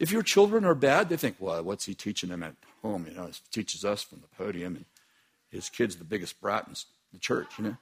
If 0.00 0.10
your 0.10 0.24
children 0.24 0.64
are 0.64 0.74
bad, 0.74 1.08
they 1.08 1.16
think, 1.16 1.36
well, 1.38 1.62
what's 1.62 1.86
he 1.86 1.94
teaching 1.94 2.28
them 2.28 2.42
at 2.42 2.56
home? 2.82 3.06
You 3.08 3.14
know, 3.14 3.26
he 3.26 3.34
teaches 3.52 3.84
us 3.84 4.02
from 4.02 4.20
the 4.20 4.26
podium, 4.36 4.74
and 4.74 4.84
his 5.48 5.68
kid's 5.68 5.94
the 5.94 6.04
biggest 6.04 6.40
brat 6.40 6.66
in 6.66 6.74
the 7.12 7.20
church, 7.20 7.46
you 7.56 7.64
know. 7.64 7.76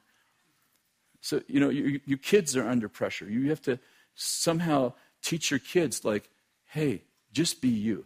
So, 1.22 1.40
you 1.46 1.60
know, 1.60 1.70
your, 1.70 1.98
your 2.04 2.18
kids 2.18 2.54
are 2.56 2.68
under 2.68 2.90
pressure. 2.90 3.24
You 3.24 3.48
have 3.48 3.62
to 3.62 3.78
somehow 4.14 4.92
teach 5.22 5.50
your 5.50 5.60
kids, 5.60 6.04
like, 6.04 6.28
hey, 6.66 7.04
just 7.32 7.62
be 7.62 7.70
you. 7.70 8.04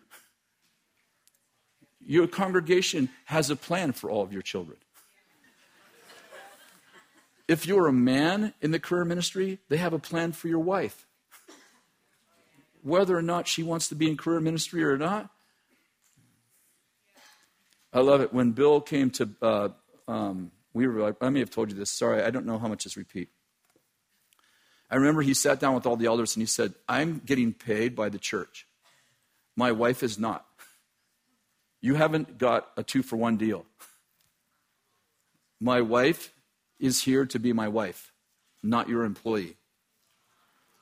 Your 2.06 2.28
congregation 2.28 3.08
has 3.24 3.50
a 3.50 3.56
plan 3.56 3.90
for 3.90 4.12
all 4.12 4.22
of 4.22 4.32
your 4.32 4.42
children. 4.42 4.78
If 7.48 7.66
you're 7.66 7.86
a 7.86 7.92
man 7.92 8.54
in 8.60 8.72
the 8.72 8.80
career 8.80 9.04
ministry, 9.04 9.60
they 9.68 9.76
have 9.76 9.92
a 9.92 9.98
plan 9.98 10.32
for 10.32 10.48
your 10.48 10.58
wife. 10.60 11.06
Whether 12.82 13.16
or 13.16 13.22
not 13.22 13.46
she 13.46 13.62
wants 13.62 13.88
to 13.88 13.94
be 13.94 14.08
in 14.08 14.16
career 14.16 14.40
ministry 14.40 14.82
or 14.84 14.96
not. 14.96 15.30
I 17.92 18.00
love 18.00 18.20
it. 18.20 18.32
When 18.32 18.50
Bill 18.50 18.80
came 18.80 19.10
to, 19.10 19.28
uh, 19.40 19.68
um, 20.08 20.50
we 20.74 20.86
were, 20.86 21.16
I 21.20 21.30
may 21.30 21.40
have 21.40 21.50
told 21.50 21.70
you 21.70 21.76
this. 21.76 21.90
Sorry, 21.90 22.22
I 22.22 22.30
don't 22.30 22.46
know 22.46 22.58
how 22.58 22.68
much 22.68 22.84
is 22.84 22.96
repeat. 22.96 23.28
I 24.90 24.96
remember 24.96 25.22
he 25.22 25.34
sat 25.34 25.58
down 25.58 25.74
with 25.74 25.86
all 25.86 25.96
the 25.96 26.06
elders 26.06 26.36
and 26.36 26.42
he 26.42 26.46
said, 26.46 26.74
I'm 26.88 27.20
getting 27.24 27.52
paid 27.52 27.96
by 27.96 28.08
the 28.08 28.18
church. 28.18 28.66
My 29.56 29.72
wife 29.72 30.02
is 30.02 30.18
not. 30.18 30.44
You 31.80 31.94
haven't 31.94 32.38
got 32.38 32.68
a 32.76 32.82
two 32.82 33.02
for 33.02 33.16
one 33.16 33.36
deal. 33.36 33.64
My 35.60 35.80
wife 35.80 36.32
is 36.78 37.02
here 37.02 37.26
to 37.26 37.38
be 37.38 37.52
my 37.52 37.68
wife, 37.68 38.12
not 38.62 38.88
your 38.88 39.04
employee. 39.04 39.56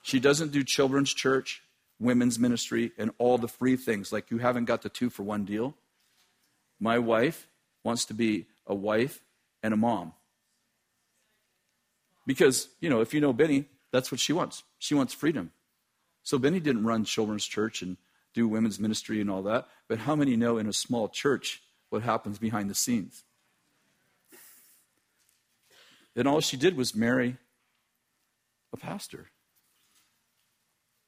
She 0.03 0.21
doesn't 0.21 0.53
do 0.53 0.62
children's 0.62 1.15
church, 1.15 1.62
women's 1.99 2.39
ministry, 2.39 2.93
and 2.99 3.11
all 3.19 3.39
the 3.39 3.49
free 3.49 3.77
things 3.77 4.12
like 4.12 4.31
you 4.31 4.39
haven't 4.39 4.66
got 4.66 4.83
the 4.83 4.89
two 4.89 5.11
for 5.11 5.23
one 5.23 5.45
deal. 5.45 5.75
My 6.79 6.99
wife 6.99 7.49
wants 7.83 8.05
to 8.07 8.15
be 8.15 8.47
a 8.66 8.75
wife 8.75 9.23
and 9.62 9.73
a 9.73 9.77
mom. 9.77 10.12
Because, 12.27 12.69
you 12.81 12.91
know, 12.91 13.01
if 13.01 13.15
you 13.15 13.21
know 13.21 13.33
Beni, 13.33 13.66
that's 13.93 14.11
what 14.11 14.21
she 14.21 14.33
wants. 14.33 14.62
She 14.79 14.95
wants 14.95 15.15
freedom. 15.15 15.53
So 16.23 16.39
Beni 16.39 16.61
didn't 16.61 16.85
run 16.85 17.05
children's 17.05 17.47
church 17.47 17.83
and 17.83 17.97
do 18.35 18.49
women's 18.49 18.81
ministry 18.81 19.21
and 19.21 19.31
all 19.31 19.43
that. 19.43 19.69
But 19.89 20.01
how 20.01 20.16
many 20.16 20.37
know 20.37 20.59
in 20.59 20.66
a 20.66 20.73
small 20.73 21.09
church 21.09 21.62
what 21.91 22.03
happens 22.03 22.39
behind 22.39 22.69
the 22.69 22.75
scenes? 22.75 23.25
And 26.16 26.28
all 26.28 26.41
she 26.41 26.57
did 26.57 26.77
was 26.77 26.95
marry 26.95 27.36
a 28.73 28.77
pastor. 28.77 29.31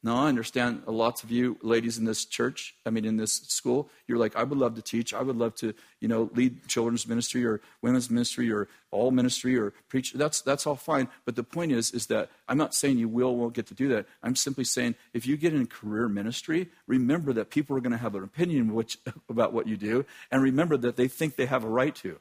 Now, 0.06 0.18
I 0.24 0.28
understand 0.28 0.82
lots 0.86 1.24
of 1.24 1.32
you 1.32 1.58
ladies 1.62 1.98
in 1.98 2.04
this 2.04 2.26
church, 2.26 2.76
I 2.86 2.90
mean, 2.90 3.04
in 3.04 3.16
this 3.16 3.32
school, 3.48 3.90
you're 4.06 4.18
like, 4.18 4.36
I 4.36 4.44
would 4.44 4.56
love 4.56 4.76
to 4.76 4.82
teach. 4.82 5.12
I 5.12 5.20
would 5.20 5.34
love 5.34 5.56
to, 5.56 5.74
you 6.00 6.06
know, 6.06 6.30
lead 6.32 6.68
children's 6.68 7.08
ministry 7.08 7.44
or 7.44 7.60
women's 7.82 8.08
ministry 8.08 8.52
or 8.52 8.68
all 8.92 9.10
ministry 9.10 9.58
or 9.58 9.72
preach. 9.88 10.12
That's, 10.12 10.42
that's 10.42 10.64
all 10.64 10.76
fine. 10.76 11.08
But 11.24 11.34
the 11.34 11.42
point 11.42 11.72
is, 11.72 11.90
is 11.90 12.06
that 12.06 12.30
I'm 12.46 12.56
not 12.56 12.72
saying 12.72 12.98
you 12.98 13.08
will, 13.08 13.34
won't 13.34 13.54
get 13.54 13.66
to 13.66 13.74
do 13.74 13.88
that. 13.88 14.06
I'm 14.22 14.36
simply 14.36 14.62
saying 14.62 14.94
if 15.12 15.26
you 15.26 15.36
get 15.36 15.54
in 15.54 15.66
career 15.66 16.08
ministry, 16.08 16.68
remember 16.86 17.32
that 17.32 17.50
people 17.50 17.76
are 17.76 17.80
going 17.80 17.90
to 17.90 17.98
have 17.98 18.14
an 18.14 18.22
opinion 18.22 18.74
which, 18.74 18.98
about 19.28 19.52
what 19.52 19.66
you 19.66 19.76
do, 19.76 20.04
and 20.30 20.40
remember 20.40 20.76
that 20.76 20.94
they 20.94 21.08
think 21.08 21.34
they 21.34 21.46
have 21.46 21.64
a 21.64 21.68
right 21.68 21.96
to. 21.96 22.20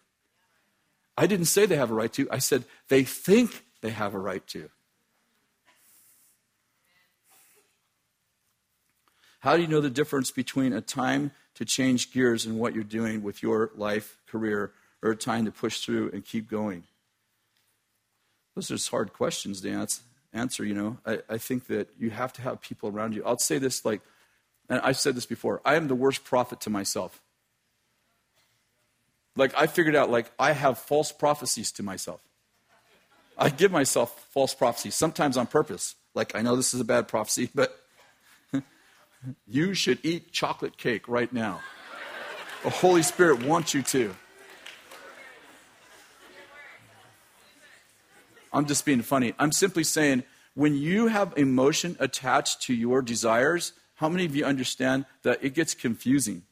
I 1.17 1.27
didn't 1.27 1.45
say 1.45 1.65
they 1.65 1.77
have 1.77 1.91
a 1.91 1.93
right 1.93 2.11
to. 2.13 2.27
I 2.31 2.39
said 2.39 2.65
they 2.89 3.03
think 3.03 3.63
they 3.81 3.91
have 3.91 4.13
a 4.13 4.19
right 4.19 4.45
to. 4.47 4.69
How 9.39 9.55
do 9.55 9.61
you 9.61 9.67
know 9.67 9.81
the 9.81 9.91
difference 9.91 10.31
between 10.31 10.73
a 10.73 10.81
time 10.81 11.31
to 11.53 11.65
change 11.65 12.11
gears 12.11 12.45
in 12.45 12.57
what 12.57 12.73
you're 12.73 12.83
doing 12.83 13.21
with 13.21 13.43
your 13.43 13.69
life, 13.75 14.17
career, 14.27 14.71
or 15.03 15.11
a 15.11 15.15
time 15.15 15.45
to 15.45 15.51
push 15.51 15.81
through 15.81 16.09
and 16.11 16.25
keep 16.25 16.49
going? 16.49 16.83
Those 18.55 18.71
are 18.71 18.75
just 18.75 18.89
hard 18.89 19.13
questions 19.13 19.61
to 19.61 19.87
answer, 20.33 20.65
you 20.65 20.73
know. 20.73 20.97
I, 21.05 21.19
I 21.29 21.37
think 21.37 21.67
that 21.67 21.89
you 21.99 22.09
have 22.09 22.33
to 22.33 22.41
have 22.41 22.59
people 22.59 22.89
around 22.89 23.13
you. 23.13 23.23
I'll 23.23 23.37
say 23.37 23.59
this 23.59 23.85
like, 23.85 24.01
and 24.67 24.81
I've 24.81 24.97
said 24.97 25.15
this 25.15 25.27
before 25.27 25.61
I 25.63 25.75
am 25.75 25.87
the 25.87 25.95
worst 25.95 26.23
prophet 26.23 26.59
to 26.61 26.69
myself. 26.69 27.21
Like, 29.35 29.53
I 29.57 29.67
figured 29.67 29.95
out, 29.95 30.09
like, 30.09 30.31
I 30.39 30.53
have 30.53 30.77
false 30.77 31.11
prophecies 31.11 31.71
to 31.73 31.83
myself. 31.83 32.21
I 33.37 33.49
give 33.49 33.71
myself 33.71 34.27
false 34.31 34.53
prophecies, 34.53 34.95
sometimes 34.95 35.35
on 35.35 35.47
purpose. 35.47 35.95
Like, 36.13 36.35
I 36.35 36.41
know 36.41 36.55
this 36.55 36.73
is 36.73 36.79
a 36.79 36.85
bad 36.85 37.07
prophecy, 37.07 37.49
but 37.53 37.77
you 39.47 39.73
should 39.73 39.99
eat 40.03 40.31
chocolate 40.31 40.77
cake 40.77 41.07
right 41.07 41.31
now. 41.31 41.59
The 42.63 42.69
Holy 42.69 43.03
Spirit 43.03 43.43
wants 43.43 43.73
you 43.73 43.81
to. 43.83 44.15
I'm 48.53 48.65
just 48.65 48.85
being 48.85 49.01
funny. 49.01 49.33
I'm 49.37 49.51
simply 49.51 49.83
saying 49.83 50.23
when 50.53 50.75
you 50.75 51.07
have 51.07 51.33
emotion 51.35 51.97
attached 51.99 52.61
to 52.63 52.73
your 52.73 53.01
desires, 53.01 53.73
how 53.95 54.07
many 54.07 54.23
of 54.23 54.33
you 54.33 54.45
understand 54.45 55.05
that 55.23 55.43
it 55.43 55.53
gets 55.53 55.73
confusing? 55.73 56.43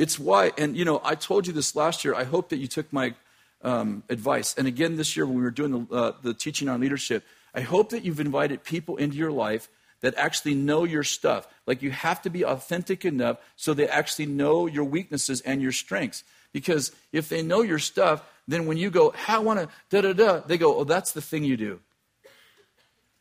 It's 0.00 0.18
why, 0.18 0.52
and 0.56 0.78
you 0.78 0.86
know, 0.86 0.98
I 1.04 1.14
told 1.14 1.46
you 1.46 1.52
this 1.52 1.76
last 1.76 2.06
year. 2.06 2.14
I 2.14 2.24
hope 2.24 2.48
that 2.48 2.56
you 2.56 2.66
took 2.66 2.90
my 2.90 3.12
um, 3.60 4.02
advice. 4.08 4.54
And 4.56 4.66
again, 4.66 4.96
this 4.96 5.14
year 5.14 5.26
when 5.26 5.36
we 5.36 5.42
were 5.42 5.50
doing 5.50 5.86
the, 5.90 5.94
uh, 5.94 6.12
the 6.22 6.32
teaching 6.32 6.70
on 6.70 6.80
leadership, 6.80 7.22
I 7.54 7.60
hope 7.60 7.90
that 7.90 8.02
you've 8.02 8.18
invited 8.18 8.64
people 8.64 8.96
into 8.96 9.18
your 9.18 9.30
life 9.30 9.68
that 10.00 10.14
actually 10.16 10.54
know 10.54 10.84
your 10.84 11.04
stuff. 11.04 11.46
Like 11.66 11.82
you 11.82 11.90
have 11.90 12.22
to 12.22 12.30
be 12.30 12.46
authentic 12.46 13.04
enough 13.04 13.36
so 13.56 13.74
they 13.74 13.86
actually 13.86 14.24
know 14.24 14.66
your 14.66 14.84
weaknesses 14.84 15.42
and 15.42 15.60
your 15.60 15.70
strengths. 15.70 16.24
Because 16.54 16.92
if 17.12 17.28
they 17.28 17.42
know 17.42 17.60
your 17.60 17.78
stuff, 17.78 18.24
then 18.48 18.64
when 18.64 18.78
you 18.78 18.88
go, 18.88 19.12
I 19.28 19.40
want 19.40 19.60
to 19.60 19.68
da 19.90 20.00
da 20.00 20.14
da, 20.14 20.40
they 20.46 20.56
go, 20.56 20.78
oh, 20.78 20.84
that's 20.84 21.12
the 21.12 21.20
thing 21.20 21.44
you 21.44 21.58
do. 21.58 21.78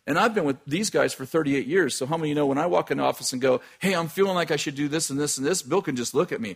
And 0.07 0.17
I've 0.17 0.33
been 0.33 0.45
with 0.45 0.63
these 0.65 0.89
guys 0.89 1.13
for 1.13 1.25
38 1.25 1.67
years. 1.67 1.93
So 1.93 2.05
how 2.05 2.15
many 2.15 2.29
you 2.29 2.35
know 2.35 2.45
when 2.45 2.57
I 2.57 2.67
walk 2.67 2.89
in 2.89 2.99
the 2.99 3.03
office 3.03 3.33
and 3.33 3.41
go, 3.41 3.59
hey, 3.79 3.93
I'm 3.93 4.07
feeling 4.07 4.35
like 4.35 4.49
I 4.49 4.55
should 4.55 4.75
do 4.75 4.87
this 4.87 5.09
and 5.09 5.19
this 5.19 5.37
and 5.37 5.45
this, 5.45 5.61
Bill 5.61 5.81
can 5.81 5.97
just 5.97 6.13
look 6.13 6.31
at 6.31 6.39
me. 6.39 6.55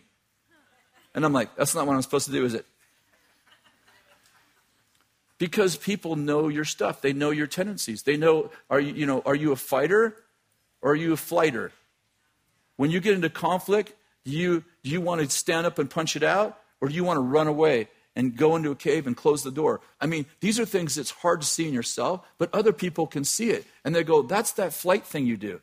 And 1.15 1.25
I'm 1.25 1.33
like, 1.33 1.55
that's 1.55 1.75
not 1.75 1.85
what 1.85 1.95
I'm 1.95 2.01
supposed 2.01 2.25
to 2.25 2.31
do, 2.31 2.45
is 2.45 2.53
it? 2.53 2.65
Because 5.37 5.75
people 5.75 6.15
know 6.15 6.47
your 6.47 6.65
stuff. 6.65 7.01
They 7.01 7.13
know 7.13 7.31
your 7.31 7.47
tendencies. 7.47 8.03
They 8.03 8.17
know, 8.17 8.49
are 8.69 8.79
you, 8.79 8.93
you 8.93 9.05
know, 9.05 9.21
are 9.25 9.35
you 9.35 9.51
a 9.51 9.55
fighter 9.55 10.15
or 10.81 10.91
are 10.91 10.95
you 10.95 11.13
a 11.13 11.17
flighter? 11.17 11.71
When 12.77 12.91
you 12.91 12.99
get 12.99 13.13
into 13.13 13.29
conflict, 13.29 13.93
do 14.25 14.31
you, 14.31 14.63
do 14.83 14.89
you 14.89 15.01
want 15.01 15.21
to 15.21 15.29
stand 15.29 15.65
up 15.65 15.79
and 15.79 15.89
punch 15.89 16.15
it 16.15 16.23
out 16.23 16.59
or 16.81 16.87
do 16.87 16.95
you 16.95 17.03
want 17.03 17.17
to 17.17 17.21
run 17.21 17.47
away 17.47 17.89
and 18.15 18.35
go 18.35 18.55
into 18.55 18.71
a 18.71 18.75
cave 18.75 19.05
and 19.05 19.17
close 19.17 19.43
the 19.43 19.51
door? 19.51 19.81
I 19.99 20.05
mean, 20.05 20.25
these 20.39 20.59
are 20.59 20.65
things 20.65 20.95
that's 20.95 21.11
hard 21.11 21.41
to 21.41 21.47
see 21.47 21.67
in 21.67 21.73
yourself, 21.73 22.25
but 22.37 22.53
other 22.53 22.73
people 22.73 23.05
can 23.05 23.23
see 23.23 23.49
it. 23.49 23.65
And 23.83 23.93
they 23.93 24.03
go, 24.03 24.21
that's 24.21 24.51
that 24.53 24.73
flight 24.73 25.05
thing 25.05 25.25
you 25.25 25.37
do. 25.37 25.61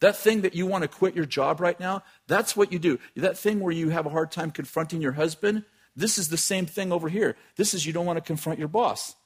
That 0.00 0.16
thing 0.16 0.42
that 0.42 0.54
you 0.54 0.66
want 0.66 0.82
to 0.82 0.88
quit 0.88 1.16
your 1.16 1.24
job 1.24 1.60
right 1.60 1.78
now, 1.78 2.04
that's 2.26 2.56
what 2.56 2.72
you 2.72 2.78
do. 2.78 2.98
That 3.16 3.36
thing 3.36 3.60
where 3.60 3.72
you 3.72 3.88
have 3.90 4.06
a 4.06 4.10
hard 4.10 4.30
time 4.30 4.50
confronting 4.50 5.00
your 5.00 5.12
husband, 5.12 5.64
this 5.96 6.18
is 6.18 6.28
the 6.28 6.36
same 6.36 6.66
thing 6.66 6.92
over 6.92 7.08
here. 7.08 7.36
This 7.56 7.74
is 7.74 7.84
you 7.84 7.92
don't 7.92 8.06
want 8.06 8.16
to 8.18 8.24
confront 8.24 8.60
your 8.60 8.68
boss. 8.68 9.16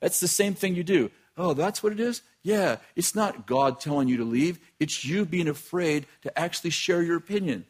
That's 0.00 0.20
the 0.20 0.28
same 0.28 0.54
thing 0.54 0.74
you 0.74 0.84
do. 0.84 1.10
Oh, 1.36 1.54
that's 1.54 1.82
what 1.82 1.92
it 1.92 2.00
is? 2.00 2.22
Yeah, 2.42 2.76
it's 2.96 3.14
not 3.14 3.46
God 3.46 3.80
telling 3.80 4.08
you 4.08 4.16
to 4.18 4.24
leave, 4.24 4.58
it's 4.80 5.04
you 5.04 5.24
being 5.24 5.48
afraid 5.48 6.06
to 6.22 6.38
actually 6.38 6.70
share 6.70 7.02
your 7.02 7.16
opinion. 7.16 7.66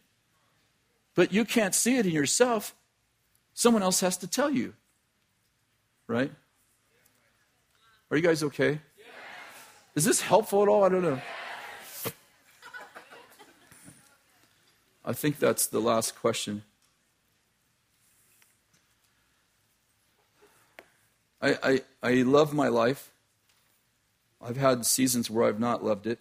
But 1.14 1.32
you 1.32 1.44
can't 1.44 1.74
see 1.74 1.98
it 1.98 2.06
in 2.06 2.12
yourself. 2.12 2.74
Someone 3.54 3.82
else 3.82 4.00
has 4.00 4.16
to 4.18 4.26
tell 4.26 4.50
you. 4.50 4.74
Right? 6.06 6.32
Are 8.10 8.16
you 8.16 8.22
guys 8.22 8.42
okay? 8.42 8.80
Is 9.94 10.04
this 10.04 10.20
helpful 10.20 10.62
at 10.62 10.68
all? 10.68 10.84
I 10.84 10.88
don't 10.88 11.02
know. 11.02 11.20
I 15.04 15.12
think 15.12 15.38
that's 15.38 15.66
the 15.66 15.80
last 15.80 16.14
question. 16.14 16.62
I, 21.40 21.58
I, 21.62 21.80
I 22.02 22.12
love 22.22 22.54
my 22.54 22.68
life. 22.68 23.10
I've 24.40 24.56
had 24.56 24.86
seasons 24.86 25.28
where 25.28 25.48
I've 25.48 25.58
not 25.58 25.84
loved 25.84 26.06
it. 26.06 26.20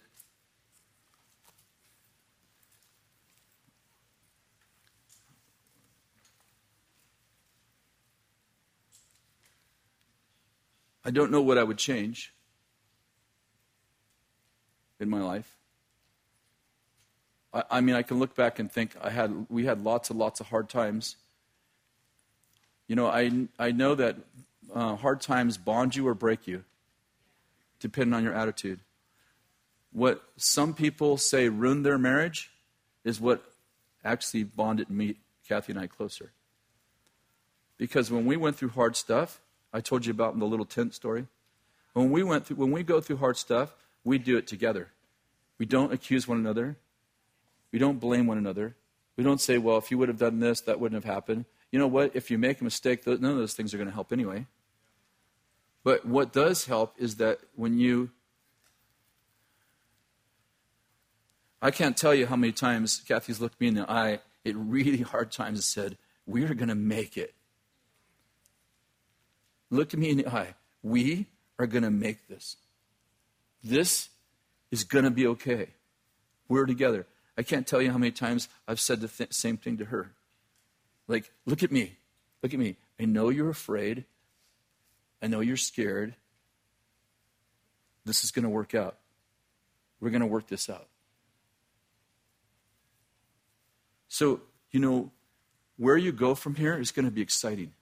I 11.04 11.10
don't 11.10 11.30
know 11.30 11.42
what 11.42 11.58
I 11.58 11.64
would 11.64 11.78
change 11.78 12.32
in 15.00 15.08
my 15.08 15.20
life. 15.20 15.61
I, 17.52 17.64
I, 17.70 17.80
mean, 17.80 17.94
I 17.94 18.02
can 18.02 18.18
look 18.18 18.34
back 18.34 18.58
and 18.58 18.70
think 18.70 18.94
I 19.00 19.10
had, 19.10 19.46
we 19.48 19.64
had 19.64 19.82
lots 19.82 20.10
and 20.10 20.18
lots 20.18 20.40
of 20.40 20.48
hard 20.48 20.68
times. 20.68 21.16
You 22.86 22.96
know, 22.96 23.06
I, 23.06 23.48
I 23.58 23.72
know 23.72 23.94
that 23.94 24.16
uh, 24.74 24.96
hard 24.96 25.20
times 25.20 25.58
bond 25.58 25.96
you 25.96 26.06
or 26.06 26.14
break 26.14 26.46
you, 26.46 26.64
depending 27.80 28.14
on 28.14 28.24
your 28.24 28.34
attitude. 28.34 28.80
What 29.92 30.22
some 30.36 30.74
people 30.74 31.16
say 31.18 31.48
ruined 31.48 31.84
their 31.84 31.98
marriage 31.98 32.50
is 33.04 33.20
what 33.20 33.42
actually 34.04 34.44
bonded 34.44 34.90
me, 34.90 35.16
Kathy 35.48 35.72
and 35.72 35.80
I, 35.80 35.86
closer. 35.86 36.32
Because 37.76 38.10
when 38.10 38.26
we 38.26 38.36
went 38.36 38.56
through 38.56 38.70
hard 38.70 38.96
stuff, 38.96 39.40
I 39.72 39.80
told 39.80 40.06
you 40.06 40.12
about 40.12 40.34
in 40.34 40.40
the 40.40 40.46
little 40.46 40.64
tent 40.64 40.94
story. 40.94 41.26
When 41.94 42.10
we 42.10 42.22
went 42.22 42.46
through, 42.46 42.56
when 42.56 42.70
we 42.70 42.82
go 42.82 43.00
through 43.00 43.18
hard 43.18 43.36
stuff, 43.36 43.74
we 44.04 44.18
do 44.18 44.36
it 44.36 44.46
together. 44.46 44.88
We 45.58 45.66
don't 45.66 45.92
accuse 45.92 46.26
one 46.26 46.38
another. 46.38 46.76
We 47.72 47.78
don't 47.78 47.98
blame 47.98 48.26
one 48.26 48.38
another. 48.38 48.76
We 49.16 49.24
don't 49.24 49.40
say, 49.40 49.58
well, 49.58 49.78
if 49.78 49.90
you 49.90 49.98
would 49.98 50.08
have 50.08 50.18
done 50.18 50.40
this, 50.40 50.60
that 50.62 50.78
wouldn't 50.78 51.02
have 51.02 51.12
happened. 51.12 51.46
You 51.70 51.78
know 51.78 51.86
what? 51.86 52.14
If 52.14 52.30
you 52.30 52.38
make 52.38 52.60
a 52.60 52.64
mistake, 52.64 53.06
none 53.06 53.24
of 53.24 53.36
those 53.36 53.54
things 53.54 53.72
are 53.72 53.78
going 53.78 53.88
to 53.88 53.94
help 53.94 54.12
anyway. 54.12 54.46
But 55.84 56.06
what 56.06 56.32
does 56.32 56.66
help 56.66 56.94
is 56.98 57.16
that 57.16 57.40
when 57.56 57.78
you. 57.78 58.10
I 61.60 61.70
can't 61.70 61.96
tell 61.96 62.14
you 62.14 62.26
how 62.26 62.36
many 62.36 62.52
times 62.52 63.02
Kathy's 63.06 63.40
looked 63.40 63.60
me 63.60 63.68
in 63.68 63.74
the 63.74 63.90
eye 63.90 64.20
at 64.44 64.56
really 64.56 64.98
hard 65.02 65.32
times 65.32 65.58
and 65.58 65.64
said, 65.64 65.98
We 66.26 66.44
are 66.44 66.54
going 66.54 66.68
to 66.68 66.74
make 66.74 67.16
it. 67.16 67.34
Look 69.70 69.94
at 69.94 70.00
me 70.00 70.10
in 70.10 70.18
the 70.18 70.28
eye. 70.28 70.54
We 70.82 71.26
are 71.58 71.66
going 71.66 71.84
to 71.84 71.90
make 71.90 72.28
this. 72.28 72.56
This 73.64 74.10
is 74.70 74.84
going 74.84 75.04
to 75.04 75.10
be 75.10 75.26
okay. 75.28 75.68
We're 76.48 76.66
together. 76.66 77.06
I 77.42 77.44
can't 77.44 77.66
tell 77.66 77.82
you 77.82 77.90
how 77.90 77.98
many 77.98 78.12
times 78.12 78.48
I've 78.68 78.78
said 78.78 79.00
the 79.00 79.08
th- 79.08 79.32
same 79.32 79.56
thing 79.56 79.78
to 79.78 79.86
her. 79.86 80.12
Like, 81.08 81.32
look 81.44 81.64
at 81.64 81.72
me. 81.72 81.96
Look 82.40 82.54
at 82.54 82.60
me. 82.60 82.76
I 83.00 83.04
know 83.04 83.30
you're 83.30 83.50
afraid. 83.50 84.04
I 85.20 85.26
know 85.26 85.40
you're 85.40 85.56
scared. 85.56 86.14
This 88.04 88.22
is 88.22 88.30
going 88.30 88.44
to 88.44 88.48
work 88.48 88.76
out. 88.76 88.96
We're 89.98 90.10
going 90.10 90.20
to 90.20 90.26
work 90.28 90.46
this 90.46 90.70
out. 90.70 90.86
So, 94.06 94.42
you 94.70 94.78
know, 94.78 95.10
where 95.76 95.96
you 95.96 96.12
go 96.12 96.36
from 96.36 96.54
here 96.54 96.78
is 96.78 96.92
going 96.92 97.06
to 97.06 97.10
be 97.10 97.22
exciting. 97.22 97.72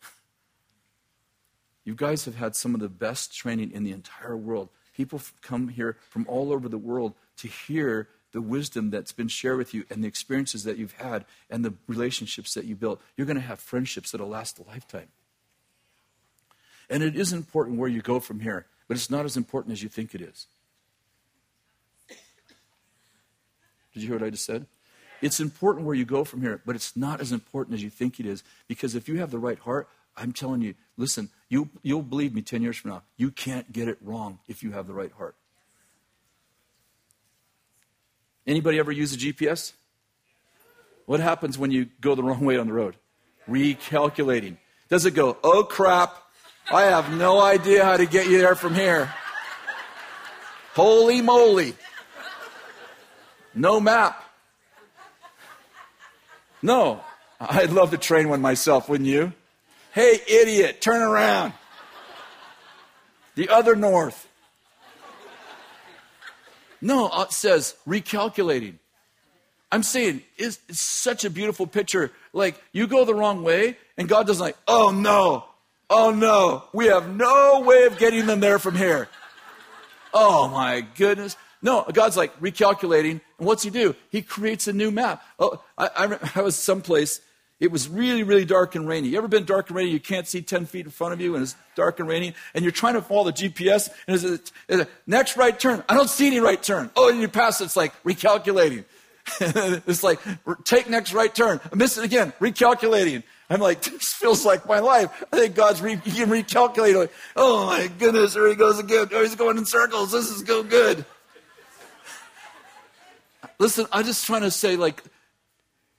You 1.84 1.94
guys 1.94 2.24
have 2.24 2.36
had 2.36 2.56
some 2.56 2.74
of 2.74 2.80
the 2.80 2.88
best 2.88 3.36
training 3.36 3.72
in 3.72 3.84
the 3.84 3.92
entire 3.92 4.38
world. 4.38 4.70
People 4.96 5.20
come 5.42 5.68
here 5.68 5.98
from 6.08 6.24
all 6.28 6.50
over 6.50 6.66
the 6.66 6.78
world 6.78 7.12
to 7.36 7.46
hear 7.46 8.08
the 8.32 8.40
wisdom 8.40 8.90
that's 8.90 9.12
been 9.12 9.28
shared 9.28 9.58
with 9.58 9.74
you 9.74 9.84
and 9.90 10.02
the 10.04 10.08
experiences 10.08 10.64
that 10.64 10.76
you've 10.76 10.92
had 10.92 11.24
and 11.48 11.64
the 11.64 11.74
relationships 11.86 12.54
that 12.54 12.64
you 12.64 12.76
built. 12.76 13.00
You're 13.16 13.26
going 13.26 13.36
to 13.36 13.42
have 13.42 13.60
friendships 13.60 14.10
that'll 14.10 14.28
last 14.28 14.58
a 14.58 14.62
lifetime. 14.62 15.08
And 16.88 17.02
it 17.02 17.16
is 17.16 17.32
important 17.32 17.78
where 17.78 17.88
you 17.88 18.02
go 18.02 18.20
from 18.20 18.40
here, 18.40 18.66
but 18.88 18.96
it's 18.96 19.10
not 19.10 19.24
as 19.24 19.36
important 19.36 19.72
as 19.72 19.82
you 19.82 19.88
think 19.88 20.14
it 20.14 20.20
is. 20.20 20.46
Did 23.94 24.02
you 24.02 24.08
hear 24.08 24.18
what 24.18 24.26
I 24.26 24.30
just 24.30 24.44
said? 24.44 24.66
It's 25.20 25.40
important 25.40 25.86
where 25.86 25.94
you 25.94 26.04
go 26.04 26.24
from 26.24 26.40
here, 26.40 26.62
but 26.64 26.74
it's 26.74 26.96
not 26.96 27.20
as 27.20 27.32
important 27.32 27.74
as 27.74 27.82
you 27.82 27.90
think 27.90 28.18
it 28.18 28.26
is. 28.26 28.42
Because 28.68 28.94
if 28.94 29.08
you 29.08 29.18
have 29.18 29.30
the 29.30 29.38
right 29.38 29.58
heart, 29.58 29.88
I'm 30.16 30.32
telling 30.32 30.62
you, 30.62 30.74
listen, 30.96 31.30
you, 31.48 31.68
you'll 31.82 32.02
believe 32.02 32.34
me 32.34 32.42
10 32.42 32.62
years 32.62 32.76
from 32.76 32.92
now. 32.92 33.02
You 33.16 33.30
can't 33.30 33.72
get 33.72 33.88
it 33.88 33.98
wrong 34.00 34.38
if 34.48 34.62
you 34.62 34.72
have 34.72 34.86
the 34.86 34.94
right 34.94 35.12
heart. 35.12 35.34
Anybody 38.50 38.80
ever 38.80 38.90
use 38.90 39.14
a 39.14 39.16
GPS? 39.16 39.74
What 41.06 41.20
happens 41.20 41.56
when 41.56 41.70
you 41.70 41.86
go 42.00 42.16
the 42.16 42.24
wrong 42.24 42.44
way 42.44 42.58
on 42.58 42.66
the 42.66 42.72
road? 42.72 42.96
Recalculating. 43.48 44.56
Does 44.88 45.06
it 45.06 45.12
go, 45.12 45.36
oh 45.44 45.62
crap, 45.62 46.16
I 46.68 46.82
have 46.82 47.16
no 47.16 47.38
idea 47.40 47.84
how 47.84 47.96
to 47.96 48.06
get 48.06 48.26
you 48.26 48.38
there 48.38 48.56
from 48.56 48.74
here? 48.74 49.14
Holy 50.74 51.22
moly. 51.22 51.74
No 53.54 53.78
map. 53.78 54.20
No. 56.60 57.04
I'd 57.40 57.70
love 57.70 57.92
to 57.92 57.98
train 57.98 58.28
one 58.28 58.40
myself, 58.40 58.88
wouldn't 58.88 59.08
you? 59.08 59.32
Hey, 59.92 60.18
idiot, 60.28 60.80
turn 60.80 61.02
around. 61.02 61.52
The 63.36 63.48
other 63.48 63.76
north. 63.76 64.26
No, 66.80 67.08
uh, 67.08 67.22
it 67.22 67.32
says 67.32 67.74
recalculating. 67.86 68.74
I'm 69.72 69.82
saying 69.82 70.22
it's, 70.36 70.58
it's, 70.68 70.80
such 70.80 71.24
a 71.24 71.30
beautiful 71.30 71.66
picture. 71.66 72.10
Like 72.32 72.60
you 72.72 72.86
go 72.86 73.04
the 73.04 73.14
wrong 73.14 73.42
way, 73.42 73.76
and 73.96 74.08
God 74.08 74.26
doesn't 74.26 74.42
like, 74.42 74.56
oh 74.66 74.90
no, 74.90 75.44
oh 75.88 76.10
no, 76.10 76.64
we 76.72 76.86
have 76.86 77.08
no 77.08 77.60
way 77.60 77.84
of 77.84 77.98
getting 77.98 78.26
them 78.26 78.40
there 78.40 78.58
from 78.58 78.74
here. 78.74 79.08
Oh 80.12 80.48
my 80.48 80.84
goodness. 80.96 81.36
No, 81.62 81.84
God's 81.92 82.16
like 82.16 82.38
recalculating, 82.40 83.20
and 83.38 83.46
what's 83.46 83.62
He 83.62 83.70
do? 83.70 83.94
He 84.10 84.22
creates 84.22 84.66
a 84.66 84.72
new 84.72 84.90
map. 84.90 85.22
Oh, 85.38 85.62
I, 85.76 85.90
I, 85.94 86.30
I 86.36 86.42
was 86.42 86.56
someplace 86.56 87.20
it 87.60 87.70
was 87.70 87.88
really, 87.88 88.22
really 88.22 88.46
dark 88.46 88.74
and 88.74 88.88
rainy. 88.88 89.08
You 89.08 89.18
ever 89.18 89.28
been 89.28 89.44
dark 89.44 89.68
and 89.68 89.76
rainy? 89.76 89.90
You 89.90 90.00
can't 90.00 90.26
see 90.26 90.40
10 90.40 90.64
feet 90.64 90.86
in 90.86 90.90
front 90.90 91.12
of 91.12 91.20
you 91.20 91.34
and 91.34 91.42
it's 91.42 91.54
dark 91.74 92.00
and 92.00 92.08
rainy, 92.08 92.34
and 92.54 92.64
you're 92.64 92.72
trying 92.72 92.94
to 92.94 93.02
follow 93.02 93.30
the 93.30 93.32
GPS, 93.32 93.90
and 94.06 94.16
it's 94.16 94.24
a, 94.24 94.34
it's 94.68 94.82
a 94.82 94.88
next 95.06 95.36
right 95.36 95.58
turn. 95.58 95.84
I 95.88 95.94
don't 95.94 96.08
see 96.08 96.26
any 96.26 96.40
right 96.40 96.60
turn. 96.60 96.90
Oh, 96.96 97.10
and 97.10 97.20
you 97.20 97.28
pass 97.28 97.60
it, 97.60 97.64
it's 97.64 97.76
like 97.76 97.92
recalculating. 98.02 98.84
it's 99.40 100.02
like, 100.02 100.20
take 100.64 100.88
next 100.88 101.12
right 101.12 101.32
turn. 101.32 101.60
I 101.70 101.76
miss 101.76 101.98
it 101.98 102.04
again, 102.04 102.32
recalculating. 102.40 103.22
I'm 103.50 103.60
like, 103.60 103.82
this 103.84 104.14
feels 104.14 104.46
like 104.46 104.66
my 104.66 104.78
life. 104.78 105.24
I 105.32 105.36
think 105.36 105.54
God's 105.54 105.82
re-. 105.82 106.00
Like, 106.04 107.12
oh 107.36 107.66
my 107.66 107.90
goodness, 107.98 108.34
there 108.34 108.48
he 108.48 108.54
goes 108.54 108.78
again. 108.78 109.08
Oh, 109.12 109.22
he's 109.22 109.34
going 109.34 109.58
in 109.58 109.66
circles. 109.66 110.12
This 110.12 110.30
is 110.30 110.42
go 110.42 110.62
good. 110.62 111.04
Listen, 113.58 113.86
I'm 113.92 114.04
just 114.06 114.24
trying 114.24 114.42
to 114.42 114.50
say, 114.50 114.76
like, 114.76 115.02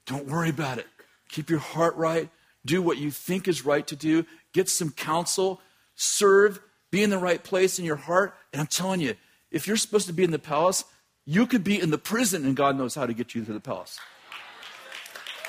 don't 0.07 0.25
worry 0.25 0.49
about 0.49 0.79
it. 0.79 0.87
Keep 1.31 1.49
your 1.49 1.59
heart 1.59 1.95
right. 1.95 2.29
Do 2.65 2.81
what 2.81 2.97
you 2.97 3.09
think 3.09 3.47
is 3.47 3.65
right 3.65 3.85
to 3.87 3.95
do. 3.95 4.25
Get 4.53 4.69
some 4.69 4.91
counsel. 4.91 5.61
Serve. 5.95 6.59
Be 6.91 7.01
in 7.01 7.09
the 7.09 7.17
right 7.17 7.43
place 7.43 7.79
in 7.79 7.85
your 7.85 7.95
heart. 7.95 8.35
And 8.51 8.61
I'm 8.61 8.67
telling 8.67 9.01
you, 9.01 9.15
if 9.49 9.65
you're 9.65 9.77
supposed 9.77 10.07
to 10.07 10.13
be 10.13 10.23
in 10.23 10.31
the 10.31 10.39
palace, 10.39 10.83
you 11.25 11.47
could 11.47 11.63
be 11.63 11.79
in 11.79 11.89
the 11.89 11.97
prison 11.97 12.45
and 12.45 12.55
God 12.55 12.77
knows 12.77 12.95
how 12.95 13.05
to 13.05 13.13
get 13.13 13.33
you 13.33 13.43
to 13.45 13.53
the 13.53 13.59
palace. 13.59 13.99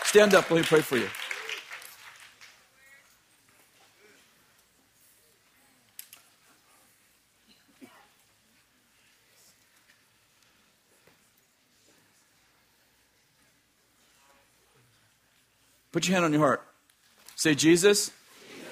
Stand 0.04 0.34
up. 0.34 0.50
Let 0.50 0.58
me 0.58 0.66
pray 0.66 0.80
for 0.80 0.96
you. 0.96 1.08
Put 15.92 16.08
your 16.08 16.14
hand 16.14 16.24
on 16.24 16.32
your 16.32 16.40
heart. 16.40 16.66
Say, 17.36 17.54
Jesus, 17.54 18.10
Jesus 18.10 18.70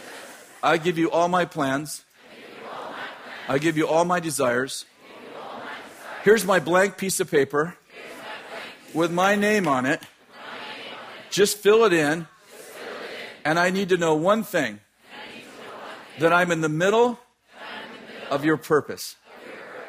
I 0.63 0.79
give 0.79 0.97
you 0.99 1.11
all 1.11 1.29
my 1.29 1.45
plans. 1.45 2.05
I 3.49 3.59
give 3.59 3.77
you 3.77 3.87
all 3.87 4.05
my 4.05 4.21
desires. 4.21 4.87
Here's 6.23 6.45
my 6.45 6.61
blank 6.61 6.97
piece 6.97 7.21
of 7.21 7.31
paper 7.31 7.77
with 8.95 9.11
my 9.11 9.35
name 9.37 9.67
on 9.69 9.87
it. 9.87 10.03
Just 11.31 11.59
fill 11.59 11.85
it 11.85 11.93
in. 11.93 12.27
And 13.45 13.59
I 13.59 13.71
need 13.71 13.89
to 13.89 13.97
know 13.97 14.15
one 14.15 14.43
thing 14.43 14.81
that 16.19 16.33
I'm 16.33 16.51
in 16.51 16.61
the 16.61 16.69
middle 16.69 17.19
of 18.31 18.45
your 18.45 18.57
purpose, 18.57 19.17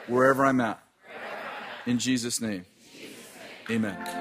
wherever 0.08 0.46
I'm 0.46 0.62
at. 0.62 0.82
In 1.86 2.00
Jesus' 2.00 2.40
name, 2.40 2.66
amen. 3.70 4.21